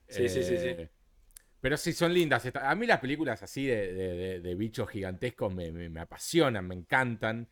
Sí, 0.09 0.27
sí, 0.27 0.43
sí, 0.43 0.57
sí. 0.57 0.75
Pero 1.61 1.77
sí, 1.77 1.93
son 1.93 2.13
lindas. 2.13 2.45
A 2.53 2.75
mí 2.75 2.85
las 2.85 2.99
películas 2.99 3.41
así 3.41 3.65
de, 3.65 4.55
bichos 4.57 4.89
gigantescos 4.89 5.53
me, 5.53 6.01
apasionan, 6.01 6.67
me 6.67 6.75
encantan. 6.75 7.47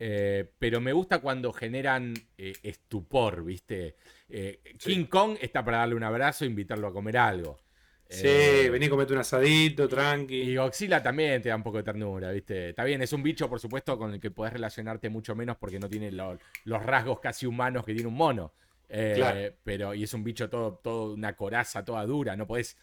Eh, 0.00 0.50
pero 0.58 0.80
me 0.80 0.92
gusta 0.92 1.20
cuando 1.20 1.52
generan 1.52 2.14
eh, 2.36 2.52
estupor, 2.64 3.44
¿viste? 3.44 3.96
Eh, 4.28 4.60
King 4.76 5.06
Kong 5.06 5.36
está 5.40 5.64
para 5.64 5.78
darle 5.78 5.94
un 5.94 6.04
abrazo 6.04 6.44
e 6.44 6.48
invitarlo 6.48 6.88
a 6.88 6.92
comer 6.92 7.16
algo. 7.16 7.60
Sí, 8.08 8.68
vení 8.70 8.86
a 8.86 8.90
comerte 8.90 9.12
un 9.12 9.18
asadito, 9.18 9.86
tranqui. 9.86 10.34
Y 10.34 10.56
Godzilla 10.56 11.02
también 11.02 11.42
te 11.42 11.50
da 11.50 11.56
un 11.56 11.62
poco 11.62 11.76
de 11.76 11.82
ternura, 11.82 12.30
¿viste? 12.30 12.70
Está 12.70 12.84
bien, 12.84 13.02
es 13.02 13.12
un 13.12 13.22
bicho, 13.22 13.48
por 13.50 13.60
supuesto, 13.60 13.98
con 13.98 14.14
el 14.14 14.20
que 14.20 14.30
podés 14.30 14.54
relacionarte 14.54 15.10
mucho 15.10 15.34
menos 15.34 15.58
porque 15.58 15.78
no 15.78 15.88
tiene 15.88 16.10
los 16.10 16.38
rasgos 16.84 17.20
casi 17.20 17.44
humanos 17.44 17.84
que 17.84 17.92
tiene 17.92 18.08
un 18.08 18.14
mono. 18.14 18.54
Eh, 18.88 19.54
pero, 19.62 19.92
y 19.92 20.04
es 20.04 20.14
un 20.14 20.24
bicho 20.24 20.48
todo, 20.48 20.80
todo 20.82 21.12
una 21.12 21.36
coraza 21.36 21.84
toda 21.84 22.06
dura, 22.06 22.34
no 22.34 22.46
podés 22.46 22.78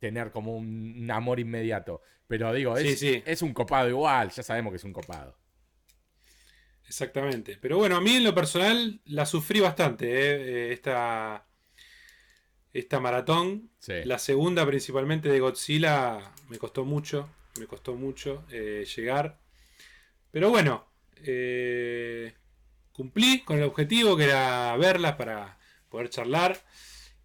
tener 0.00 0.32
como 0.32 0.56
un, 0.56 1.08
amor 1.08 1.38
inmediato. 1.38 2.02
Pero 2.26 2.52
digo, 2.52 2.76
es, 2.76 3.00
es 3.02 3.42
un 3.42 3.54
copado 3.54 3.88
igual, 3.88 4.30
ya 4.30 4.42
sabemos 4.42 4.72
que 4.72 4.78
es 4.78 4.84
un 4.84 4.92
copado. 4.92 5.36
Exactamente. 6.88 7.58
Pero 7.60 7.78
bueno, 7.78 7.96
a 7.96 8.00
mí 8.00 8.16
en 8.16 8.24
lo 8.24 8.34
personal 8.34 9.00
la 9.04 9.24
sufrí 9.24 9.60
bastante, 9.60 10.06
¿eh? 10.06 10.68
eh 10.68 10.72
esta 10.72 11.46
esta 12.74 13.00
maratón. 13.00 13.70
La 13.86 14.18
segunda 14.18 14.66
principalmente 14.66 15.30
de 15.30 15.40
Godzilla 15.40 16.32
me 16.48 16.58
costó 16.58 16.84
mucho, 16.84 17.30
me 17.58 17.66
costó 17.66 17.94
mucho 17.94 18.44
eh, 18.50 18.84
llegar. 18.96 19.38
Pero 20.32 20.50
bueno, 20.50 20.84
eh, 21.22 22.34
cumplí 22.92 23.42
con 23.44 23.58
el 23.58 23.64
objetivo 23.64 24.16
que 24.16 24.24
era 24.24 24.76
verlas 24.76 25.14
para 25.14 25.56
poder 25.88 26.10
charlar. 26.10 26.60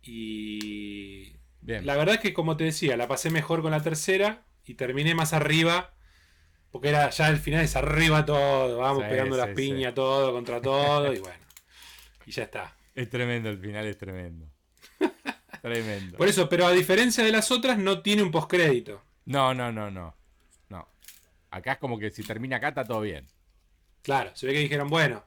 Y 0.03 1.33
la 1.63 1.97
verdad 1.97 2.15
es 2.15 2.21
que 2.21 2.33
como 2.33 2.55
te 2.55 2.65
decía, 2.65 2.95
la 2.95 3.07
pasé 3.07 3.31
mejor 3.31 3.63
con 3.63 3.71
la 3.71 3.81
tercera 3.81 4.45
y 4.65 4.75
terminé 4.75 5.15
más 5.15 5.33
arriba. 5.33 5.93
Porque 6.69 6.89
era 6.89 7.09
ya 7.09 7.27
el 7.29 7.37
final 7.37 7.63
es 7.63 7.75
arriba 7.75 8.23
todo, 8.23 8.77
vamos 8.77 9.03
pegando 9.05 9.35
las 9.35 9.49
piñas 9.55 9.95
todo 9.95 10.31
contra 10.31 10.61
todo 10.61 11.11
y 11.11 11.17
bueno. 11.17 11.43
Y 12.27 12.31
ya 12.31 12.43
está. 12.43 12.77
Es 12.93 13.09
tremendo, 13.09 13.49
el 13.49 13.57
final 13.57 13.87
es 13.87 13.97
tremendo. 13.97 14.48
Tremendo. 15.61 16.17
Por 16.17 16.27
eso, 16.27 16.49
pero 16.49 16.65
a 16.65 16.71
diferencia 16.71 17.23
de 17.23 17.31
las 17.31 17.51
otras, 17.51 17.77
no 17.77 18.01
tiene 18.01 18.23
un 18.23 18.31
postcrédito. 18.31 19.01
No, 19.25 19.53
no, 19.53 19.71
no, 19.71 19.91
no. 19.91 20.15
No. 20.69 20.87
Acá 21.51 21.73
es 21.73 21.77
como 21.77 21.99
que 21.99 22.11
si 22.11 22.23
termina 22.23 22.57
acá 22.57 22.69
está 22.69 22.85
todo 22.85 23.01
bien. 23.01 23.27
Claro, 24.01 24.31
se 24.33 24.47
ve 24.47 24.53
que 24.53 24.59
dijeron, 24.59 24.89
bueno, 24.89 25.23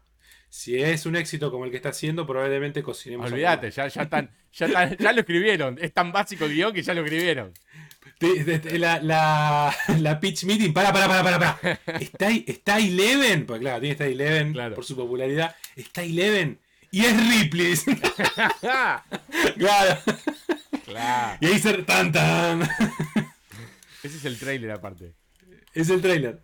si 0.49 0.83
es 0.83 1.07
un 1.07 1.17
éxito 1.17 1.51
como 1.51 1.65
el 1.65 1.71
que 1.71 1.77
está 1.77 1.91
haciendo, 1.91 2.27
probablemente 2.27 2.83
cocinemos. 2.83 3.31
Olvídate, 3.31 3.71
ya, 3.71 3.89
ya, 3.89 4.03
están, 4.03 4.31
ya, 4.53 5.13
lo 5.13 5.21
escribieron. 5.21 5.79
Es 5.81 5.93
tan 5.93 6.13
básico 6.13 6.45
el 6.45 6.55
guion 6.55 6.73
que 6.73 6.83
ya 6.83 6.95
lo 6.95 7.03
escribieron. 7.03 7.53
La, 8.79 9.01
la, 9.01 9.75
la, 9.99 10.21
pitch 10.21 10.45
meeting, 10.45 10.73
para, 10.73 10.93
para, 10.93 11.09
para, 11.09 11.23
para, 11.23 11.39
para. 11.39 11.81
¿Está, 12.01 12.31
está 12.31 12.79
Eleven? 12.79 13.47
Pues 13.47 13.61
claro, 13.61 13.81
tiene 13.81 13.93
está 13.93 14.07
Eleven 14.07 14.53
por 14.75 14.85
su 14.85 14.95
popularidad. 14.95 15.57
Está 15.75 16.03
Eleven 16.03 16.59
y 16.93 17.07
es 17.07 17.29
Ripley. 17.29 17.75
claro. 18.61 20.01
claro. 20.85 21.39
Y 21.41 21.47
ahí 21.47 21.59
se 21.59 21.73
tan 21.85 22.13
tan. 22.13 22.63
Ese 24.03 24.19
es 24.19 24.25
el 24.27 24.39
trailer 24.39 24.71
aparte. 24.71 25.15
Es 25.73 25.89
el 25.89 26.03
trailer. 26.03 26.39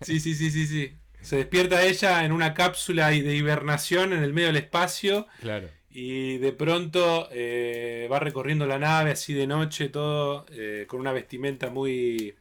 Sí, 0.00 0.20
sí, 0.20 0.36
sí, 0.36 0.52
sí, 0.52 0.68
sí. 0.68 0.96
Se 1.20 1.36
despierta 1.36 1.82
ella 1.82 2.24
en 2.24 2.30
una 2.30 2.54
cápsula 2.54 3.08
de 3.08 3.34
hibernación 3.34 4.12
en 4.12 4.22
el 4.22 4.32
medio 4.32 4.46
del 4.46 4.56
espacio. 4.58 5.26
Claro. 5.40 5.68
Y 5.90 6.38
de 6.38 6.52
pronto 6.52 7.28
eh, 7.32 8.08
va 8.10 8.20
recorriendo 8.20 8.66
la 8.66 8.78
nave 8.78 9.10
así 9.10 9.34
de 9.34 9.48
noche, 9.48 9.88
todo 9.88 10.46
eh, 10.52 10.84
con 10.86 11.00
una 11.00 11.12
vestimenta 11.12 11.70
muy 11.70 12.36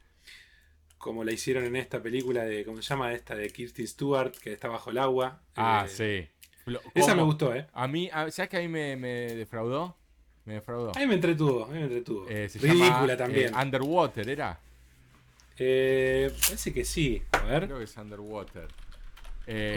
como 1.00 1.24
la 1.24 1.32
hicieron 1.32 1.64
en 1.64 1.76
esta 1.76 2.04
película 2.04 2.44
de, 2.44 2.66
¿cómo 2.66 2.82
se 2.82 2.90
llama? 2.90 3.14
Esta 3.14 3.36
de 3.36 3.50
Kirsten 3.50 3.88
Stewart, 3.88 4.32
que 4.38 4.54
está 4.54 4.68
bajo 4.68 4.92
el 4.92 4.98
agua. 4.98 5.42
Ah, 5.56 5.88
sí. 5.88 6.28
Esa 6.94 7.16
me 7.16 7.24
gustó, 7.24 7.56
¿eh? 7.56 7.68
A 7.74 7.88
mí, 7.88 8.10
¿sabes 8.30 8.50
que 8.50 8.58
a 8.58 8.60
mí 8.60 8.68
me, 8.68 8.96
defraudó? 9.36 9.96
Me 10.46 10.56
defraudó. 10.56 10.96
A 10.96 11.00
mí 11.00 11.08
me 11.08 11.16
entretuvo, 11.16 11.66
a 11.66 11.68
mí 11.68 11.80
me 11.80 11.84
entretuvo. 11.84 12.26
Eh, 12.30 12.50
Ridícula 12.54 13.14
eh, 13.14 13.18
también. 13.18 13.56
Underwater, 13.56 14.30
¿era? 14.30 14.60
Eh, 15.58 16.32
parece 16.42 16.74
que 16.74 16.86
sí. 16.86 17.22
A 17.32 17.40
ver. 17.40 17.66
Creo 17.66 17.80
que 17.80 17.84
es 17.84 17.98
Underwater. 17.98 18.68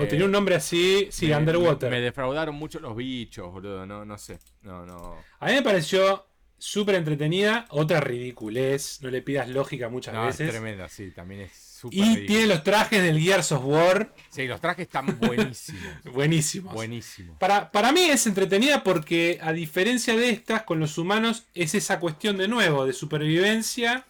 o 0.01 0.07
tenía 0.07 0.25
un 0.25 0.31
nombre 0.31 0.55
así, 0.55 1.09
sí, 1.11 1.33
Underwater. 1.33 1.91
Me, 1.91 2.01
defraudaron 2.01 2.55
mucho 2.55 2.79
los 2.81 2.95
bichos, 2.95 3.53
boludo. 3.53 3.87
No, 3.87 4.05
no 4.05 4.19
sé. 4.19 4.39
No, 4.63 4.87
no. 4.87 5.17
A 5.41 5.47
mí 5.47 5.55
me 5.55 5.63
pareció 5.63 6.27
súper 6.59 6.97
entretenida. 6.97 7.67
Otra 7.71 8.01
ridiculez. 8.01 9.01
No 9.03 9.11
le 9.11 9.23
pidas 9.23 9.49
lógica 9.49 9.89
muchas 9.89 10.15
veces. 10.15 10.41
Es 10.41 10.51
tremenda, 10.51 10.89
sí, 10.89 11.11
también 11.11 11.43
es 11.43 11.70
y 11.91 12.27
tiene 12.27 12.47
los 12.47 12.63
trajes 12.63 13.03
del 13.03 13.21
Gears 13.21 13.53
of 13.53 13.65
War. 13.65 14.15
Sí, 14.29 14.47
los 14.47 14.61
trajes 14.61 14.85
están 14.87 15.19
buenísimos. 15.21 16.03
buenísimos. 16.13 16.75
Buenísimos. 16.75 17.39
Para, 17.39 17.71
para 17.71 17.93
mí 17.93 18.03
es 18.03 18.27
entretenida 18.27 18.83
porque, 18.83 19.39
a 19.43 19.53
diferencia 19.53 20.17
de 20.17 20.31
estas, 20.31 20.63
con 20.65 20.81
los 20.81 20.99
humanos 20.99 21.47
es 21.55 21.75
esa 21.75 22.01
cuestión 22.01 22.37
de 22.37 22.49
nuevo, 22.49 22.87
de 22.87 22.93
supervivencia 22.93 24.07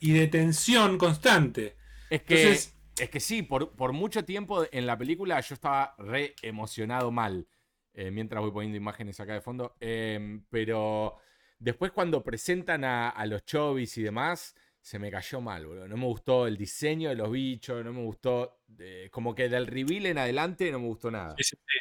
y 0.00 0.12
de 0.12 0.26
tensión 0.28 0.98
constante. 0.98 1.76
Es 2.10 2.22
que, 2.22 2.52
es 2.52 3.10
que 3.10 3.20
sí, 3.20 3.42
por, 3.42 3.92
mucho 3.92 4.24
tiempo 4.24 4.66
en 4.70 4.86
la 4.86 4.98
película 4.98 5.40
yo 5.40 5.54
estaba 5.54 5.94
re 5.98 6.34
emocionado 6.42 7.10
mal. 7.10 7.46
Eh, 7.94 8.10
mientras 8.10 8.40
voy 8.40 8.50
poniendo 8.50 8.76
imágenes 8.76 9.20
acá 9.20 9.34
de 9.34 9.40
fondo. 9.40 9.76
Em, 9.80 10.44
pero 10.48 11.16
después 11.58 11.92
cuando 11.92 12.22
presentan 12.22 12.84
a, 12.84 13.10
a 13.10 13.26
los 13.26 13.44
chovis 13.44 13.96
y 13.98 14.02
demás 14.02 14.54
se 14.82 14.98
me 14.98 15.10
cayó 15.10 15.40
mal, 15.40 15.64
boludo. 15.64 15.88
No 15.88 15.96
me 15.96 16.06
gustó 16.06 16.46
el 16.46 16.56
diseño 16.56 17.08
de 17.08 17.14
los 17.14 17.30
bichos, 17.30 17.82
no 17.84 17.92
me 17.92 18.02
gustó. 18.02 18.58
eh, 18.78 19.08
como 19.10 19.34
que 19.34 19.48
del 19.48 19.66
reveal 19.66 20.06
en 20.06 20.18
adelante 20.18 20.70
no 20.72 20.80
me 20.80 20.86
gustó 20.86 21.10
nada. 21.10 21.34
Sí, 21.38 21.44
sí, 21.44 21.56
sí. 21.56 21.78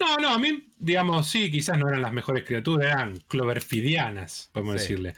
No, 0.00 0.16
no, 0.16 0.28
a 0.30 0.38
mí, 0.38 0.68
digamos, 0.78 1.28
sí, 1.28 1.50
quizás 1.50 1.78
no 1.78 1.88
eran 1.88 2.02
las 2.02 2.12
mejores 2.12 2.42
criaturas, 2.44 2.86
eran 2.88 3.16
cloverfidianas, 3.28 4.50
podemos 4.52 4.74
decirle. 4.74 5.14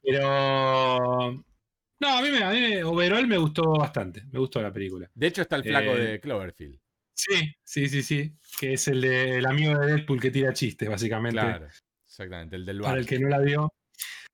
Pero. 0.00 1.44
No, 2.00 2.08
a 2.08 2.22
mí, 2.22 2.30
me, 2.30 2.42
a 2.42 2.50
mí 2.50 2.60
me- 2.60 2.84
overall 2.84 3.26
me 3.26 3.36
gustó 3.38 3.62
bastante. 3.78 4.24
Me 4.32 4.38
gustó 4.38 4.60
la 4.62 4.72
película. 4.72 5.10
De 5.14 5.26
hecho, 5.28 5.42
está 5.42 5.56
el 5.56 5.64
flaco 5.64 5.92
Eh, 5.96 5.98
de 6.00 6.20
Cloverfield. 6.20 6.80
Sí, 7.14 7.54
sí, 7.62 7.88
sí, 7.88 8.02
sí. 8.02 8.32
Que 8.58 8.72
es 8.74 8.88
el, 8.88 9.00
de, 9.02 9.38
el 9.38 9.46
amigo 9.46 9.78
de 9.78 9.86
Deadpool 9.86 10.20
que 10.20 10.30
tira 10.30 10.52
chistes, 10.52 10.88
básicamente. 10.88 11.38
Claro, 11.38 11.68
exactamente, 12.06 12.56
el 12.56 12.64
del 12.64 12.80
Para 12.80 12.92
bar. 12.92 12.98
el 13.00 13.06
que 13.06 13.18
no 13.18 13.28
la 13.28 13.38
vio. 13.38 13.72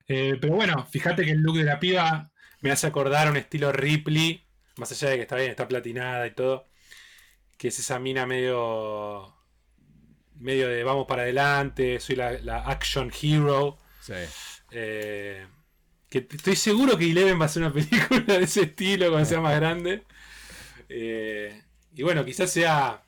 Eh, 0.09 0.39
pero 0.41 0.55
bueno, 0.55 0.87
fíjate 0.87 1.25
que 1.25 1.33
el 1.33 1.39
look 1.41 1.59
de 1.59 1.65
la 1.65 1.79
piba 1.79 2.31
me 2.61 2.71
hace 2.71 2.87
acordar 2.87 3.31
un 3.31 3.37
estilo 3.37 3.73
Ripley. 3.73 4.45
Más 4.77 4.91
allá 4.93 5.11
de 5.11 5.17
que 5.17 5.23
está 5.23 5.37
bien, 5.37 5.51
está 5.51 5.69
platinada 5.69 6.27
y 6.27 6.35
todo. 6.35 6.67
Que 7.59 7.69
es 7.69 7.79
esa 7.79 7.99
mina 7.99 8.27
medio. 8.27 9.35
medio 10.37 10.69
de 10.69 10.85
vamos 10.85 11.07
para 11.07 11.23
adelante. 11.23 12.01
Soy 12.01 12.17
la, 12.17 12.33
la 12.41 12.59
action 12.69 13.13
hero. 13.21 13.79
Sí. 14.01 14.15
Eh, 14.71 15.47
que 16.09 16.27
estoy 16.31 16.57
seguro 16.57 16.97
que 16.97 17.11
Eleven 17.11 17.39
va 17.39 17.45
a 17.45 17.47
hacer 17.47 17.63
una 17.63 17.73
película 17.73 18.39
de 18.39 18.45
ese 18.45 18.63
estilo 18.63 19.11
cuando 19.11 19.29
sea 19.29 19.41
más 19.41 19.57
grande. 19.57 20.05
Eh, 20.89 21.63
y 21.95 22.03
bueno, 22.03 22.25
quizás 22.25 22.51
sea 22.51 23.05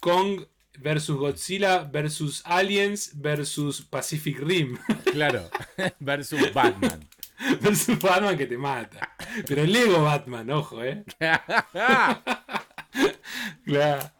Kong 0.00 0.42
versus 0.82 1.16
Godzilla 1.16 1.84
versus 1.84 2.42
Aliens 2.44 3.12
versus 3.20 3.82
Pacific 3.82 4.38
Rim 4.40 4.78
Claro. 5.12 5.48
Versus 6.00 6.52
Batman. 6.52 7.08
versus 7.60 7.98
Batman 7.98 8.36
que 8.36 8.46
te 8.46 8.56
mata. 8.58 9.14
Pero 9.46 9.64
Lego 9.64 10.02
Batman, 10.04 10.50
ojo, 10.50 10.82
eh. 10.84 11.04
Claro. 13.64 14.10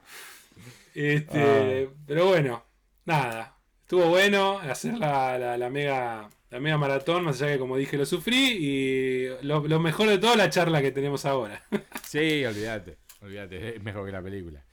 Este, 0.95 1.89
Ah. 1.89 1.93
Pero 2.07 2.27
bueno, 2.27 2.65
nada. 3.05 3.57
Estuvo 3.83 4.07
bueno 4.09 4.59
hacer 4.59 4.97
la, 4.99 5.37
la- 5.39 5.59
la 5.59 5.69
mega, 5.71 6.29
la 6.51 6.61
mega 6.61 6.79
maratón, 6.79 7.25
más 7.25 7.41
allá 7.43 7.53
que 7.55 7.59
como 7.59 7.77
dije 7.77 7.97
lo 7.97 8.07
sufrí. 8.07 8.57
Y 8.61 9.29
lo, 9.45 9.67
lo 9.67 9.81
mejor 9.81 10.09
de 10.09 10.19
todo, 10.19 10.37
la 10.37 10.51
charla 10.51 10.81
que 10.81 10.93
tenemos 10.93 11.25
ahora. 11.25 11.63
Sí, 12.07 12.45
olvídate. 12.45 12.99
Olvídate, 13.21 13.77
es 13.77 13.83
mejor 13.83 14.07
que 14.07 14.13
la 14.13 14.23
película. 14.23 14.65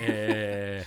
Eh, 0.00 0.84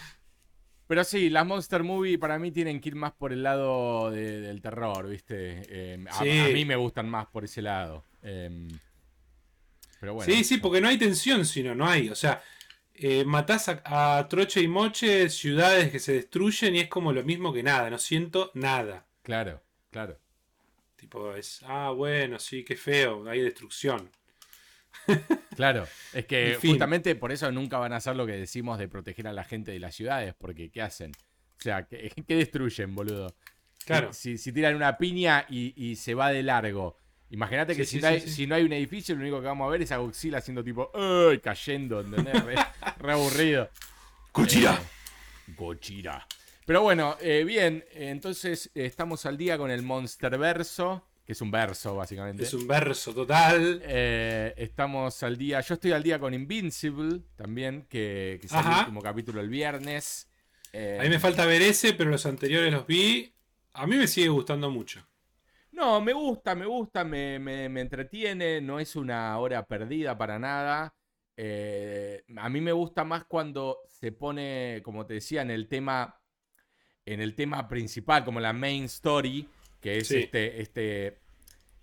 pero 0.89 1.03
sí, 1.03 1.29
las 1.29 1.45
Monster 1.45 1.83
Movie 1.83 2.17
para 2.17 2.39
mí 2.39 2.49
tienen 2.51 2.81
que 2.81 2.89
ir 2.89 2.95
más 2.95 3.11
por 3.11 3.31
el 3.31 3.43
lado 3.43 4.09
de- 4.09 4.41
del 4.41 4.59
terror, 4.59 5.07
¿viste? 5.07 5.61
Eh, 5.69 6.03
a, 6.09 6.17
Sí. 6.23 6.39
a 6.39 6.47
mí 6.47 6.65
me 6.65 6.75
gustan 6.75 7.07
más 7.07 7.27
por 7.27 7.43
ese 7.45 7.61
lado. 7.61 8.03
Eh, 8.23 8.67
pero 9.99 10.15
bueno. 10.15 10.33
sí, 10.33 10.43
sí, 10.43 10.57
porque 10.57 10.81
no 10.81 10.87
hay 10.87 10.97
tensión, 10.97 11.45
sino 11.45 11.75
no 11.75 11.85
hay. 11.87 12.09
O 12.09 12.15
sea, 12.15 12.41
eh, 12.95 13.23
matás 13.23 13.69
a, 13.69 14.17
a 14.17 14.27
troche 14.27 14.61
y 14.61 14.67
moche, 14.67 15.29
ciudades 15.29 15.91
que 15.91 15.99
se 15.99 16.13
destruyen 16.13 16.75
y 16.75 16.79
es 16.79 16.87
como 16.87 17.13
lo 17.13 17.23
mismo 17.23 17.53
que 17.53 17.61
nada. 17.61 17.89
No 17.91 17.99
siento 17.99 18.49
nada. 18.55 19.05
Claro, 19.21 19.61
claro. 19.91 20.17
Tipo, 20.95 21.35
es, 21.35 21.61
ah, 21.67 21.91
bueno, 21.95 22.39
sí, 22.39 22.63
qué 22.63 22.75
feo, 22.75 23.29
hay 23.29 23.41
destrucción. 23.41 24.09
Claro, 25.55 25.85
es 26.13 26.25
que 26.25 26.57
justamente 26.61 27.15
por 27.15 27.33
eso 27.33 27.51
nunca 27.51 27.77
van 27.77 27.91
a 27.91 27.97
hacer 27.97 28.15
lo 28.15 28.25
que 28.25 28.31
decimos 28.31 28.79
de 28.79 28.87
proteger 28.87 29.27
a 29.27 29.33
la 29.33 29.43
gente 29.43 29.71
de 29.71 29.79
las 29.79 29.93
ciudades, 29.93 30.33
porque 30.37 30.69
¿qué 30.69 30.81
hacen? 30.81 31.11
O 31.11 31.61
sea, 31.61 31.85
¿qué, 31.85 32.09
qué 32.27 32.35
destruyen, 32.35 32.95
boludo? 32.95 33.35
Claro. 33.85 34.13
Si, 34.13 34.37
si 34.37 34.53
tiran 34.53 34.75
una 34.75 34.97
piña 34.97 35.45
y, 35.49 35.73
y 35.75 35.97
se 35.97 36.13
va 36.13 36.31
de 36.31 36.43
largo. 36.43 36.97
Imagínate 37.31 37.75
que 37.75 37.85
Sí, 37.85 37.91
si, 37.91 37.95
sí, 37.97 38.01
no 38.01 38.07
hay, 38.07 38.21
sí, 38.21 38.27
sí. 38.27 38.33
si 38.35 38.47
no 38.47 38.55
hay 38.55 38.63
un 38.63 38.73
edificio, 38.73 39.15
lo 39.15 39.21
único 39.21 39.41
que 39.41 39.47
vamos 39.47 39.67
a 39.67 39.71
ver 39.71 39.81
es 39.81 39.91
a 39.91 39.97
Godzilla 39.97 40.37
haciendo 40.37 40.63
tipo, 40.63 40.91
¡ay! 40.93 41.39
cayendo, 41.39 42.01
¿entendés? 42.01 42.43
Re, 42.43 42.55
re 42.99 43.11
aburrido. 43.11 43.69
¡Cuchilla! 44.31 44.75
Eh. 44.75 44.89
Pero 46.65 46.81
bueno, 46.83 47.17
eh, 47.19 47.43
bien, 47.45 47.83
entonces 47.93 48.71
eh, 48.75 48.85
estamos 48.85 49.25
al 49.25 49.37
día 49.37 49.57
con 49.57 49.71
el 49.71 49.81
Monsterverso, 49.81 51.08
que 51.29 51.33
es 51.33 51.41
un 51.43 51.51
verso, 51.51 51.95
básicamente. 51.95 52.41
Es 52.41 52.55
un 52.55 52.65
verso 52.67 53.13
total. 53.13 53.83
Eh, 53.85 54.51
estamos 54.57 55.21
al 55.21 55.37
día. 55.37 55.61
Yo 55.61 55.75
estoy 55.75 55.91
al 55.91 56.01
día 56.01 56.17
con 56.17 56.33
Invincible 56.33 57.21
también, 57.35 57.85
que, 57.87 58.39
que 58.41 58.47
salió 58.47 58.71
el 58.71 58.79
último 58.79 58.99
capítulo 58.99 59.39
el 59.39 59.47
viernes. 59.47 60.27
Eh, 60.73 60.97
A 60.99 61.03
mí 61.03 61.09
me 61.09 61.19
falta 61.19 61.45
ver 61.45 61.61
ese, 61.61 61.93
pero 61.93 62.09
los 62.09 62.25
anteriores 62.25 62.73
los 62.73 62.87
vi. 62.87 63.31
A 63.73 63.85
mí 63.85 63.95
me 63.95 64.07
sigue 64.07 64.29
gustando 64.29 64.71
mucho. 64.71 65.05
No, 65.71 66.01
me 66.01 66.13
gusta, 66.13 66.55
me 66.55 66.65
gusta, 66.65 67.03
me, 67.03 67.37
me- 67.37 67.69
me 67.69 67.81
entretiene, 67.81 68.59
no 68.59 68.79
es 68.79 68.95
una 68.95 69.37
hora 69.37 69.63
perdida 69.67 70.17
para 70.17 70.39
nada. 70.39 70.95
Eh, 71.37 72.23
a 72.37 72.49
mí 72.49 72.59
me 72.59 72.71
gusta 72.71 73.03
más 73.03 73.25
cuando 73.25 73.77
se 73.87 74.11
pone, 74.11 74.81
como 74.83 75.05
te 75.05 75.13
decía, 75.13 75.43
en 75.43 75.51
el 75.51 75.67
tema, 75.67 76.19
en 77.05 77.21
el 77.21 77.35
tema 77.35 77.67
principal, 77.67 78.25
como 78.25 78.39
la 78.39 78.51
main 78.51 78.85
story, 78.85 79.47
que 79.79 79.97
es 79.97 80.07
Sí. 80.07 80.17
este, 80.17 80.61
este, 80.61 81.19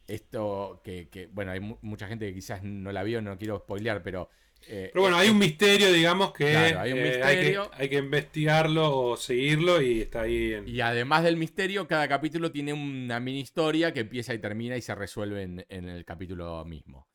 esto 0.07 0.81
que, 0.85 1.09
que, 1.09 1.27
bueno, 1.29 1.53
hay 1.53 1.61
mu- 1.61 1.79
mucha 1.83 2.09
gente 2.09 2.27
que 2.29 2.35
quizás 2.35 2.63
no 2.63 2.93
la 2.93 3.03
vio, 3.03 3.21
no 3.23 3.39
quiero 3.39 3.59
spoilear, 3.59 4.03
pero... 4.03 4.31
eh, 4.69 4.91
Pero 4.93 5.03
bueno, 5.03 5.17
hay 5.17 5.29
un 5.31 5.39
misterio, 5.39 5.93
digamos, 5.93 6.33
que, 6.33 6.51
Claro, 6.53 6.81
hay 6.81 6.93
un 6.93 6.99
eh, 6.99 7.23
hay, 7.23 7.37
que 7.41 7.59
misterio. 7.59 7.71
hay 7.75 7.89
que 7.89 7.97
investigarlo 7.99 8.97
o 8.97 9.17
seguirlo 9.17 9.83
y 9.83 10.03
está 10.03 10.23
ahí 10.23 10.55
en... 10.55 10.69
Y 10.69 10.81
además 10.81 11.25
del 11.25 11.37
misterio, 11.37 11.87
cada 11.89 12.09
capítulo 12.09 12.51
tiene 12.53 12.73
una 12.73 13.19
mini 13.21 13.41
historia 13.41 13.93
que 13.93 14.01
empieza 14.01 14.33
y 14.35 14.39
termina 14.39 14.77
y 14.77 14.83
se 14.83 14.95
resuelve 14.95 15.43
en, 15.43 15.65
en 15.69 15.89
el 15.89 16.05
capítulo 16.05 16.65
mismo. 16.65 17.09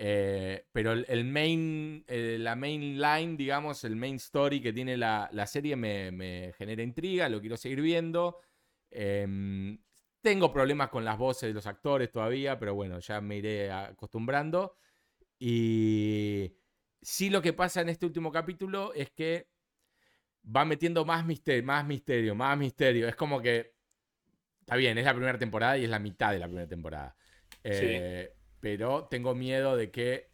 Eh, 0.00 0.64
pero 0.72 0.92
el, 0.92 1.04
el 1.08 1.24
main, 1.24 2.04
eh, 2.06 2.36
la 2.38 2.54
main 2.56 3.00
line, 3.00 3.36
digamos, 3.36 3.82
el 3.84 3.96
main 3.96 4.14
story 4.16 4.60
que 4.60 4.72
tiene 4.72 4.96
la, 4.96 5.28
la 5.32 5.46
serie 5.46 5.76
me, 5.76 6.12
me 6.12 6.52
genera 6.56 6.82
intriga, 6.82 7.28
lo 7.28 7.40
quiero 7.40 7.56
seguir 7.56 7.80
viendo. 7.82 8.38
Tengo 10.20 10.52
problemas 10.52 10.88
con 10.88 11.04
las 11.04 11.16
voces 11.16 11.48
de 11.48 11.54
los 11.54 11.66
actores 11.66 12.10
todavía, 12.10 12.58
pero 12.58 12.74
bueno, 12.74 12.98
ya 12.98 13.20
me 13.20 13.36
iré 13.36 13.70
acostumbrando. 13.70 14.76
Y 15.38 16.52
sí 17.00 17.30
lo 17.30 17.40
que 17.40 17.52
pasa 17.52 17.80
en 17.80 17.88
este 17.88 18.06
último 18.06 18.32
capítulo 18.32 18.92
es 18.94 19.10
que 19.10 19.48
va 20.54 20.64
metiendo 20.64 21.04
más 21.04 21.24
misterio, 21.24 21.64
más 21.64 21.86
misterio, 21.86 22.34
más 22.34 22.58
misterio. 22.58 23.08
Es 23.08 23.16
como 23.16 23.40
que. 23.40 23.74
Está 24.60 24.76
bien, 24.76 24.98
es 24.98 25.04
la 25.04 25.14
primera 25.14 25.38
temporada 25.38 25.78
y 25.78 25.84
es 25.84 25.90
la 25.90 25.98
mitad 25.98 26.32
de 26.32 26.38
la 26.38 26.46
primera 26.46 26.68
temporada. 26.68 27.16
Eh, 27.64 28.34
Pero 28.60 29.06
tengo 29.10 29.34
miedo 29.34 29.76
de 29.76 29.90
que. 29.90 30.30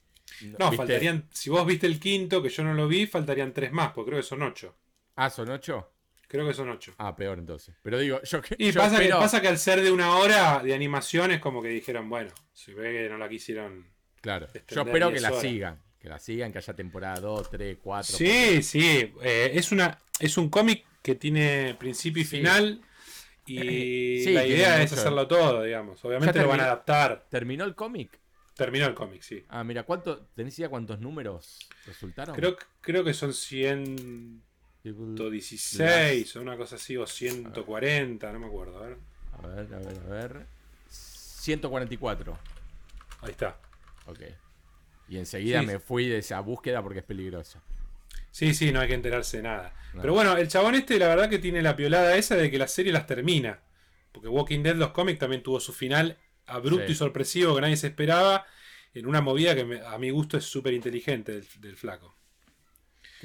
No, 0.58 0.70
¿viste? 0.70 0.76
faltarían... 0.76 1.28
Si 1.30 1.50
vos 1.50 1.64
viste 1.66 1.86
el 1.86 2.00
quinto, 2.00 2.42
que 2.42 2.48
yo 2.48 2.64
no 2.64 2.74
lo 2.74 2.88
vi, 2.88 3.06
faltarían 3.06 3.52
tres 3.52 3.70
más, 3.72 3.92
porque 3.92 4.10
creo 4.10 4.22
que 4.22 4.26
son 4.26 4.42
ocho. 4.42 4.76
Ah, 5.16 5.30
son 5.30 5.50
ocho. 5.50 5.93
Creo 6.28 6.46
que 6.46 6.54
son 6.54 6.70
ocho. 6.70 6.94
Ah, 6.98 7.14
peor 7.14 7.38
entonces. 7.38 7.74
Pero 7.82 7.98
digo, 7.98 8.20
yo, 8.22 8.40
Y 8.58 8.72
yo 8.72 8.80
pasa, 8.80 8.96
espero- 8.96 9.16
que, 9.18 9.22
pasa 9.22 9.40
que 9.40 9.48
al 9.48 9.58
ser 9.58 9.82
de 9.82 9.90
una 9.92 10.16
hora 10.16 10.60
de 10.62 10.74
animación 10.74 11.30
es 11.30 11.40
como 11.40 11.62
que 11.62 11.68
dijeron, 11.68 12.08
bueno, 12.08 12.30
se 12.52 12.74
ve 12.74 12.92
que 12.92 13.08
no 13.08 13.18
la 13.18 13.28
quisieron... 13.28 13.86
Claro. 14.20 14.46
Yo 14.68 14.82
espero 14.82 15.08
que 15.08 15.18
10 15.18 15.22
la 15.22 15.40
sigan. 15.40 15.82
Que 15.98 16.08
la 16.08 16.18
sigan, 16.18 16.52
que 16.52 16.58
haya 16.58 16.74
temporada 16.74 17.20
2, 17.20 17.50
3, 17.50 17.78
4. 17.82 18.16
Sí, 18.16 18.62
sí. 18.62 19.12
eh, 19.22 19.50
es, 19.54 19.70
una, 19.72 19.98
es 20.20 20.36
un 20.38 20.48
cómic 20.50 20.84
que 21.02 21.14
tiene 21.14 21.76
principio 21.78 22.22
y 22.22 22.24
Sí. 22.24 22.36
final. 22.38 22.80
Y 23.46 24.24
Sí, 24.24 24.32
la 24.32 24.46
idea 24.46 24.82
es 24.82 24.90
mucho. 24.90 25.00
hacerlo 25.02 25.28
todo, 25.28 25.62
digamos. 25.62 26.02
Obviamente 26.02 26.40
lo 26.40 26.48
van 26.48 26.60
a 26.60 26.64
adaptar. 26.64 27.26
¿Terminó 27.28 27.64
el 27.64 27.74
cómic? 27.74 28.18
Terminó 28.56 28.86
el 28.86 28.94
cómic, 28.94 29.20
sí. 29.20 29.44
Ah, 29.48 29.62
mira, 29.64 29.82
¿cuánto, 29.82 30.26
¿tenés 30.34 30.58
idea 30.58 30.70
cuántos 30.70 30.98
números 31.00 31.58
resultaron? 31.84 32.34
Creo, 32.34 32.56
creo 32.80 33.04
que 33.04 33.12
son 33.12 33.34
116 34.84 36.36
o 36.36 36.40
una 36.42 36.56
cosa 36.56 36.76
así, 36.76 36.96
o 36.96 37.06
140, 37.06 38.32
no 38.32 38.38
me 38.38 38.46
acuerdo. 38.46 38.78
A 38.78 38.86
ver. 38.86 38.98
A 39.32 39.46
ver, 39.46 39.74
a 39.74 39.78
ver, 39.78 39.98
a 39.98 40.08
ver. 40.10 40.46
144. 40.88 42.38
Ahí 43.22 43.30
está. 43.30 43.58
Ok. 44.06 44.20
Y 45.08 45.18
enseguida 45.18 45.60
Sí. 45.60 45.66
me 45.66 45.78
fui 45.78 46.06
de 46.08 46.18
esa 46.18 46.40
búsqueda 46.40 46.82
porque 46.82 47.00
es 47.00 47.04
peligrosa. 47.04 47.62
Sí, 48.30 48.54
sí, 48.54 48.72
no 48.72 48.80
hay 48.80 48.88
que 48.88 48.94
enterarse 48.94 49.38
de 49.38 49.42
nada. 49.44 49.74
No. 49.94 50.00
Pero 50.02 50.12
bueno, 50.14 50.36
el 50.36 50.48
chabón 50.48 50.74
este, 50.74 50.98
la 50.98 51.08
verdad 51.08 51.28
que 51.30 51.38
tiene 51.38 51.62
la 51.62 51.76
piolada 51.76 52.16
esa 52.16 52.36
de 52.36 52.50
que 52.50 52.58
la 52.58 52.68
serie 52.68 52.92
las 52.92 53.06
termina. 53.06 53.60
Porque 54.12 54.28
Walking 54.28 54.62
Dead, 54.62 54.76
los 54.76 54.90
cómics, 54.90 55.18
también 55.18 55.42
tuvo 55.42 55.60
su 55.60 55.72
final 55.72 56.18
abrupto 56.46 56.86
Sí. 56.86 56.92
y 56.92 56.94
sorpresivo 56.96 57.54
que 57.54 57.60
nadie 57.62 57.76
se 57.76 57.88
esperaba. 57.88 58.46
En 58.92 59.06
una 59.06 59.20
movida 59.20 59.54
que 59.54 59.64
me- 59.64 59.80
a 59.80 59.98
mi 59.98 60.10
gusto 60.10 60.36
es 60.36 60.44
súper 60.44 60.72
inteligente 60.72 61.32
del, 61.32 61.46
del 61.58 61.76
flaco. 61.76 62.14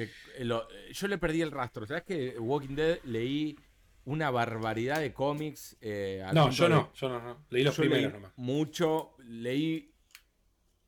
Que, 0.05 0.11
eh, 0.37 0.45
lo- 0.45 0.69
eh, 0.71 0.93
yo 0.93 1.07
le 1.07 1.17
perdí 1.17 1.41
el 1.41 1.51
rastro. 1.51 1.85
¿Sabes 1.85 2.03
que 2.03 2.37
Walking 2.39 2.75
Dead 2.75 2.99
leí 3.03 3.57
una 4.05 4.31
barbaridad 4.31 4.99
de 5.01 5.13
cómics? 5.13 5.75
eh, 5.81 6.23
No, 6.33 6.49
yo 6.51 6.63
de- 6.65 6.69
no, 6.69 6.93
yo 6.93 7.09
no, 7.09 7.21
no. 7.21 7.45
Leí 7.49 7.63
los 7.63 7.75
yo 7.75 7.83
leí 7.83 7.89
primeros 7.91 8.13
nomás. 8.13 8.31
mucho. 8.37 9.15
Leí. 9.19 9.91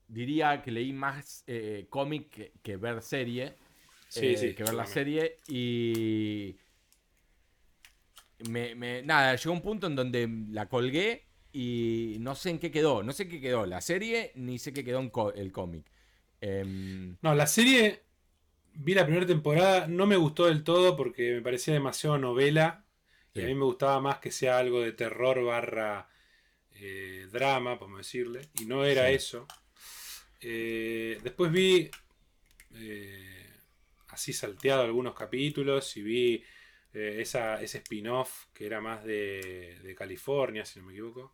Diría 0.08 0.62
que 0.62 0.72
leí 0.72 0.92
más 0.94 1.44
eh, 1.48 1.88
cómic 1.90 2.30
que, 2.30 2.52
que 2.62 2.78
ver 2.78 3.02
serie. 3.02 3.56
Sí, 4.10 4.28
eh, 4.28 4.38
sí, 4.38 4.54
que 4.56 4.64
ver 4.64 4.74
la 4.74 4.86
serie. 4.86 5.38
Y. 5.48 6.56
Me, 8.50 8.74
me- 8.76 9.04
nada, 9.04 9.36
llegó 9.36 9.52
un 9.54 9.62
punto 9.62 9.88
en 9.88 9.96
donde 9.96 10.28
la 10.50 10.68
colgué 10.68 11.26
y 11.54 12.18
no 12.22 12.34
sé 12.34 12.50
en 12.50 12.60
qué 12.60 12.72
quedó. 12.72 13.04
No 13.04 13.12
sé 13.14 13.28
qué 13.28 13.40
quedó 13.40 13.66
la 13.66 13.82
serie, 13.82 14.32
ni 14.36 14.58
sé 14.58 14.74
qué 14.74 14.84
quedó 14.84 15.00
en 15.00 15.12
el 15.36 15.52
cómic. 15.52 15.86
Em, 16.42 17.18
no, 17.22 17.36
la 17.36 17.46
serie 17.46 18.02
vi 18.74 18.94
la 18.94 19.06
primera 19.06 19.26
temporada, 19.26 19.88
no 19.88 20.06
me 20.06 20.16
gustó 20.16 20.46
del 20.46 20.64
todo 20.64 20.96
porque 20.96 21.34
me 21.34 21.42
parecía 21.42 21.74
demasiado 21.74 22.18
novela. 22.18 22.86
Y 23.34 23.42
a 23.42 23.46
mí 23.46 23.56
me 23.56 23.64
gustaba 23.64 24.02
más 24.02 24.20
que 24.20 24.30
sea 24.30 24.58
algo 24.58 24.82
de 24.82 24.92
terror 24.92 25.42
barra 25.46 26.10
eh, 26.76 27.28
drama, 27.32 27.80
podemos 27.80 28.00
decirle. 28.00 28.42
Y 28.60 28.66
no 28.66 28.84
era 28.84 29.10
eso. 29.10 29.48
Eh, 30.42 31.18
después 31.24 31.50
vi 31.52 31.90
eh, 32.76 33.54
así 34.10 34.34
salteado 34.34 34.82
algunos 34.82 35.16
capítulos 35.16 35.96
y 35.96 36.02
vi 36.02 36.44
esa, 36.94 37.62
ese 37.62 37.78
spin-off 37.78 38.48
que 38.54 38.66
era 38.66 38.82
más 38.82 39.06
de, 39.06 39.96
California, 39.98 40.66
si 40.66 40.80
no 40.80 40.88
me 40.88 40.92
equivoco. 40.92 41.34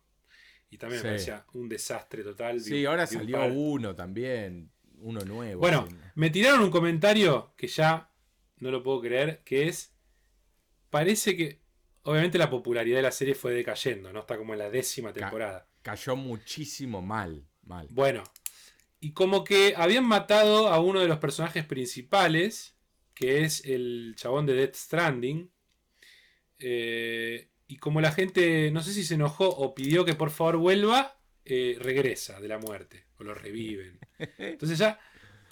Y 0.70 0.78
también 0.78 1.02
me 1.02 1.08
parecía 1.08 1.44
un 1.54 1.68
desastre 1.68 2.22
total. 2.22 2.60
Sí, 2.60 2.84
ahora 2.84 3.08
salió 3.08 3.44
uno 3.46 3.96
también 3.96 4.70
uno 5.00 5.20
nuevo. 5.20 5.60
Bueno, 5.60 5.88
me 6.14 6.30
tiraron 6.30 6.62
un 6.62 6.70
comentario 6.70 7.52
que 7.56 7.68
ya 7.68 8.10
no 8.58 8.70
lo 8.70 8.82
puedo 8.82 9.00
creer, 9.00 9.42
que 9.44 9.68
es, 9.68 9.94
parece 10.90 11.36
que, 11.36 11.60
obviamente 12.02 12.38
la 12.38 12.50
popularidad 12.50 12.96
de 12.96 13.02
la 13.02 13.12
serie 13.12 13.34
fue 13.34 13.52
decayendo, 13.52 14.12
¿no? 14.12 14.20
Está 14.20 14.36
como 14.36 14.52
en 14.52 14.60
la 14.60 14.70
décima 14.70 15.12
temporada. 15.12 15.68
cayó 15.82 16.16
muchísimo 16.16 17.02
mal, 17.02 17.46
mal. 17.62 17.86
Bueno, 17.90 18.24
y 19.00 19.12
como 19.12 19.44
que 19.44 19.74
habían 19.76 20.04
matado 20.04 20.68
a 20.68 20.80
uno 20.80 21.00
de 21.00 21.08
los 21.08 21.18
personajes 21.18 21.64
principales, 21.64 22.76
que 23.14 23.44
es 23.44 23.64
el 23.64 24.14
chabón 24.16 24.46
de 24.46 24.54
Death 24.54 24.74
Stranding. 24.74 25.50
Eh, 26.58 27.50
y 27.68 27.76
como 27.76 28.00
la 28.00 28.10
gente, 28.10 28.70
no 28.70 28.82
sé 28.82 28.92
si 28.92 29.04
se 29.04 29.14
enojó 29.14 29.48
o 29.48 29.74
pidió 29.74 30.04
que 30.04 30.14
por 30.14 30.30
favor 30.30 30.56
vuelva, 30.56 31.20
eh, 31.44 31.76
regresa 31.78 32.40
de 32.40 32.48
la 32.48 32.58
muerte 32.58 33.07
o 33.18 33.24
lo 33.24 33.34
reviven. 33.34 33.98
Entonces 34.38 34.78
ya, 34.78 34.98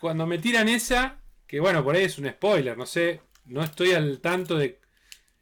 cuando 0.00 0.26
me 0.26 0.38
tiran 0.38 0.68
esa, 0.68 1.18
que 1.46 1.60
bueno, 1.60 1.82
por 1.84 1.94
ahí 1.94 2.04
es 2.04 2.18
un 2.18 2.28
spoiler, 2.28 2.76
no 2.76 2.86
sé, 2.86 3.20
no 3.46 3.62
estoy 3.62 3.92
al 3.92 4.20
tanto 4.20 4.56
de... 4.56 4.80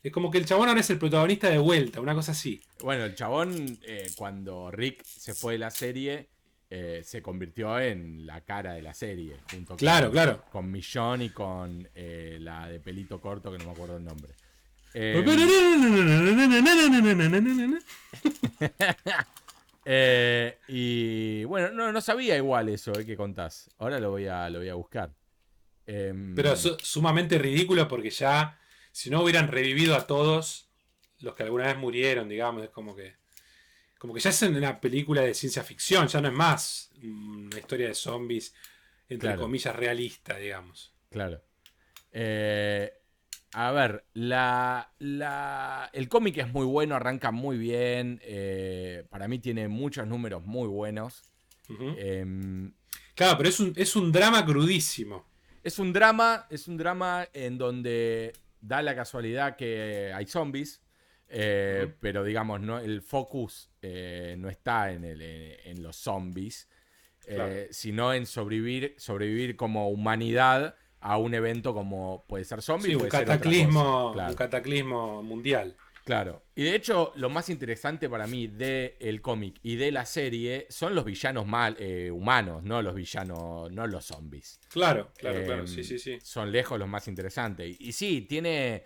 Es 0.03 0.13
como 0.13 0.31
que 0.31 0.37
el 0.37 0.45
chabón 0.45 0.69
ahora 0.69 0.81
es 0.81 0.91
el 0.91 0.99
protagonista 0.99 1.49
de 1.49 1.59
vuelta, 1.59 2.01
una 2.01 2.15
cosa 2.15 2.33
así. 2.33 2.61
Bueno, 2.81 3.05
el 3.05 3.15
chabón, 3.15 3.79
eh, 3.87 4.11
cuando 4.17 4.71
Rick 4.71 5.03
se 5.03 5.33
fue 5.33 5.55
de 5.55 5.61
la 5.61 5.71
serie, 5.71 6.29
eh, 6.69 7.03
se 7.03 7.23
convirtió 7.23 7.79
en 7.81 8.27
la 8.27 8.43
cara 8.43 8.75
de 8.75 8.83
la 8.83 8.93
serie. 8.93 9.37
Junto 9.51 9.77
claro, 9.77 10.11
claro. 10.11 10.45
Con 10.51 10.71
Millón 10.71 11.23
y 11.23 11.31
con 11.31 11.89
eh, 11.95 12.37
la 12.41 12.69
de 12.69 12.81
pelito 12.81 13.19
corto, 13.19 13.51
que 13.51 13.59
no 13.59 13.65
me 13.65 13.71
acuerdo 13.71 13.97
el 13.97 14.05
nombre. 14.05 14.35
Eh, 19.85 20.59
y 20.69 21.45
bueno, 21.45 21.71
no, 21.71 21.93
no, 21.93 22.01
sabía 22.01 22.37
igual 22.37 22.69
eso 22.69 22.93
eh, 22.99 23.05
que 23.05 23.17
contás. 23.17 23.71
Ahora 23.79 24.01
lo 24.01 24.11
voy 24.11 24.27
a, 24.27 24.49
lo 24.49 24.61
voy 24.61 24.69
a 24.69 24.75
buscar. 24.75 25.13
Em, 25.87 26.35
Pero 26.35 26.53
es 26.53 26.63
sumamente 26.83 27.39
ridículo 27.39 27.87
porque 27.87 28.11
ya, 28.11 28.59
si 28.93 29.11
no 29.11 29.23
hubieran 29.23 29.49
revivido 29.49 29.95
a 29.95 30.07
todos 30.07 30.71
los 31.21 31.35
que 31.35 31.43
alguna 31.43 31.67
vez 31.67 31.77
murieron, 31.77 32.29
digamos, 32.29 32.65
es 32.65 32.71
como 32.71 32.97
que. 32.97 33.15
Como 33.99 34.13
que 34.13 34.21
ya 34.21 34.31
es 34.31 34.43
una 34.43 34.81
película 34.81 35.23
de 35.23 35.33
ciencia 35.33 35.63
ficción, 35.63 36.07
ya 36.09 36.21
no 36.21 36.29
es 36.29 36.35
más 36.35 36.91
una 37.03 37.59
historia 37.59 37.89
de 37.89 37.95
zombies, 37.95 38.55
entre 39.09 39.35
comillas, 39.37 39.75
realista, 39.75 40.37
digamos. 40.37 40.93
Claro. 41.11 41.43
Eh, 42.13 42.93
a 43.57 43.71
ver, 43.71 44.05
la, 44.15 44.91
el 45.93 46.09
cómic 46.09 46.39
es 46.39 46.53
muy 46.53 46.67
bueno, 46.67 46.97
arranca 46.97 47.31
muy 47.31 47.57
bien. 47.57 48.21
Eh, 48.25 49.05
para 49.11 49.29
mí 49.29 49.39
tiene 49.39 49.69
muchos 49.69 50.09
números 50.09 50.45
muy 50.45 50.67
buenos. 50.67 51.23
Em, 51.69 52.75
claro, 53.15 53.37
pero 53.37 53.49
es 53.49 53.61
un, 53.61 53.73
es 53.77 53.95
un 53.95 54.11
drama 54.11 54.45
crudísimo. 54.45 55.25
Es 55.63 55.79
un 55.79 55.93
drama, 55.93 56.49
es 56.51 56.67
un 56.67 56.77
drama 56.77 57.29
en 57.33 57.57
donde 57.57 58.33
da 58.61 58.83
la 58.83 58.97
casualidad 58.97 59.55
que 59.55 60.13
hay 60.13 60.27
zombies. 60.27 60.83
Eh, 61.29 61.95
pero 62.01 62.25
digamos, 62.25 62.61
no, 62.61 62.81
el 62.81 63.03
focus 63.03 63.71
eh, 63.81 64.35
no 64.37 64.49
está 64.49 64.91
en, 64.91 65.05
el, 65.05 65.23
en 65.23 65.81
los 65.81 65.95
zombies, 65.95 66.69
sino 67.71 68.13
en 68.13 68.27
sobrevivir, 68.27 68.97
sobrevivir 68.99 69.55
como 69.55 69.91
humanidad 69.91 70.75
a 71.05 71.19
un 71.19 71.35
evento 71.35 71.75
como 71.75 72.25
puede 72.27 72.45
ser 72.45 72.63
zombie. 72.63 72.97
un, 72.97 73.09
cataclismo, 73.09 74.13
un 74.13 74.35
cataclismo 74.35 75.23
mundial. 75.23 75.77
Claro. 76.03 76.45
Y 76.55 76.65
de 76.65 76.75
hecho, 76.75 77.13
lo 77.17 77.29
más 77.29 77.51
interesante 77.51 78.09
para 78.09 78.27
mí 78.27 78.47
del 78.47 79.21
cómic 79.21 79.59
y 79.63 79.77
de 79.77 79.93
la 79.93 80.07
serie 80.07 80.67
son 80.71 80.95
los 80.95 81.05
villanos 81.05 81.47
mal, 81.47 81.77
eh, 81.79 82.11
humanos, 82.11 82.63
no 82.63 82.81
los 82.81 82.95
villanos, 82.95 83.71
no 83.71 83.87
los 83.87 84.07
zombies. 84.07 84.59
Claro, 84.71 85.13
claro, 85.15 85.45
claro. 85.45 85.67
Sí, 85.67 85.85
sí, 85.85 85.99
sí. 85.99 86.19
Son 86.23 86.51
lejos 86.51 86.79
los 86.79 86.89
más 86.89 87.07
interesantes. 87.07 87.77
Y, 87.79 87.93
sí, 87.93 88.23
tiene 88.23 88.85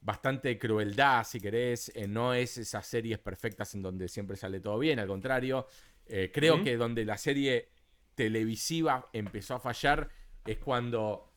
bastante 0.00 0.58
crueldad, 0.58 1.24
si 1.24 1.40
querés. 1.40 1.92
Eh, 1.94 2.08
no 2.08 2.34
es 2.34 2.58
esas 2.58 2.84
series 2.84 3.20
perfectas 3.20 3.72
en 3.76 3.82
donde 3.82 4.08
siempre 4.08 4.36
sale 4.36 4.58
todo 4.58 4.76
bien, 4.76 4.98
al 4.98 5.06
contrario. 5.06 5.68
Eh, 6.06 6.32
creo 6.34 6.64
que 6.64 6.76
donde 6.76 7.04
la 7.04 7.16
serie 7.16 7.68
televisiva 8.16 9.08
empezó 9.12 9.54
a 9.54 9.60
fallar 9.60 10.08
es 10.44 10.58
cuando 10.58 11.29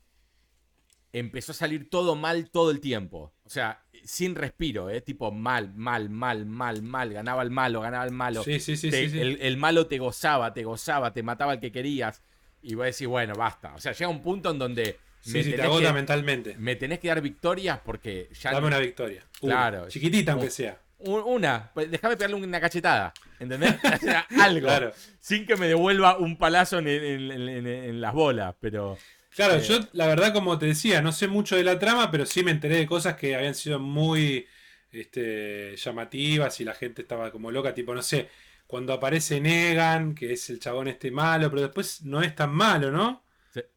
empezó 1.14 1.52
a 1.52 1.56
salir 1.56 1.90
todo 1.90 2.16
mal 2.16 2.50
todo 2.50 2.72
el 2.72 2.82
tiempo. 2.82 3.34
O 3.46 3.50
sea, 3.50 3.84
sin 4.04 4.36
respiro, 4.36 4.90
¿eh? 4.90 5.00
Tipo 5.02 5.32
mal, 5.32 5.74
mal, 5.76 6.10
mal, 6.10 6.46
mal, 6.46 6.82
mal. 6.82 7.14
Ganaba 7.14 7.44
el 7.44 7.52
malo, 7.52 7.82
ganaba 7.82 8.04
el 8.04 8.12
malo. 8.12 8.44
Sí, 8.44 8.60
sí, 8.60 8.76
sí, 8.76 8.90
El, 8.92 9.58
malo 9.58 9.88
te 9.88 10.00
gozaba, 10.00 10.54
te 10.54 10.64
gozaba, 10.64 11.14
te 11.14 11.24
mataba 11.24 11.54
el 11.54 11.60
que 11.60 11.72
querías. 11.72 12.22
Y 12.62 12.76
voy 12.76 12.84
a 12.84 12.86
decir, 12.88 13.08
bueno, 13.08 13.34
basta. 13.36 13.74
O 13.76 13.80
sea, 13.80 13.94
llega 13.94 14.10
un 14.10 14.22
punto 14.22 14.50
en 14.52 14.60
donde. 14.60 14.98
me 15.26 15.44
te 15.44 15.62
agota 15.62 15.94
mentalmente. 15.94 16.56
Me 16.58 16.76
tenés 16.76 17.00
que 17.00 17.08
dar 17.08 17.22
victorias 17.22 17.80
porque 17.86 18.30
ya. 18.40 18.52
Dame 18.52 18.68
una 18.68 18.80
victoria. 18.80 19.24
claro. 19.40 19.88
Chiquitita, 19.88 20.34
aunque 20.34 20.50
sea. 20.50 20.80
Una, 21.06 21.70
pues 21.74 21.92
déjame 21.92 22.16
pegarle 22.16 22.38
una 22.38 22.62
cachetada, 22.62 23.14
¿entendés? 23.38 23.76
O 23.84 23.98
sea, 23.98 24.26
algo. 24.40 24.68
Claro. 24.68 24.94
Sin 25.20 25.46
que 25.46 25.58
me 25.58 25.68
devuelva 25.68 26.18
un 26.18 26.38
palazo 26.38 26.80
en 26.80 28.02
las 28.02 28.14
bolas, 28.14 28.56
pero. 28.60 28.98
Claro, 29.36 29.60
yo 29.60 29.80
la 29.94 30.08
verdad, 30.08 30.34
como 30.34 30.60
te 30.60 30.68
decía, 30.68 31.02
no 31.02 31.12
sé 31.12 31.28
mucho 31.28 31.56
de 31.56 31.64
la 31.64 31.80
trama, 31.80 32.12
pero 32.12 32.26
sí 32.26 32.44
me 32.44 32.52
enteré 32.52 32.78
de 32.78 32.86
cosas 32.86 33.16
que 33.16 33.36
habían 33.36 33.56
sido 33.56 33.80
muy 33.80 34.46
este, 34.92 35.76
llamativas 35.76 36.60
y 36.60 36.66
la 36.66 36.76
gente 36.76 37.02
estaba 37.02 37.32
como 37.32 37.52
loca, 37.52 37.74
tipo, 37.74 37.96
no 37.96 38.02
sé, 38.02 38.30
cuando 38.68 38.94
aparece 38.94 39.42
Negan, 39.42 40.14
que 40.14 40.34
es 40.34 40.50
el 40.50 40.60
chabón 40.60 40.88
este 40.88 41.12
malo, 41.12 41.50
pero 41.50 41.64
después 41.64 42.04
no 42.04 42.22
es 42.22 42.36
tan 42.36 42.54
malo, 42.54 42.92
¿no? 42.92 43.24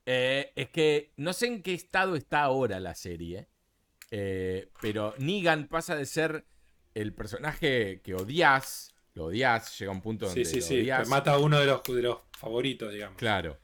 Eh, 0.07 0.53
es 0.57 0.71
que 0.71 1.13
no 1.17 1.33
sé 1.33 1.47
en 1.47 1.63
qué 1.63 1.75
estado 1.75 2.17
está 2.17 2.43
ahora 2.43 2.81
la 2.81 2.95
serie, 2.95 3.49
eh, 4.11 4.71
pero 4.81 5.15
Negan 5.19 5.69
pasa 5.69 5.97
de 5.97 6.07
ser 6.07 6.47
el 6.95 7.13
personaje 7.13 8.01
que 8.03 8.15
odias, 8.15 8.95
lo 9.15 9.27
odias, 9.27 9.79
llega 9.79 9.93
a 9.93 9.95
un 9.95 10.01
punto 10.01 10.27
donde 10.27 10.45
sí, 10.45 10.63
sí, 10.63 10.85
sí, 10.85 10.91
mata 11.09 11.33
a 11.33 11.39
uno 11.39 11.59
de 11.59 11.67
los, 11.67 11.83
de 11.83 12.03
los 12.03 12.19
favoritos, 12.33 12.93
digamos. 12.93 13.19
Claro. 13.19 13.59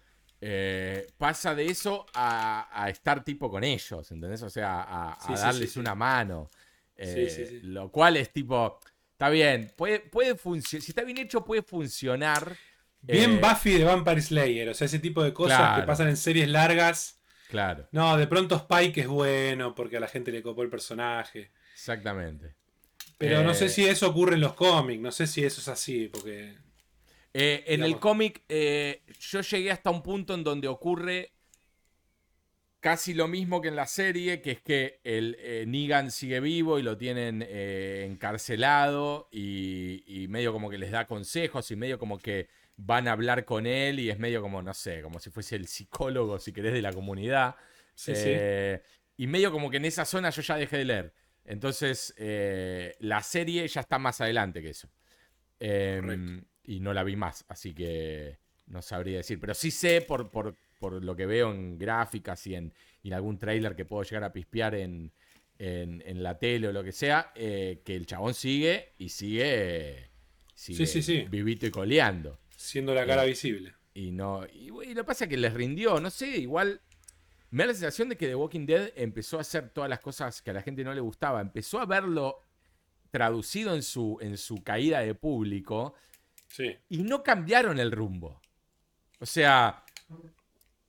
Eh, 0.45 1.07
pasa 1.17 1.55
de 1.55 1.67
eso 1.67 2.05
a, 2.15 2.87
estar 2.89 3.23
tipo 3.23 3.49
con 3.49 3.63
ellos, 3.63 4.11
¿entendés? 4.11 4.43
O 4.43 4.51
sea, 4.51 5.15
a, 5.15 5.35
darles 5.37 5.77
una 5.77 5.95
mano. 5.95 6.51
Eh, 6.97 7.61
lo 7.63 7.93
cual 7.93 8.17
es 8.17 8.33
tipo, 8.33 8.81
está 9.13 9.29
bien, 9.29 9.73
puede, 9.77 10.01
puede 10.01 10.35
funcionar, 10.35 10.83
si 10.83 10.91
está 10.91 11.05
bien 11.05 11.19
hecho 11.19 11.45
puede 11.45 11.63
funcionar. 11.63 12.57
Bien 13.01 13.35
eh, 13.35 13.41
Buffy 13.41 13.79
de 13.79 13.85
Vampire 13.85 14.21
Slayer, 14.21 14.69
o 14.69 14.75
sea, 14.75 14.87
ese 14.87 14.99
tipo 14.99 15.23
de 15.23 15.33
cosas 15.33 15.79
que 15.81 15.87
pasan 15.87 16.09
en 16.09 16.17
series 16.17 16.49
largas. 16.49 17.21
Claro. 17.49 17.87
No, 17.93 18.17
de 18.17 18.27
pronto 18.27 18.57
Spike 18.57 19.03
es 19.03 19.07
bueno 19.07 19.77
porque 19.77 19.99
a 19.99 20.01
la 20.01 20.09
gente 20.09 20.33
le 20.33 20.43
copó 20.43 20.63
el 20.63 20.71
personaje. 20.71 21.53
Exactamente. 21.73 22.57
Pero 23.17 23.45
no 23.45 23.55
sé 23.55 23.69
si 23.69 23.85
eso 23.85 24.11
ocurre 24.11 24.35
en 24.35 24.41
los 24.41 24.55
cómics, 24.55 25.01
no 25.01 25.13
sé 25.13 25.29
si 25.29 25.45
eso 25.45 25.61
es 25.61 25.69
así, 25.69 26.09
porque 26.09 26.57
eh, 27.35 27.65
en 27.67 27.83
el 27.83 27.99
cómic, 27.99 28.43
eh, 28.49 29.03
yo 29.19 29.41
llegué 29.41 29.71
hasta 29.71 29.91
un 29.91 30.03
punto 30.03 30.35
en 30.35 30.45
donde 30.45 30.69
ocurre 30.69 31.33
casi 32.81 33.15
lo 33.15 33.27
mismo 33.27 33.63
que 33.63 33.69
en 33.69 33.77
la 33.77 33.87
serie, 33.87 34.43
que 34.43 34.51
es 34.51 34.61
que 34.61 35.01
el 35.05 35.37
eh, 35.39 35.65
Negan 35.67 36.11
sigue 36.11 36.41
vivo 36.41 36.79
y 36.79 36.83
lo 36.83 36.99
tienen 36.99 37.43
encarcelado 37.43 39.29
y, 39.31 40.27
medio 40.29 40.53
como 40.53 40.69
que 40.69 40.79
les 40.79 40.91
da 40.91 41.07
consejos 41.07 41.71
y 41.71 41.77
medio 41.77 41.99
como 41.99 42.19
que 42.19 42.49
van 42.77 43.07
a 43.07 43.13
hablar 43.13 43.45
con 43.45 43.67
él 43.67 44.01
y 44.01 44.11
es 44.11 44.19
medio 44.19 44.43
como, 44.43 44.61
no 44.63 44.75
sé, 44.75 45.01
como 45.01 45.21
si 45.21 45.31
fuese 45.31 45.57
el 45.57 45.69
psicólogo, 45.69 46.39
si 46.39 46.53
querés, 46.53 46.73
de 46.73 46.83
la 46.83 46.93
comunidad. 46.93 47.57
Y 49.17 49.27
medio 49.27 49.53
como 49.53 49.71
que 49.71 49.77
en 49.77 49.85
esa 49.85 50.05
zona 50.05 50.31
yo 50.31 50.43
ya 50.43 50.57
dejé 50.57 50.79
de 50.79 50.85
leer. 50.85 51.15
Entonces, 51.45 52.15
la 52.99 53.23
serie 53.23 53.67
ya 53.69 53.81
está 53.81 53.99
más 53.99 54.21
adelante 54.21 54.61
que 54.61 54.71
eso. 54.71 54.91
Em, 55.61 56.43
y 56.65 56.81
no 56.81 56.93
la 56.93 57.05
vi 57.05 57.17
más, 57.17 57.45
así 57.49 57.75
que 57.75 58.39
no 58.67 58.83
sabría 58.83 59.19
decir. 59.19 59.39
Pero 59.41 59.55
sí 59.55 59.71
sé 59.71 60.01
por, 60.01 60.31
por, 60.31 60.57
lo 61.03 61.15
que 61.15 61.27
veo 61.27 61.53
en 61.53 61.79
gráficas 61.79 62.47
y 62.47 62.55
en, 62.55 62.73
algún 63.13 63.39
trailer 63.39 63.77
que 63.77 63.85
puedo 63.85 64.03
llegar 64.03 64.25
a 64.25 64.33
pispear 64.33 64.75
en, 64.75 65.13
en, 65.59 66.23
la 66.23 66.39
tele 66.39 66.69
o 66.69 66.73
lo 66.73 66.83
que 66.83 66.93
sea, 66.93 67.33
eh, 67.35 67.83
que 67.85 67.95
el 67.95 68.07
chabón 68.07 68.35
sigue 68.35 68.95
y 68.99 69.11
sigue, 69.11 70.11
sigue 70.55 70.87
sí, 70.87 71.03
sí. 71.03 71.27
vivito 71.31 71.67
y 71.67 71.71
coleando. 71.71 72.41
Siendo 72.57 72.95
la 72.95 73.07
cara 73.07 73.25
Eh, 73.25 73.29
visible. 73.29 73.75
Y 73.95 74.11
no. 74.11 74.45
Y, 74.47 74.69
y 74.69 74.95
lo 74.95 75.03
que 75.03 75.05
pasa 75.05 75.25
es 75.25 75.31
que 75.31 75.37
les 75.37 75.53
rindió, 75.53 76.01
no 76.01 76.11
sé, 76.11 76.29
igual. 76.39 76.81
Me 77.51 77.65
da 77.65 77.69
la 77.69 77.75
sensación 77.75 78.09
de 78.09 78.17
que 78.17 78.27
The 78.29 78.35
Walking 78.35 78.65
Dead 78.65 78.93
empezó 78.97 79.37
a 79.37 79.43
hacer 79.43 79.69
todas 79.69 79.91
las 79.91 80.01
cosas 80.01 80.41
que 80.41 80.51
a 80.51 80.55
la 80.55 80.63
gente 80.63 80.83
no 80.85 80.95
le 80.95 81.03
gustaba. 81.03 81.41
Empezó 81.41 81.81
a 81.81 81.87
verlo 81.87 82.41
traducido 83.11 83.75
en 83.75 83.83
su, 83.83 84.19
en 84.23 84.39
su 84.39 84.65
caída 84.65 85.01
de 85.01 85.15
público 85.15 85.95
Sí. 86.53 86.77
y 86.91 86.99
no 87.03 87.23
cambiaron 87.23 87.79
el 87.81 87.91
rumbo. 87.91 88.41
O 89.19 89.27
sea, 89.27 89.83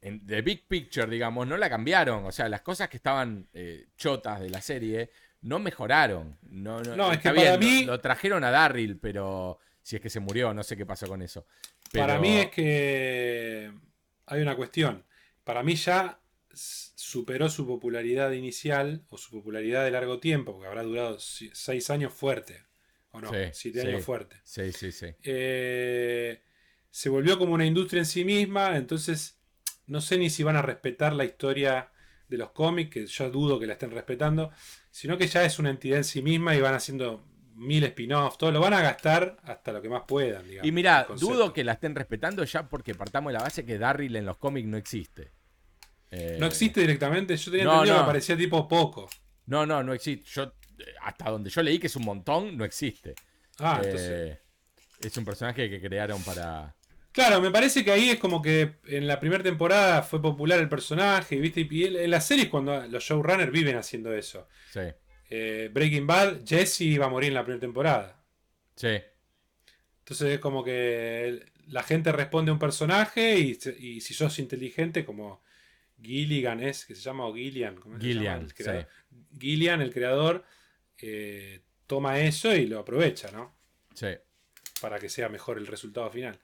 en 0.02 0.26
The 0.26 0.42
Big 0.42 0.68
Picture, 0.68 1.08
digamos, 1.10 1.48
no 1.48 1.56
la 1.58 1.70
cambiaron. 1.70 2.26
O 2.26 2.32
sea, 2.32 2.50
las 2.50 2.62
cosas 2.62 2.90
que 2.90 2.98
estaban 2.98 3.48
eh, 3.54 3.88
chotas 3.96 4.42
de 4.42 4.50
la 4.50 4.62
serie 4.62 5.12
no 5.42 5.60
mejoraron. 5.60 6.38
No, 6.50 6.82
no, 6.82 6.96
No, 6.96 7.12
es 7.14 7.20
que 7.20 7.32
para 7.32 7.58
mí- 7.58 7.86
Lo, 7.86 7.94
lo 7.94 8.00
trajeron 8.02 8.44
a 8.44 8.52
Darryl, 8.52 8.98
pero 8.98 9.60
si 9.82 9.96
es 9.96 10.02
que 10.02 10.10
se 10.10 10.20
murió, 10.20 10.54
no 10.54 10.64
sé 10.64 10.76
qué 10.76 10.86
pasó 10.86 11.08
con 11.08 11.22
eso. 11.22 11.46
Para 11.94 12.18
mí 12.20 12.38
es 12.38 12.50
que 12.50 13.72
hay 14.26 14.42
una 14.42 14.56
cuestión. 14.56 15.06
Para 15.44 15.64
mí 15.64 15.76
ya 15.76 16.20
superó 16.54 17.50
su 17.50 17.66
popularidad 17.68 18.32
inicial 18.32 19.04
o 19.10 19.18
su 19.18 19.32
popularidad 19.32 19.84
de 19.84 19.92
largo 19.92 20.20
tiempo, 20.20 20.54
porque 20.54 20.68
habrá 20.68 20.84
durado 20.84 21.18
seis 21.20 21.90
años 21.90 22.14
fuerte. 22.14 22.64
¿O 23.14 23.22
no? 23.22 23.30
Sí, 23.32 23.38
Siete 23.54 23.82
sí. 23.82 23.88
años 23.88 24.04
fuerte. 24.04 24.36
Sí, 24.44 24.72
sí, 24.74 24.92
sí. 24.92 25.08
Eh, 25.24 26.44
se 26.90 27.10
volvió 27.10 27.38
como 27.40 27.54
una 27.54 27.66
industria 27.66 28.00
en 28.02 28.06
sí 28.06 28.26
misma, 28.26 28.76
entonces 28.78 29.40
no 29.88 30.02
sé 30.02 30.18
ni 30.18 30.30
si 30.30 30.44
van 30.44 30.56
a 30.56 30.62
respetar 30.62 31.14
la 31.14 31.26
historia 31.26 31.92
de 32.28 32.38
los 32.38 32.52
cómics, 32.52 32.90
que 32.92 33.06
yo 33.08 33.30
dudo 33.30 33.60
que 33.60 33.68
la 33.68 33.74
estén 33.74 33.92
respetando, 33.92 34.52
sino 34.92 35.18
que 35.18 35.28
ya 35.28 35.44
es 35.46 35.60
una 35.60 35.70
entidad 35.70 35.98
en 35.98 36.04
sí 36.04 36.22
misma 36.22 36.56
y 36.56 36.62
van 36.62 36.74
haciendo 36.74 37.26
mil 37.56 37.84
spin-offs, 37.84 38.38
todo 38.40 38.52
lo 38.52 38.60
van 38.60 38.74
a 38.74 38.82
gastar 38.82 39.38
hasta 39.44 39.72
lo 39.72 39.82
que 39.82 39.90
más 39.90 40.04
puedan. 40.08 40.44
digamos, 40.48 40.68
Y 40.68 40.72
mira, 40.72 41.06
dudo 41.20 41.54
que 41.54 41.64
la 41.64 41.74
estén 41.74 41.94
respetando 41.96 42.44
ya 42.44 42.68
porque 42.68 42.96
partamos 42.96 43.32
de 43.32 43.38
la 43.38 43.44
base 43.44 43.66
que 43.66 43.78
Darryl 43.78 44.16
en 44.16 44.26
los 44.26 44.38
cómics 44.38 44.68
no 44.68 44.78
existe. 44.78 45.32
Eh, 46.10 46.38
No 46.40 46.46
existe 46.48 46.82
directamente, 46.82 47.36
yo 47.38 47.52
tenía 47.52 47.66
no, 47.66 47.72
entendido 47.74 47.96
no. 47.96 48.00
que 48.02 48.04
aparecía 48.06 48.38
tipo 48.38 48.68
poco. 48.68 49.08
No, 49.46 49.66
no, 49.66 49.84
no 49.84 49.94
existe. 49.94 50.26
Yo, 50.32 50.44
eh, 50.44 50.52
hasta 51.02 51.30
donde 51.30 51.50
yo 51.50 51.62
leí 51.64 51.80
que 51.80 51.88
es 51.88 51.96
un 51.96 52.06
montón, 52.06 52.58
no 52.58 52.66
existe. 52.66 53.16
Ah, 53.60 53.80
Eh, 53.84 53.86
entonces. 53.86 54.40
es 55.02 55.18
un 55.18 55.26
personaje 55.26 55.70
que 55.70 55.82
crearon 55.82 56.24
para. 56.24 56.76
Claro, 57.12 57.40
me 57.42 57.52
parece 57.52 57.84
que 57.86 57.92
ahí 57.92 58.10
es 58.10 58.20
como 58.20 58.42
que 58.42 58.78
en 58.88 59.06
la 59.08 59.20
primera 59.20 59.44
temporada 59.44 60.02
fue 60.02 60.20
popular 60.22 60.60
el 60.60 60.68
personaje, 60.70 61.36
¿viste? 61.38 61.68
Y 61.70 61.84
en 61.86 62.10
las 62.10 62.26
series 62.26 62.48
cuando 62.50 62.88
los 62.88 63.04
showrunners 63.04 63.52
viven 63.52 63.76
haciendo 63.76 64.14
eso. 64.14 64.48
Sí, 64.72 64.80
Eh, 65.30 65.70
Breaking 65.72 66.08
Bad, 66.08 66.46
Jesse 66.46 66.82
iba 66.82 67.06
a 67.06 67.10
morir 67.10 67.30
en 67.30 67.36
la 67.36 67.44
primera 67.44 67.62
temporada. 67.62 68.24
sí, 68.76 69.00
Entonces 70.00 70.34
es 70.34 70.40
como 70.40 70.64
que 70.64 71.46
la 71.68 71.84
gente 71.84 72.12
responde 72.12 72.50
a 72.50 72.54
un 72.54 72.60
personaje 72.60 73.38
y, 73.40 73.56
si 74.02 74.14
sos 74.14 74.38
inteligente, 74.40 75.06
como 75.06 75.44
Gilligan 76.02 76.62
es, 76.62 76.86
que 76.86 76.96
se 76.96 77.02
llama 77.02 77.26
o 77.28 77.34
Gillian. 77.34 77.76
¿cómo 77.78 78.00
se 78.00 78.02
llama 78.14 78.14
Gillian, 78.14 78.42
el? 78.42 78.88
Gillian, 79.40 79.82
el 79.82 79.94
creador, 79.94 80.44
eh, 81.06 81.62
toma 81.88 82.20
eso 82.20 82.56
y 82.56 82.66
lo 82.66 82.80
aprovecha, 82.80 83.30
¿no? 83.32 83.54
sí. 83.94 84.08
Para 84.82 85.00
que 85.00 85.08
sea 85.08 85.30
mejor 85.30 85.58
el 85.58 85.68
resultado 85.68 86.10
final. 86.10 86.38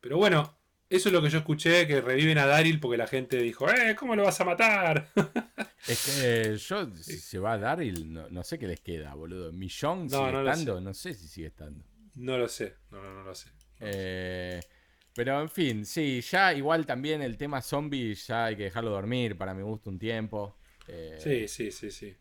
Pero 0.00 0.18
bueno, 0.18 0.58
eso 0.90 1.08
es 1.08 1.12
lo 1.12 1.22
que 1.22 1.30
yo 1.30 1.38
escuché, 1.38 1.86
que 1.86 2.02
reviven 2.02 2.36
a 2.36 2.44
Daryl 2.46 2.80
porque 2.80 2.98
la 2.98 3.06
gente 3.06 3.38
dijo, 3.38 3.66
¡eh! 3.70 3.96
¿Cómo 3.98 4.14
lo 4.14 4.24
vas 4.24 4.40
a 4.40 4.44
matar? 4.44 5.08
Es 5.88 6.04
que 6.06 6.56
yo, 6.58 6.94
si 6.94 7.18
se 7.18 7.38
va 7.38 7.54
a 7.54 7.58
Daryl, 7.58 8.12
no, 8.12 8.28
no 8.28 8.44
sé 8.44 8.58
qué 8.58 8.68
les 8.68 8.80
queda, 8.80 9.14
boludo. 9.14 9.52
Millón 9.52 10.06
No, 10.06 10.18
sigue 10.18 10.32
no 10.32 10.40
estando, 10.40 10.80
no 10.80 10.94
sé 10.94 11.14
si 11.14 11.26
sigue 11.28 11.48
estando. 11.48 11.84
no 12.14 12.38
lo 12.38 12.46
sé, 12.48 12.76
no, 12.90 13.02
no, 13.02 13.14
no 13.14 13.24
lo 13.24 13.34
sé. 13.34 13.50
Eh, 13.80 14.60
pero 15.14 15.40
en 15.40 15.48
fin, 15.50 15.84
sí, 15.86 16.20
ya 16.20 16.52
igual 16.54 16.86
también 16.86 17.20
el 17.22 17.36
tema 17.36 17.60
zombie 17.62 18.14
ya 18.14 18.44
hay 18.46 18.56
que 18.56 18.64
dejarlo 18.64 18.90
dormir, 18.90 19.36
para 19.36 19.54
mi 19.54 19.62
gusto, 19.62 19.90
un 19.90 19.98
tiempo. 19.98 20.56
Eh, 20.88 21.16
Sí, 21.18 21.48
sí, 21.48 21.70
sí, 21.72 21.90
sí. 21.90 22.16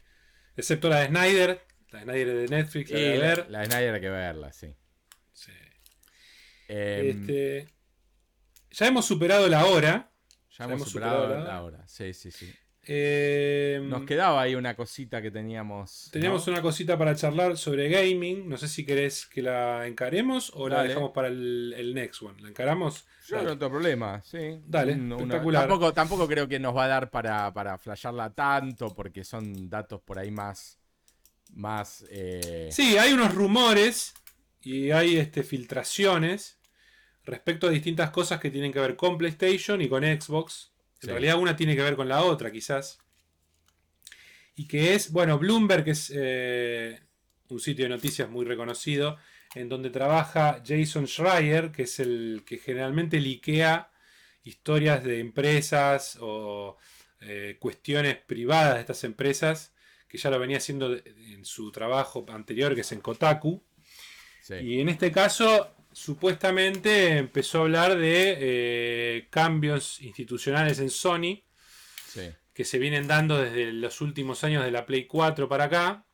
Excepto 0.56 0.90
la 0.90 1.00
de 1.02 1.08
Snyder, 1.08 1.66
la 1.92 2.00
de 2.00 2.06
Snyder 2.06 2.36
de 2.38 2.48
Netflix, 2.48 2.92
la 2.92 3.00
de 3.00 3.18
la, 3.18 3.26
ver. 3.28 3.50
la 3.50 3.60
de 3.60 3.66
Snyder 3.66 3.94
hay 3.96 4.02
que 4.02 4.10
verla, 4.10 4.52
sí. 4.54 4.76
Sí. 5.34 5.52
Eh, 6.68 7.10
Este, 7.10 7.74
ya 8.72 8.88
hemos 8.88 9.06
superado 9.06 9.48
la 9.48 9.66
hora. 9.66 10.12
ya 10.58 10.66
hemos 10.66 10.88
superado, 10.90 11.22
superado 11.24 11.44
la- 11.46 11.54
la 11.54 11.64
hora. 11.64 11.88
Sí, 11.88 12.14
sí, 12.14 12.32
sí. 12.32 12.54
Eh, 12.88 13.80
Nos 13.84 14.06
quedaba 14.06 14.42
ahí 14.42 14.56
una 14.56 14.76
cosita 14.76 15.22
que 15.22 15.30
teníamos. 15.30 16.10
teníamos 16.12 16.46
¿no? 16.48 16.54
una 16.54 16.62
cosita 16.62 16.98
para 16.98 17.16
charlar 17.16 17.58
sobre 17.58 17.90
gaming. 17.90 18.50
No 18.50 18.58
sé 18.58 18.68
si 18.68 18.86
querés 18.86 19.26
que 19.28 19.42
la 19.44 19.86
encaremos 19.88 20.52
o 20.56 20.68
la 20.68 20.84
dejamos 20.84 21.12
para 21.12 21.28
el, 21.28 21.74
el 21.78 21.94
next 21.94 22.22
one. 22.24 22.42
¿La 22.42 22.50
encaramos? 22.50 23.06
Yo 23.28 23.36
Dale. 23.38 23.50
no 23.50 23.58
tengo 23.58 23.72
problema, 23.72 24.22
sí. 24.24 24.60
Dale, 24.66 24.94
espectacular. 24.94 25.68
tampoco, 25.68 25.94
tampoco 25.94 26.28
creo 26.28 26.48
que 26.48 26.60
nos 26.60 26.76
va 26.76 26.86
a 26.86 26.88
dar 26.88 27.12
para, 27.12 27.54
para 27.54 27.78
flashearla 27.78 28.32
tanto, 28.34 28.94
porque 28.96 29.24
son 29.24 29.70
datos 29.70 30.02
por 30.02 30.18
ahí 30.18 30.32
más. 30.32 30.80
Más. 31.54 32.04
eh, 32.10 32.70
Sí, 32.72 32.98
hay 32.98 33.14
unos 33.14 33.34
rumores 33.36 34.14
y 34.62 34.90
hay 34.92 35.18
este, 35.18 35.44
filtraciones 35.44 36.58
respecto 37.26 37.68
a 37.68 37.70
distintas 37.70 38.10
cosas 38.10 38.40
que 38.40 38.50
tienen 38.50 38.74
que 38.74 38.80
ver 38.80 38.96
con 38.96 39.18
PlayStation 39.20 39.82
y 39.82 39.88
con 39.88 40.04
Xbox. 40.04 40.71
En 41.02 41.08
Sí. 41.08 41.12
realidad 41.12 41.38
una 41.40 41.56
tiene 41.56 41.76
que 41.76 41.82
ver 41.84 41.96
con 41.96 42.08
la 42.08 42.24
otra, 42.24 42.52
quizás. 42.52 43.00
Y 44.56 44.68
que 44.68 44.94
es, 44.94 45.12
bueno, 45.12 45.40
Bloomberg 45.40 45.88
es 45.90 46.12
eh, 46.14 47.00
un 47.50 47.60
sitio 47.60 47.86
de 47.86 47.90
noticias 47.90 48.30
muy 48.30 48.46
reconocido, 48.46 49.18
en 49.56 49.70
donde 49.70 49.90
trabaja 49.90 50.62
Jason 50.66 51.08
Schreier, 51.08 51.72
que 51.72 51.84
es 51.84 52.00
el 52.00 52.44
que 52.46 52.58
generalmente 52.58 53.20
liquea 53.20 53.92
historias 54.44 55.04
de 55.04 55.20
empresas 55.20 56.18
o 56.22 56.78
eh, 57.22 57.58
cuestiones 57.60 58.18
privadas 58.18 58.76
de 58.76 58.80
estas 58.82 59.04
empresas, 59.04 59.74
que 60.08 60.18
ya 60.18 60.30
lo 60.30 60.40
venía 60.40 60.58
haciendo 60.58 60.94
en 60.96 61.46
su 61.46 61.72
trabajo 61.72 62.26
anterior, 62.30 62.76
que 62.76 62.82
es 62.82 62.92
en 62.92 63.02
Kotaku. 63.02 63.64
sí. 64.42 64.56
Y 64.56 64.82
en 64.82 64.90
este 64.90 65.12
caso, 65.12 65.76
supuestamente 65.94 67.18
empezó 67.18 67.60
a 67.60 67.62
hablar 67.62 67.98
de 67.98 68.38
eh, 68.40 69.28
cambios 69.30 70.02
institucionales 70.02 70.80
en 70.80 70.90
Sony 70.90 71.44
sí. 72.08 72.32
que 72.54 72.66
se 72.66 72.80
vienen 72.80 73.08
dando 73.08 73.38
desde 73.38 73.72
los 73.72 74.02
últimos 74.02 74.44
años 74.44 74.64
de 74.64 74.72
la 74.72 74.86
Play 74.86 75.06
4 75.06 75.48
para 75.48 75.66
acá. 75.66 76.06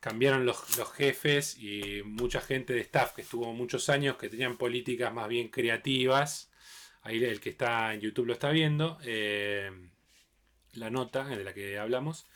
Cambiaron 0.00 0.46
los, 0.46 0.76
los 0.78 0.92
jefes 0.92 1.56
y 1.58 2.02
mucha 2.04 2.40
gente 2.40 2.72
de 2.74 2.80
staff 2.80 3.12
que 3.12 3.22
estuvo 3.22 3.52
muchos 3.52 3.88
años 3.88 4.16
que 4.16 4.28
tenían 4.28 4.56
políticas 4.56 5.12
más 5.12 5.28
bien 5.28 5.48
creativas. 5.48 6.50
Ahí 7.02 7.22
el 7.24 7.40
que 7.40 7.50
está 7.50 7.94
en 7.94 8.00
YouTube 8.00 8.26
lo 8.26 8.32
está 8.32 8.50
viendo. 8.50 8.98
eh, 9.04 9.70
la 10.76 10.90
nota 10.90 11.24
de 11.24 11.42
la 11.42 11.54
que 11.54 11.78
hablamos. 11.78 12.26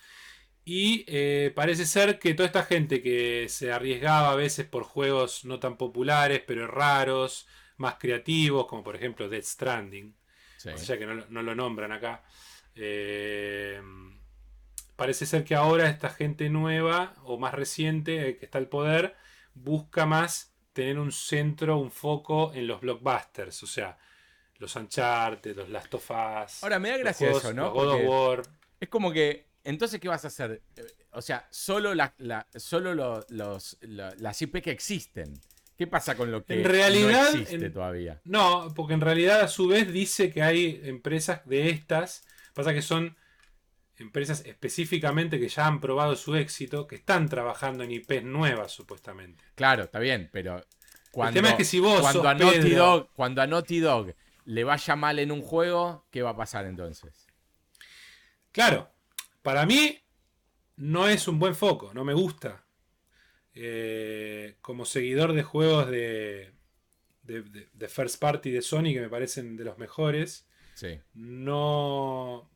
Y 0.73 1.05
eh, 1.09 1.51
parece 1.53 1.85
ser 1.85 2.21
que 2.21 2.33
toda 2.35 2.47
esta 2.47 2.62
gente 2.62 3.03
que 3.03 3.47
se 3.49 3.73
arriesgaba 3.73 4.31
a 4.31 4.37
veces 4.37 4.66
por 4.66 4.85
juegos 4.85 5.45
no 5.45 5.59
tan 5.59 5.77
populares, 5.77 6.43
pero 6.47 6.68
raros, 6.68 7.49
más 7.77 7.95
creativos, 7.99 8.66
como 8.66 8.85
por 8.85 8.95
ejemplo 8.95 9.29
Death 9.29 9.43
Stranding, 9.47 10.14
sí. 10.59 10.68
o 10.68 10.79
sea 10.79 10.97
que 10.97 11.07
no, 11.07 11.14
lo- 11.14 11.27
no 11.29 11.43
lo 11.43 11.55
nombran 11.57 11.91
acá. 11.91 12.23
Eh, 12.77 13.81
parece 14.95 15.27
ser 15.27 15.45
que 15.45 15.57
ahora 15.57 15.89
esta 15.89 16.09
gente 16.11 16.49
nueva 16.51 17.14
o 17.25 17.37
más 17.37 17.53
reciente 17.53 18.29
eh, 18.29 18.37
que 18.37 18.45
está 18.45 18.59
al 18.59 18.68
poder 18.68 19.16
busca 19.55 20.07
más 20.07 20.55
tener 20.73 21.01
un 21.01 21.11
centro, 21.11 21.78
un 21.78 21.90
foco 21.90 22.53
en 22.55 22.69
los 22.69 22.81
blockbusters, 22.81 23.61
o 23.65 23.66
sea, 23.66 23.99
los 24.59 24.77
Uncharted, 24.77 25.57
los 25.57 25.69
Last 25.69 25.93
of 25.94 26.09
Us. 26.11 26.62
Ahora, 26.62 26.78
me 26.78 26.90
da 26.90 26.99
gracia 26.99 27.27
juegos- 27.27 27.44
eso, 27.44 27.55
¿no? 27.55 27.65
los 27.65 27.73
God 27.73 27.89
of 27.89 27.93
Porque- 27.94 28.07
War. 28.09 28.43
Es 28.78 28.89
como 28.89 29.12
que, 29.12 29.49
entonces, 29.65 30.01
¿qué 30.01 30.09
vas 30.09 30.24
a 30.24 30.28
hacer? 30.28 30.62
Eh, 30.77 30.82
O 31.12 31.23
sea, 31.23 31.47
solo, 31.51 31.95
la, 31.95 32.15
la- 32.19 32.47
solo 32.55 32.95
lo- 32.95 33.24
los, 33.31 33.77
la- 33.81 34.15
las 34.19 34.41
IP 34.43 34.62
que 34.62 34.70
existen. 34.70 35.41
¿Qué 35.77 35.87
pasa 35.87 36.15
con 36.16 36.31
lo 36.31 36.45
que 36.45 36.61
En 36.61 36.65
realidad, 36.65 37.32
no 37.32 37.39
existe 37.41 37.66
en- 37.66 37.73
todavía? 37.73 38.20
No, 38.24 38.73
porque 38.77 38.95
en 38.95 39.01
realidad 39.01 39.41
a 39.41 39.49
su 39.49 39.66
vez 39.66 39.93
dice 39.93 40.31
que 40.31 40.43
hay 40.43 40.81
empresas 40.85 41.41
de 41.47 41.70
estas, 41.70 42.24
pasa 42.55 42.73
que 42.74 42.82
son 42.82 43.16
empresas 43.97 44.43
específicamente 44.47 45.39
que 45.41 45.49
ya 45.49 45.66
han 45.66 45.81
probado 45.81 46.16
su 46.16 46.35
éxito, 46.37 46.87
que 46.87 46.97
están 46.97 47.28
trabajando 47.28 47.82
en 47.85 47.91
IPs 47.93 48.23
nuevas 48.24 48.73
supuestamente. 48.73 49.43
Claro, 49.55 49.85
está 49.85 49.99
bien, 49.99 50.28
pero 50.32 50.62
cuando, 51.11 51.35
tema 51.35 51.51
es 51.51 51.55
que 51.57 51.65
si 51.65 51.81
vos 51.81 52.01
cuando, 52.01 52.20
sos 52.23 52.31
a 52.31 52.35
Naughty 52.35 52.59
Pedro- 52.61 52.77
Dog, 52.85 53.11
cuando 53.15 53.43
a 53.43 53.47
Naughty 53.47 53.81
Dog 53.81 54.15
le 54.45 54.65
vaya 54.65 54.97
mal 54.97 55.19
en 55.19 55.32
un 55.32 55.43
juego, 55.43 56.07
¿qué 56.11 56.23
va 56.23 56.31
a 56.31 56.37
pasar 56.37 56.66
entonces? 56.66 57.27
Claro, 58.53 58.91
para 59.43 59.67
mí 59.67 59.99
no 60.77 61.09
es 61.09 61.29
un 61.29 61.39
buen 61.39 61.55
foco, 61.55 61.93
no 61.95 62.05
me 62.05 62.15
gusta. 62.15 62.65
Eh, 63.55 64.57
como 64.61 64.85
seguidor 64.85 65.33
de 65.33 65.43
juegos 65.43 65.91
de, 65.91 66.53
de, 67.23 67.43
de- 67.43 67.69
de 67.73 67.89
First 67.89 68.21
Party 68.21 68.51
de 68.51 68.62
Sony, 68.62 68.93
que 68.95 69.01
me 69.01 69.09
parecen 69.09 69.57
de 69.57 69.65
los 69.65 69.79
mejores, 69.79 70.47
Sí, 70.75 70.99
no... 71.15 72.49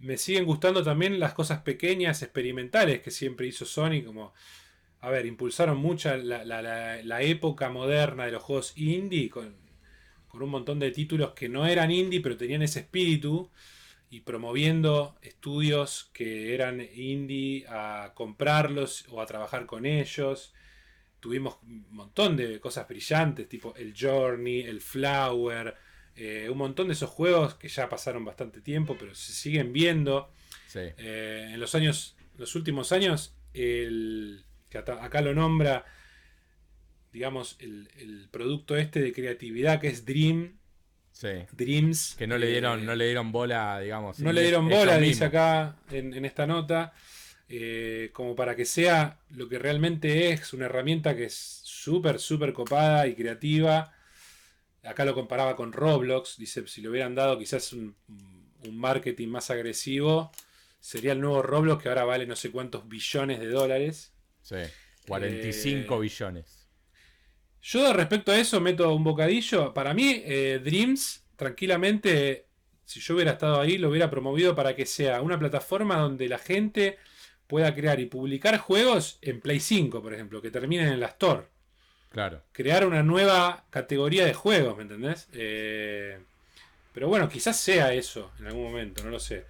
Me 0.00 0.18
siguen 0.18 0.44
gustando 0.44 0.82
también 0.82 1.18
las 1.20 1.32
cosas 1.32 1.60
pequeñas, 1.62 2.22
experimentales 2.22 3.00
que 3.00 3.10
siempre 3.10 3.46
hizo 3.46 3.64
Sony, 3.64 4.02
como 4.04 4.34
a 5.00 5.10
ver, 5.10 5.26
impulsaron 5.26 5.78
mucha 5.78 6.16
la, 6.16 7.22
época 7.22 7.70
moderna 7.70 8.26
de 8.26 8.32
los 8.32 8.42
juegos 8.42 8.72
indie 8.76 9.30
con, 9.30 9.56
con, 10.28 10.42
un 10.42 10.50
montón 10.50 10.78
de 10.78 10.90
títulos 10.90 11.32
que 11.32 11.48
no 11.48 11.66
eran 11.66 11.90
indie, 11.90 12.20
pero 12.20 12.36
tenían 12.36 12.62
ese 12.62 12.80
espíritu 12.80 13.50
y 14.12 14.20
promoviendo 14.20 15.16
estudios 15.22 16.10
que 16.12 16.52
eran 16.52 16.82
indie 16.82 17.64
a 17.66 18.12
comprarlos 18.14 19.06
o 19.08 19.22
a 19.22 19.26
trabajar 19.26 19.64
con 19.64 19.86
ellos. 19.86 20.52
Tuvimos 21.18 21.56
un 21.62 21.86
montón 21.88 22.36
de 22.36 22.60
cosas 22.60 22.86
brillantes, 22.86 23.48
tipo 23.48 23.74
el 23.74 23.94
Journey, 23.98 24.60
el 24.60 24.82
Flower, 24.82 25.74
eh, 26.14 26.46
un 26.50 26.58
montón 26.58 26.88
de 26.88 26.92
esos 26.92 27.08
juegos 27.08 27.54
que 27.54 27.68
ya 27.68 27.88
pasaron 27.88 28.22
bastante 28.22 28.60
tiempo, 28.60 28.98
pero 29.00 29.14
se 29.14 29.32
siguen 29.32 29.72
viendo. 29.72 30.30
Eh, 30.74 31.48
en 31.54 31.58
los 31.58 31.74
años, 31.74 32.14
los 32.36 32.54
últimos 32.54 32.92
años, 32.92 33.34
el, 33.54 34.44
que 34.68 34.76
acá 34.76 35.22
lo 35.22 35.32
nombra, 35.32 35.86
digamos, 37.12 37.56
el, 37.60 38.28
producto 38.30 38.76
este 38.76 39.00
de 39.00 39.14
creatividad 39.14 39.80
que 39.80 39.88
es 39.88 40.04
Dream. 40.04 40.58
Dreams. 41.52 42.16
Que 42.18 42.26
no 42.26 42.38
le 42.38 42.48
dieron, 42.48 42.80
eh, 42.80 42.84
no 42.84 42.94
le 42.94 43.06
dieron 43.06 43.32
bola, 43.32 43.80
digamos. 43.80 44.18
No 44.20 44.32
le 44.32 44.42
dieron 44.42 44.68
bola, 44.68 44.98
dice 44.98 45.26
acá 45.26 45.76
en, 45.90 46.24
esta 46.24 46.46
nota. 46.46 46.92
como 48.12 48.34
para 48.34 48.56
que 48.56 48.64
sea 48.64 49.18
lo 49.30 49.48
que 49.48 49.58
realmente 49.58 50.30
es, 50.30 50.52
una 50.52 50.66
herramienta 50.66 51.14
que 51.14 51.24
es 51.24 51.60
súper, 51.64 52.18
súper 52.18 52.52
copada 52.52 53.06
y 53.06 53.14
creativa 53.14 53.92
Acá 54.84 55.04
lo 55.04 55.14
comparaba 55.14 55.54
con 55.54 55.72
Roblox. 55.72 56.36
Dice, 56.38 56.66
si 56.66 56.80
le 56.80 56.88
hubieran 56.88 57.14
dado 57.14 57.38
quizás 57.38 57.72
un, 57.72 57.94
marketing 58.70 59.28
más 59.28 59.50
agresivo, 59.50 60.30
sería 60.80 61.12
el 61.12 61.20
nuevo 61.20 61.42
Roblox 61.42 61.82
que 61.82 61.88
ahora 61.88 62.04
vale 62.04 62.26
no 62.26 62.36
sé 62.36 62.50
cuántos 62.50 62.88
billones 62.88 63.40
de 63.40 63.48
dólares. 63.48 64.12
Sí, 64.42 64.56
45 65.06 65.94
eh, 65.94 66.00
billones. 66.00 66.61
Yo 67.62 67.92
respecto 67.92 68.32
a 68.32 68.38
eso 68.38 68.60
meto 68.60 68.92
un 68.92 69.04
bocadillo. 69.04 69.72
Para 69.72 69.94
mí, 69.94 70.20
eh, 70.24 70.60
Dreams, 70.62 71.24
tranquilamente, 71.36 72.46
si 72.84 72.98
yo 73.00 73.14
hubiera 73.14 73.32
estado 73.32 73.60
ahí, 73.60 73.78
lo 73.78 73.88
hubiera 73.88 74.10
promovido 74.10 74.54
para 74.54 74.74
que 74.74 74.84
sea 74.84 75.22
una 75.22 75.38
plataforma 75.38 75.96
donde 75.96 76.28
la 76.28 76.38
gente 76.38 76.98
pueda 77.46 77.74
crear 77.74 78.00
y 78.00 78.06
publicar 78.06 78.58
juegos 78.58 79.18
en 79.22 79.40
Play 79.40 79.60
5, 79.60 80.02
por 80.02 80.12
ejemplo, 80.12 80.42
que 80.42 80.50
terminen 80.50 80.88
en 80.88 81.00
la 81.00 81.06
Store. 81.06 81.44
Claro. 82.10 82.42
Crear 82.52 82.84
una 82.86 83.02
nueva 83.02 83.64
categoría 83.70 84.26
de 84.26 84.34
juegos, 84.34 84.76
¿me 84.76 84.82
entendés? 84.82 85.28
Eh, 85.32 86.18
pero 86.92 87.08
bueno, 87.08 87.28
quizás 87.28 87.56
sea 87.56 87.94
eso 87.94 88.32
en 88.40 88.48
algún 88.48 88.64
momento, 88.64 89.04
no 89.04 89.10
lo 89.10 89.20
sé. 89.20 89.46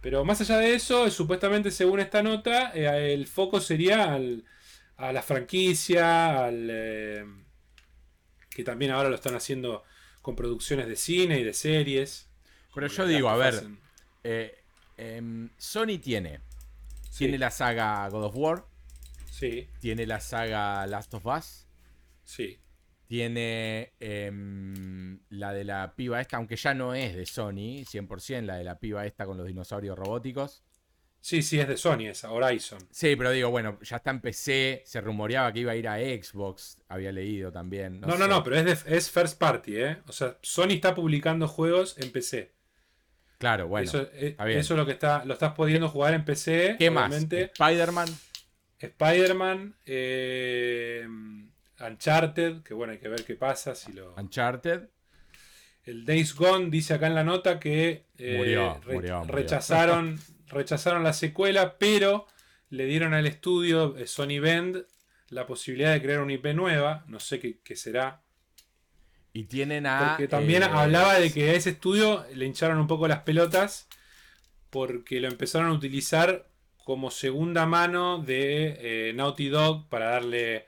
Pero 0.00 0.24
más 0.24 0.40
allá 0.40 0.58
de 0.58 0.74
eso, 0.74 1.08
supuestamente 1.10 1.70
según 1.70 2.00
esta 2.00 2.22
nota, 2.22 2.72
eh, 2.74 3.14
el 3.14 3.26
foco 3.26 3.60
sería 3.60 4.18
a 4.96 5.12
la 5.12 5.22
franquicia, 5.22 6.46
al, 6.46 6.68
eh, 6.70 7.24
que 8.50 8.64
también 8.64 8.90
ahora 8.92 9.08
lo 9.08 9.14
están 9.14 9.34
haciendo 9.34 9.84
con 10.22 10.34
producciones 10.36 10.88
de 10.88 10.96
cine 10.96 11.38
y 11.38 11.44
de 11.44 11.52
series. 11.52 12.28
Pero 12.74 12.88
yo 12.88 13.06
digo, 13.06 13.28
a 13.28 13.36
ver, 13.36 13.64
em, 14.96 15.50
Sony 15.56 15.98
tiene, 16.02 16.40
tiene 17.16 17.38
la 17.38 17.50
saga 17.50 18.08
God 18.08 18.24
of 18.24 18.36
War, 18.36 18.64
sí. 19.30 19.68
tiene 19.80 20.06
la 20.06 20.20
saga 20.20 20.86
Last 20.86 21.14
of 21.14 21.26
Us, 21.26 21.66
Sí. 22.26 22.58
Tiene 23.06 23.92
em, 24.00 25.20
la 25.30 25.52
de 25.52 25.62
la 25.64 25.94
piba 25.94 26.20
esta, 26.20 26.38
aunque 26.38 26.56
ya 26.56 26.74
no 26.74 26.92
es 26.92 27.14
de 27.14 27.24
Sony, 27.24 27.84
100%, 27.84 28.46
la 28.46 28.56
de 28.56 28.64
la 28.64 28.80
piba 28.80 29.06
esta 29.06 29.24
con 29.24 29.38
los 29.38 29.46
dinosaurios 29.46 29.96
robóticos. 29.96 30.64
Sí, 31.26 31.42
sí, 31.42 31.58
es 31.58 31.66
de 31.66 31.76
Sony 31.76 32.06
esa, 32.06 32.30
Horizon. 32.30 32.78
Sí, 32.88 33.16
pero 33.16 33.32
digo, 33.32 33.50
bueno, 33.50 33.80
ya 33.82 33.96
está 33.96 34.10
en 34.12 34.20
PC, 34.20 34.84
se 34.86 35.00
rumoreaba 35.00 35.52
que 35.52 35.58
iba 35.58 35.72
a 35.72 35.74
ir 35.74 35.88
a 35.88 35.96
Xbox, 35.98 36.78
había 36.86 37.10
leído 37.10 37.50
también. 37.50 38.00
No, 38.00 38.16
no, 38.16 38.28
no, 38.28 38.44
pero 38.44 38.60
es, 38.60 38.86
es 38.86 39.10
first 39.10 39.36
party, 39.36 39.76
¿eh? 39.76 39.98
O 40.06 40.12
sea, 40.12 40.38
Sony 40.40 40.74
está 40.74 40.94
publicando 40.94 41.48
juegos 41.48 41.98
en 41.98 42.12
PC. 42.12 42.52
Claro, 43.38 43.66
bueno. 43.66 43.88
Eso, 43.88 44.08
eh, 44.12 44.36
es 44.38 44.70
lo 44.70 44.86
que 44.86 44.92
está, 44.92 45.24
lo 45.24 45.34
estás 45.34 45.52
pudiendo 45.54 45.88
jugar 45.88 46.14
en 46.14 46.24
PC. 46.24 46.76
¿Qué 46.78 46.92
más? 46.92 47.12
Spider-Man. 47.12 48.08
Spider-Man. 48.78 49.74
Eh, 49.84 51.08
Uncharted, 51.80 52.62
que 52.62 52.72
bueno, 52.72 52.92
hay 52.92 53.00
que 53.00 53.08
ver 53.08 53.24
qué 53.24 53.34
pasa 53.34 53.74
si 53.74 53.92
lo. 53.92 54.14
Uncharted. 54.14 54.90
El 55.82 56.04
Days 56.04 56.34
Gone 56.34 56.70
dice 56.70 56.94
acá 56.94 57.08
en 57.08 57.14
la 57.16 57.24
nota 57.24 57.60
que 57.60 58.06
eh, 58.18 58.74
rechazaron, 59.28 60.20
rechazaron 60.48 61.04
la 61.04 61.12
secuela, 61.12 61.78
pero 61.78 62.26
le 62.70 62.86
dieron 62.86 63.14
al 63.14 63.26
estudio 63.26 63.96
eh, 63.96 64.06
Sony 64.06 64.40
Bend 64.40 64.84
la 65.28 65.46
posibilidad 65.46 65.92
de 65.92 66.02
crear 66.02 66.20
una 66.20 66.34
IP 66.34 66.46
nueva. 66.54 67.04
No 67.08 67.20
sé 67.20 67.40
qué, 67.40 67.76
será. 67.76 68.22
Y 69.32 69.44
tienen 69.44 69.86
a. 69.86 70.10
Porque 70.10 70.28
también 70.28 70.62
eh, 70.62 70.66
hablaba 70.70 71.18
de 71.18 71.32
que 71.32 71.50
a 71.50 71.52
ese 71.54 71.70
estudio 71.70 72.24
le 72.34 72.46
hincharon 72.46 72.78
un 72.78 72.86
poco 72.86 73.08
las 73.08 73.20
pelotas 73.20 73.88
porque 74.70 75.20
lo 75.20 75.28
empezaron 75.28 75.68
a 75.68 75.72
utilizar 75.72 76.48
como 76.84 77.10
segunda 77.10 77.66
mano 77.66 78.18
de 78.18 79.12
Naughty 79.16 79.48
Dog 79.48 79.88
para 79.88 80.10
darle 80.10 80.66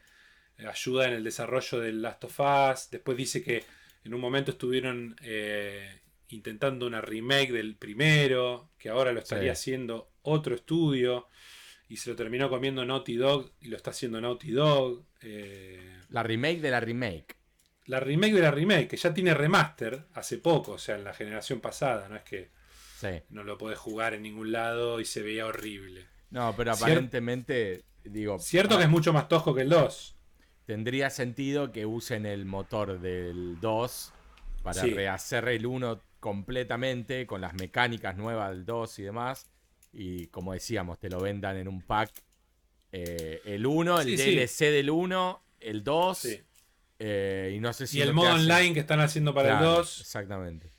ayuda 0.67 1.07
en 1.07 1.15
el 1.15 1.25
desarrollo 1.25 1.81
del 1.81 2.03
Last 2.03 2.25
of 2.25 2.41
Us. 2.41 2.91
Después 2.91 3.17
dice 3.17 3.43
que 3.43 3.65
en 4.05 4.15
un 4.15 4.21
momento 4.21 4.53
estuvieron 4.53 5.17
eh, 5.23 6.01
intentando 6.29 6.87
una 6.87 7.01
remake 7.01 7.53
del 7.53 7.77
primero, 7.77 8.71
que 8.79 8.89
ahora 8.89 9.13
lo 9.13 9.21
estaría 9.21 9.53
haciendo 9.53 10.11
otro 10.23 10.55
estudio. 10.55 11.29
Y 11.89 11.97
se 11.97 12.11
lo 12.11 12.17
terminó 12.17 12.51
comiendo 12.51 12.85
Naughty 12.85 13.17
Dog 13.17 13.51
y 13.61 13.69
lo 13.69 13.77
está 13.77 13.91
haciendo 13.91 14.21
Naughty 14.21 14.51
Dog. 14.51 15.05
Eh, 15.23 16.01
la 16.11 16.23
remake 16.23 16.61
de 16.61 16.71
la 16.71 16.81
remake. 16.81 17.37
La 17.87 18.01
remake 18.01 18.35
de 18.35 18.43
la 18.43 18.51
remake, 18.51 18.89
que 18.89 18.97
ya 18.99 19.15
tiene 19.15 19.33
remaster 19.33 20.05
hace 20.13 20.37
poco, 20.37 20.73
o 20.73 20.79
sea, 20.79 20.97
en 20.97 21.05
la 21.05 21.15
generación 21.15 21.61
pasada, 21.61 22.07
no 22.09 22.17
es 22.17 22.23
que 22.23 22.51
no 23.31 23.45
lo 23.45 23.57
podés 23.57 23.79
jugar 23.79 24.13
en 24.13 24.23
ningún 24.23 24.53
lado 24.53 25.01
y 25.01 25.07
se 25.07 25.23
veía 25.23 25.47
horrible. 25.47 26.07
No, 26.31 26.55
pero 26.55 26.73
aparentemente, 26.73 27.85
digo. 28.05 28.39
Cierto 28.39 28.77
que 28.77 28.85
es 28.85 28.91
mucho 28.91 29.15
más 29.15 29.29
tosco 29.29 29.55
que 29.55 29.63
el 29.63 29.71
2 29.71 30.19
tendría 30.69 31.09
sentido 31.09 31.73
que 31.73 31.87
usen 31.87 32.27
el 32.27 32.45
motor 32.45 33.01
del 33.01 33.59
2 33.59 34.13
para 34.63 34.83
rehacer 34.83 35.49
el 35.49 35.65
1 35.65 35.99
completamente 36.21 37.27
con 37.27 37.41
las 37.41 37.55
mecánicas 37.55 38.17
nuevas 38.17 38.51
del 38.51 38.65
2 38.65 38.99
y 38.99 39.03
demás. 39.03 39.47
Y 39.93 40.27
como 40.29 40.53
decíamos, 40.53 40.99
te 40.99 41.09
lo 41.09 41.21
vendan 41.21 41.57
en 41.57 41.69
un 41.69 41.83
pack. 41.83 42.13
Eh, 42.93 43.41
el 43.45 43.67
1, 43.67 44.01
el 44.01 44.17
DLC 44.17 44.71
del 44.71 44.91
1, 44.91 45.43
el 45.61 45.85
2. 45.85 46.29
Eh, 47.01 47.53
y 47.55 47.61
no 47.61 47.73
sé 47.73 47.87
si. 47.87 47.99
Y 47.99 48.03
el 48.03 48.13
modo 48.13 48.35
online 48.35 48.75
que 48.75 48.81
están 48.81 49.01
haciendo 49.01 49.35
para 49.35 49.59
el 49.59 49.65
2. 49.65 50.01
Exactamente. 50.01 50.73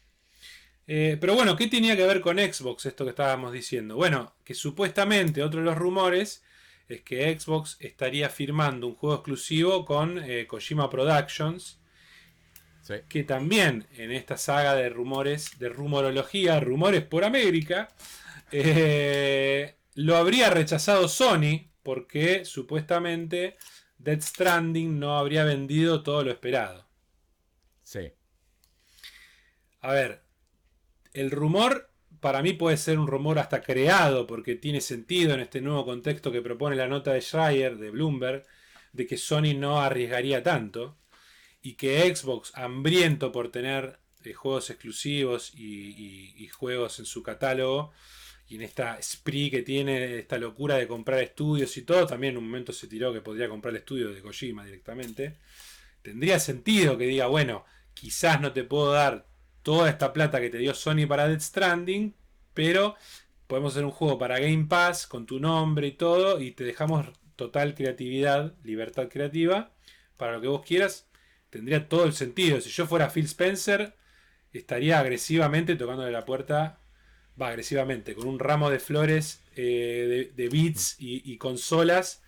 Eh, 0.88 1.18
pero 1.22 1.36
bueno, 1.36 1.56
¿qué 1.56 1.68
tenía 1.68 1.96
que 1.96 2.06
ver 2.06 2.20
con 2.20 2.38
Xbox 2.38 2.88
esto 2.88 3.04
que 3.04 3.12
estábamos 3.12 3.54
diciendo? 3.54 3.96
Bueno, 3.96 4.34
que 4.44 4.56
supuestamente 4.56 5.44
otro 5.44 5.60
de 5.60 5.66
los 5.66 5.78
rumores 5.78 6.44
es 6.88 7.02
que 7.02 7.38
Xbox 7.40 7.78
estaría 7.80 8.30
firmando 8.30 8.88
un 8.88 8.96
juego 8.96 9.16
exclusivo 9.18 9.86
con 9.86 10.20
Kojima 10.48 10.90
Productions. 10.90 11.80
Que 13.08 13.24
también 13.24 13.88
en 13.98 14.12
esta 14.12 14.38
saga 14.38 14.76
de 14.76 14.90
rumores, 14.90 15.60
de 15.60 15.70
rumorología, 15.70 16.60
rumores 16.60 17.04
por 17.04 17.24
América, 17.24 17.90
eh, 18.52 19.76
lo 19.96 20.18
habría 20.18 20.50
rechazado 20.50 21.08
Sony 21.08 21.70
porque 21.84 22.46
supuestamente 22.46 23.58
Dead 23.98 24.22
Stranding 24.22 25.00
no 25.00 25.18
habría 25.18 25.44
vendido 25.44 26.04
todo 26.04 26.24
lo 26.24 26.32
esperado. 26.32 26.88
Sí. 27.84 28.12
A 29.82 29.94
ver, 29.94 30.24
el 31.14 31.32
rumor 31.32 31.90
para 32.20 32.42
mí 32.42 32.54
puede 32.54 32.78
ser 32.78 33.00
un 33.00 33.08
rumor 33.08 33.40
hasta 33.40 33.62
creado, 33.62 34.28
porque 34.28 34.56
tiene 34.56 34.82
sentido 34.82 35.34
en 35.34 35.40
este 35.40 35.62
nuevo 35.62 35.86
contexto 35.86 36.32
que 36.32 36.42
propone 36.42 36.76
la 36.76 36.88
nota 36.88 37.14
de 37.14 37.22
Schreier, 37.22 37.78
de 37.78 37.92
Bloomberg, 37.92 38.46
de 38.92 39.08
que 39.08 39.18
Sony 39.18 39.54
no 39.56 39.82
arriesgaría 39.82 40.44
tanto, 40.44 40.99
y 41.62 41.74
que 41.76 42.14
Xbox, 42.16 42.52
hambriento 42.56 43.32
por 43.32 43.52
tener 43.52 44.00
eh, 44.24 44.34
juegos 44.34 44.70
exclusivos 44.70 45.54
y, 45.56 46.48
juegos 46.48 47.00
en 47.00 47.06
su 47.06 47.24
catálogo, 47.24 47.92
y 48.48 48.56
en 48.56 48.64
esta 48.64 49.00
spree 49.02 49.52
que 49.52 49.62
tiene, 49.62 50.18
esta 50.18 50.38
locura 50.38 50.76
de 50.76 50.88
comprar 50.88 51.20
estudios 51.22 51.78
y 51.78 51.84
todo, 51.84 52.08
también 52.08 52.32
en 52.32 52.40
un 52.40 52.46
momento 52.46 52.74
se 52.74 52.88
tiró 52.88 53.14
que 53.14 53.22
podría 53.22 53.48
comprar 53.48 53.72
el 53.74 53.82
estudio 53.82 54.12
de 54.12 54.22
Kojima 54.22 54.66
directamente, 54.66 55.38
tendría 56.02 56.40
sentido 56.40 56.98
que 56.98 57.06
diga, 57.06 57.28
bueno, 57.28 57.66
quizás 57.94 58.42
no 58.42 58.52
te 58.52 58.64
puedo 58.64 58.92
dar 58.92 59.28
toda 59.62 59.90
esta 59.90 60.14
plata 60.14 60.42
que 60.42 60.50
te 60.50 60.58
dio 60.58 60.74
Sony 60.74 61.06
para 61.08 61.28
Dead 61.28 61.40
Stranding, 61.40 62.16
pero 62.54 62.96
podemos 63.48 63.74
hacer 63.74 63.86
un 63.86 63.92
juego 63.92 64.18
para 64.18 64.40
Game 64.40 64.66
Pass 64.68 65.08
con 65.08 65.26
tu 65.26 65.40
nombre 65.40 65.88
y 65.88 65.92
todo, 65.92 66.42
y 66.42 66.52
te 66.52 66.64
dejamos 66.64 67.08
total 67.36 67.76
creatividad, 67.76 68.56
libertad 68.64 69.10
creativa, 69.10 69.72
para 70.18 70.34
lo 70.34 70.42
que 70.42 70.48
vos 70.48 70.66
quieras, 70.66 71.09
tendría 71.50 71.88
todo 71.88 72.06
el 72.06 72.14
sentido. 72.14 72.62
Si 72.62 72.70
yo 72.70 72.86
fuera 72.86 73.10
Phil 73.10 73.26
Spencer, 73.26 73.96
estaría 74.54 75.00
agresivamente 75.00 75.76
tocándole 75.76 76.12
la 76.12 76.26
puerta, 76.26 76.80
va 77.40 77.50
agresivamente, 77.50 78.16
con 78.16 78.28
un 78.28 78.40
ramo 78.40 78.70
de 78.70 78.80
flores, 78.80 79.42
eh, 79.56 80.32
de, 80.36 80.50
beats 80.50 80.96
y, 81.00 81.38
consolas. 81.38 82.22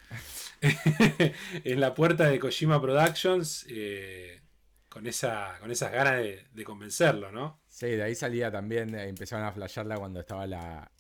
en 1.64 1.80
la 1.80 1.96
puerta 1.96 2.28
de 2.28 2.38
Kojima 2.38 2.80
Productions 2.82 3.66
eh, 3.70 4.42
con, 4.90 5.08
esa, 5.08 5.58
con 5.60 5.72
esas 5.72 5.92
ganas 5.92 6.18
de, 6.18 6.64
convencerlo, 6.64 7.32
¿no? 7.32 7.62
Sí, 7.68 7.88
de 7.88 8.04
ahí 8.04 8.14
salía 8.14 8.52
también, 8.52 8.94
eh, 8.94 9.08
empezaron 9.08 9.46
a 9.46 9.52
flashearla 9.52 9.96
cuando 9.96 10.20
estaba 10.20 10.46
la, 10.46 10.92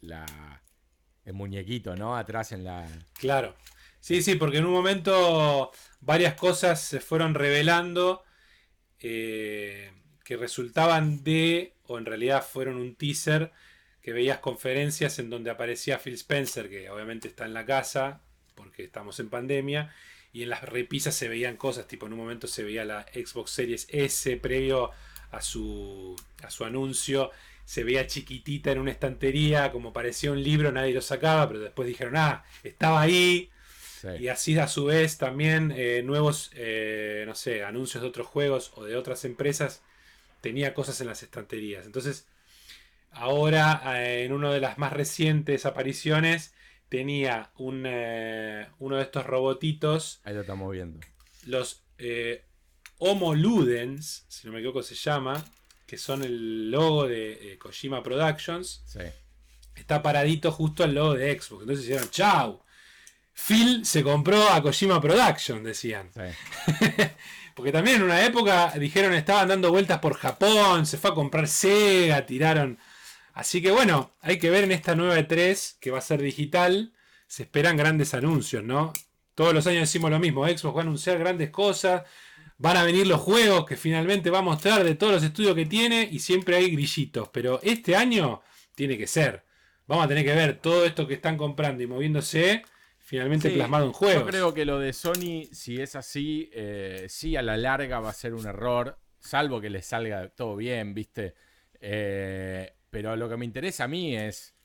el 1.25 1.33
muñequito, 1.33 1.95
¿no? 1.95 2.15
Atrás 2.15 2.53
en 2.53 2.63
la... 2.63 2.87
Claro. 3.19 3.55
Sí, 4.01 4.23
sí, 4.23 4.35
porque 4.35 4.57
en 4.57 4.65
un 4.65 4.73
momento 4.73 5.71
varias 6.01 6.33
cosas 6.33 6.81
se 6.81 6.99
fueron 6.99 7.35
revelando 7.35 8.23
eh, 8.99 9.91
que 10.25 10.37
resultaban 10.37 11.23
de, 11.23 11.75
o 11.85 11.99
en 11.99 12.05
realidad 12.05 12.43
fueron 12.43 12.77
un 12.77 12.95
teaser, 12.95 13.51
que 14.01 14.11
veías 14.11 14.39
conferencias 14.39 15.19
en 15.19 15.29
donde 15.29 15.51
aparecía 15.51 15.99
Phil 15.99 16.15
Spencer, 16.15 16.67
que 16.67 16.89
obviamente 16.89 17.27
está 17.27 17.45
en 17.45 17.53
la 17.53 17.65
casa, 17.65 18.21
porque 18.55 18.83
estamos 18.83 19.19
en 19.19 19.29
pandemia, 19.29 19.93
y 20.33 20.41
en 20.43 20.49
las 20.49 20.63
repisas 20.63 21.13
se 21.13 21.29
veían 21.29 21.55
cosas, 21.55 21.87
tipo 21.87 22.07
en 22.07 22.13
un 22.13 22.19
momento 22.19 22.47
se 22.47 22.63
veía 22.63 22.83
la 22.83 23.05
Xbox 23.13 23.51
Series 23.51 23.87
S 23.91 24.35
previo 24.37 24.89
a 25.29 25.41
su, 25.41 26.15
a 26.43 26.49
su 26.49 26.65
anuncio, 26.65 27.29
se 27.65 27.83
veía 27.83 28.07
chiquitita 28.07 28.71
en 28.71 28.79
una 28.79 28.91
estantería, 28.91 29.71
como 29.71 29.93
parecía 29.93 30.31
un 30.31 30.41
libro, 30.41 30.71
nadie 30.71 30.93
lo 30.93 31.01
sacaba, 31.01 31.47
pero 31.47 31.59
después 31.59 31.87
dijeron, 31.87 32.15
ah, 32.17 32.43
estaba 32.63 33.01
ahí. 33.01 33.51
Y 34.19 34.27
así 34.29 34.57
a 34.57 34.67
su 34.67 34.85
vez 34.85 35.17
también 35.17 35.73
eh, 35.75 36.01
nuevos, 36.03 36.51
eh, 36.55 37.23
no 37.27 37.35
sé, 37.35 37.63
anuncios 37.63 38.01
de 38.01 38.09
otros 38.09 38.27
juegos 38.27 38.71
o 38.75 38.83
de 38.83 38.95
otras 38.95 39.25
empresas, 39.25 39.81
tenía 40.41 40.73
cosas 40.73 40.99
en 41.01 41.07
las 41.07 41.23
estanterías. 41.23 41.85
Entonces, 41.85 42.27
ahora 43.11 43.81
eh, 43.99 44.23
en 44.25 44.33
una 44.33 44.51
de 44.51 44.59
las 44.59 44.77
más 44.77 44.93
recientes 44.93 45.65
apariciones, 45.65 46.53
tenía 46.89 47.51
un, 47.57 47.79
uno 48.79 48.97
de 48.97 49.01
estos 49.01 49.25
robotitos. 49.25 50.19
Ahí 50.23 50.33
lo 50.33 50.41
estamos 50.41 50.71
viendo. 50.71 50.99
Los 51.45 51.83
eh, 51.97 52.43
Homo 52.97 53.35
Ludens, 53.35 54.25
si 54.27 54.47
no 54.47 54.53
me 54.53 54.59
equivoco 54.59 54.83
se 54.83 54.95
llama, 54.95 55.45
que 55.85 55.97
son 55.97 56.23
el 56.23 56.71
logo 56.71 57.07
de 57.07 57.57
Kojima 57.59 58.01
Productions. 58.01 58.83
Sí. 58.85 59.01
Está 59.75 60.01
paradito 60.01 60.51
justo 60.51 60.83
al 60.83 60.93
logo 60.93 61.13
de 61.13 61.39
Xbox. 61.39 61.61
Entonces 61.61 61.85
dijeron, 61.85 62.09
chau. 62.09 62.61
Phil 63.47 63.85
se 63.85 64.03
compró 64.03 64.49
a 64.49 64.61
Kojima 64.61 65.01
Productions, 65.01 65.63
decían. 65.63 66.09
Sí. 66.13 66.75
Porque 67.55 67.71
también 67.71 67.97
en 67.97 68.03
una 68.03 68.25
época 68.25 68.73
dijeron 68.77 69.13
estaban 69.13 69.47
dando 69.47 69.71
vueltas 69.71 69.99
por 69.99 70.15
Japón, 70.15 70.85
se 70.85 70.97
fue 70.97 71.11
a 71.11 71.13
comprar 71.13 71.47
Sega, 71.47 72.25
tiraron 72.25 72.79
Así 73.33 73.61
que 73.61 73.71
bueno, 73.71 74.13
hay 74.21 74.37
que 74.37 74.49
ver 74.49 74.63
en 74.63 74.71
esta 74.71 74.95
nueva 74.95 75.17
E3 75.17 75.77
que 75.79 75.91
va 75.91 75.99
a 75.99 76.01
ser 76.01 76.21
digital. 76.21 76.93
Se 77.27 77.43
esperan 77.43 77.77
grandes 77.77 78.13
anuncios, 78.13 78.63
¿no? 78.63 78.93
Todos 79.35 79.53
los 79.53 79.65
años 79.67 79.81
decimos 79.81 80.11
lo 80.11 80.19
mismo. 80.19 80.45
Xbox 80.45 80.75
va 80.75 80.79
a 80.79 80.83
anunciar 80.83 81.17
grandes 81.17 81.49
cosas. 81.49 82.03
Van 82.57 82.77
a 82.77 82.83
venir 82.83 83.07
los 83.07 83.21
juegos 83.21 83.65
que 83.65 83.77
finalmente 83.77 84.29
va 84.29 84.39
a 84.39 84.43
mostrar 84.43 84.83
de 84.83 84.95
todos 84.95 85.13
los 85.13 85.23
estudios 85.23 85.55
que 85.55 85.65
tiene. 85.65 86.07
Y 86.11 86.19
siempre 86.19 86.57
hay 86.57 86.71
grillitos. 86.71 87.29
Pero 87.29 87.59
este 87.63 87.95
año 87.95 88.41
tiene 88.75 88.97
que 88.97 89.07
ser. 89.07 89.45
Vamos 89.87 90.05
a 90.05 90.07
tener 90.09 90.25
que 90.25 90.35
ver 90.35 90.59
todo 90.59 90.85
esto 90.85 91.07
que 91.07 91.13
están 91.13 91.37
comprando 91.37 91.83
y 91.83 91.87
moviéndose 91.87 92.63
finalmente 93.11 93.49
plasmado 93.49 93.87
en 93.87 93.91
juegos. 93.91 94.23
Yo 94.23 94.25
creo 94.25 94.53
que 94.53 94.63
lo 94.63 94.79
de 94.79 94.93
Sony, 94.93 95.49
si 95.51 95.81
es 95.81 95.97
así, 95.97 96.49
eh, 96.53 97.07
sí 97.09 97.35
a 97.35 97.41
la 97.41 97.57
larga 97.57 97.99
va 97.99 98.09
a 98.09 98.13
ser 98.13 98.33
un 98.33 98.47
error. 98.47 98.97
Salvo 99.19 99.59
que 99.59 99.69
le 99.69 99.81
salga 99.81 100.29
todo 100.29 100.55
bien, 100.55 100.93
¿viste? 100.93 101.35
Eh, 101.81 102.73
pero 102.89 103.17
lo 103.17 103.27
que 103.27 103.35
me 103.35 103.43
interesa 103.43 103.83
a 103.83 103.87
mí 103.89 104.15
es 104.15 104.55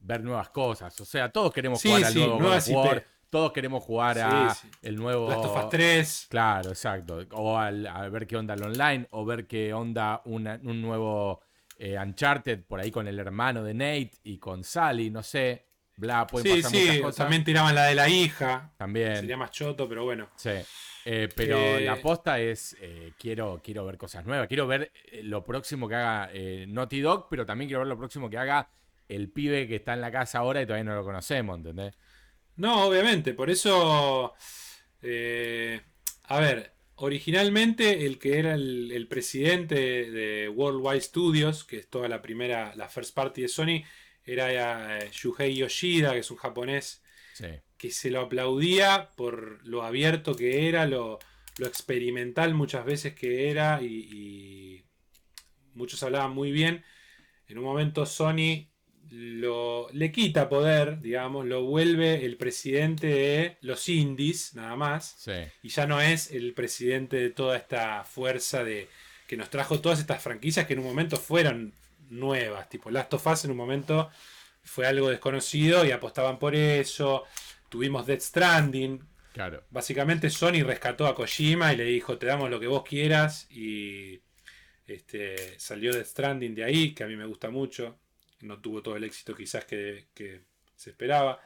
ver 0.00 0.22
nuevas 0.22 0.50
cosas. 0.50 1.00
O 1.00 1.06
sea, 1.06 1.32
todos 1.32 1.50
queremos 1.50 1.80
jugar 1.80 2.04
al 2.04 2.14
nuevo 2.14 2.38
God 2.38 2.98
todos 3.30 3.52
queremos 3.52 3.82
jugar 3.82 4.18
a 4.18 4.54
el 4.82 4.94
nuevo 4.96 5.28
Last 5.28 5.46
of 5.46 5.64
Us 5.64 5.70
3. 5.70 6.26
Claro, 6.28 6.68
exacto. 6.68 7.20
O 7.32 7.58
al, 7.58 7.86
a 7.86 8.08
ver 8.10 8.26
qué 8.26 8.36
onda 8.36 8.52
el 8.52 8.62
online, 8.62 9.08
o 9.12 9.24
ver 9.24 9.46
qué 9.46 9.72
onda 9.72 10.20
un 10.26 10.44
nuevo 10.82 11.40
eh, 11.78 11.98
Uncharted 11.98 12.64
por 12.64 12.80
ahí 12.80 12.92
con 12.92 13.08
el 13.08 13.18
hermano 13.18 13.64
de 13.64 13.74
Nate 13.74 14.12
y 14.22 14.38
con 14.38 14.62
Sally, 14.62 15.10
no 15.10 15.22
sé. 15.22 15.66
Bla, 15.96 16.26
pueden 16.26 16.62
pasar 16.62 16.78
muchas 16.78 16.98
cosas. 16.98 17.16
También 17.16 17.44
tiraban 17.44 17.74
la 17.74 17.86
de 17.86 17.94
la 17.94 18.08
hija. 18.08 18.72
También. 18.76 19.16
Sería 19.16 19.36
más 19.36 19.50
choto, 19.50 19.88
pero 19.88 20.04
bueno. 20.04 20.28
Sí. 20.36 20.50
Eh, 21.04 21.28
pero 21.34 21.58
eh, 21.58 21.82
la 21.82 21.92
aposta 21.92 22.40
es, 22.40 22.76
eh, 22.80 23.12
quiero, 23.18 23.60
quiero 23.62 23.84
ver 23.84 23.98
cosas 23.98 24.24
nuevas, 24.24 24.48
quiero 24.48 24.66
ver 24.66 24.90
lo 25.22 25.44
próximo 25.44 25.86
que 25.86 25.96
haga 25.96 26.30
Naughty 26.66 27.00
Dog, 27.00 27.28
pero 27.28 27.44
también 27.44 27.68
quiero 27.68 27.80
ver 27.80 27.88
lo 27.88 27.98
próximo 27.98 28.30
que 28.30 28.38
haga 28.38 28.70
el 29.08 29.30
pibe 29.30 29.68
que 29.68 29.76
está 29.76 29.92
en 29.92 30.00
la 30.00 30.10
casa 30.10 30.38
ahora 30.38 30.62
y 30.62 30.66
todavía 30.66 30.84
no 30.84 30.96
lo 30.96 31.04
conocemos, 31.04 31.58
¿entendés? 31.58 31.94
No, 32.56 32.86
obviamente, 32.86 33.34
por 33.34 33.50
eso, 33.50 34.32
a 35.02 36.40
ver, 36.40 36.72
originalmente 36.94 38.06
el 38.06 38.18
que 38.18 38.38
era 38.38 38.54
el, 38.54 39.06
presidente 39.10 39.74
de 40.10 40.48
Worldwide 40.48 41.02
Studios, 41.02 41.64
que 41.64 41.76
es 41.78 41.90
toda 41.90 42.08
la 42.08 42.22
primera, 42.22 42.74
la 42.76 42.88
first 42.88 43.14
party 43.14 43.42
de 43.42 43.48
Sony, 43.48 43.82
era 44.24 44.98
Shuhei 45.10 45.56
Yoshida, 45.56 46.12
que 46.12 46.20
es 46.20 46.30
un 46.30 46.36
japonés 46.36 47.02
que 47.76 47.90
se 47.90 48.10
lo 48.10 48.20
aplaudía 48.20 49.10
por 49.16 49.66
lo 49.66 49.82
abierto 49.82 50.34
que 50.34 50.68
era, 50.68 50.86
lo, 50.86 51.18
experimental 51.58 52.54
muchas 52.54 52.84
veces 52.84 53.14
que 53.14 53.50
era 53.50 53.82
y, 53.82 54.84
muchos 55.74 56.02
hablaban 56.02 56.32
muy 56.32 56.52
bien. 56.52 56.84
En 57.48 57.58
un 57.58 57.64
momento 57.64 58.06
Sony 58.06 58.68
lo, 59.10 59.88
le 59.92 60.12
quita 60.12 60.48
poder, 60.48 61.00
digamos, 61.00 61.46
lo 61.46 61.64
vuelve 61.64 62.24
el 62.24 62.36
presidente 62.36 63.08
de 63.08 63.56
los 63.60 63.88
indies, 63.88 64.54
nada 64.54 64.76
más. 64.76 65.28
Y 65.62 65.68
ya 65.68 65.86
no 65.86 66.00
es 66.00 66.30
el 66.30 66.54
presidente 66.54 67.16
de 67.16 67.30
toda 67.30 67.56
esta 67.56 68.04
fuerza 68.04 68.62
de 68.62 68.88
que 69.26 69.36
nos 69.36 69.50
trajo 69.50 69.80
todas 69.80 70.00
estas 70.00 70.22
franquicias 70.22 70.66
que 70.66 70.74
en 70.74 70.78
un 70.80 70.86
momento 70.86 71.16
fueron 71.16 71.74
nuevas. 72.10 72.68
Tipo 72.68 72.90
Last 72.90 73.14
of 73.14 73.26
Us 73.26 73.44
en 73.44 73.50
un 73.50 73.56
momento 73.56 74.10
fue 74.64 74.86
algo 74.86 75.10
desconocido 75.10 75.84
y 75.84 75.90
apostaban 75.90 76.38
por 76.38 76.54
eso. 76.54 77.24
Tuvimos 77.68 78.06
Death 78.06 78.20
Stranding. 78.20 79.00
Claro. 79.32 79.64
Básicamente 79.70 80.30
Sony 80.30 80.62
rescató 80.64 81.06
a 81.06 81.14
Kojima 81.14 81.72
y 81.72 81.76
le 81.76 81.84
dijo, 81.84 82.18
te 82.18 82.26
damos 82.26 82.50
lo 82.50 82.58
que 82.58 82.66
vos 82.66 82.82
quieras. 82.84 83.46
Y 83.50 84.22
este, 84.86 85.58
salió 85.58 85.92
Death 85.92 86.06
Stranding 86.06 86.54
de 86.54 86.64
ahí, 86.64 86.94
que 86.94 87.04
a 87.04 87.06
mí 87.06 87.16
me 87.16 87.26
gusta 87.26 87.50
mucho. 87.50 87.98
No 88.40 88.60
tuvo 88.60 88.82
todo 88.82 88.96
el 88.96 89.04
éxito 89.04 89.34
quizás 89.34 89.64
que, 89.64 90.06
se 90.76 90.90
esperaba. 90.90 91.40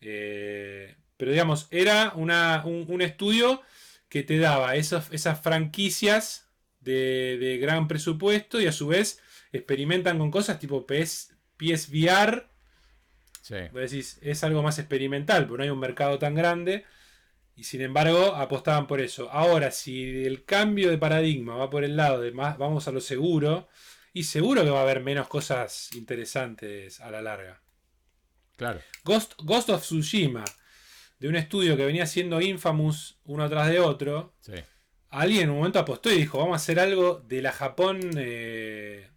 Eh, 0.00 0.96
pero 1.16 1.30
digamos, 1.30 1.68
era 1.70 2.12
un, 2.14 3.02
estudio 3.02 3.62
que 4.08 4.22
te 4.22 4.38
daba 4.38 4.76
esas 4.76 5.40
franquicias 5.40 6.48
de, 6.80 7.38
de, 7.38 7.58
gran 7.58 7.86
presupuesto 7.86 8.60
y 8.60 8.66
a 8.66 8.72
su 8.72 8.88
vez 8.88 9.20
experimentan 9.52 10.18
con 10.18 10.30
cosas 10.30 10.58
tipo 10.58 10.86
PS, 10.86 11.34
PSVR 11.58 12.48
Sí. 13.42 13.56
decís, 13.72 14.18
es 14.22 14.44
algo 14.44 14.62
más 14.62 14.78
experimental, 14.78 15.46
porque 15.46 15.58
no 15.58 15.64
hay 15.64 15.70
un 15.70 15.80
mercado 15.80 16.18
tan 16.18 16.34
grande. 16.34 16.84
Y 17.54 17.64
sin 17.64 17.82
embargo, 17.82 18.34
apostaban 18.36 18.86
por 18.86 19.00
eso. 19.00 19.30
Ahora, 19.30 19.72
si 19.72 20.24
el 20.24 20.44
cambio 20.44 20.90
de 20.90 20.96
paradigma 20.96 21.56
va 21.56 21.68
por 21.68 21.84
el 21.84 21.96
lado 21.96 22.20
de 22.20 22.32
más, 22.32 22.56
vamos 22.56 22.86
a 22.88 22.92
lo 22.92 23.00
seguro, 23.00 23.68
y 24.14 24.24
seguro 24.24 24.62
que 24.62 24.70
va 24.70 24.78
a 24.80 24.82
haber 24.82 25.00
menos 25.00 25.28
cosas 25.28 25.90
interesantes 25.94 27.00
a 27.00 27.10
la 27.10 27.20
larga. 27.20 27.60
Claro. 28.56 28.80
Ghost, 29.04 29.34
Ghost 29.42 29.70
of 29.70 29.82
Tsushima, 29.82 30.44
de 31.18 31.28
un 31.28 31.36
estudio 31.36 31.76
que 31.76 31.84
venía 31.84 32.06
siendo 32.06 32.40
Infamous 32.40 33.18
uno 33.24 33.48
tras 33.48 33.68
de 33.68 33.80
otro. 33.80 34.34
Alguien 35.10 35.44
en 35.44 35.50
un 35.50 35.56
momento 35.56 35.78
apostó 35.78 36.10
y 36.10 36.16
dijo: 36.18 36.38
Vamos 36.38 36.54
a 36.54 36.56
hacer 36.56 36.78
algo 36.78 37.22
de 37.26 37.42
la 37.42 37.52
Japón 37.52 38.00
eh, 38.16 39.10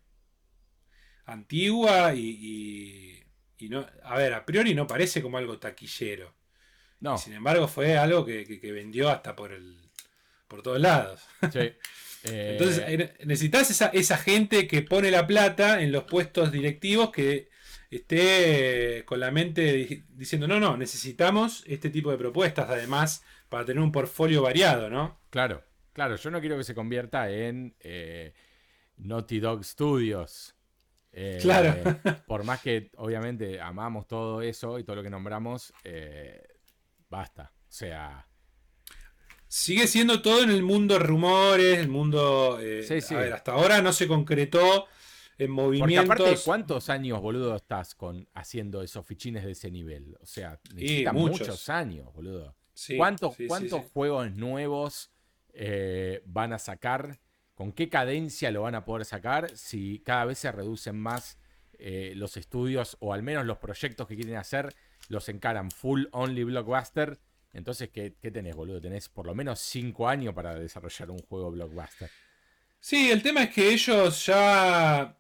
antigua 1.26 2.14
y 2.14 3.15
y 3.57 3.69
no, 3.69 3.85
a 4.03 4.18
ver, 4.18 4.34
a 4.34 4.45
priori 4.45 4.73
no 4.73 4.88
parece 4.88 5.22
como 5.22 5.38
algo 5.38 5.57
taquillero. 5.57 6.34
No. 6.99 7.18
sin 7.18 7.34
embargo, 7.34 7.68
fue 7.68 7.97
algo 7.97 8.26
que, 8.26 8.60
vendió 8.73 9.10
hasta 9.10 9.35
por 9.35 9.52
el 9.52 9.76
por 10.47 10.61
todos 10.61 10.80
lados. 10.80 11.22
Sí. 11.52 11.73
Entonces, 12.23 12.84
eh, 12.88 13.14
necesitas 13.26 13.69
esa, 13.69 13.88
esa 13.88 14.18
gente 14.18 14.68
que 14.68 14.81
pone 14.81 15.11
la 15.11 15.27
plata 15.27 15.81
en 15.81 15.91
los 15.91 16.06
puestos 16.06 16.52
directivos 16.52 17.11
que 17.11 17.49
esté 17.91 19.03
con 19.06 19.19
la 19.19 19.30
mente 19.30 20.03
diciendo, 20.10 20.47
no, 20.47 20.60
no, 20.60 20.76
necesitamos 20.76 21.64
este 21.68 21.91
tipo 21.91 22.10
de 22.10 22.18
propuestas, 22.18 22.68
además, 22.68 23.23
para 23.47 23.64
tener 23.64 23.84
un 23.84 23.91
portfolio 23.91 24.41
variado, 24.41 24.89
¿no? 24.89 25.19
Claro, 25.30 25.64
claro, 25.93 26.15
yo 26.15 26.31
no 26.31 26.39
quiero 26.39 26.57
que 26.57 26.64
se 26.64 26.73
convierta 26.73 27.30
en 27.30 27.76
eh, 27.80 28.34
Naughty 28.97 29.39
Dog 29.39 29.64
Studios, 29.64 30.55
eh, 31.17 31.39
claro. 31.41 31.73
por 32.27 32.43
más 32.43 32.61
que 32.61 32.91
obviamente 32.97 33.61
amamos 33.61 34.05
todo 34.05 34.41
eso 34.41 34.77
y 34.77 34.83
todo 34.83 34.97
lo 34.97 35.03
que 35.03 35.09
nombramos, 35.09 35.73
eh, 35.85 36.43
basta. 37.09 37.53
O 37.55 37.71
sea. 37.71 38.27
Sigue 39.47 39.87
siendo 39.87 40.21
todo 40.21 40.43
en 40.43 40.49
el 40.49 40.61
mundo 40.61 40.99
rumores, 40.99 41.77
el 41.77 41.87
mundo. 41.87 42.59
Eh, 42.59 42.85
a 43.09 43.13
ver, 43.15 43.33
hasta 43.33 43.53
ahora 43.53 43.81
no 43.81 43.93
se 43.93 44.07
concretó 44.07 44.87
en 45.37 45.51
movimientos. 45.51 46.05
Porque 46.05 46.23
aparte, 46.23 46.43
¿cuántos 46.43 46.89
años, 46.89 47.21
boludo, 47.21 47.55
estás 47.55 47.95
con 47.95 48.27
haciendo 48.33 48.81
esos 48.81 49.05
fichines 49.05 49.45
de 49.45 49.51
ese 49.51 49.71
nivel? 49.71 50.17
O 50.19 50.25
sea, 50.25 50.59
necesita 50.73 51.13
muchos. 51.13 51.69
años, 51.69 52.11
boludo. 52.13 52.53
¿Cuántos, 52.97 53.37
juegos 53.93 54.35
nuevos 54.35 55.11
van 56.25 56.51
a 56.51 56.59
sacar? 56.59 57.21
¿Con 57.56 57.72
qué 57.72 57.90
cadencia 57.90 58.52
lo 58.52 58.64
van 58.64 58.76
a 58.76 58.86
poder 58.86 59.06
sacar? 59.06 59.56
Si 59.56 59.99
cada 59.99 60.26
vez 60.26 60.38
se 60.40 60.52
reducen 60.52 60.99
más 60.99 61.40
eh, 61.80 62.14
los 62.15 62.38
estudios 62.38 62.98
o 62.99 63.14
al 63.14 63.23
menos 63.23 63.45
los 63.45 63.57
proyectos 63.57 64.07
que 64.07 64.15
quieren 64.15 64.36
hacer 64.36 64.76
los 65.10 65.30
encaran 65.30 65.72
full 65.72 66.06
only 66.11 66.44
blockbuster. 66.44 67.19
Entonces, 67.53 67.90
¿qué, 67.90 68.11
tenés, 68.11 68.56
boludo? 68.56 68.82
Tenés 68.82 69.07
por 69.07 69.26
lo 69.26 69.34
menos 69.34 69.60
5 69.60 70.07
años 70.07 70.34
para 70.34 70.56
desarrollar 70.56 71.11
un 71.11 71.19
juego 71.19 71.52
blockbuster. 71.52 72.10
Sí, 72.80 73.10
el 73.11 73.23
tema 73.23 73.44
es 73.44 73.49
que 73.52 73.69
ellos 73.69 74.26
ya 74.26 75.18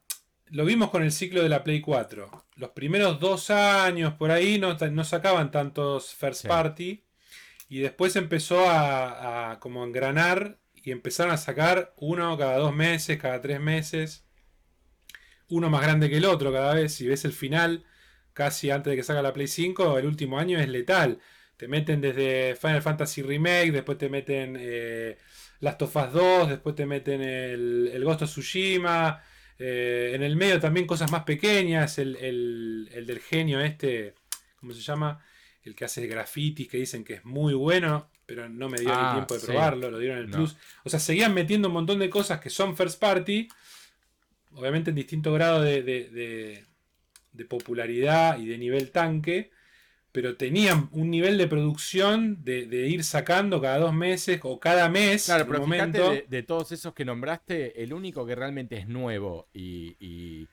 lo 0.47 0.65
vimos 0.65 0.89
con 0.89 1.03
el 1.03 1.11
ciclo 1.11 1.41
de 1.41 1.49
la 1.49 1.63
Play 1.63 1.81
4. 1.81 2.45
Los 2.57 2.71
primeros 2.71 3.19
dos 3.19 3.49
años 3.49 4.13
por 4.15 4.31
ahí 4.31 4.59
no, 4.59 4.73
no 4.73 5.03
sacaban 5.03 5.51
tantos 5.51 6.13
first 6.13 6.45
party. 6.45 7.03
Y 7.69 7.79
después 7.79 8.15
empezó 8.15 8.69
a, 8.69 9.51
a, 9.51 9.59
como 9.59 9.83
engranar 9.83 10.59
y 10.85 10.91
empezaron 10.91 11.33
a 11.33 11.37
sacar 11.37 11.93
uno 11.97 12.37
cada 12.37 12.57
dos 12.59 12.73
meses, 12.73 13.17
cada 13.17 13.41
tres 13.41 13.59
meses. 13.59 14.23
Uno 15.49 15.69
más 15.71 15.81
grande 15.81 16.09
que 16.09 16.17
el 16.17 16.25
otro 16.25 16.53
cada 16.53 16.75
vez. 16.75 16.93
Si 16.93 17.07
ves 17.07 17.25
el 17.25 17.33
final, 17.33 17.85
casi 18.33 18.69
antes 18.69 18.91
de 18.91 18.97
que 18.97 19.03
salga 19.03 19.23
la 19.23 19.33
Play 19.33 19.47
5, 19.47 19.97
el 19.97 20.05
último 20.05 20.37
año 20.37 20.59
es 20.59 20.69
letal. 20.69 21.19
Te 21.57 21.67
meten 21.67 22.01
desde 22.01 22.55
Final 22.55 22.83
Fantasy 22.83 23.23
Remake, 23.23 23.71
después 23.71 23.97
te 23.97 24.09
meten 24.09 24.57
eh, 24.59 25.17
Last 25.59 25.81
of 25.81 25.95
Us 25.95 26.13
2, 26.13 26.49
después 26.49 26.75
te 26.75 26.85
meten 26.85 27.23
el, 27.23 27.89
el 27.91 28.03
Ghost 28.03 28.21
of 28.21 28.29
Tsushima. 28.29 29.23
Eh, 29.57 30.11
en 30.13 30.21
el 30.21 30.35
medio 30.35 30.59
también 30.59 30.85
cosas 30.85 31.11
más 31.11 31.23
pequeñas, 31.23 31.97
el, 31.97 32.15
el, 32.17 33.05
del 33.07 33.19
genio 33.21 33.59
este, 33.59 34.13
¿cómo 34.57 34.73
se 34.73 34.81
llama? 34.81 35.25
El 35.63 35.73
que 35.73 35.85
hace 35.85 36.05
grafitis, 36.05 36.67
que 36.67 36.77
dicen 36.77 37.03
que 37.03 37.15
es 37.15 37.25
muy 37.25 37.55
bueno, 37.55 38.11
pero 38.25 38.49
no 38.49 38.69
me 38.69 38.79
dio 38.79 38.89
el 38.89 38.95
ah, 38.97 39.11
tiempo 39.13 39.35
de 39.35 39.39
probarlo, 39.45 39.91
lo 39.91 39.99
dieron 39.99 40.17
en 40.19 40.25
el 40.25 40.31
Plus. 40.31 40.55
O 40.83 40.89
sea, 40.89 40.99
seguían 40.99 41.33
metiendo 41.33 41.67
un 41.67 41.73
montón 41.73 41.99
de 41.99 42.09
cosas 42.09 42.39
que 42.39 42.49
son 42.49 42.75
first 42.75 42.99
party, 42.99 43.47
obviamente 44.53 44.89
en 44.89 44.95
distinto 44.95 45.33
grado 45.33 45.61
de, 45.61 45.83
de 45.83 47.45
popularidad 47.45 48.39
y 48.39 48.45
de 48.45 48.57
nivel 48.57 48.91
tanque, 48.91 49.51
pero 50.15 50.37
tenían 50.37 50.87
un 50.93 51.11
nivel 51.11 51.37
de 51.37 51.45
producción 51.45 52.41
de, 52.41 52.87
ir 52.87 53.03
sacando 53.03 53.61
cada 53.61 53.79
dos 53.79 53.93
meses 53.93 54.39
o 54.43 54.61
cada 54.61 54.87
mes. 54.87 55.25
Claro, 55.25 55.45
pero 55.45 55.59
momento. 55.59 56.15
De, 56.29 56.43
todos 56.43 56.71
esos 56.71 56.93
que 56.93 57.03
nombraste, 57.03 57.83
el 57.83 57.91
único 57.91 58.25
que 58.25 58.33
realmente 58.33 58.77
es 58.77 58.87
nuevo 58.87 59.49
y, 59.53 60.47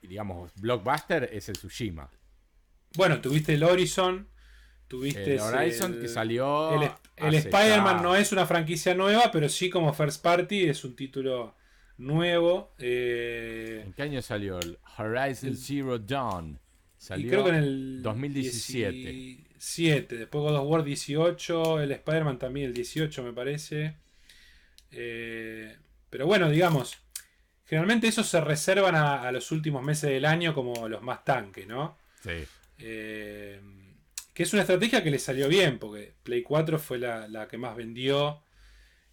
digamos, 0.00 0.52
blockbuster 0.54 1.28
es 1.30 1.50
el 1.50 1.58
Tsushima. 1.58 2.10
Bueno, 2.96 3.20
tuviste 3.20 3.52
el 3.52 3.62
Horizon. 3.62 4.26
Tuviste 4.88 5.34
el 5.34 5.40
Horizon 5.40 6.00
que 6.00 6.08
salió. 6.08 6.82
El, 7.16 7.34
Spider-Man 7.34 8.02
no 8.02 8.16
es 8.16 8.32
una 8.32 8.46
franquicia 8.46 8.94
nueva, 8.94 9.30
pero 9.30 9.48
sí 9.48 9.68
como 9.68 9.92
First 9.92 10.22
Party 10.22 10.64
es 10.64 10.82
un 10.82 10.96
título 10.96 11.54
nuevo. 11.98 12.72
Eh, 12.78 13.82
¿En 13.84 13.92
qué 13.92 14.02
año 14.02 14.22
salió? 14.22 14.58
El 14.58 14.78
Horizon 14.96 15.54
Zero 15.54 15.98
Dawn. 15.98 16.58
Salió 16.96 17.30
creo 17.30 17.44
que 17.44 17.50
en 17.50 17.56
el 17.56 18.02
2017. 18.02 19.44
7, 19.58 20.16
después 20.16 20.42
God 20.42 20.56
of 20.56 20.68
War 20.68 20.84
18, 20.84 21.80
el 21.82 21.92
Spider-Man 21.92 22.38
también 22.38 22.66
el 22.66 22.74
18 22.74 23.22
me 23.22 23.32
parece. 23.32 23.96
Eh, 24.90 25.76
pero 26.08 26.26
bueno, 26.26 26.48
digamos, 26.48 26.96
generalmente 27.66 28.08
esos 28.08 28.26
se 28.26 28.40
reservan 28.40 28.94
a, 28.94 29.30
los 29.32 29.50
últimos 29.52 29.82
meses 29.82 30.10
del 30.10 30.24
año 30.24 30.54
como 30.54 30.88
los 30.88 31.02
más 31.02 31.24
tanques, 31.24 31.66
¿no? 31.66 31.98
Sí. 32.22 32.44
Eh, 32.78 33.60
que 34.38 34.44
es 34.44 34.52
una 34.52 34.62
estrategia 34.62 35.02
que 35.02 35.10
le 35.10 35.18
salió 35.18 35.48
bien, 35.48 35.80
porque 35.80 36.14
Play 36.22 36.44
4 36.44 36.78
fue 36.78 37.00
la, 37.00 37.48
que 37.50 37.58
más 37.58 37.74
vendió 37.74 38.44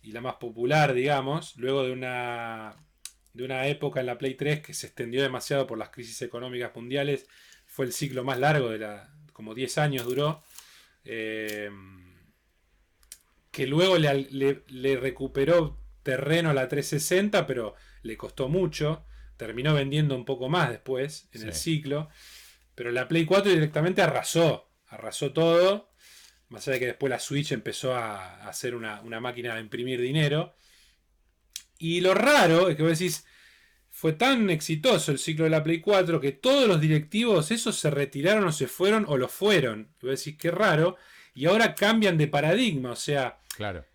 y 0.03 0.11
la 0.11 0.21
más 0.21 0.35
popular, 0.35 0.93
digamos, 0.93 1.57
luego 1.57 1.83
de 1.83 1.91
una, 1.91 2.75
de 3.33 3.43
una 3.43 3.65
época 3.65 4.01
en 4.01 4.05
la 4.05 4.19
Play 4.19 4.35
3 4.35 4.61
que 4.61 4.75
se 4.75 4.85
extendió 4.85 5.23
demasiado 5.23 5.65
por 5.65 5.79
las 5.79 5.89
crisis 5.89 6.21
económicas 6.21 6.75
mundiales 6.75 7.25
fue 7.65 7.87
el 7.87 7.93
ciclo 7.93 8.23
más 8.23 8.37
largo 8.37 8.69
de 8.69 8.77
la. 8.77 9.15
como 9.33 9.55
10 9.55 9.79
años 9.79 10.05
duró. 10.05 10.43
Eh, 11.03 11.71
que 13.49 13.65
luego 13.65 13.97
le, 13.97 14.95
recuperó 14.97 15.79
terreno 16.03 16.51
a 16.51 16.53
la 16.53 16.67
360, 16.67 17.47
pero 17.47 17.73
le 18.03 18.15
costó 18.15 18.47
mucho. 18.47 19.03
Terminó 19.37 19.73
vendiendo 19.73 20.15
un 20.15 20.25
poco 20.25 20.49
más 20.49 20.69
después 20.69 21.29
en 21.31 21.47
el 21.47 21.55
ciclo. 21.55 22.09
Pero 22.75 22.91
la 22.91 23.07
Play 23.07 23.25
4 23.25 23.51
directamente 23.51 24.03
arrasó. 24.03 24.64
Arrasó 24.95 25.31
todo. 25.33 25.91
Más 26.49 26.67
allá 26.67 26.73
de 26.73 26.79
que 26.79 26.85
después 26.87 27.09
la 27.09 27.19
Switch 27.19 27.51
empezó 27.51 27.95
a, 27.95 28.47
hacer 28.47 28.75
una, 28.75 29.01
una, 29.01 29.19
máquina 29.19 29.55
de 29.55 29.61
imprimir 29.61 30.01
dinero. 30.01 30.55
Y 31.77 32.01
lo 32.01 32.13
raro 32.13 32.69
es 32.69 32.75
que 32.75 32.83
vos 32.83 32.97
decís, 32.97 33.25
fue 33.95 34.13
tan 34.13 34.49
exitoso 34.49 35.11
el 35.11 35.19
ciclo 35.19 35.45
de 35.45 35.51
la 35.51 35.63
Play 35.63 35.79
4 35.79 36.19
que 36.19 36.33
todos 36.33 36.67
los 36.67 36.81
directivos, 36.81 37.49
esos 37.51 37.77
se 37.77 37.89
retiraron 37.89 38.45
o 38.45 38.51
se 38.51 38.67
fueron 38.67 39.05
o 39.07 39.17
lo 39.17 39.29
fueron. 39.29 39.89
Y 40.01 40.07
vos 40.07 40.19
decís, 40.19 40.37
qué 40.37 40.51
raro. 40.51 40.97
Y 41.33 41.45
ahora 41.45 41.75
cambian 41.75 42.17
de 42.17 42.27
paradigma. 42.27 42.91
O 42.91 42.95
sea, 42.95 43.39
claro. 43.55 43.85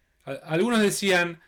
algunos 0.45 0.81
decían, 0.81 1.43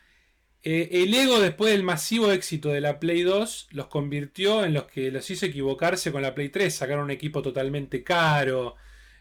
eh, 0.61 1.03
el 1.03 1.13
ego 1.13 1.39
después 1.39 1.71
del 1.73 1.83
masivo 1.83 2.31
éxito 2.31 2.69
de 2.69 2.79
la 2.79 2.99
Play 2.99 3.23
2 3.23 3.69
los 3.71 3.87
convirtió 3.87 4.63
en 4.63 4.73
los 4.73 4.85
que 4.85 5.11
los 5.11 5.29
hizo 5.29 5.45
equivocarse 5.45 6.11
con 6.11 6.21
la 6.21 6.33
Play 6.33 6.49
3. 6.49 6.73
Sacaron 6.73 7.05
un 7.05 7.11
equipo 7.11 7.41
totalmente 7.41 8.03
caro, 8.03 8.75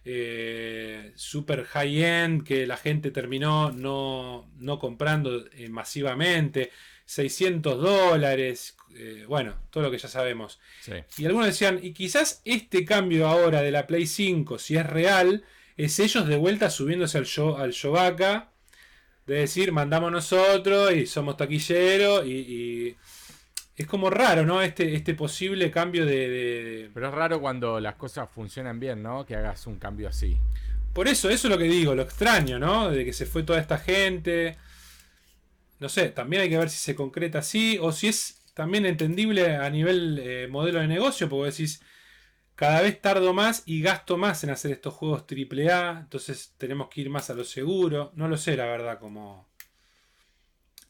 eh, 0.04 1.12
super 1.14 1.64
high-end, 1.64 2.44
que 2.44 2.66
la 2.66 2.76
gente 2.76 3.10
terminó 3.10 3.70
no, 3.70 4.50
no 4.58 4.78
comprando 4.78 5.46
eh, 5.52 5.68
masivamente. 5.68 6.70
600 7.04 7.80
dólares, 7.82 8.76
eh, 8.96 9.24
bueno, 9.28 9.56
todo 9.70 9.84
lo 9.84 9.90
que 9.90 9.98
ya 9.98 10.08
sabemos. 10.08 10.60
Y 11.18 11.26
algunos 11.26 11.46
decían, 11.46 11.78
y 11.82 11.92
quizás 11.92 12.40
este 12.44 12.84
cambio 12.84 13.26
ahora 13.26 13.60
de 13.60 13.70
la 13.70 13.86
Play 13.86 14.06
5, 14.06 14.58
si 14.58 14.76
es 14.76 14.86
real, 14.86 15.44
es 15.76 15.98
ellos 15.98 16.26
de 16.26 16.36
vuelta 16.36 16.70
subiéndose 16.70 17.18
al, 17.18 17.26
show, 17.26 17.56
al 17.56 17.72
de 19.26 19.34
decir, 19.34 19.72
mandamos 19.72 20.10
nosotros 20.10 20.92
y 20.92 21.06
somos 21.06 21.36
taquilleros 21.36 22.26
y, 22.26 22.96
es 23.76 23.86
como 23.86 24.10
raro, 24.10 24.44
¿no? 24.44 24.60
Este, 24.62 24.94
este 24.94 25.14
posible 25.14 25.70
cambio 25.70 26.04
de, 26.04 26.90
Pero 26.92 27.08
es 27.08 27.14
raro 27.14 27.40
cuando 27.40 27.80
las 27.80 27.94
cosas 27.94 28.28
funcionan 28.30 28.78
bien, 28.78 29.02
¿no? 29.02 29.24
Que 29.24 29.36
hagas 29.36 29.66
un 29.66 29.78
cambio 29.78 30.08
así. 30.08 30.38
Por 30.92 31.08
eso, 31.08 31.30
eso 31.30 31.48
es 31.48 31.50
lo 31.50 31.58
que 31.58 31.64
digo, 31.64 31.94
lo 31.94 32.02
extraño, 32.02 32.58
¿no? 32.58 32.90
De 32.90 33.04
que 33.04 33.12
se 33.12 33.24
fue 33.24 33.42
toda 33.44 33.58
esta 33.58 33.78
gente. 33.78 34.58
No 35.80 35.88
sé, 35.88 36.10
también 36.10 36.42
hay 36.42 36.50
que 36.50 36.58
ver 36.58 36.68
si 36.70 36.78
se 36.78 36.94
concreta 36.94 37.38
así 37.38 37.78
o 37.80 37.92
si 37.92 38.08
es 38.08 38.42
también 38.54 38.84
entendible 38.84 39.56
a 39.56 39.68
nivel 39.70 40.20
eh, 40.22 40.48
modelo 40.48 40.80
de 40.80 40.86
negocio, 40.86 41.28
porque 41.28 41.50
decís, 41.50 41.82
cada 42.54 42.82
vez 42.82 43.00
tardo 43.00 43.32
más 43.32 43.62
y 43.64 43.80
gasto 43.80 44.18
más 44.18 44.44
en 44.44 44.50
hacer 44.50 44.70
estos 44.72 44.92
juegos 44.94 45.24
AAA, 45.24 46.00
entonces 46.00 46.54
tenemos 46.58 46.88
que 46.88 47.00
ir 47.00 47.10
más 47.10 47.30
a 47.30 47.34
lo 47.34 47.44
seguro. 47.44 48.12
No 48.14 48.28
lo 48.28 48.36
sé, 48.36 48.56
la 48.56 48.66
verdad, 48.66 48.98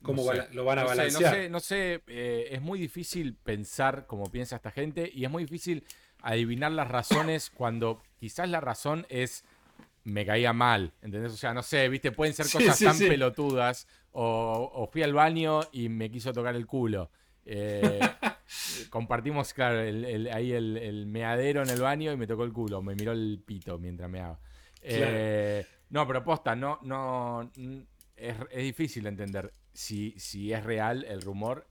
cómo, 0.03 0.23
cómo 0.23 0.33
lo 0.51 0.65
van 0.65 0.79
a 0.79 0.83
balancear. 0.83 1.49
no 1.49 1.59
sé, 1.59 2.01
eh, 2.07 2.49
es 2.51 2.61
muy 2.61 2.79
difícil 2.79 3.35
pensar 3.35 4.05
como 4.05 4.25
piensa 4.25 4.57
esta 4.57 4.71
gente 4.71 5.09
y 5.13 5.25
es 5.25 5.31
muy 5.31 5.43
difícil 5.43 5.83
adivinar 6.21 6.71
las 6.71 6.87
razones 6.87 7.49
cuando 7.49 8.01
quizás 8.19 8.47
la 8.49 8.61
razón 8.61 9.05
es 9.09 9.43
me 10.03 10.25
caía 10.25 10.53
mal, 10.53 10.93
¿entendés? 11.01 11.31
O 11.31 11.37
sea, 11.37 11.53
no 11.53 11.63
sé, 11.63 11.87
viste, 11.89 12.11
pueden 12.11 12.33
ser 12.33 12.49
cosas 12.49 12.77
tan 12.79 12.97
pelotudas 12.97 13.87
o, 14.11 14.89
fui 14.91 15.01
al 15.01 15.13
baño 15.13 15.61
y 15.71 15.89
me 15.89 16.11
quiso 16.11 16.33
tocar 16.33 16.55
el 16.55 16.67
culo. 16.67 17.09
Eh, 17.45 17.99
compartimos, 18.89 19.53
claro, 19.53 19.79
ahí 19.79 20.51
el, 20.51 21.05
meadero 21.07 21.63
en 21.63 21.69
el 21.69 21.81
baño 21.81 22.11
y 22.11 22.17
me 22.17 22.27
tocó 22.27 22.43
el 22.43 22.53
culo, 22.53 22.81
me 22.81 22.95
miró 22.95 23.11
el 23.13 23.41
pito 23.45 23.77
mientras 23.77 24.09
me 24.09 24.21
Eh, 24.81 25.65
no, 25.89 26.07
pero 26.07 26.23
posta, 26.23 26.55
no, 26.55 26.79
no, 26.83 27.49
es, 28.15 28.35
difícil 28.55 29.07
entender 29.07 29.51
si, 29.73 30.13
si 30.17 30.53
es 30.53 30.63
real 30.63 31.05
el 31.09 31.21
rumor, 31.21 31.67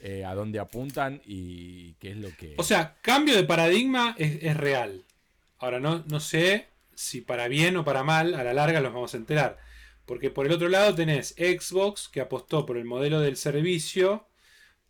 eh, 0.00 0.24
a 0.24 0.34
dónde 0.34 0.60
apuntan 0.60 1.20
y 1.24 1.94
qué 1.94 2.12
es 2.12 2.16
lo 2.16 2.28
que... 2.36 2.54
O 2.56 2.62
sea, 2.62 2.96
cambio 3.02 3.34
de 3.34 3.44
paradigma 3.44 4.14
es, 4.16 4.56
real. 4.56 5.04
Ahora, 5.58 5.80
no, 5.80 6.04
no 6.06 6.20
sé 6.20 6.68
si 6.94 7.20
para 7.20 7.48
bien 7.48 7.76
o 7.76 7.84
para 7.84 8.04
mal, 8.04 8.34
a 8.34 8.44
la 8.44 8.52
larga 8.52 8.80
los 8.80 8.92
vamos 8.92 9.14
a 9.14 9.16
enterar. 9.16 9.58
Porque 10.06 10.30
por 10.30 10.46
el 10.46 10.52
otro 10.52 10.68
lado 10.68 10.94
tenés 10.94 11.34
Xbox, 11.36 12.08
que 12.08 12.20
apostó 12.20 12.64
por 12.64 12.76
el 12.76 12.84
modelo 12.84 13.20
del 13.20 13.36
servicio, 13.36 14.28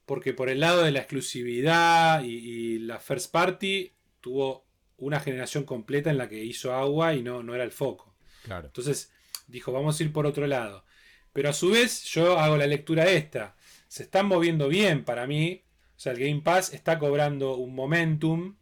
porque 0.04 0.32
por 0.32 0.48
el 0.48 0.60
lado 0.60 0.82
de 0.82 0.90
la 0.90 1.00
exclusividad 1.00 2.22
y, 2.22 2.78
la 2.78 2.98
first 2.98 3.32
party, 3.32 3.92
tuvo 4.20 4.66
una 4.96 5.20
generación 5.20 5.64
completa 5.64 6.10
en 6.10 6.18
la 6.18 6.28
que 6.28 6.44
hizo 6.44 6.74
agua 6.74 7.14
y 7.14 7.22
no, 7.22 7.42
no 7.42 7.54
era 7.54 7.64
el 7.64 7.72
foco. 7.72 8.14
Claro. 8.42 8.66
Entonces 8.66 9.12
dijo, 9.46 9.72
vamos 9.72 9.98
a 9.98 10.02
ir 10.02 10.12
por 10.12 10.26
otro 10.26 10.46
lado. 10.46 10.84
Pero 11.32 11.50
a 11.50 11.52
su 11.52 11.70
vez, 11.70 12.04
yo 12.04 12.38
hago 12.38 12.56
la 12.56 12.66
lectura 12.66 13.06
esta. 13.06 13.56
Se 13.88 14.04
están 14.04 14.26
moviendo 14.26 14.68
bien 14.68 15.04
para 15.04 15.26
mí. 15.26 15.62
O 15.96 16.00
sea, 16.00 16.12
el 16.12 16.18
Game 16.18 16.40
Pass 16.42 16.72
está 16.72 16.98
cobrando 16.98 17.56
un 17.56 17.74
momentum. 17.74 18.56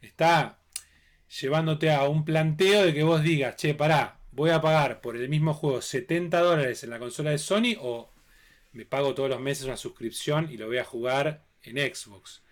Está 0.00 0.58
llevándote 1.40 1.90
a 1.90 2.04
un 2.04 2.24
planteo 2.24 2.84
de 2.84 2.94
que 2.94 3.02
vos 3.02 3.22
digas, 3.22 3.56
che, 3.56 3.74
pará, 3.74 4.20
voy 4.32 4.50
a 4.50 4.60
pagar 4.60 5.00
por 5.00 5.16
el 5.16 5.28
mismo 5.28 5.54
juego 5.54 5.82
70 5.82 6.38
dólares 6.40 6.84
en 6.84 6.90
la 6.90 6.98
consola 6.98 7.30
de 7.30 7.38
Sony 7.38 7.76
o 7.80 8.10
me 8.72 8.84
pago 8.84 9.14
todos 9.14 9.30
los 9.30 9.40
meses 9.40 9.64
una 9.64 9.76
suscripción 9.76 10.48
y 10.50 10.58
lo 10.58 10.66
voy 10.66 10.78
a 10.78 10.84
jugar 10.84 11.44
en 11.62 11.76
Xbox. 11.94 12.42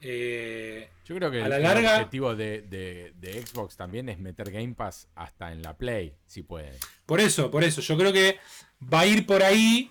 Eh, 0.00 0.88
Yo 1.04 1.14
creo 1.16 1.30
que 1.30 1.42
el, 1.42 1.52
objetivo 1.52 2.34
de, 2.34 3.12
Xbox 3.46 3.76
también 3.76 4.08
es 4.08 4.18
meter 4.18 4.50
Game 4.50 4.74
Pass 4.74 5.08
hasta 5.14 5.52
en 5.52 5.60
la 5.60 5.76
Play, 5.76 6.14
si 6.26 6.42
puede. 6.42 6.72
Por 7.04 7.20
eso, 7.20 7.50
por 7.50 7.62
eso. 7.62 7.82
Yo 7.82 7.98
creo 7.98 8.12
que 8.12 8.38
va 8.82 9.00
a 9.00 9.06
ir 9.06 9.26
por 9.26 9.42
ahí. 9.42 9.90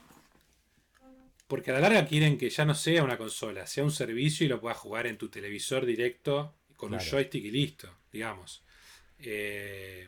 Porque 1.47 1.71
a 1.71 1.73
la 1.73 1.79
larga 1.79 2.05
quieren 2.05 2.37
que 2.37 2.49
ya 2.49 2.63
no 2.63 2.75
sea 2.75 3.03
una 3.03 3.17
consola, 3.17 3.65
sea 3.65 3.83
un 3.83 3.91
servicio 3.91 4.45
y 4.45 4.49
lo 4.49 4.61
puedas 4.61 4.77
jugar 4.77 5.07
en 5.07 5.17
tu 5.17 5.29
televisor 5.29 5.85
directo 5.85 6.53
con 6.75 6.93
un 6.93 6.99
joystick 6.99 7.43
y 7.43 7.51
listo, 7.51 7.89
digamos. 8.11 8.63
Eh, 9.17 10.07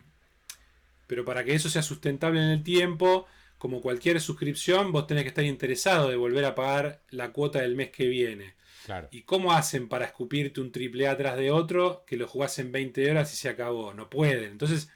pero 1.07 1.25
para 1.25 1.43
que 1.43 1.55
eso 1.55 1.69
sea 1.69 1.81
sustentable 1.81 2.39
en 2.39 2.49
el 2.49 2.63
tiempo, 2.63 3.27
como 3.57 3.81
cualquier 3.81 4.21
suscripción, 4.21 4.91
vos 4.91 5.07
tenés 5.07 5.23
que 5.23 5.29
estar 5.29 5.43
interesado 5.43 6.09
de 6.09 6.15
volver 6.15 6.45
a 6.45 6.55
pagar 6.55 7.01
la 7.09 7.31
cuota 7.31 7.59
del 7.59 7.75
mes 7.75 7.89
que 7.89 8.07
viene. 8.07 8.55
¿Y 9.11 9.21
cómo 9.21 9.53
hacen 9.53 9.87
para 9.87 10.05
escupirte 10.05 10.61
un 10.61 10.71
triple 10.71 11.07
A 11.07 11.17
tras 11.17 11.37
de 11.37 11.51
otro 11.51 12.03
que 12.07 12.17
lo 12.17 12.27
jugás 12.27 12.57
en 12.59 12.71
20 12.71 13.11
horas 13.11 13.33
y 13.33 13.35
se 13.35 13.49
acabó? 13.49 13.93
No 13.93 14.09
pueden. 14.09 14.45
Entonces, 14.51 14.89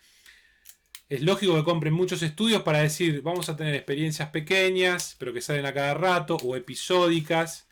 es 1.09 1.21
lógico 1.21 1.55
que 1.55 1.63
compren 1.63 1.93
muchos 1.93 2.23
estudios 2.23 2.63
para 2.63 2.79
decir, 2.79 3.21
vamos 3.21 3.49
a 3.49 3.55
tener 3.55 3.75
experiencias 3.75 4.29
pequeñas, 4.29 5.15
pero 5.19 5.33
que 5.33 5.41
salen 5.41 5.65
a 5.65 5.73
cada 5.73 5.93
rato, 5.93 6.37
o 6.43 6.55
episódicas. 6.55 7.67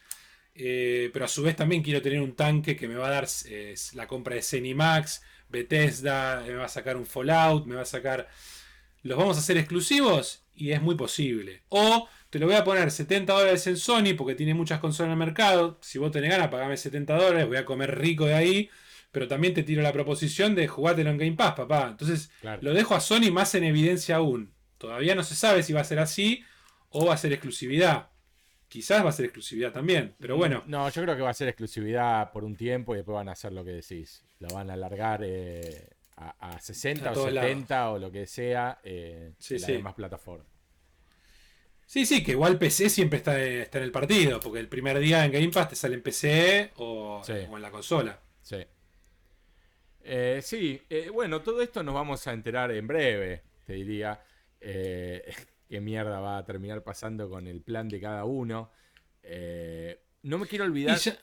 Eh, 0.55 1.09
pero 1.13 1.25
a 1.25 1.27
su 1.27 1.41
vez 1.41 1.55
también 1.55 1.81
quiero 1.81 2.01
tener 2.01 2.21
un 2.21 2.35
tanque 2.35 2.75
que 2.75 2.87
me 2.87 2.95
va 2.95 3.07
a 3.07 3.11
dar 3.11 3.27
eh, 3.45 3.73
la 3.93 4.07
compra 4.07 4.35
de 4.35 4.43
Cenimax, 4.43 5.23
Bethesda, 5.49 6.43
me 6.45 6.55
va 6.55 6.65
a 6.65 6.69
sacar 6.69 6.95
un 6.95 7.05
Fallout, 7.05 7.65
me 7.65 7.75
va 7.75 7.81
a 7.81 7.85
sacar... 7.85 8.29
¿Los 9.01 9.17
vamos 9.17 9.35
a 9.37 9.39
hacer 9.41 9.57
exclusivos? 9.57 10.43
Y 10.55 10.71
es 10.71 10.81
muy 10.81 10.95
posible. 10.95 11.63
O 11.69 12.07
te 12.29 12.39
lo 12.39 12.45
voy 12.45 12.55
a 12.55 12.63
poner 12.63 12.89
70 12.89 13.33
dólares 13.33 13.67
en 13.67 13.77
Sony 13.77 14.15
porque 14.17 14.35
tiene 14.35 14.53
muchas 14.53 14.79
consolas 14.79 15.07
en 15.07 15.11
el 15.13 15.25
mercado. 15.25 15.77
Si 15.81 15.99
vos 15.99 16.11
tenés 16.11 16.31
ganas, 16.31 16.47
pagame 16.49 16.77
70 16.77 17.15
dólares, 17.15 17.47
voy 17.47 17.57
a 17.57 17.65
comer 17.65 17.99
rico 17.99 18.25
de 18.25 18.35
ahí. 18.35 18.69
Pero 19.13 19.27
también 19.27 19.53
te 19.53 19.63
tiro 19.63 19.81
la 19.81 19.93
proposición 19.93 20.55
de 20.55 20.67
jugártelo 20.67 21.11
en 21.11 21.17
Game 21.19 21.33
Pass, 21.33 21.53
papá. 21.53 21.87
Entonces 21.87 22.31
lo 22.61 22.73
dejo 22.73 22.95
a 22.95 22.99
Sony 22.99 23.31
más 23.31 23.55
en 23.55 23.63
evidencia 23.63 24.17
aún. 24.17 24.53
Todavía 24.79 25.15
no 25.15 25.23
se 25.23 25.35
sabe 25.35 25.63
si 25.63 25.71
va 25.71 25.81
a 25.81 25.85
ser 25.85 25.99
así 25.99 26.43
o 26.89 27.05
va 27.05 27.13
a 27.13 27.17
ser 27.17 27.31
exclusividad. 27.31 28.09
Quizás 28.67 29.05
va 29.05 29.09
a 29.09 29.13
ser 29.13 29.25
exclusividad 29.25 29.71
también, 29.71 30.15
pero 30.19 30.35
bueno. 30.35 30.63
No, 30.65 30.89
yo 30.89 31.03
creo 31.03 31.15
que 31.15 31.21
va 31.21 31.29
a 31.29 31.35
ser 31.35 31.47
exclusividad 31.47 32.31
por 32.31 32.43
un 32.43 32.55
tiempo 32.55 32.95
y 32.95 32.97
después 32.97 33.13
van 33.13 33.29
a 33.29 33.33
hacer 33.33 33.53
lo 33.53 33.63
que 33.63 33.69
decís. 33.69 34.25
Lo 34.39 34.47
van 34.47 34.71
a 34.71 34.73
alargar 34.73 35.21
eh, 35.23 35.89
a, 36.17 36.59
60 36.59 37.11
o 37.11 37.25
70 37.29 37.91
o 37.91 37.99
lo 37.99 38.11
que 38.11 38.25
sea 38.25 38.79
eh, 38.83 39.33
en 39.47 39.61
las 39.61 39.67
demás 39.67 39.93
plataformas. 39.93 40.47
Sí, 41.85 42.07
sí, 42.07 42.23
que 42.23 42.31
igual 42.31 42.57
PC 42.57 42.89
siempre 42.89 43.17
está, 43.17 43.39
está, 43.39 43.77
en 43.77 43.83
el 43.83 43.91
partido, 43.91 44.39
porque 44.39 44.59
el 44.59 44.67
primer 44.67 44.97
día 44.97 45.23
en 45.23 45.31
Game 45.31 45.49
Pass 45.49 45.69
te 45.69 45.75
sale 45.75 45.93
en 45.93 46.01
PC 46.01 46.71
o, 46.77 47.21
en 47.27 47.61
la 47.61 47.69
consola. 47.69 48.19
Sí. 48.41 48.57
Eh, 50.03 50.41
sí, 50.43 50.81
eh, 50.89 51.09
bueno, 51.09 51.41
todo 51.41 51.61
esto 51.61 51.81
nos 51.81 51.95
vamos 51.95 52.27
a 52.27 52.33
enterar 52.33 52.71
en 52.71 52.87
breve, 52.87 53.43
te 53.65 53.73
diría. 53.73 54.21
Eh, 54.59 55.23
qué 55.69 55.81
mierda 55.81 56.19
va 56.19 56.37
a 56.37 56.45
terminar 56.45 56.83
pasando 56.83 57.29
con 57.29 57.47
el 57.47 57.61
plan 57.61 57.87
de 57.87 57.99
cada 57.99 58.25
uno. 58.25 58.71
no 60.23 60.37
me 60.37 60.47
quiero 60.47 60.65
olvidar. 60.65 60.97
sí, 60.97 61.13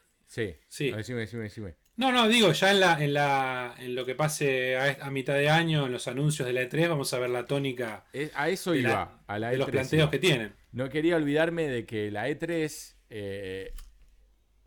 sí. 0.69 0.91
Decime, 0.91 1.21
decime, 1.21 1.43
decime. 1.45 1.77
No, 1.97 2.11
no, 2.11 2.29
digo, 2.29 2.53
ya 2.53 2.71
en, 2.71 2.81
la, 2.81 3.05
en, 3.05 3.13
la, 3.13 3.75
en 3.79 3.95
lo 3.95 4.07
que 4.07 4.15
pase 4.15 4.79
a, 4.79 5.11
mitad 5.11 5.35
de 5.35 5.51
año, 5.51 5.85
en 5.85 5.93
los 5.93 6.09
anuncios 6.09 6.47
de 6.47 6.55
la 6.55 6.63
E3, 6.63 6.89
vamos 6.89 7.13
a 7.13 7.19
ver 7.19 7.29
la 7.29 7.45
tónica. 7.45 8.07
a 8.35 8.49
eso 8.49 8.75
iba, 8.75 9.23
a 9.27 9.39
la 9.39 9.51
de 9.51 9.59
los 9.59 9.69
e 9.69 9.73
planteos 9.73 10.09
que 10.09 10.19
tienen. 10.19 10.55
No 10.73 10.89
quería 10.89 11.17
olvidarme 11.17 11.69
de 11.69 11.85
que 11.85 12.11
la 12.11 12.31
E3, 12.31 12.95
eh, 13.11 13.75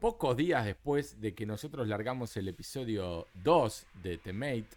pocos 0.04 0.36
días 0.36 0.66
después 0.66 1.22
de 1.22 1.34
que 1.34 1.46
nosotros 1.46 1.88
largamos 1.88 2.36
el 2.36 2.50
episodio 2.50 3.26
2 3.36 3.86
de 4.04 4.18
The 4.18 4.34
Mate, 4.34 4.68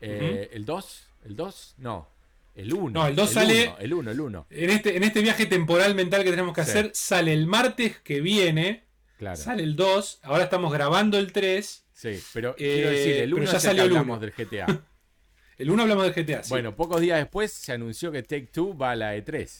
eh, 0.00 0.50
¿el 0.52 0.64
2? 0.64 1.08
¿El 1.24 1.34
2? 1.34 1.74
No. 1.78 2.08
El 2.54 2.72
1. 2.72 2.90
No, 2.90 3.08
el 3.08 3.16
2 3.16 3.28
sale. 3.28 3.74
el 3.80 3.92
1, 3.92 4.12
el 4.12 4.20
1. 4.20 4.46
En 4.50 4.70
este, 4.70 4.96
en 4.96 5.02
este 5.02 5.20
viaje 5.20 5.46
temporal 5.46 5.96
mental 5.96 6.22
que 6.22 6.30
tenemos 6.30 6.54
que 6.54 6.60
hacer, 6.60 6.92
sale 6.94 7.32
el 7.32 7.48
martes 7.48 7.98
que 7.98 8.20
viene. 8.20 8.84
Claro. 9.18 9.34
Sale 9.34 9.64
el 9.64 9.74
2. 9.74 10.20
Ahora 10.22 10.44
estamos 10.44 10.72
grabando 10.72 11.18
el 11.18 11.32
3. 11.32 11.84
Sí, 11.92 12.22
pero 12.32 12.54
quiero 12.54 12.90
decir, 12.90 13.16
el 13.16 13.34
1 13.34 13.44
ya 13.46 13.58
salió 13.58 13.82
hablamos 13.82 14.20
del 14.20 14.30
GTA. 14.30 14.66
el 15.58 15.70
1 15.72 15.82
hablamos 15.82 16.04
del 16.04 16.24
GTA. 16.24 16.42
Bueno, 16.48 16.76
pocos 16.76 17.00
días 17.00 17.18
después 17.18 17.52
se 17.52 17.72
anunció 17.72 18.12
que 18.12 18.22
Take 18.22 18.46
Two 18.52 18.78
va 18.78 18.92
a 18.92 18.94
la 18.94 19.16
E3. 19.16 19.50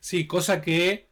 Sí, 0.00 0.26
cosa 0.26 0.60
que 0.60 1.06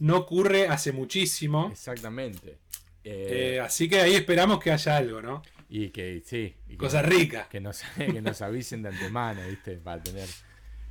no 0.00 0.16
ocurre 0.16 0.68
hace 0.68 0.92
muchísimo. 0.92 1.68
Exactamente. 1.72 2.58
Eh, 3.04 3.60
así 3.62 3.88
que 3.88 4.00
ahí 4.00 4.14
esperamos 4.14 4.58
que 4.58 4.72
haya 4.72 4.96
algo, 4.96 5.20
¿no? 5.20 5.42
Y 5.68 5.90
que 5.90 6.22
sí. 6.24 6.54
Cosas 6.76 7.04
ricas. 7.04 7.48
Que 7.48 7.60
nos, 7.60 7.82
que 7.96 8.22
nos 8.22 8.40
avisen 8.42 8.82
de 8.82 8.90
antemano, 8.90 9.40
¿viste? 9.48 9.76
Para 9.76 10.02
tener 10.02 10.28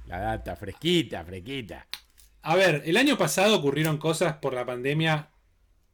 la 0.07 0.19
data 0.19 0.55
fresquita, 0.55 1.23
fresquita. 1.23 1.87
A 2.41 2.55
ver, 2.55 2.83
el 2.85 2.97
año 2.97 3.17
pasado 3.17 3.55
ocurrieron 3.55 3.97
cosas 3.97 4.37
por 4.37 4.53
la 4.53 4.65
pandemia 4.65 5.29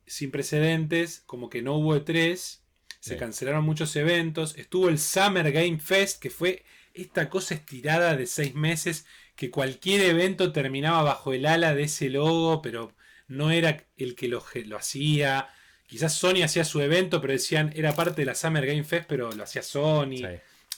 sin 0.07 0.31
precedentes, 0.31 1.22
como 1.27 1.49
que 1.49 1.61
no 1.61 1.76
hubo 1.76 1.95
E3, 1.95 2.60
se 2.99 3.18
cancelaron 3.18 3.64
muchos 3.64 3.95
eventos, 3.95 4.57
estuvo 4.57 4.90
el 4.90 4.99
Summer 4.99 5.52
Game 5.52 5.80
Fest, 5.80 6.19
que 6.19 6.30
fue 6.30 6.65
esta 6.94 7.30
cosa 7.30 7.53
estirada 7.53 8.15
de 8.15 8.26
seis 8.26 8.56
meses 8.56 9.06
que 9.36 9.52
cualquier 9.52 10.02
evento 10.02 10.52
terminaba 10.52 11.03
bajo 11.03 11.34
el 11.34 11.45
ala 11.45 11.76
de 11.76 11.84
ese 11.84 12.10
logo, 12.10 12.61
pero 12.61 12.94
no 13.30 13.51
era 13.51 13.85
el 13.95 14.15
que 14.15 14.27
lo, 14.27 14.43
hacía. 14.77 15.49
Quizás 15.88 16.14
Sony 16.14 16.43
hacía 16.43 16.65
su 16.65 16.81
evento, 16.81 17.22
pero 17.22 17.34
decían 17.34 17.72
era 17.76 17.95
parte 17.95 18.22
de 18.22 18.26
la 18.26 18.35
Summer 18.35 18.65
Game 18.65 18.84
Fest, 18.84 19.06
pero 19.07 19.31
lo 19.31 19.43
hacía 19.43 19.64
Sony. 19.64 20.18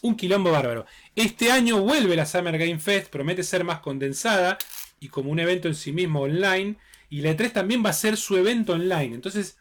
Un 0.02 0.16
quilombo 0.16 0.52
bárbaro. 0.52 0.86
Este 1.16 1.52
año 1.52 1.82
vuelve 1.82 2.16
la 2.16 2.26
Summer 2.26 2.58
Game 2.58 2.80
Fest, 2.80 3.10
promete 3.10 3.44
ser 3.44 3.64
más 3.64 3.80
condensada 3.80 4.58
y 5.00 5.10
como 5.10 5.32
un 5.32 5.40
evento 5.40 5.68
en 5.68 5.76
sí 5.76 5.92
mismo 5.92 6.22
online. 6.22 6.78
Y 7.10 7.22
la 7.22 7.32
E3 7.32 7.52
también 7.52 7.84
va 7.84 7.90
a 7.90 7.94
ser 7.94 8.16
su 8.16 8.38
evento 8.38 8.74
online. 8.74 9.16
Entonces, 9.16 9.58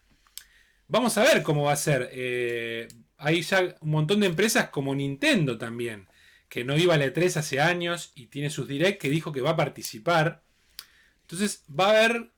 vamos 0.87 1.17
a 1.19 1.25
ver 1.25 1.43
cómo 1.43 1.65
va 1.65 1.73
a 1.73 1.77
ser. 1.77 2.11
Eh, 2.13 2.87
hay 3.17 3.43
ya 3.43 3.75
un 3.81 3.91
montón 3.91 4.21
de 4.21 4.27
empresas 4.27 4.69
como 4.69 4.95
Nintendo 4.95 5.59
también 5.59 6.07
que 6.51 6.65
no 6.65 6.77
iba 6.77 6.95
a 6.95 6.99
la 6.99 7.07
E3 7.07 7.37
hace 7.37 7.61
años 7.61 8.11
y 8.15 8.27
tiene 8.27 8.51
sus 8.51 8.67
direct 8.67 9.01
que 9.01 9.09
dijo 9.09 9.33
que 9.33 9.41
va 9.41 9.51
a 9.51 9.57
participar. 9.57 10.43
Entonces 11.23 11.65
va 11.71 11.87
a 11.87 11.91
haber 11.91 12.33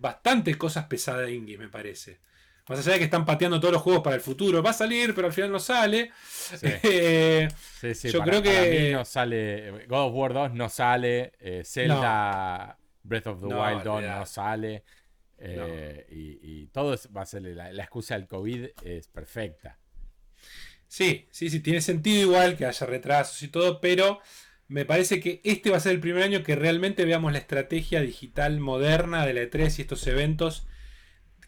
bastante 0.00 0.56
cosas 0.56 0.86
pesadas 0.86 1.30
indie, 1.30 1.58
me 1.58 1.68
parece. 1.68 2.18
Más 2.68 2.78
allá 2.78 2.92
de 2.92 2.98
que 2.98 3.04
están 3.04 3.24
pateando 3.24 3.58
todos 3.58 3.72
los 3.72 3.82
juegos 3.82 4.02
para 4.02 4.14
el 4.14 4.22
futuro. 4.22 4.62
Va 4.62 4.70
a 4.70 4.74
salir, 4.74 5.12
pero 5.12 5.26
al 5.26 5.32
final 5.32 5.50
no 5.50 5.58
sale. 5.58 6.12
Eh, 6.82 7.48
yo 8.04 8.22
creo 8.22 8.42
que. 8.42 8.92
no 8.92 9.04
sale. 9.04 9.86
God 9.86 10.08
of 10.08 10.14
War 10.14 10.32
2 10.32 10.54
no 10.54 10.68
sale. 10.68 11.32
Eh, 11.40 11.62
Zelda 11.64 12.76
Breath 13.02 13.26
of 13.28 13.40
the 13.40 13.46
Wild 13.46 13.82
2 13.82 14.02
no 14.02 14.26
sale. 14.26 14.84
Eh, 15.38 16.06
y, 16.10 16.66
todo 16.66 16.96
va 17.16 17.22
a 17.22 17.26
ser. 17.26 17.42
La, 17.42 17.72
la 17.72 17.82
excusa 17.82 18.14
del 18.14 18.28
COVID 18.28 18.68
es 18.84 19.08
perfecta. 19.08 19.78
Sí, 20.86 21.28
sí, 21.30 21.50
sí, 21.50 21.60
tiene 21.60 21.80
sentido 21.80 22.20
igual 22.20 22.56
que 22.56 22.66
haya 22.66 22.86
retrasos 22.86 23.40
y 23.42 23.48
todo, 23.48 23.80
pero 23.80 24.20
me 24.70 24.84
parece 24.84 25.18
que 25.18 25.40
este 25.42 25.68
va 25.70 25.78
a 25.78 25.80
ser 25.80 25.90
el 25.92 26.00
primer 26.00 26.22
año 26.22 26.44
que 26.44 26.54
realmente 26.54 27.04
veamos 27.04 27.32
la 27.32 27.38
estrategia 27.38 28.02
digital 28.02 28.60
moderna 28.60 29.26
de 29.26 29.34
la 29.34 29.42
E3 29.42 29.76
y 29.76 29.82
estos 29.82 30.06
eventos 30.06 30.68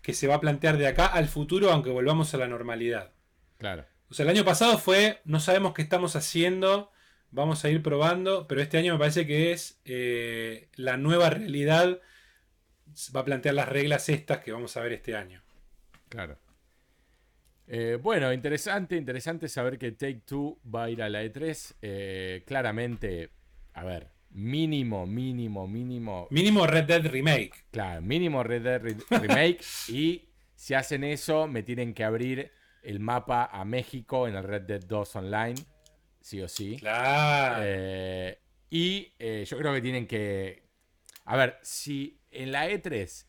que 0.02 0.12
se 0.12 0.26
va 0.26 0.34
a 0.34 0.40
plantear 0.40 0.76
de 0.76 0.88
acá 0.88 1.06
al 1.06 1.28
futuro, 1.28 1.70
aunque 1.70 1.90
volvamos 1.90 2.34
a 2.34 2.38
la 2.38 2.48
normalidad. 2.48 3.12
Claro. 3.58 3.86
O 4.10 4.14
sea, 4.14 4.24
el 4.24 4.30
año 4.30 4.44
pasado 4.44 4.76
fue, 4.76 5.20
no 5.24 5.38
sabemos 5.38 5.72
qué 5.72 5.82
estamos 5.82 6.16
haciendo, 6.16 6.90
vamos 7.30 7.64
a 7.64 7.70
ir 7.70 7.80
probando, 7.80 8.48
pero 8.48 8.60
este 8.60 8.78
año 8.78 8.94
me 8.94 8.98
parece 8.98 9.24
que 9.24 9.52
es 9.52 9.80
eh, 9.84 10.68
la 10.74 10.96
nueva 10.96 11.30
realidad, 11.30 12.00
va 13.14 13.20
a 13.20 13.24
plantear 13.24 13.54
las 13.54 13.68
reglas 13.68 14.08
estas 14.08 14.40
que 14.40 14.50
vamos 14.50 14.76
a 14.76 14.80
ver 14.80 14.94
este 14.94 15.14
año. 15.14 15.44
Claro. 16.08 16.38
Eh, 17.74 17.96
bueno, 17.96 18.30
interesante, 18.34 18.96
interesante 18.96 19.48
saber 19.48 19.78
que 19.78 19.92
Take 19.92 20.24
Two 20.26 20.60
va 20.62 20.84
a 20.84 20.90
ir 20.90 21.02
a 21.02 21.08
la 21.08 21.24
E3. 21.24 21.76
Eh, 21.80 22.42
claramente, 22.46 23.30
a 23.72 23.82
ver, 23.82 24.10
mínimo, 24.28 25.06
mínimo, 25.06 25.66
mínimo. 25.66 26.28
Mínimo 26.28 26.66
Red 26.66 26.84
Dead 26.84 27.06
Remake. 27.06 27.52
Claro, 27.70 28.02
mínimo 28.02 28.42
Red 28.42 28.62
Dead 28.62 28.82
Remake. 29.10 29.60
y 29.88 30.28
si 30.54 30.74
hacen 30.74 31.02
eso, 31.02 31.46
me 31.46 31.62
tienen 31.62 31.94
que 31.94 32.04
abrir 32.04 32.52
el 32.82 33.00
mapa 33.00 33.46
a 33.50 33.64
México 33.64 34.28
en 34.28 34.36
el 34.36 34.44
Red 34.44 34.62
Dead 34.64 34.84
2 34.84 35.16
Online. 35.16 35.54
Sí 36.20 36.42
o 36.42 36.48
sí. 36.48 36.76
Claro. 36.78 37.62
Eh, 37.64 38.38
y 38.68 39.14
yo 39.46 39.56
creo 39.56 39.72
que 39.72 39.80
tienen 39.80 40.06
que. 40.06 40.68
A 41.24 41.38
ver, 41.38 41.56
si 41.62 42.20
en 42.30 42.52
la 42.52 42.68
E3 42.68 43.26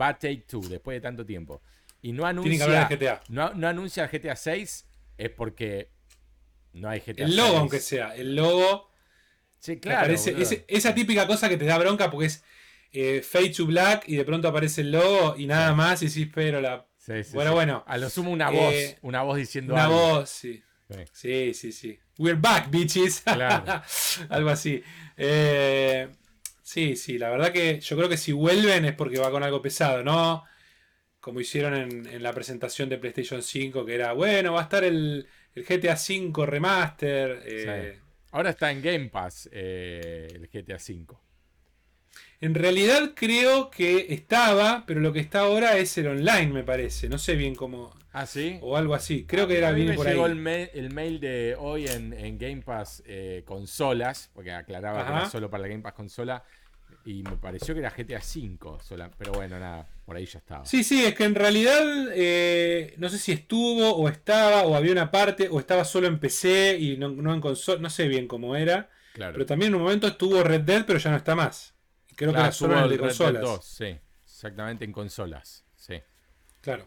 va 0.00 0.18
Take 0.18 0.46
Two 0.48 0.62
después 0.62 0.96
de 0.96 1.02
tanto 1.02 1.26
tiempo 1.26 1.60
y 2.04 2.12
no 2.12 2.26
anuncia, 2.26 2.86
GTA. 2.86 3.22
No, 3.30 3.46
anuncia 3.66 4.06
GTA 4.08 4.36
6 4.36 4.86
es 5.16 5.30
porque 5.30 5.88
no 6.74 6.90
hay 6.90 7.00
GTA 7.00 7.24
El 7.24 7.34
logo, 7.34 7.56
aunque 7.56 7.80
sea, 7.80 8.14
el 8.14 8.36
logo 8.36 8.90
Sí, 9.58 9.78
claro. 9.78 10.12
esa 10.12 10.94
típica 10.94 11.26
cosa 11.26 11.48
que 11.48 11.56
te 11.56 11.64
da 11.64 11.78
bronca 11.78 12.10
porque 12.10 12.26
es 12.26 12.44
eh, 12.92 13.22
Fade 13.22 13.48
to 13.48 13.64
Black 13.64 14.04
y 14.06 14.16
de 14.16 14.24
pronto 14.26 14.48
aparece 14.48 14.82
el 14.82 14.92
logo 14.92 15.34
y 15.38 15.46
nada 15.46 15.74
más 15.74 16.02
y 16.02 16.10
sí, 16.10 16.26
pero 16.26 16.60
la... 16.60 16.86
bueno, 17.32 17.54
bueno. 17.54 17.84
A 17.86 17.96
lo 17.96 18.10
sumo 18.10 18.30
una 18.30 18.50
voz, 18.50 18.74
eh, 18.74 18.98
una 19.00 19.22
voz 19.22 19.38
diciendo 19.38 19.72
una 19.72 19.88
voz, 19.88 20.28
sí. 20.28 20.62
Sí, 21.10 21.54
sí, 21.54 21.72
sí. 21.72 21.98
We're 22.18 22.38
back, 22.38 22.70
bitches. 22.70 23.22
algo 24.28 24.50
así. 24.50 24.82
Eh, 25.16 26.10
sí, 26.62 26.96
sí, 26.96 27.16
la 27.16 27.30
verdad 27.30 27.50
que 27.50 27.80
yo 27.80 27.96
creo 27.96 28.10
que 28.10 28.18
si 28.18 28.32
vuelven 28.32 28.84
es 28.84 28.92
porque 28.92 29.18
va 29.18 29.30
con 29.30 29.42
algo 29.42 29.62
pesado, 29.62 30.04
¿no? 30.04 30.44
Como 31.24 31.40
hicieron 31.40 31.72
en, 31.74 32.22
la 32.22 32.34
presentación 32.34 32.90
de 32.90 32.98
PlayStation 32.98 33.42
5, 33.42 33.86
que 33.86 33.94
era, 33.94 34.12
bueno, 34.12 34.52
va 34.52 34.60
a 34.60 34.64
estar 34.64 34.84
el, 34.84 35.26
GTA 35.56 35.96
5 35.96 36.44
remaster. 36.44 37.98
Ahora 38.30 38.50
está 38.50 38.70
en 38.70 38.82
Game 38.82 39.08
Pass 39.08 39.48
el 39.50 40.50
GTA 40.52 40.78
5. 40.78 41.18
En 42.42 42.54
realidad 42.54 43.12
creo 43.14 43.70
que 43.70 44.08
estaba, 44.10 44.84
pero 44.86 45.00
lo 45.00 45.14
que 45.14 45.20
está 45.20 45.40
ahora 45.40 45.78
es 45.78 45.96
el 45.96 46.08
online, 46.08 46.48
me 46.48 46.62
parece. 46.62 47.08
No 47.08 47.16
sé 47.16 47.36
bien 47.36 47.54
cómo. 47.54 47.96
Ah, 48.12 48.26
sí. 48.26 48.58
O 48.60 48.76
algo 48.76 48.94
así. 48.94 49.24
Creo 49.24 49.48
que 49.48 49.56
era 49.56 49.70
bien 49.70 49.94
por 49.94 50.06
llegó 50.06 50.26
ahí. 50.26 50.32
El, 50.32 50.46
el, 50.74 50.92
mail 50.92 51.20
de 51.20 51.56
hoy 51.58 51.86
en, 51.86 52.36
Game 52.36 52.60
Pass 52.60 53.02
eh, 53.06 53.44
consolas, 53.46 54.30
porque 54.34 54.52
aclaraba 54.52 55.06
que 55.06 55.10
era 55.10 55.30
solo 55.30 55.48
para 55.48 55.62
la 55.62 55.68
Game 55.68 55.80
Pass 55.82 55.94
consola. 55.94 56.44
Y 57.06 57.22
me 57.22 57.36
pareció 57.36 57.74
que 57.74 57.80
era 57.80 57.90
GTA 57.90 58.18
V 58.18 58.82
sola, 58.82 59.10
pero 59.18 59.32
bueno, 59.32 59.58
nada, 59.58 59.86
por 60.06 60.16
ahí 60.16 60.24
ya 60.24 60.38
estaba. 60.38 60.64
Sí, 60.64 60.82
sí, 60.82 61.04
es 61.04 61.14
que 61.14 61.24
en 61.24 61.34
realidad 61.34 61.82
eh, 62.14 62.94
no 62.96 63.10
sé 63.10 63.18
si 63.18 63.32
estuvo 63.32 63.94
o 63.94 64.08
estaba 64.08 64.62
o 64.62 64.74
había 64.74 64.92
una 64.92 65.10
parte 65.10 65.48
o 65.50 65.60
estaba 65.60 65.84
solo 65.84 66.06
en 66.06 66.18
PC 66.18 66.78
y 66.78 66.96
no, 66.96 67.34
en 67.34 67.40
consola, 67.42 67.80
no 67.80 67.90
sé 67.90 68.08
bien 68.08 68.26
cómo 68.26 68.56
era. 68.56 68.88
Claro. 69.12 69.34
Pero 69.34 69.46
también 69.46 69.70
en 69.70 69.76
un 69.76 69.82
momento 69.82 70.06
estuvo 70.06 70.42
Red 70.42 70.62
Dead, 70.62 70.84
pero 70.86 70.98
ya 70.98 71.10
no 71.10 71.18
está 71.18 71.34
más. 71.34 71.74
Creo 72.16 72.32
que 72.32 72.38
era 72.38 72.52
solo 72.52 72.82
el 72.82 72.90
de 72.90 72.98
consolas. 72.98 73.64
sí, 73.64 73.98
exactamente 74.24 74.84
en 74.84 74.92
consolas. 74.92 75.64
Sí. 75.76 76.00
Claro. 76.62 76.86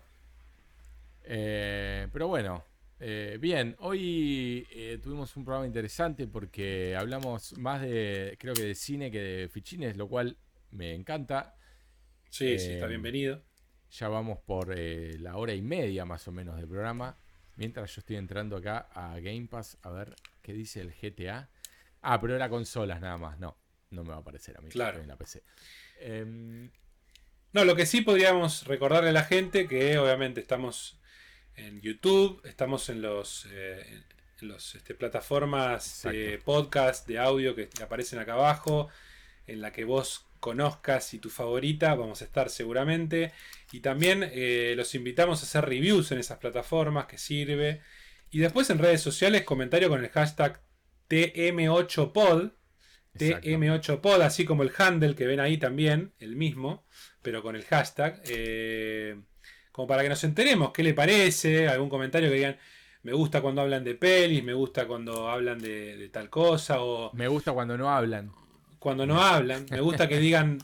Eh, 1.26 2.08
pero 2.12 2.28
bueno, 2.28 2.64
eh, 3.00 3.38
bien, 3.40 3.76
hoy 3.80 4.68
eh, 4.72 5.00
tuvimos 5.02 5.36
un 5.38 5.46
programa 5.46 5.66
interesante 5.66 6.28
porque 6.28 6.96
hablamos 6.96 7.58
más 7.58 7.82
de, 7.82 8.36
creo 8.40 8.54
que 8.54 8.64
de 8.64 8.76
cine 8.76 9.12
que 9.12 9.20
de 9.20 9.50
fichines, 9.50 9.98
lo 9.98 10.08
cual 10.08 10.38
me 10.72 10.94
encanta. 10.94 11.56
Sí, 12.30 12.60
sí, 12.60 12.72
está 12.72 12.88
bienvenido. 12.88 13.44
Ya 13.92 14.10
vamos 14.10 14.40
por 14.40 14.78
la 14.78 15.38
hora 15.38 15.54
y 15.54 15.62
media 15.62 16.06
más 16.06 16.28
o 16.28 16.32
menos 16.32 16.58
del 16.58 16.68
programa. 16.68 17.18
Mientras 17.56 17.96
yo 17.96 18.02
estoy 18.02 18.18
entrando 18.18 18.58
acá 18.58 18.90
a 18.94 19.20
Game 19.20 19.48
Pass 19.48 19.78
a 19.82 19.90
ver 19.90 20.14
qué 20.42 20.54
dice 20.54 20.82
el 20.82 20.94
GTA. 20.94 21.50
Ah, 22.02 22.20
pero 22.20 22.36
era 22.36 22.50
consolas 22.50 23.00
nada 23.00 23.18
más, 23.18 23.40
no 23.40 23.58
no 23.92 24.04
me 24.04 24.10
va 24.10 24.16
a 24.16 24.20
aparecer 24.20 24.58
a 24.58 24.62
mí 24.62 24.70
claro. 24.70 25.02
en 25.02 25.08
la 25.08 25.16
PC. 25.16 25.44
Em, 26.00 26.70
no, 27.54 27.66
lo 27.66 27.76
que 27.76 27.86
sí 27.86 28.02
podríamos 28.02 28.66
recordarle 28.66 29.10
a 29.10 29.14
la 29.14 29.24
gente 29.24 29.68
que 29.68 29.98
obviamente 29.98 30.42
estamos 30.42 31.00
en 31.58 31.82
YouTube, 31.82 32.42
estamos 32.46 32.90
en 32.90 33.02
los, 33.02 33.48
eh, 33.52 34.04
en 34.42 34.48
los 34.48 34.76
este, 34.76 34.94
plataformas 34.94 36.04
de 36.04 36.40
podcast, 36.44 37.08
de 37.08 37.20
audio 37.20 37.56
que 37.56 37.70
aparecen 37.82 38.20
acá 38.20 38.34
abajo, 38.34 38.90
en 39.46 39.62
la 39.62 39.74
que 39.74 39.84
vos 39.84 40.26
conozcas 40.40 41.14
y 41.14 41.20
tu 41.20 41.30
favorita, 41.30 41.96
vamos 41.96 42.22
a 42.22 42.26
estar 42.26 42.50
seguramente. 42.50 43.34
Y 43.72 43.82
también 43.82 44.30
eh, 44.32 44.74
los 44.78 44.96
invitamos 44.96 45.42
a 45.42 45.46
hacer 45.46 45.66
reviews 45.66 46.12
en 46.12 46.20
esas 46.20 46.38
plataformas 46.38 47.08
que 47.08 47.18
sirve. 47.18 47.82
Y 48.30 48.40
después 48.40 48.70
en 48.70 48.80
redes 48.80 49.02
sociales, 49.02 49.44
comentario 49.44 49.90
con 49.90 50.04
el 50.04 50.10
hashtag 50.10 50.62
TM8Pod 51.10 52.52
TM8Pod, 53.18 54.22
así 54.22 54.46
como 54.46 54.64
el 54.64 54.72
handle 54.78 55.16
que 55.16 55.26
ven 55.26 55.40
ahí 55.40 55.58
también, 55.58 56.14
el 56.20 56.36
mismo, 56.36 56.86
pero 57.22 57.42
con 57.42 57.56
el 57.56 57.66
hashtag. 57.66 58.22
Eh, 58.26 59.20
como 59.78 59.86
para 59.86 60.02
que 60.02 60.10
nos 60.10 60.24
enteremos 60.24 60.72
qué 60.72 60.82
le 60.82 60.96
parece, 60.96 61.68
algún 61.68 61.88
comentario 61.88 62.30
que 62.30 62.36
digan, 62.36 62.58
me 63.04 63.14
gusta 63.14 63.44
cuando 63.44 63.62
hablan 63.62 63.84
de 63.84 63.94
pelis, 63.94 64.44
me 64.44 64.56
gusta 64.56 64.88
cuando 64.88 65.30
hablan 65.30 65.60
de, 65.60 66.10
tal 66.12 66.32
cosa, 66.32 66.82
o... 66.82 67.14
Me 67.14 67.28
gusta 67.28 67.52
cuando 67.52 67.78
no 67.78 67.88
hablan. 67.88 68.32
Cuando 68.80 69.06
no 69.06 69.22
hablan, 69.22 69.68
me 69.70 69.80
gusta 69.80 70.08
que 70.08 70.18
digan 70.18 70.58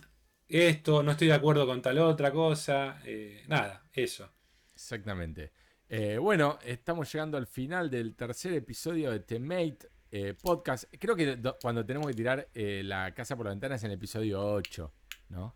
esto, 0.47 1.03
no 1.03 1.11
estoy 1.11 1.27
de 1.27 1.35
acuerdo 1.35 1.67
con 1.67 1.79
tal 1.79 1.99
otra 1.99 2.31
cosa, 2.31 3.01
eh, 3.05 3.43
nada, 3.47 3.83
eso. 3.93 4.31
Exactamente. 4.73 5.51
Eh, 5.87 6.17
bueno, 6.17 6.57
estamos 6.65 7.13
llegando 7.13 7.37
al 7.37 7.45
final 7.45 7.91
del 7.91 8.15
tercer 8.15 8.53
episodio 8.53 9.11
de 9.11 9.19
Teammate. 9.19 9.91
Eh, 10.09 10.33
podcast. 10.33 10.85
Creo 10.99 11.15
que 11.15 11.39
cuando 11.61 11.85
tenemos 11.85 12.07
que 12.07 12.15
tirar 12.15 12.47
eh, 12.55 12.81
la 12.83 13.13
casa 13.13 13.35
por 13.35 13.45
la 13.45 13.51
ventana 13.51 13.75
es 13.75 13.83
en 13.83 13.91
el 13.91 13.97
episodio 13.97 14.43
8, 14.43 14.91
¿no? 15.29 15.55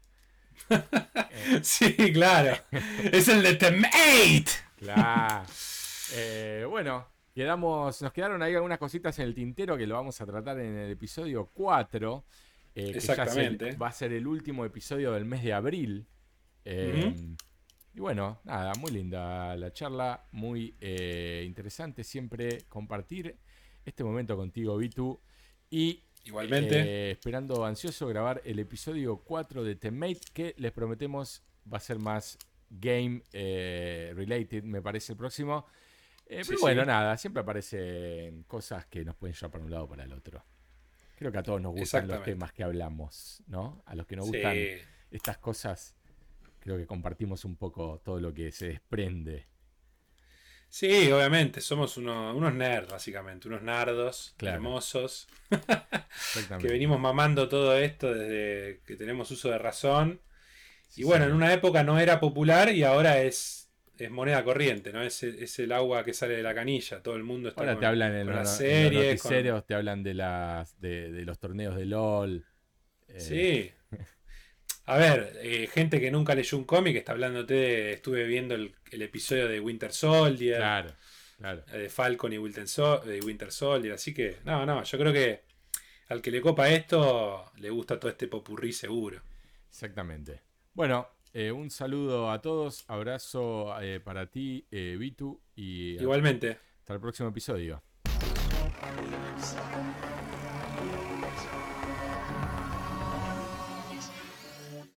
sí, 1.62 1.94
claro. 2.14 2.58
es 3.12 3.28
el 3.28 3.44
de 3.44 3.56
The 3.56 3.72
Mate. 3.72 4.52
Claro. 4.78 5.46
Eh, 6.14 6.66
bueno, 6.70 7.08
quedamos, 7.34 8.02
nos 8.02 8.12
quedaron 8.14 8.42
ahí 8.42 8.56
algunas 8.56 8.78
cositas 8.78 9.18
en 9.20 9.26
el 9.26 9.34
tintero 9.34 9.78
que 9.78 9.88
lo 9.88 9.96
vamos 9.96 10.20
a 10.22 10.26
tratar 10.26 10.60
en 10.60 10.78
el 10.78 10.92
episodio 10.92 11.50
4. 11.54 12.26
Exactamente. 12.76 13.76
va 13.76 13.88
a 13.88 13.92
ser 13.92 14.14
el 14.14 14.28
último 14.28 14.64
episodio 14.64 15.12
del 15.12 15.26
mes 15.26 15.44
de 15.44 15.54
abril. 15.54 16.06
Y 16.64 18.00
bueno, 18.00 18.40
nada, 18.44 18.74
muy 18.80 18.92
linda 18.92 19.56
la 19.56 19.74
charla, 19.74 20.28
muy 20.32 20.76
interesante 21.44 22.04
siempre 22.04 22.66
compartir 22.70 23.36
este 23.84 24.04
momento 24.04 24.36
contigo, 24.36 24.78
Vitu. 24.78 25.20
Y 25.70 26.04
Igualmente. 26.28 26.80
Eh, 26.80 27.12
esperando 27.12 27.64
ansioso 27.66 28.06
grabar 28.08 28.42
el 28.44 28.60
episodio 28.60 29.18
4 29.18 29.64
de 29.64 29.76
Teammate, 29.76 30.20
que 30.34 30.54
les 30.58 30.74
prometemos 30.74 31.42
va 31.72 31.78
a 31.78 31.80
ser 31.80 32.00
más 32.00 32.38
game 32.70 33.24
eh, 33.32 34.12
related, 34.14 34.64
me 34.64 34.82
parece 34.82 35.14
el 35.14 35.18
próximo. 35.18 35.66
Eh, 36.26 36.42
pero 36.46 36.60
bueno, 36.60 36.84
nada, 36.84 37.16
siempre 37.18 37.42
aparecen 37.42 38.44
cosas 38.44 38.86
que 38.88 39.06
nos 39.06 39.16
pueden 39.16 39.34
llevar 39.36 39.52
para 39.52 39.64
un 39.64 39.72
lado 39.72 39.86
o 39.86 39.88
para 39.88 40.04
el 40.04 40.12
otro. 40.12 40.44
Creo 41.16 41.32
que 41.32 41.38
a 41.38 41.44
todos 41.44 41.62
nos 41.62 41.74
gustan 41.74 42.08
los 42.08 42.22
temas 42.24 42.52
que 42.52 42.64
hablamos, 42.64 43.42
¿no? 43.48 43.82
A 43.86 43.96
los 43.96 44.06
que 44.06 44.18
nos 44.18 44.28
gustan 44.28 44.56
estas 45.10 45.38
cosas, 45.38 45.96
creo 46.60 46.78
que 46.78 46.86
compartimos 46.86 47.46
un 47.46 47.56
poco 47.56 48.02
todo 48.04 48.20
lo 48.20 48.34
que 48.34 48.52
se 48.52 48.68
desprende 48.68 49.48
Sí, 50.70 51.12
obviamente, 51.12 51.62
somos 51.62 51.98
unos 51.98 52.54
nerds, 52.54 52.92
básicamente, 52.92 53.48
unos 53.48 53.62
nardos 53.64 54.36
hermosos, 54.40 55.28
que 56.60 56.68
venimos 56.68 57.00
mamando 57.00 57.48
todo 57.48 57.76
esto 57.78 58.14
desde 58.14 58.82
que 58.86 58.96
tenemos 58.96 59.32
uso 59.32 59.50
de 59.50 59.58
razón. 59.58 60.20
y 60.96 61.04
bueno, 61.04 61.26
en 61.26 61.34
una 61.34 61.54
época 61.54 61.84
no 61.84 62.00
era 62.00 62.20
popular 62.20 62.70
y 62.70 62.84
ahora 62.84 63.22
es, 63.22 63.72
es 63.98 64.12
moneda 64.12 64.44
corriente, 64.44 64.92
¿no? 64.92 65.02
Es, 65.02 65.24
es, 65.24 65.58
el 65.60 65.72
agua 65.72 66.04
que 66.04 66.14
sale 66.14 66.36
de 66.36 66.44
la 66.44 66.54
canilla, 66.54 67.02
todo 67.02 67.16
el 67.16 67.24
mundo 67.24 67.50
está 67.50 67.62
ahora 67.62 67.80
te 67.80 67.86
hablan 67.86 68.14
en, 68.14 68.28
las 68.28 68.58
series, 68.58 69.24
te 69.66 69.74
hablan 69.74 70.04
de, 70.04 70.14
las, 70.14 70.80
de, 70.80 71.10
los 71.24 71.40
torneos 71.40 71.76
de 71.76 71.86
LOL. 71.86 72.46
Eh, 73.08 73.20
sí. 73.20 73.72
A 74.88 74.98
ver, 74.98 75.38
eh, 75.44 75.68
gente 75.68 76.00
que 76.00 76.10
nunca 76.10 76.34
leyó 76.34 76.58
un 76.58 76.64
cómic 76.64 76.96
está 76.96 77.12
hablándote 77.12 77.54
de. 77.54 77.92
Estuve 77.92 78.26
viendo 78.26 78.56
el, 78.56 78.74
episodio 78.90 79.50
de 79.50 79.60
Winter 79.60 79.92
Soldier. 79.92 80.58
Claro, 80.58 80.92
claro. 81.38 81.64
Eh, 81.74 81.78
de 81.78 81.90
Falcon 81.90 82.32
y 82.32 82.38
Winter, 82.38 82.70
Soldier. 82.70 83.94
Así 83.94 84.14
que, 84.14 84.38
no, 84.46 84.66
no, 84.66 84.82
yo 84.82 84.98
creo 84.98 85.12
que 85.12 85.42
al 86.08 86.22
que 86.22 86.32
le 86.32 86.40
copa 86.40 86.70
esto, 86.70 87.52
le 87.58 87.70
gusta 87.70 88.00
todo 88.00 88.10
este 88.10 88.30
popurrí 88.30 88.72
seguro. 88.72 89.22
Exactamente. 89.70 90.40
Bueno, 90.74 91.10
eh, 91.34 91.52
un 91.52 91.70
saludo 91.70 92.32
a 92.32 92.42
todos. 92.42 92.86
Abrazo 92.88 93.76
para 94.06 94.28
ti, 94.28 94.66
Vitu. 94.72 95.42
Y 95.54 96.02
Igualmente. 96.02 96.60
Hasta 96.80 96.94
el 96.94 97.02
próximo 97.02 97.28
episodio. 97.28 97.84